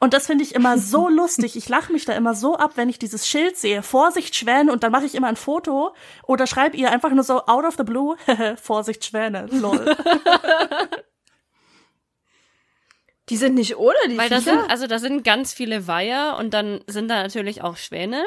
Und 0.00 0.14
das 0.14 0.26
finde 0.26 0.42
ich 0.42 0.54
immer 0.54 0.78
so 0.78 1.08
lustig. 1.10 1.56
Ich 1.56 1.68
lache 1.68 1.92
mich 1.92 2.06
da 2.06 2.14
immer 2.14 2.34
so 2.34 2.56
ab, 2.56 2.72
wenn 2.76 2.88
ich 2.88 2.98
dieses 2.98 3.28
Schild 3.28 3.56
sehe. 3.56 3.82
Vorsicht 3.82 4.34
Schwäne 4.34 4.72
und 4.72 4.82
dann 4.82 4.92
mache 4.92 5.04
ich 5.04 5.14
immer 5.14 5.28
ein 5.28 5.36
Foto 5.36 5.94
oder 6.26 6.46
schreibe 6.46 6.76
ihr 6.76 6.90
einfach 6.90 7.10
nur 7.10 7.22
so 7.22 7.44
out 7.46 7.64
of 7.64 7.76
the 7.76 7.84
blue, 7.84 8.16
Vorsicht 8.60 9.04
Schwäne, 9.04 9.46
lol. 9.50 9.96
Die 13.28 13.36
sind 13.36 13.54
nicht 13.54 13.76
ohne 13.76 13.94
die 14.08 14.18
Weil 14.18 14.28
da 14.28 14.40
sind, 14.40 14.58
also 14.68 14.88
da 14.88 14.98
sind 14.98 15.22
ganz 15.22 15.52
viele 15.52 15.86
Weiher 15.86 16.36
und 16.40 16.52
dann 16.52 16.80
sind 16.88 17.06
da 17.06 17.22
natürlich 17.22 17.62
auch 17.62 17.76
Schwäne. 17.76 18.24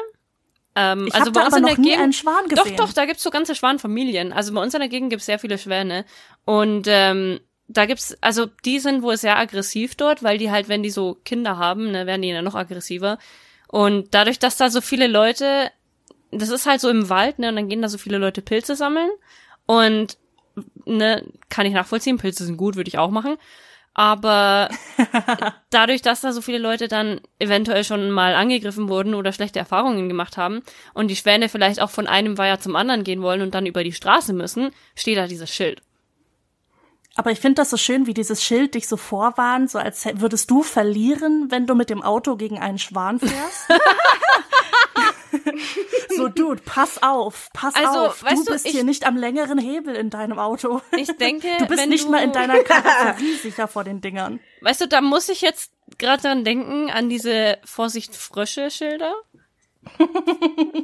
Ähm, 0.76 1.06
Ich 1.06 1.14
also 1.14 1.32
bei 1.32 1.44
uns 1.44 1.54
aber 1.54 1.58
in 1.58 1.66
der 1.66 1.76
Gegend, 1.76 2.02
einen 2.02 2.12
Schwan 2.12 2.48
gesehen. 2.48 2.76
Doch, 2.76 2.86
doch, 2.86 2.92
da 2.92 3.06
gibt's 3.06 3.22
so 3.22 3.30
ganze 3.30 3.54
Schwanfamilien. 3.54 4.32
Also 4.32 4.52
bei 4.52 4.62
uns 4.62 4.74
in 4.74 4.80
der 4.80 4.88
Gegend 4.88 5.10
gibt's 5.10 5.26
sehr 5.26 5.38
viele 5.38 5.58
Schwäne. 5.58 6.04
Und 6.44 6.86
ähm, 6.88 7.40
da 7.68 7.86
gibt's, 7.86 8.16
also 8.20 8.46
die 8.64 8.78
sind 8.78 9.02
wohl 9.02 9.16
sehr 9.16 9.38
aggressiv 9.38 9.94
dort, 9.94 10.22
weil 10.22 10.38
die 10.38 10.50
halt, 10.50 10.68
wenn 10.68 10.82
die 10.82 10.90
so 10.90 11.16
Kinder 11.24 11.56
haben, 11.56 11.90
ne, 11.90 12.06
werden 12.06 12.22
die 12.22 12.32
dann 12.32 12.44
noch 12.44 12.54
aggressiver. 12.54 13.18
Und 13.68 14.14
dadurch, 14.14 14.38
dass 14.38 14.56
da 14.56 14.70
so 14.70 14.80
viele 14.80 15.06
Leute, 15.06 15.70
das 16.30 16.50
ist 16.50 16.66
halt 16.66 16.80
so 16.80 16.88
im 16.88 17.08
Wald, 17.08 17.38
ne, 17.38 17.48
und 17.48 17.56
dann 17.56 17.68
gehen 17.68 17.82
da 17.82 17.88
so 17.88 17.98
viele 17.98 18.18
Leute 18.18 18.42
Pilze 18.42 18.76
sammeln. 18.76 19.10
Und 19.66 20.18
ne, 20.84 21.24
kann 21.48 21.66
ich 21.66 21.72
nachvollziehen, 21.72 22.18
Pilze 22.18 22.44
sind 22.44 22.56
gut, 22.56 22.76
würde 22.76 22.88
ich 22.88 22.98
auch 22.98 23.10
machen. 23.10 23.36
Aber 23.94 24.68
dadurch, 25.70 26.02
dass 26.02 26.20
da 26.20 26.32
so 26.32 26.42
viele 26.42 26.58
Leute 26.58 26.88
dann 26.88 27.20
eventuell 27.38 27.84
schon 27.84 28.10
mal 28.10 28.34
angegriffen 28.34 28.88
wurden 28.88 29.14
oder 29.14 29.32
schlechte 29.32 29.60
Erfahrungen 29.60 30.08
gemacht 30.08 30.36
haben 30.36 30.62
und 30.94 31.08
die 31.08 31.16
Schwäne 31.16 31.48
vielleicht 31.48 31.80
auch 31.80 31.90
von 31.90 32.08
einem 32.08 32.36
Weiher 32.36 32.58
zum 32.58 32.74
anderen 32.74 33.04
gehen 33.04 33.22
wollen 33.22 33.40
und 33.40 33.54
dann 33.54 33.66
über 33.66 33.84
die 33.84 33.92
Straße 33.92 34.32
müssen, 34.32 34.70
steht 34.96 35.16
da 35.16 35.28
dieses 35.28 35.54
Schild. 35.54 35.80
Aber 37.16 37.30
ich 37.30 37.38
finde 37.38 37.62
das 37.62 37.70
so 37.70 37.76
schön, 37.76 38.08
wie 38.08 38.14
dieses 38.14 38.42
Schild 38.42 38.74
dich 38.74 38.88
so 38.88 38.96
vorwarnt, 38.96 39.70
so 39.70 39.78
als 39.78 40.04
würdest 40.14 40.50
du 40.50 40.64
verlieren, 40.64 41.46
wenn 41.50 41.66
du 41.66 41.76
mit 41.76 41.88
dem 41.88 42.02
Auto 42.02 42.34
gegen 42.34 42.58
einen 42.58 42.78
Schwan 42.78 43.20
fährst. 43.20 43.68
so, 46.16 46.28
Dude, 46.28 46.62
pass 46.64 47.02
auf, 47.02 47.48
pass 47.52 47.74
Also, 47.74 48.06
auf. 48.06 48.20
Du 48.20 48.26
weißt 48.26 48.48
du, 48.48 48.52
bist 48.52 48.66
ich- 48.66 48.72
hier 48.72 48.84
nicht 48.84 49.06
am 49.06 49.16
längeren 49.16 49.58
Hebel 49.58 49.94
in 49.94 50.10
deinem 50.10 50.38
Auto. 50.38 50.80
Ich 50.96 51.08
denke, 51.16 51.48
Du 51.58 51.66
bist 51.66 51.86
nicht 51.88 52.04
du, 52.06 52.10
mal 52.10 52.22
in 52.22 52.32
deiner 52.32 52.58
Karosserie 52.62 53.36
sicher 53.42 53.68
vor 53.68 53.84
den 53.84 54.00
Dingern. 54.00 54.40
Weißt 54.60 54.80
du, 54.80 54.88
da 54.88 55.00
muss 55.00 55.28
ich 55.28 55.40
jetzt 55.40 55.70
gerade 55.98 56.22
dran 56.22 56.44
denken, 56.44 56.90
an 56.90 57.08
diese 57.08 57.58
Vorsicht 57.64 58.14
Frösche-Schilder. 58.16 59.12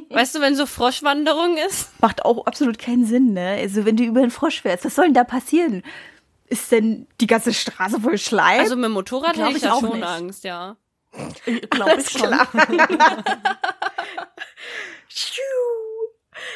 weißt 0.09 0.35
du, 0.35 0.41
wenn 0.41 0.55
so 0.55 0.65
Froschwanderung 0.65 1.57
ist? 1.67 1.89
Macht 2.01 2.23
auch 2.25 2.45
absolut 2.45 2.77
keinen 2.77 3.05
Sinn, 3.05 3.33
ne? 3.33 3.57
Also 3.59 3.85
wenn 3.85 3.97
du 3.97 4.03
über 4.03 4.21
einen 4.21 4.31
Frosch 4.31 4.61
fährst, 4.61 4.85
was 4.85 4.95
soll 4.95 5.05
denn 5.05 5.13
da 5.15 5.23
passieren? 5.23 5.83
Ist 6.47 6.71
denn 6.71 7.07
die 7.19 7.27
ganze 7.27 7.53
Straße 7.53 7.99
voll 8.01 8.17
Schleim? 8.17 8.59
Also 8.59 8.75
mit 8.75 8.85
dem 8.85 8.91
Motorrad 8.91 9.37
hätte 9.37 9.49
ich 9.51 9.57
ich 9.57 9.63
ja 9.63 9.73
auch 9.73 9.79
schon 9.79 9.93
nicht. 9.95 10.03
Angst, 10.07 10.43
ja. 10.43 10.75
Glaube 11.69 12.01
ich 12.01 12.09
schon. 12.09 12.33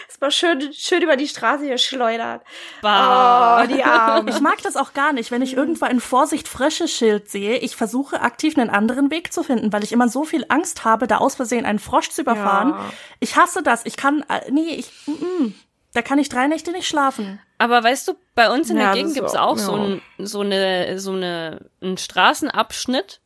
Es 0.08 0.20
war 0.22 0.32
schön, 0.32 0.72
schön 0.74 1.02
über 1.04 1.18
die 1.18 1.28
Straße 1.28 1.66
hier 1.66 1.78
schleudert. 1.78 2.42
Bah. 2.82 3.62
Oh, 3.62 3.68
die 3.68 3.84
Arme. 3.84 4.30
Ich 4.32 4.40
mag 4.40 4.62
das 4.64 4.78
auch 4.78 4.94
gar 4.94 5.14
nicht, 5.14 5.30
wenn 5.30 5.42
ich 5.42 5.56
irgendwo 5.56 5.86
ein 5.86 6.00
Vorsicht 6.00 6.48
Frösche 6.48 6.88
Schild 6.88 7.30
sehe. 7.30 7.58
Ich 7.58 7.76
versuche 7.76 8.22
aktiv 8.22 8.58
einen 8.58 8.70
anderen 8.70 9.12
Weg 9.12 9.34
zu 9.34 9.44
finden, 9.44 9.74
weil 9.74 9.84
ich 9.84 9.92
immer 9.92 10.08
so 10.08 10.24
viel 10.24 10.46
Angst 10.50 10.86
habe, 10.86 11.08
da 11.08 11.18
aus 11.18 11.36
Versehen 11.36 11.66
einen 11.66 11.80
Frosch 11.80 12.10
zu 12.10 12.22
überfahren. 12.22 12.70
Ja. 12.70 12.86
Ich 13.20 13.36
hasse 13.36 13.62
das. 13.62 13.86
Ich 13.86 13.98
kann, 13.98 14.24
äh, 14.30 14.50
nee, 14.50 14.76
ich, 14.76 14.90
mm, 15.06 15.12
mm. 15.44 15.54
da 15.94 16.02
kann 16.02 16.18
ich 16.20 16.30
drei 16.30 16.48
Nächte 16.48 16.72
nicht 16.72 16.88
schlafen. 16.88 17.40
Aber 17.58 17.84
weißt 17.84 18.08
du, 18.08 18.14
bei 18.34 18.50
uns 18.50 18.70
in 18.70 18.78
Ja, 18.78 18.86
der 18.86 18.94
Gegend 18.94 19.14
gibt's 19.16 19.34
so- 19.34 19.40
auch 19.40 19.58
so, 19.58 19.76
ja. 19.76 19.84
ein, 19.84 20.02
so 20.20 20.42
eine 20.42 20.98
so 21.00 21.12
eine 21.12 21.70
einen 21.82 21.98
Straßenabschnitt, 21.98 23.20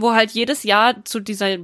wo 0.00 0.12
halt 0.12 0.30
jedes 0.30 0.62
Jahr 0.62 1.04
zu 1.04 1.20
dieser 1.20 1.58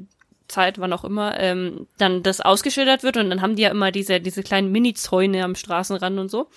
Zeit, 0.49 0.79
wann 0.79 0.93
auch 0.93 1.05
immer, 1.05 1.39
ähm, 1.41 1.87
dann 1.97 2.23
das 2.23 2.41
ausgeschildert 2.41 3.03
wird 3.03 3.17
und 3.17 3.31
dann 3.31 3.41
haben 3.41 3.57
die 3.57 3.63
ja 3.63 3.71
immer 3.71 3.91
diese 3.93 4.21
diese 4.21 4.43
kleinen 4.43 4.71
Mini-Zäune 4.73 5.43
am 5.43 5.55
Straßenrand 5.55 6.19
und 6.19 6.31
so. 6.31 6.49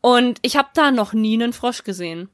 Und 0.00 0.38
ich 0.42 0.56
habe 0.56 0.68
da 0.74 0.90
noch 0.90 1.12
nie 1.12 1.34
einen 1.34 1.52
Frosch 1.52 1.82
gesehen. 1.82 2.28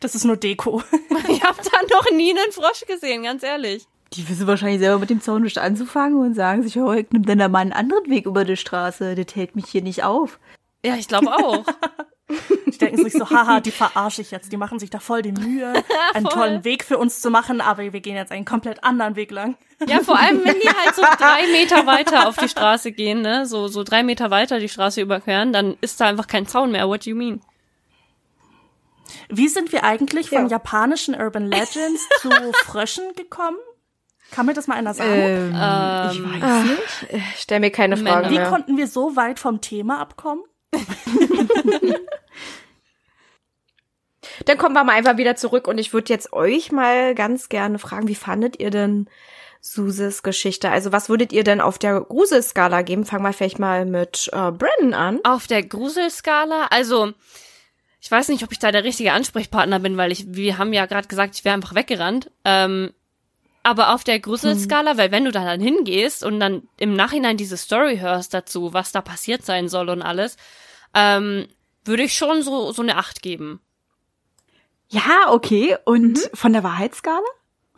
Das 0.00 0.14
ist 0.14 0.24
nur 0.24 0.36
Deko. 0.36 0.82
Ich 1.28 1.42
habe 1.42 1.58
da 1.62 1.94
noch 1.94 2.10
nie 2.10 2.30
einen 2.30 2.52
Frosch 2.52 2.84
gesehen, 2.86 3.22
ganz 3.22 3.42
ehrlich. 3.42 3.86
die 4.14 4.26
wissen 4.28 4.46
wahrscheinlich 4.46 4.80
selber 4.80 4.98
mit 4.98 5.10
dem 5.10 5.20
Zaun 5.20 5.42
nicht 5.42 5.58
anzufangen 5.58 6.18
und 6.18 6.34
sagen 6.34 6.62
sich, 6.62 6.78
oh, 6.78 6.92
ich 6.92 7.06
nimm 7.10 7.26
dann 7.26 7.38
da 7.38 7.48
mal 7.48 7.60
einen 7.60 7.72
anderen 7.72 8.08
Weg 8.08 8.26
über 8.26 8.44
die 8.44 8.56
Straße. 8.56 9.14
Das 9.14 9.34
hält 9.36 9.56
mich 9.56 9.66
hier 9.66 9.82
nicht 9.82 10.04
auf. 10.04 10.38
Ja, 10.84 10.94
ich 10.96 11.08
glaube 11.08 11.32
auch. 11.32 11.64
Die 12.66 12.76
denken 12.78 13.02
sich 13.02 13.12
so, 13.14 13.28
haha, 13.30 13.60
die 13.60 13.70
verarsche 13.70 14.20
ich 14.20 14.30
jetzt. 14.30 14.52
Die 14.52 14.56
machen 14.58 14.78
sich 14.78 14.90
da 14.90 14.98
voll 15.00 15.22
die 15.22 15.32
Mühe, 15.32 15.72
einen 16.14 16.26
Voll. 16.26 16.34
tollen 16.34 16.64
Weg 16.64 16.84
für 16.84 16.98
uns 16.98 17.20
zu 17.20 17.30
machen, 17.30 17.60
aber 17.60 17.92
wir 17.92 18.00
gehen 18.00 18.16
jetzt 18.16 18.30
einen 18.32 18.44
komplett 18.44 18.84
anderen 18.84 19.16
Weg 19.16 19.30
lang. 19.30 19.56
Ja, 19.86 20.00
vor 20.00 20.18
allem, 20.18 20.44
wenn 20.44 20.60
die 20.60 20.68
halt 20.68 20.94
so 20.94 21.02
drei 21.18 21.46
Meter 21.52 21.86
weiter 21.86 22.28
auf 22.28 22.36
die 22.36 22.48
Straße 22.48 22.92
gehen, 22.92 23.22
ne, 23.22 23.46
so, 23.46 23.68
so 23.68 23.82
drei 23.82 24.02
Meter 24.02 24.30
weiter 24.30 24.58
die 24.58 24.68
Straße 24.68 25.00
überqueren, 25.00 25.52
dann 25.52 25.76
ist 25.80 26.00
da 26.00 26.06
einfach 26.06 26.26
kein 26.26 26.46
Zaun 26.46 26.70
mehr. 26.72 26.86
What 26.88 27.06
do 27.06 27.10
you 27.10 27.16
mean? 27.16 27.40
Wie 29.30 29.48
sind 29.48 29.72
wir 29.72 29.84
eigentlich 29.84 30.28
von 30.28 30.44
Ja. 30.44 30.48
japanischen 30.48 31.14
Urban 31.14 31.46
Legends 31.50 32.06
zu 32.20 32.30
Fröschen 32.64 33.04
gekommen? 33.16 33.56
Kann 34.30 34.44
mir 34.44 34.52
das 34.52 34.66
mal 34.66 34.74
einer 34.74 34.92
sagen? 34.92 35.10
Ähm, 35.10 35.54
Ähm, 35.58 36.10
ich 36.12 36.42
weiß 36.42 36.62
nicht. 36.64 37.24
Ich 37.34 37.40
stell 37.40 37.60
mir 37.60 37.70
keine 37.70 37.96
Männer. 37.96 38.10
Frage 38.20 38.30
Wie 38.30 38.34
mehr. 38.38 38.48
konnten 38.50 38.76
wir 38.76 38.86
so 38.86 39.16
weit 39.16 39.38
vom 39.38 39.62
Thema 39.62 40.00
abkommen? 40.00 40.42
Dann 44.44 44.58
kommen 44.58 44.74
wir 44.74 44.84
mal 44.84 44.92
einfach 44.94 45.16
wieder 45.16 45.36
zurück 45.36 45.66
und 45.68 45.78
ich 45.78 45.92
würde 45.92 46.12
jetzt 46.12 46.32
euch 46.32 46.72
mal 46.72 47.14
ganz 47.14 47.48
gerne 47.48 47.78
fragen, 47.78 48.08
wie 48.08 48.14
fandet 48.14 48.60
ihr 48.60 48.70
denn 48.70 49.08
Suses 49.60 50.22
Geschichte? 50.22 50.70
Also 50.70 50.92
was 50.92 51.08
würdet 51.08 51.32
ihr 51.32 51.44
denn 51.44 51.60
auf 51.60 51.78
der 51.78 52.00
Gruselskala 52.00 52.82
geben? 52.82 53.04
Fangen 53.04 53.24
wir 53.24 53.32
vielleicht 53.32 53.58
mal 53.58 53.84
mit 53.84 54.30
äh, 54.32 54.52
Brandon 54.52 54.94
an. 54.94 55.20
Auf 55.24 55.46
der 55.46 55.62
Gruselskala, 55.62 56.66
also 56.70 57.12
ich 58.00 58.10
weiß 58.10 58.28
nicht, 58.28 58.44
ob 58.44 58.52
ich 58.52 58.58
da 58.58 58.70
der 58.70 58.84
richtige 58.84 59.12
Ansprechpartner 59.12 59.80
bin, 59.80 59.96
weil 59.96 60.12
ich, 60.12 60.26
wir 60.28 60.58
haben 60.58 60.72
ja 60.72 60.86
gerade 60.86 61.08
gesagt, 61.08 61.34
ich 61.34 61.44
wäre 61.44 61.54
einfach 61.54 61.74
weggerannt. 61.74 62.30
Ähm, 62.44 62.92
aber 63.62 63.94
auf 63.94 64.04
der 64.04 64.20
Gruselskala, 64.20 64.96
weil 64.96 65.10
wenn 65.10 65.24
du 65.24 65.32
da 65.32 65.44
dann 65.44 65.60
hingehst 65.60 66.24
und 66.24 66.40
dann 66.40 66.68
im 66.78 66.94
Nachhinein 66.94 67.36
diese 67.36 67.56
Story 67.56 67.98
hörst 67.98 68.32
dazu, 68.34 68.72
was 68.72 68.92
da 68.92 69.00
passiert 69.00 69.44
sein 69.44 69.68
soll 69.68 69.88
und 69.88 70.02
alles, 70.02 70.36
ähm, 70.94 71.46
würde 71.84 72.02
ich 72.02 72.14
schon 72.14 72.42
so 72.42 72.72
so 72.72 72.82
eine 72.82 72.96
Acht 72.96 73.22
geben. 73.22 73.60
Ja, 74.88 75.28
okay. 75.28 75.76
Und 75.84 76.30
von 76.34 76.52
der 76.52 76.62
Wahrheitsskala? 76.62 77.26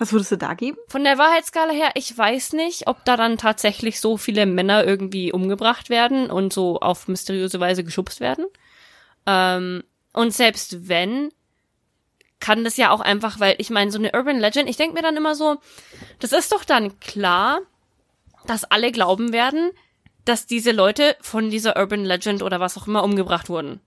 Was 0.01 0.13
würdest 0.13 0.33
du 0.33 0.37
da 0.37 0.55
geben? 0.55 0.79
Von 0.89 1.05
der 1.05 1.19
Wahrheitsskala 1.19 1.73
her, 1.73 1.91
ich 1.95 2.17
weiß 2.17 2.55
nicht, 2.55 2.87
ob 2.87 3.05
da 3.05 3.19
dann 3.19 3.37
tatsächlich 3.37 4.01
so 4.01 4.17
viele 4.17 4.47
Männer 4.47 4.85
irgendwie 4.85 5.31
umgebracht 5.31 5.91
werden 5.91 6.31
und 6.31 6.55
so 6.55 6.81
auf 6.81 7.07
mysteriöse 7.07 7.61
Weise 7.61 7.85
geschubst 7.85 8.21
werden. 8.21 8.47
Ähm, 9.27 9.83
und 10.15 10.33
selbst 10.33 10.89
wenn, 10.89 11.31
kann 12.41 12.65
das 12.65 12.77
ja 12.77 12.91
auch 12.91 13.01
einfach, 13.01 13.39
weil 13.39 13.55
ich 13.59 13.71
meine, 13.71 13.91
so 13.91 13.99
eine 13.99 14.13
Urban 14.13 14.39
Legend, 14.39 14.69
ich 14.69 14.77
denke 14.77 14.95
mir 14.95 15.03
dann 15.03 15.17
immer 15.17 15.35
so, 15.35 15.57
das 16.19 16.33
ist 16.33 16.53
doch 16.53 16.65
dann 16.65 16.99
klar, 17.01 17.61
dass 18.47 18.65
alle 18.65 18.91
glauben 18.93 19.33
werden, 19.33 19.71
dass 20.25 20.47
diese 20.47 20.73
Leute 20.73 21.17
von 21.21 21.51
dieser 21.51 21.77
Urban 21.79 22.05
Legend 22.05 22.43
oder 22.43 22.59
was 22.61 22.77
auch 22.79 22.87
immer 22.87 23.05
umgebracht 23.05 23.49
wurden. 23.49 23.81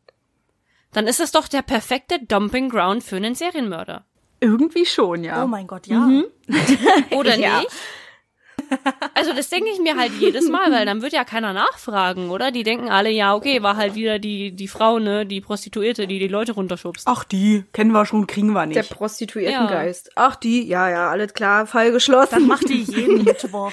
Dann 0.92 1.08
ist 1.08 1.20
es 1.20 1.32
doch 1.32 1.48
der 1.48 1.64
perfekte 1.64 2.20
Dumping 2.24 2.70
Ground 2.70 3.04
für 3.04 3.16
einen 3.16 3.34
Serienmörder. 3.36 4.06
Irgendwie 4.40 4.86
schon, 4.86 5.24
ja. 5.24 5.44
Oh 5.44 5.48
mein 5.48 5.68
Gott, 5.68 5.88
ja. 5.88 6.08
Oder 7.12 7.38
Ja. 7.38 7.60
nicht? 7.60 7.72
Also 9.14 9.34
das 9.34 9.50
denke 9.50 9.70
ich 9.72 9.80
mir 9.80 9.96
halt 9.96 10.12
jedes 10.20 10.50
Mal, 10.50 10.72
weil 10.72 10.86
dann 10.86 11.02
wird 11.02 11.14
ja 11.14 11.24
keiner 11.24 11.54
nachfragen, 11.54 12.30
oder? 12.30 12.52
Die 12.52 12.64
denken 12.64 12.90
alle, 12.90 13.10
ja, 13.10 13.36
okay, 13.36 13.62
war 13.64 13.78
halt 13.78 13.96
wieder 13.96 14.20
die, 14.20 14.52
die 14.52 14.68
Frau, 14.68 15.00
ne, 15.00 15.26
die 15.26 15.42
Prostituierte, 15.42 16.08
die 16.08 16.20
die 16.20 16.28
Leute 16.28 16.54
runterschubst. 16.54 17.08
Ach, 17.08 17.24
die 17.24 17.64
kennen 17.74 17.92
wir 17.92 18.06
schon, 18.06 18.28
kriegen 18.28 18.52
wir 18.54 18.66
Der 18.68 18.84
nicht. 18.84 18.92
Prostituiertengeist. 18.92 20.12
Ach, 20.16 20.36
die, 20.36 20.68
ja, 20.68 20.90
ja, 20.90 21.10
alles 21.10 21.34
klar, 21.34 21.68
Fall 21.68 21.92
geschlossen. 21.92 22.32
Dann 22.32 22.48
macht 22.48 22.68
die 22.70 22.84
jeden 22.84 23.24
Mittwoch. 23.24 23.72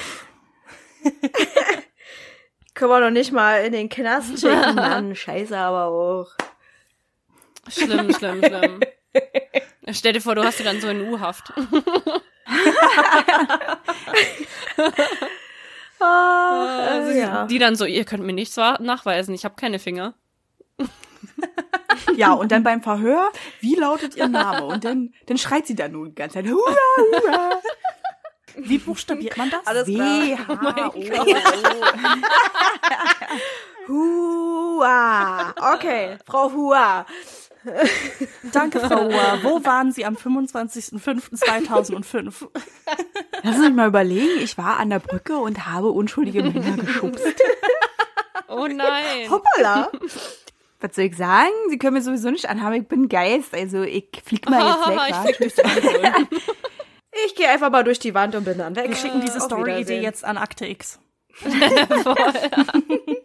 Können 2.74 2.90
wir 2.90 3.01
doch 3.01 3.10
nicht 3.10 3.32
mal 3.32 3.64
in 3.64 3.72
den 3.72 3.89
Knast 3.89 4.40
schicken, 4.40 4.74
Mann. 4.74 5.14
Scheiße 5.16 5.56
aber 5.56 5.86
auch. 5.86 6.28
Schlimm, 7.68 8.12
schlimm, 8.12 8.43
schlimm. 8.44 8.81
Stell 9.93 10.12
dir 10.12 10.20
vor, 10.20 10.35
du 10.35 10.44
hast 10.44 10.60
die 10.60 10.64
dann 10.64 10.81
so 10.81 10.89
in 10.89 11.01
U-Haft. 11.02 11.52
Ah, 16.02 17.02
ja. 17.14 17.44
Die 17.44 17.59
dann 17.59 17.77
so, 17.77 17.85
ihr 17.85 18.06
könnt 18.06 18.24
mir 18.24 18.32
nichts 18.32 18.56
nachweisen, 18.56 19.35
ich 19.35 19.44
habe 19.44 19.55
keine 19.56 19.78
Finger. 19.78 20.14
Ja, 22.16 22.32
und 22.32 22.51
dann 22.52 22.62
beim 22.62 22.82
Verhör, 22.82 23.31
wie 23.60 23.74
lautet 23.74 24.16
ihr 24.16 24.27
Name? 24.27 24.64
Und 24.64 24.85
dann, 24.85 25.12
dann 25.27 25.36
schreit 25.36 25.66
sie 25.66 25.74
da 25.74 25.89
nun 25.89 26.09
die 26.09 26.14
ganze 26.14 26.35
Zeit, 26.35 26.47
hurra, 26.47 26.74
hurra. 26.97 27.51
Wie 28.56 28.78
buchstabiert 28.78 29.36
man 29.36 29.51
das? 29.51 29.66
Alles 29.66 29.86
klar. 29.86 30.22
W-H-O. 30.22 31.02
Hua. 33.89 35.55
Okay, 35.74 36.16
Frau 36.27 36.51
Hua. 36.52 37.06
Danke, 38.53 38.81
Frau 38.81 39.07
Uhr. 39.07 39.39
Wo 39.43 39.65
waren 39.65 39.93
Sie 39.93 40.05
am 40.05 40.16
25.05.2005? 40.16 42.49
Lass 43.43 43.59
uns 43.59 43.74
mal 43.74 43.89
überlegen, 43.89 44.43
ich 44.43 44.59
war 44.59 44.78
an 44.78 44.91
der 44.91 45.01
Brücke 45.01 45.37
und 45.37 45.66
habe 45.66 45.91
unschuldige 45.91 46.43
Männer 46.43 46.77
geschubst. 46.77 47.24
Oh 48.49 48.66
nein. 48.66 49.31
Hoppala. 49.31 49.91
Was 50.81 50.95
soll 50.95 51.05
ich 51.05 51.16
sagen? 51.16 51.53
Sie 51.69 51.78
können 51.78 51.95
mir 51.95 52.03
sowieso 52.03 52.31
nicht 52.31 52.49
anhaben, 52.49 52.74
ich 52.77 52.89
bin 52.89 53.09
Geist, 53.09 53.55
also 53.55 53.82
ich 53.82 54.09
flieg 54.24 54.49
mal 54.49 54.66
jetzt 54.66 54.89
weg. 54.89 54.99
ich 55.09 55.15
wa? 55.15 55.23
flieg 55.23 55.39
durch 55.39 55.55
die 55.55 55.62
Wand. 55.62 56.28
Ich 57.27 57.35
gehe 57.35 57.49
einfach 57.49 57.70
mal 57.70 57.85
durch 57.85 57.99
die 57.99 58.15
Wand 58.15 58.35
und 58.35 58.45
bin 58.45 58.57
dann 58.59 58.77
weg. 58.77 58.89
Wir 58.89 58.97
schicken 58.97 59.20
diese 59.20 59.41
Story-Idee 59.41 60.01
jetzt 60.01 60.24
an 60.24 60.39
Akte 60.39 60.66
X. 60.66 60.99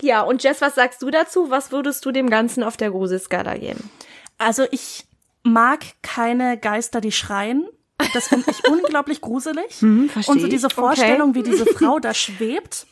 Ja, 0.00 0.22
und 0.22 0.42
Jess, 0.42 0.60
was 0.60 0.74
sagst 0.74 1.02
du 1.02 1.10
dazu? 1.10 1.50
Was 1.50 1.72
würdest 1.72 2.04
du 2.04 2.12
dem 2.12 2.30
Ganzen 2.30 2.62
auf 2.62 2.76
der 2.76 2.90
Gruselskala 2.90 3.56
geben? 3.56 3.90
Also 4.38 4.64
ich 4.70 5.04
mag 5.42 5.84
keine 6.02 6.56
Geister, 6.58 7.00
die 7.00 7.12
schreien. 7.12 7.66
Das 8.14 8.28
finde 8.28 8.50
ich 8.50 8.64
unglaublich 8.70 9.20
gruselig. 9.20 9.80
Hm, 9.80 10.08
Und 10.26 10.40
so 10.40 10.46
diese 10.46 10.70
Vorstellung, 10.70 11.34
wie 11.34 11.42
diese 11.42 11.66
Frau 11.66 11.98
da 11.98 12.14
schwebt, 12.14 12.86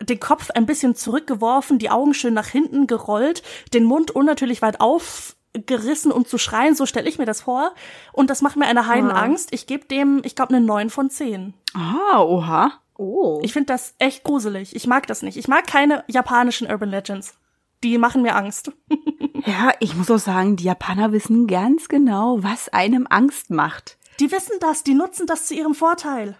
den 0.00 0.20
Kopf 0.20 0.50
ein 0.50 0.66
bisschen 0.66 0.94
zurückgeworfen, 0.94 1.78
die 1.78 1.90
Augen 1.90 2.14
schön 2.14 2.34
nach 2.34 2.46
hinten 2.48 2.86
gerollt, 2.86 3.42
den 3.74 3.84
Mund 3.84 4.10
unnatürlich 4.12 4.60
weit 4.62 4.80
aufgerissen, 4.80 6.12
um 6.12 6.24
zu 6.26 6.38
schreien, 6.38 6.74
so 6.74 6.86
stelle 6.86 7.08
ich 7.08 7.18
mir 7.18 7.24
das 7.26 7.40
vor. 7.42 7.72
Und 8.12 8.30
das 8.30 8.42
macht 8.42 8.56
mir 8.56 8.66
eine 8.66 8.86
Heidenangst. 8.86 9.52
Ich 9.52 9.66
gebe 9.66 9.86
dem, 9.86 10.20
ich 10.24 10.34
glaube, 10.36 10.54
eine 10.54 10.64
9 10.64 10.90
von 10.90 11.10
10. 11.10 11.54
Ah, 11.74 12.20
oha. 12.22 12.72
Oh. 12.96 13.40
Ich 13.42 13.52
finde 13.52 13.72
das 13.72 13.94
echt 13.98 14.24
gruselig. 14.24 14.76
Ich 14.76 14.86
mag 14.86 15.06
das 15.06 15.22
nicht. 15.22 15.36
Ich 15.36 15.48
mag 15.48 15.66
keine 15.66 16.04
japanischen 16.08 16.68
Urban 16.68 16.90
Legends. 16.90 17.34
Die 17.82 17.98
machen 17.98 18.22
mir 18.22 18.36
Angst. 18.36 18.72
Ja, 19.44 19.72
ich 19.80 19.96
muss 19.96 20.08
auch 20.08 20.18
sagen, 20.18 20.54
die 20.54 20.64
Japaner 20.64 21.10
wissen 21.10 21.48
ganz 21.48 21.88
genau, 21.88 22.42
was 22.42 22.68
einem 22.68 23.08
Angst 23.10 23.50
macht. 23.50 23.98
Die 24.20 24.30
wissen 24.30 24.52
das, 24.60 24.84
die 24.84 24.94
nutzen 24.94 25.26
das 25.26 25.46
zu 25.46 25.54
ihrem 25.54 25.74
Vorteil. 25.74 26.36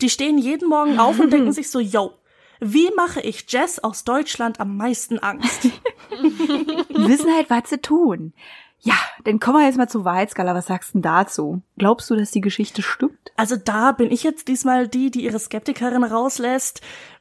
Die 0.00 0.10
stehen 0.10 0.38
jeden 0.38 0.68
Morgen 0.68 0.98
auf 0.98 1.20
und 1.20 1.32
denken 1.32 1.52
sich 1.52 1.70
so, 1.70 1.78
yo, 1.78 2.14
wie 2.58 2.90
mache 2.96 3.20
ich 3.20 3.44
Jess 3.48 3.78
aus 3.78 4.04
Deutschland 4.04 4.60
am 4.60 4.76
meisten 4.76 5.18
Angst? 5.18 5.64
Die 6.10 7.08
wissen 7.08 7.32
halt, 7.34 7.50
was 7.50 7.68
sie 7.68 7.78
tun. 7.78 8.32
Ja, 8.80 8.94
dann 9.24 9.40
kommen 9.40 9.58
wir 9.58 9.66
jetzt 9.66 9.78
mal 9.78 9.88
zur 9.88 10.04
Wahrheitsskala. 10.04 10.54
Was 10.54 10.66
sagst 10.66 10.90
du 10.90 10.92
denn 10.94 11.02
dazu? 11.02 11.62
Glaubst 11.78 12.08
du, 12.10 12.16
dass 12.16 12.30
die 12.30 12.40
Geschichte 12.40 12.82
stimmt? 12.82 13.32
Also 13.36 13.56
da 13.56 13.92
bin 13.92 14.10
ich 14.12 14.22
jetzt 14.22 14.48
diesmal 14.48 14.86
die, 14.88 15.10
die 15.10 15.24
ihre 15.24 15.38
Skeptikerin 15.38 16.04
rauslässt. 16.04 16.80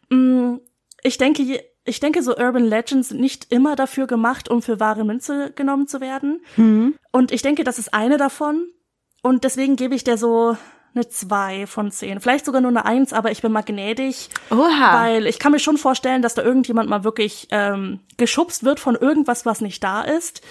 Mm, 0.10 0.56
Ich 1.03 1.18
denke, 1.18 1.64
ich 1.84 1.99
denke, 1.99 2.22
so 2.23 2.36
Urban 2.36 2.65
Legends 2.65 3.10
sind 3.10 3.22
nicht 3.22 3.52
immer 3.52 3.76
dafür 3.76 4.07
gemacht, 4.07 4.49
um 4.49 4.61
für 4.61 4.80
wahre 4.80 5.03
Münze 5.06 5.52
genommen 5.56 5.88
zu 5.88 6.02
werden. 6.02 6.41
Und 7.11 7.32
ich 7.32 7.41
denke, 7.41 7.64
das 7.64 7.80
ist 7.80 7.94
eine 7.94 8.18
davon. 8.18 8.68
Und 9.22 9.44
deswegen 9.44 9.76
gebe 9.76 9.95
ich 9.95 10.03
der 10.03 10.18
so 10.18 10.57
eine 10.94 11.07
zwei 11.10 11.68
von 11.68 11.91
zehn. 11.91 12.22
Vielleicht 12.22 12.45
sogar 12.45 12.61
nur 12.61 12.69
eine 12.72 12.86
eins, 12.86 13.11
aber 13.14 13.30
ich 13.32 13.41
bin 13.41 13.52
mal 13.52 13.61
gnädig. 13.64 14.30
Oha. 14.49 14.94
Weil 15.03 15.27
ich 15.27 15.40
kann 15.40 15.52
mir 15.52 15.60
schon 15.60 15.77
vorstellen, 15.77 16.22
dass 16.22 16.36
da 16.36 16.41
irgendjemand 16.41 16.90
mal 16.90 17.03
wirklich 17.03 17.48
ähm, 17.52 17.99
geschubst 18.18 18.64
wird 18.64 18.80
von 18.80 18.95
irgendwas, 18.95 19.45
was 19.45 19.61
nicht 19.61 19.84
da 19.84 20.02
ist. 20.02 20.41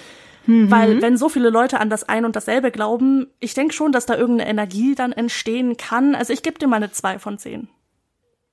Weil 0.46 1.00
wenn 1.00 1.16
so 1.16 1.28
viele 1.28 1.50
Leute 1.50 1.80
an 1.80 1.88
das 1.90 2.04
ein 2.04 2.24
und 2.24 2.36
dasselbe 2.36 2.70
glauben, 2.70 3.30
ich 3.40 3.54
denke 3.54 3.72
schon, 3.72 3.92
dass 3.92 4.06
da 4.06 4.16
irgendeine 4.16 4.50
Energie 4.50 4.94
dann 4.94 5.12
entstehen 5.12 5.76
kann. 5.76 6.14
Also 6.14 6.32
ich 6.32 6.42
gebe 6.42 6.58
dir 6.58 6.66
mal 6.66 6.76
eine 6.76 6.92
zwei 6.92 7.18
von 7.18 7.38
zehn. 7.38 7.68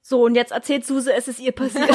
So, 0.02 0.24
und 0.24 0.36
jetzt 0.36 0.52
erzählt 0.52 0.86
Suse, 0.86 1.14
es 1.14 1.28
ist 1.28 1.40
ihr 1.40 1.52
passiert. 1.52 1.90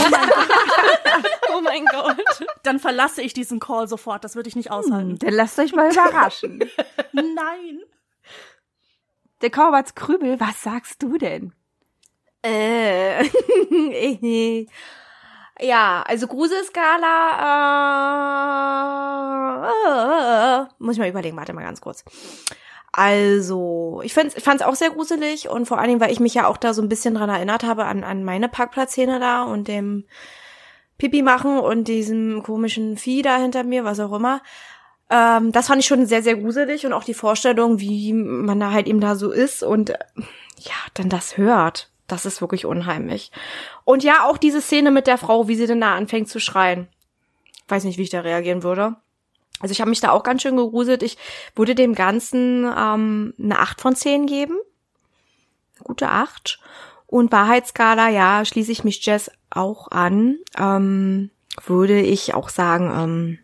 Oh 1.56 1.60
mein 1.60 1.84
Gott. 1.86 2.46
Dann 2.62 2.78
verlasse 2.78 3.22
ich 3.22 3.32
diesen 3.32 3.60
Call 3.60 3.88
sofort. 3.88 4.24
Das 4.24 4.36
würde 4.36 4.48
ich 4.48 4.56
nicht 4.56 4.70
aushalten. 4.70 5.18
Dann 5.18 5.32
lasst 5.32 5.58
euch 5.58 5.72
mal 5.72 5.90
überraschen. 5.90 6.60
Nein. 7.12 7.80
Der 9.42 9.50
Kauberts 9.50 9.94
Krübel, 9.94 10.38
was 10.40 10.62
sagst 10.62 11.02
du 11.02 11.18
denn? 11.18 11.52
Äh. 12.42 13.24
ja, 15.60 16.02
also 16.06 16.26
Gruselskala, 16.26 17.06
äh, 19.70 20.66
muss 20.78 20.94
ich 20.94 20.98
mal 20.98 21.08
überlegen, 21.08 21.36
warte 21.36 21.52
mal 21.52 21.62
ganz 21.64 21.80
kurz. 21.80 22.04
Also, 22.92 24.00
ich 24.04 24.16
ich 24.16 24.42
fand's 24.42 24.62
auch 24.62 24.74
sehr 24.74 24.90
gruselig 24.90 25.48
und 25.48 25.66
vor 25.66 25.78
allen 25.78 25.88
Dingen, 25.88 26.00
weil 26.00 26.12
ich 26.12 26.20
mich 26.20 26.34
ja 26.34 26.46
auch 26.46 26.56
da 26.56 26.72
so 26.72 26.80
ein 26.82 26.88
bisschen 26.88 27.14
dran 27.14 27.28
erinnert 27.28 27.62
habe 27.64 27.84
an, 27.84 28.04
an 28.04 28.24
meine 28.24 28.48
Parkplatzszene 28.48 29.20
da 29.20 29.42
und 29.42 29.68
dem 29.68 30.04
Pipi 30.98 31.22
machen 31.22 31.58
und 31.58 31.88
diesem 31.88 32.42
komischen 32.42 32.96
Vieh 32.96 33.22
da 33.22 33.36
hinter 33.36 33.64
mir, 33.64 33.84
was 33.84 34.00
auch 34.00 34.12
immer. 34.12 34.40
Ähm, 35.10 35.52
das 35.52 35.66
fand 35.68 35.80
ich 35.80 35.86
schon 35.86 36.06
sehr, 36.06 36.22
sehr 36.22 36.36
gruselig 36.36 36.86
und 36.86 36.92
auch 36.92 37.04
die 37.04 37.14
Vorstellung, 37.14 37.80
wie 37.80 38.12
man 38.12 38.58
da 38.58 38.72
halt 38.72 38.86
eben 38.86 39.00
da 39.00 39.14
so 39.14 39.30
ist 39.30 39.62
und 39.62 39.90
äh, 39.90 39.98
ja, 40.58 40.74
dann 40.94 41.08
das 41.08 41.36
hört. 41.36 41.90
Das 42.06 42.26
ist 42.26 42.40
wirklich 42.40 42.66
unheimlich. 42.66 43.32
Und 43.84 44.04
ja, 44.04 44.24
auch 44.24 44.38
diese 44.38 44.60
Szene 44.60 44.90
mit 44.90 45.06
der 45.06 45.18
Frau, 45.18 45.48
wie 45.48 45.56
sie 45.56 45.66
denn 45.66 45.80
da 45.80 45.94
anfängt 45.94 46.28
zu 46.28 46.38
schreien. 46.38 46.88
Weiß 47.68 47.84
nicht, 47.84 47.98
wie 47.98 48.02
ich 48.02 48.10
da 48.10 48.20
reagieren 48.20 48.62
würde. 48.62 48.96
Also 49.60 49.72
ich 49.72 49.80
habe 49.80 49.90
mich 49.90 50.00
da 50.00 50.10
auch 50.12 50.22
ganz 50.22 50.42
schön 50.42 50.56
gegruselt. 50.56 51.02
Ich 51.02 51.16
würde 51.54 51.74
dem 51.74 51.94
Ganzen 51.94 52.64
ähm, 52.64 53.34
eine 53.42 53.58
8 53.58 53.80
von 53.80 53.96
10 53.96 54.26
geben. 54.26 54.56
Gute 55.82 56.08
8. 56.08 56.60
Und 57.06 57.32
Wahrheitsskala, 57.32 58.08
ja, 58.10 58.44
schließe 58.44 58.72
ich 58.72 58.84
mich 58.84 59.04
Jess 59.04 59.30
auch 59.50 59.90
an. 59.90 60.38
Ähm, 60.58 61.30
würde 61.64 62.00
ich 62.00 62.34
auch 62.34 62.50
sagen, 62.50 62.92
ähm, 62.94 63.38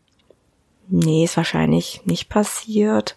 nee, 0.89 1.25
ist 1.25 1.37
wahrscheinlich 1.37 2.03
nicht 2.05 2.29
passiert. 2.29 3.17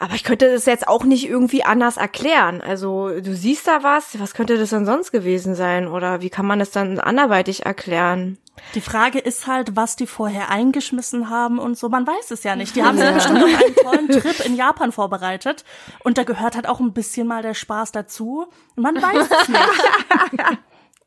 Aber 0.00 0.14
ich 0.14 0.24
könnte 0.24 0.50
das 0.50 0.64
jetzt 0.64 0.88
auch 0.88 1.04
nicht 1.04 1.28
irgendwie 1.28 1.62
anders 1.62 1.98
erklären. 1.98 2.62
Also 2.62 3.20
du 3.20 3.36
siehst 3.36 3.66
da 3.68 3.82
was, 3.82 4.18
was 4.18 4.32
könnte 4.32 4.56
das 4.56 4.70
denn 4.70 4.86
sonst 4.86 5.12
gewesen 5.12 5.54
sein? 5.54 5.88
Oder 5.88 6.22
wie 6.22 6.30
kann 6.30 6.46
man 6.46 6.58
das 6.58 6.70
dann 6.70 6.98
anderweitig 6.98 7.66
erklären? 7.66 8.38
Die 8.74 8.80
Frage 8.80 9.18
ist 9.18 9.46
halt, 9.46 9.76
was 9.76 9.96
die 9.96 10.06
vorher 10.06 10.48
eingeschmissen 10.48 11.28
haben 11.28 11.58
und 11.58 11.76
so. 11.76 11.90
Man 11.90 12.06
weiß 12.06 12.30
es 12.30 12.44
ja 12.44 12.56
nicht. 12.56 12.76
Die 12.76 12.82
haben 12.82 12.96
sich 12.96 13.10
bestimmt 13.10 13.44
auf 13.44 13.62
einen 13.62 13.74
tollen 13.74 14.08
Trip 14.22 14.46
in 14.46 14.56
Japan 14.56 14.90
vorbereitet. 14.90 15.66
Und 16.02 16.16
da 16.16 16.24
gehört 16.24 16.56
halt 16.56 16.66
auch 16.66 16.80
ein 16.80 16.94
bisschen 16.94 17.26
mal 17.26 17.42
der 17.42 17.54
Spaß 17.54 17.92
dazu. 17.92 18.46
Man 18.76 18.96
weiß 18.96 19.28
es 19.30 19.48
nicht. 19.48 20.48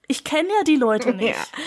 Ich 0.06 0.26
kenne 0.26 0.50
ja 0.50 0.64
die 0.66 0.76
Leute 0.76 1.14
nicht. 1.14 1.30
Ja, 1.30 1.64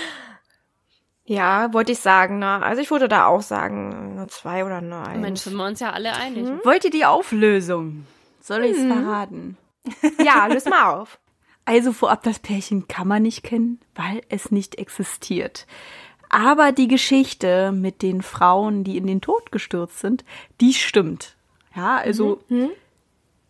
wollte 1.28 1.92
ich 1.92 1.98
sagen, 1.98 2.38
ne? 2.38 2.62
Also 2.62 2.80
ich 2.82 2.90
würde 2.90 3.08
da 3.08 3.26
auch 3.26 3.42
sagen, 3.42 4.12
eine 4.16 4.26
zwei 4.28 4.64
oder 4.64 4.76
eine 4.76 5.06
eins. 5.06 5.20
Mensch, 5.20 5.40
sind 5.40 5.56
wir 5.56 5.64
uns 5.66 5.80
ja 5.80 5.92
alle 5.92 6.12
einig. 6.14 6.46
Wollt 6.64 6.84
ihr 6.84 6.90
die 6.90 7.04
Auflösung? 7.04 8.06
Soll 8.40 8.64
ich 8.64 8.76
es 8.76 8.84
verraten? 8.84 9.56
Ja, 10.24 10.46
löst 10.46 10.68
mal 10.68 10.94
auf. 10.94 11.18
Also 11.68 11.92
vorab, 11.92 12.22
das 12.22 12.38
Pärchen 12.38 12.86
kann 12.86 13.08
man 13.08 13.24
nicht 13.24 13.42
kennen, 13.42 13.80
weil 13.96 14.20
es 14.28 14.52
nicht 14.52 14.78
existiert. 14.78 15.66
Aber 16.28 16.70
die 16.70 16.86
Geschichte 16.86 17.72
mit 17.72 18.02
den 18.02 18.22
Frauen, 18.22 18.84
die 18.84 18.96
in 18.96 19.08
den 19.08 19.20
Tod 19.20 19.50
gestürzt 19.50 19.98
sind, 19.98 20.24
die 20.60 20.74
stimmt. 20.74 21.34
Ja, 21.74 21.96
also 21.96 22.38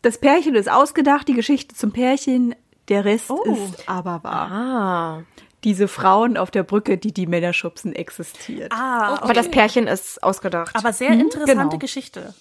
das 0.01 0.16
Pärchen 0.16 0.55
ist 0.55 0.70
ausgedacht, 0.70 1.28
die 1.28 1.35
Geschichte 1.35 1.74
zum 1.74 1.93
Pärchen, 1.93 2.55
der 2.89 3.05
Rest 3.05 3.31
Oh. 3.31 3.43
ist 3.53 3.86
aber 3.86 4.24
wahr. 4.24 4.51
Ah. 4.51 5.23
Diese 5.66 5.88
Frauen 5.88 6.36
auf 6.36 6.52
der 6.52 6.62
Brücke, 6.62 6.97
die 6.97 7.12
die 7.12 7.26
Männer 7.26 7.52
schubsen, 7.52 7.93
existiert. 7.93 8.70
Ah, 8.72 9.18
Aber 9.20 9.32
das 9.32 9.51
Pärchen 9.51 9.88
ist 9.88 10.22
ausgedacht. 10.22 10.76
aber 10.76 10.93
sehr 10.93 11.10
interessante 11.10 11.55
genau. 11.55 11.78
Geschichte. 11.78 12.34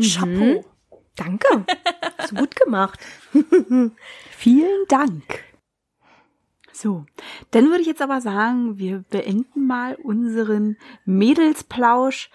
Chapeau. 0.00 0.64
Danke. 1.14 1.64
Hast 2.18 2.34
gut 2.34 2.56
gemacht. 2.56 2.98
Vielen 4.36 4.86
Dank. 4.88 5.22
So, 6.72 7.04
dann 7.52 7.66
würde 7.66 7.82
ich 7.82 7.86
jetzt 7.86 8.02
aber 8.02 8.20
sagen, 8.20 8.76
wir 8.76 9.04
beenden 9.08 9.68
mal 9.68 9.94
unseren 9.94 10.76
Mädelsplausch. 11.04 12.28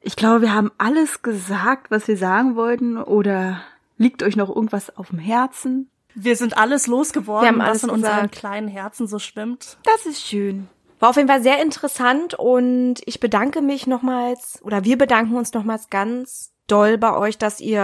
Ich 0.00 0.16
glaube, 0.16 0.40
wir 0.40 0.54
haben 0.54 0.72
alles 0.76 1.22
gesagt, 1.22 1.92
was 1.92 2.08
wir 2.08 2.16
sagen 2.16 2.56
wollten. 2.56 2.96
Oder 2.96 3.62
liegt 3.96 4.24
euch 4.24 4.34
noch 4.34 4.48
irgendwas 4.48 4.96
auf 4.96 5.10
dem 5.10 5.20
Herzen? 5.20 5.88
Wir 6.18 6.34
sind 6.34 6.56
alles 6.56 6.86
losgeworden, 6.86 7.42
Wir 7.42 7.48
haben 7.48 7.60
alles 7.60 7.82
was 7.82 7.84
in 7.84 7.90
unseren 7.90 8.16
gesagt. 8.16 8.34
kleinen 8.36 8.68
Herzen 8.68 9.06
so 9.06 9.18
schwimmt. 9.18 9.76
Das 9.84 10.06
ist 10.06 10.26
schön. 10.26 10.68
War 10.98 11.10
auf 11.10 11.16
jeden 11.16 11.28
Fall 11.28 11.42
sehr 11.42 11.60
interessant 11.60 12.32
und 12.34 12.96
ich 13.04 13.20
bedanke 13.20 13.60
mich 13.60 13.86
nochmals 13.86 14.58
oder 14.62 14.82
wir 14.84 14.96
bedanken 14.96 15.36
uns 15.36 15.52
nochmals 15.52 15.90
ganz 15.90 16.52
doll 16.68 16.96
bei 16.96 17.14
euch, 17.14 17.36
dass 17.36 17.60
ihr 17.60 17.82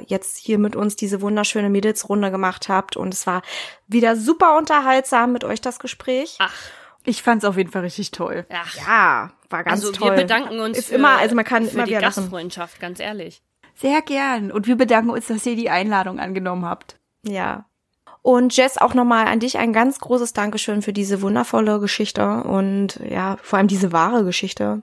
äh, 0.00 0.04
jetzt 0.06 0.36
hier 0.38 0.58
mit 0.58 0.76
uns 0.76 0.94
diese 0.94 1.20
wunderschöne 1.20 1.68
Mädelsrunde 1.70 2.30
gemacht 2.30 2.68
habt 2.68 2.96
und 2.96 3.12
es 3.12 3.26
war 3.26 3.42
wieder 3.88 4.14
super 4.14 4.56
unterhaltsam 4.56 5.32
mit 5.32 5.42
euch 5.42 5.60
das 5.60 5.80
Gespräch. 5.80 6.36
Ach, 6.38 6.54
Ich 7.04 7.22
fand's 7.24 7.44
auf 7.44 7.56
jeden 7.56 7.72
Fall 7.72 7.82
richtig 7.82 8.12
toll. 8.12 8.46
ja. 8.48 8.62
Ja, 8.86 9.30
war 9.50 9.64
ganz 9.64 9.80
also 9.80 9.92
toll. 9.92 10.10
wir 10.10 10.16
bedanken 10.22 10.60
uns 10.60 10.78
Ist 10.78 10.88
für, 10.90 10.94
immer, 10.94 11.18
also 11.18 11.34
man 11.34 11.44
kann 11.44 11.64
für 11.64 11.72
immer 11.74 11.84
die 11.84 11.90
wieder 11.90 12.00
lachen. 12.00 12.22
Gastfreundschaft, 12.22 12.78
ganz 12.80 13.00
ehrlich. 13.00 13.42
Sehr 13.74 14.00
gern. 14.02 14.52
Und 14.52 14.68
wir 14.68 14.76
bedanken 14.76 15.10
uns, 15.10 15.26
dass 15.26 15.44
ihr 15.46 15.56
die 15.56 15.68
Einladung 15.68 16.20
angenommen 16.20 16.64
habt. 16.64 17.00
Ja. 17.24 17.66
Und 18.22 18.56
Jess, 18.56 18.78
auch 18.78 18.94
nochmal 18.94 19.26
an 19.26 19.40
dich 19.40 19.58
ein 19.58 19.72
ganz 19.72 19.98
großes 19.98 20.32
Dankeschön 20.32 20.80
für 20.80 20.92
diese 20.92 21.22
wundervolle 21.22 21.80
Geschichte 21.80 22.44
und 22.44 23.00
ja, 23.08 23.36
vor 23.42 23.58
allem 23.58 23.66
diese 23.66 23.90
wahre 23.90 24.24
Geschichte, 24.24 24.82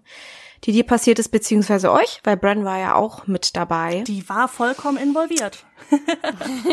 die 0.66 0.74
dir 0.74 0.86
passiert 0.86 1.20
ist, 1.20 1.30
beziehungsweise 1.30 1.91
euch, 1.91 2.20
weil 2.26 2.36
Bran 2.36 2.66
war 2.66 2.78
ja 2.78 2.95
auch 2.95 3.28
mit 3.28 3.56
dabei. 3.56 4.03
Die 4.06 4.28
war 4.28 4.48
vollkommen 4.48 4.98
involviert. 4.98 5.66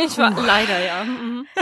Ich 0.04 0.18
war 0.18 0.30
leider, 0.30 0.84
ja. 0.84 1.04
Mhm. 1.04 1.46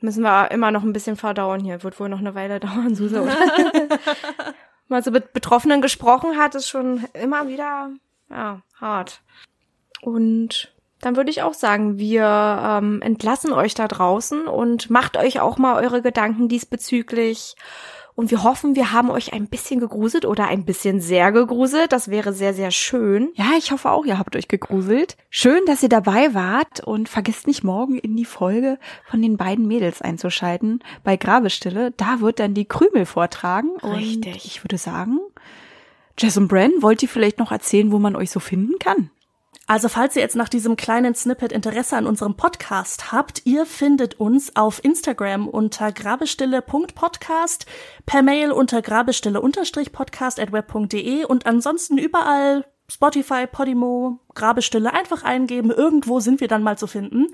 Müssen 0.00 0.22
wir 0.22 0.50
immer 0.50 0.70
noch 0.70 0.82
ein 0.82 0.92
bisschen 0.92 1.16
verdauen 1.16 1.60
hier. 1.60 1.82
Wird 1.82 1.98
wohl 1.98 2.08
noch 2.08 2.18
eine 2.18 2.34
Weile 2.34 2.60
dauern, 2.60 2.94
Suse. 2.94 3.22
Oder? 3.22 3.36
Mal 4.88 5.02
so 5.02 5.10
mit 5.10 5.32
Betroffenen 5.32 5.80
gesprochen 5.80 6.36
hat, 6.36 6.54
ist 6.54 6.68
schon 6.68 7.04
immer 7.14 7.48
wieder 7.48 7.90
ja, 8.30 8.60
hart. 8.78 9.22
Und 10.02 10.75
dann 11.00 11.16
würde 11.16 11.30
ich 11.30 11.42
auch 11.42 11.54
sagen, 11.54 11.98
wir 11.98 12.24
ähm, 12.24 13.02
entlassen 13.02 13.52
euch 13.52 13.74
da 13.74 13.86
draußen 13.86 14.46
und 14.46 14.90
macht 14.90 15.16
euch 15.16 15.40
auch 15.40 15.58
mal 15.58 15.82
eure 15.82 16.02
Gedanken 16.02 16.48
diesbezüglich. 16.48 17.54
Und 18.14 18.30
wir 18.30 18.42
hoffen, 18.42 18.74
wir 18.74 18.92
haben 18.92 19.10
euch 19.10 19.34
ein 19.34 19.46
bisschen 19.46 19.78
gegruselt 19.78 20.24
oder 20.24 20.48
ein 20.48 20.64
bisschen 20.64 21.02
sehr 21.02 21.32
gegruselt. 21.32 21.92
Das 21.92 22.08
wäre 22.08 22.32
sehr, 22.32 22.54
sehr 22.54 22.70
schön. 22.70 23.28
Ja, 23.34 23.50
ich 23.58 23.72
hoffe 23.72 23.90
auch, 23.90 24.06
ihr 24.06 24.18
habt 24.18 24.34
euch 24.36 24.48
gegruselt. 24.48 25.18
Schön, 25.28 25.60
dass 25.66 25.82
ihr 25.82 25.90
dabei 25.90 26.32
wart 26.32 26.80
und 26.80 27.10
vergesst 27.10 27.46
nicht 27.46 27.62
morgen 27.62 27.98
in 27.98 28.16
die 28.16 28.24
Folge 28.24 28.78
von 29.04 29.20
den 29.20 29.36
beiden 29.36 29.66
Mädels 29.66 30.00
einzuschalten 30.00 30.82
bei 31.04 31.18
Grabestille. 31.18 31.92
Da 31.98 32.20
wird 32.20 32.40
dann 32.40 32.54
die 32.54 32.64
Krümel 32.64 33.04
vortragen. 33.04 33.72
Und 33.82 33.96
Richtig. 33.96 34.46
ich 34.46 34.64
würde 34.64 34.78
sagen, 34.78 35.18
Jess 36.18 36.38
und 36.38 36.48
Bren, 36.48 36.72
wollt 36.80 37.02
ihr 37.02 37.10
vielleicht 37.10 37.38
noch 37.38 37.52
erzählen, 37.52 37.92
wo 37.92 37.98
man 37.98 38.16
euch 38.16 38.30
so 38.30 38.40
finden 38.40 38.78
kann? 38.78 39.10
Also 39.68 39.88
falls 39.88 40.14
ihr 40.14 40.22
jetzt 40.22 40.36
nach 40.36 40.48
diesem 40.48 40.76
kleinen 40.76 41.16
Snippet 41.16 41.50
Interesse 41.50 41.96
an 41.96 42.06
unserem 42.06 42.36
Podcast 42.36 43.10
habt, 43.10 43.42
ihr 43.46 43.66
findet 43.66 44.20
uns 44.20 44.54
auf 44.54 44.84
Instagram 44.84 45.48
unter 45.48 45.90
grabestille.podcast, 45.90 47.66
per 48.06 48.22
Mail 48.22 48.52
unter 48.52 48.80
grabestille-podcast 48.80 50.38
und 51.26 51.46
ansonsten 51.46 51.98
überall 51.98 52.64
Spotify, 52.88 53.48
Podimo, 53.50 54.20
Grabestille 54.34 54.92
einfach 54.92 55.24
eingeben. 55.24 55.72
Irgendwo 55.72 56.20
sind 56.20 56.40
wir 56.40 56.46
dann 56.46 56.62
mal 56.62 56.78
zu 56.78 56.86
finden. 56.86 57.26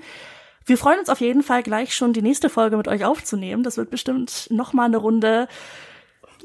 Wir 0.65 0.79
freuen 0.79 0.99
uns 0.99 1.09
auf 1.09 1.21
jeden 1.21 1.43
Fall 1.43 1.61
gleich 1.61 1.93
schon 1.95 2.13
die 2.13 2.23
nächste 2.23 2.49
Folge 2.49 2.77
mit 2.77 2.87
euch 2.87 3.05
aufzunehmen. 3.05 3.61
Das 3.61 3.77
wird 3.77 3.91
bestimmt 3.91 4.47
noch 4.49 4.73
mal 4.73 4.85
eine 4.85 4.97
Runde, 4.97 5.47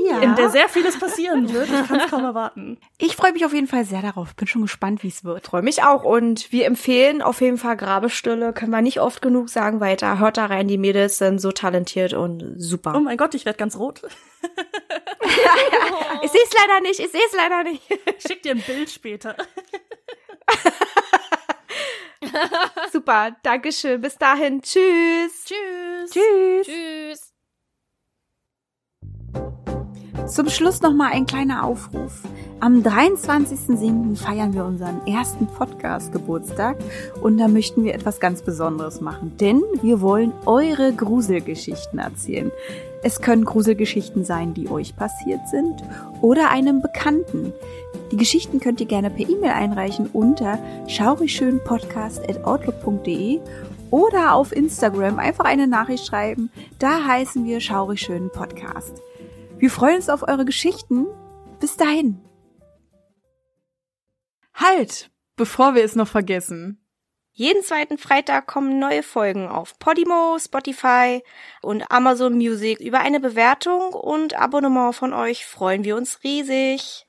Ja. 0.00 0.20
in 0.20 0.36
der 0.36 0.48
sehr 0.48 0.68
vieles 0.68 0.98
passieren 0.98 1.52
wird. 1.52 1.68
Ich 1.68 1.88
kann 1.88 2.00
es 2.00 2.10
kaum 2.10 2.22
erwarten. 2.24 2.78
ich 2.98 3.16
freue 3.16 3.32
mich 3.32 3.44
auf 3.44 3.52
jeden 3.52 3.66
Fall 3.66 3.84
sehr 3.84 4.00
darauf. 4.00 4.34
Bin 4.36 4.46
schon 4.46 4.62
gespannt, 4.62 5.02
wie 5.02 5.08
es 5.08 5.24
wird. 5.24 5.46
Freue 5.46 5.62
mich 5.62 5.82
auch. 5.82 6.04
Und 6.04 6.52
wir 6.52 6.66
empfehlen 6.66 7.20
auf 7.20 7.40
jeden 7.40 7.58
Fall 7.58 7.76
Grabestille. 7.76 8.52
Können 8.52 8.70
wir 8.70 8.80
nicht 8.80 9.00
oft 9.00 9.20
genug 9.22 9.48
sagen 9.48 9.80
weiter. 9.80 10.18
Hört 10.18 10.36
da 10.36 10.46
rein, 10.46 10.68
die 10.68 10.78
Mädels 10.78 11.18
sind 11.18 11.40
so 11.40 11.50
talentiert 11.50 12.14
und 12.14 12.54
super. 12.56 12.94
Oh 12.96 13.00
mein 13.00 13.16
Gott, 13.16 13.34
ich 13.34 13.44
werde 13.44 13.58
ganz 13.58 13.76
rot. 13.76 14.02
Ich 16.22 16.30
sehe 16.32 16.40
es 16.42 16.50
leider 16.56 16.80
nicht, 16.80 17.00
ich 17.00 17.10
sehe 17.10 17.20
es 17.26 17.36
leider 17.36 17.62
nicht. 17.64 17.82
Ich 17.90 18.22
schick 18.26 18.42
dir 18.42 18.52
ein 18.52 18.60
Bild 18.62 18.90
später. 18.90 19.36
Super, 22.92 23.36
Dankeschön. 23.42 24.00
Bis 24.00 24.16
dahin. 24.16 24.60
Tschüss. 24.62 25.44
Tschüss. 25.44 26.10
Tschüss. 26.10 26.66
Tschüss. 26.66 27.27
Zum 30.28 30.48
Schluss 30.50 30.82
noch 30.82 30.92
mal 30.92 31.10
ein 31.10 31.24
kleiner 31.24 31.64
Aufruf. 31.64 32.20
Am 32.60 32.82
23.07. 32.82 34.14
feiern 34.16 34.52
wir 34.52 34.66
unseren 34.66 35.00
ersten 35.06 35.46
Podcast-Geburtstag 35.46 36.76
und 37.22 37.38
da 37.38 37.48
möchten 37.48 37.82
wir 37.82 37.94
etwas 37.94 38.20
ganz 38.20 38.42
Besonderes 38.42 39.00
machen, 39.00 39.38
denn 39.40 39.62
wir 39.80 40.02
wollen 40.02 40.34
eure 40.44 40.92
Gruselgeschichten 40.92 41.98
erzählen. 41.98 42.52
Es 43.02 43.22
können 43.22 43.46
Gruselgeschichten 43.46 44.26
sein, 44.26 44.52
die 44.52 44.68
euch 44.68 44.94
passiert 44.96 45.48
sind 45.48 45.82
oder 46.20 46.50
einem 46.50 46.82
Bekannten. 46.82 47.54
Die 48.12 48.18
Geschichten 48.18 48.60
könnt 48.60 48.80
ihr 48.80 48.86
gerne 48.86 49.08
per 49.08 49.26
E-Mail 49.26 49.52
einreichen 49.52 50.10
unter 50.12 50.58
schaurigschönpodcast.outlook.de 50.88 53.40
oder 53.90 54.34
auf 54.34 54.52
Instagram 54.52 55.18
einfach 55.18 55.46
eine 55.46 55.66
Nachricht 55.66 56.06
schreiben. 56.06 56.50
Da 56.78 57.06
heißen 57.06 57.46
wir 57.46 57.60
Schaurig 57.60 58.10
Podcast. 58.32 59.00
Wir 59.58 59.70
freuen 59.70 59.96
uns 59.96 60.08
auf 60.08 60.22
eure 60.22 60.44
Geschichten. 60.44 61.06
Bis 61.58 61.76
dahin. 61.76 62.20
Halt, 64.54 65.10
bevor 65.34 65.74
wir 65.74 65.82
es 65.82 65.96
noch 65.96 66.06
vergessen. 66.06 66.80
Jeden 67.32 67.62
zweiten 67.64 67.98
Freitag 67.98 68.46
kommen 68.46 68.78
neue 68.78 69.02
Folgen 69.02 69.48
auf 69.48 69.78
Podimo, 69.78 70.38
Spotify 70.38 71.22
und 71.60 71.90
Amazon 71.90 72.34
Music. 72.34 72.78
Über 72.80 73.00
eine 73.00 73.18
Bewertung 73.18 73.94
und 73.94 74.38
Abonnement 74.38 74.94
von 74.94 75.12
euch 75.12 75.44
freuen 75.44 75.82
wir 75.82 75.96
uns 75.96 76.22
riesig. 76.22 77.06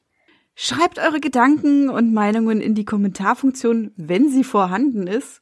Schreibt 0.55 0.97
eure 0.97 1.19
Gedanken 1.19 1.89
und 1.89 2.13
Meinungen 2.13 2.61
in 2.61 2.73
die 2.73 2.85
Kommentarfunktion, 2.85 3.91
wenn 3.95 4.30
sie 4.30 4.43
vorhanden 4.43 5.05
ist. 5.05 5.41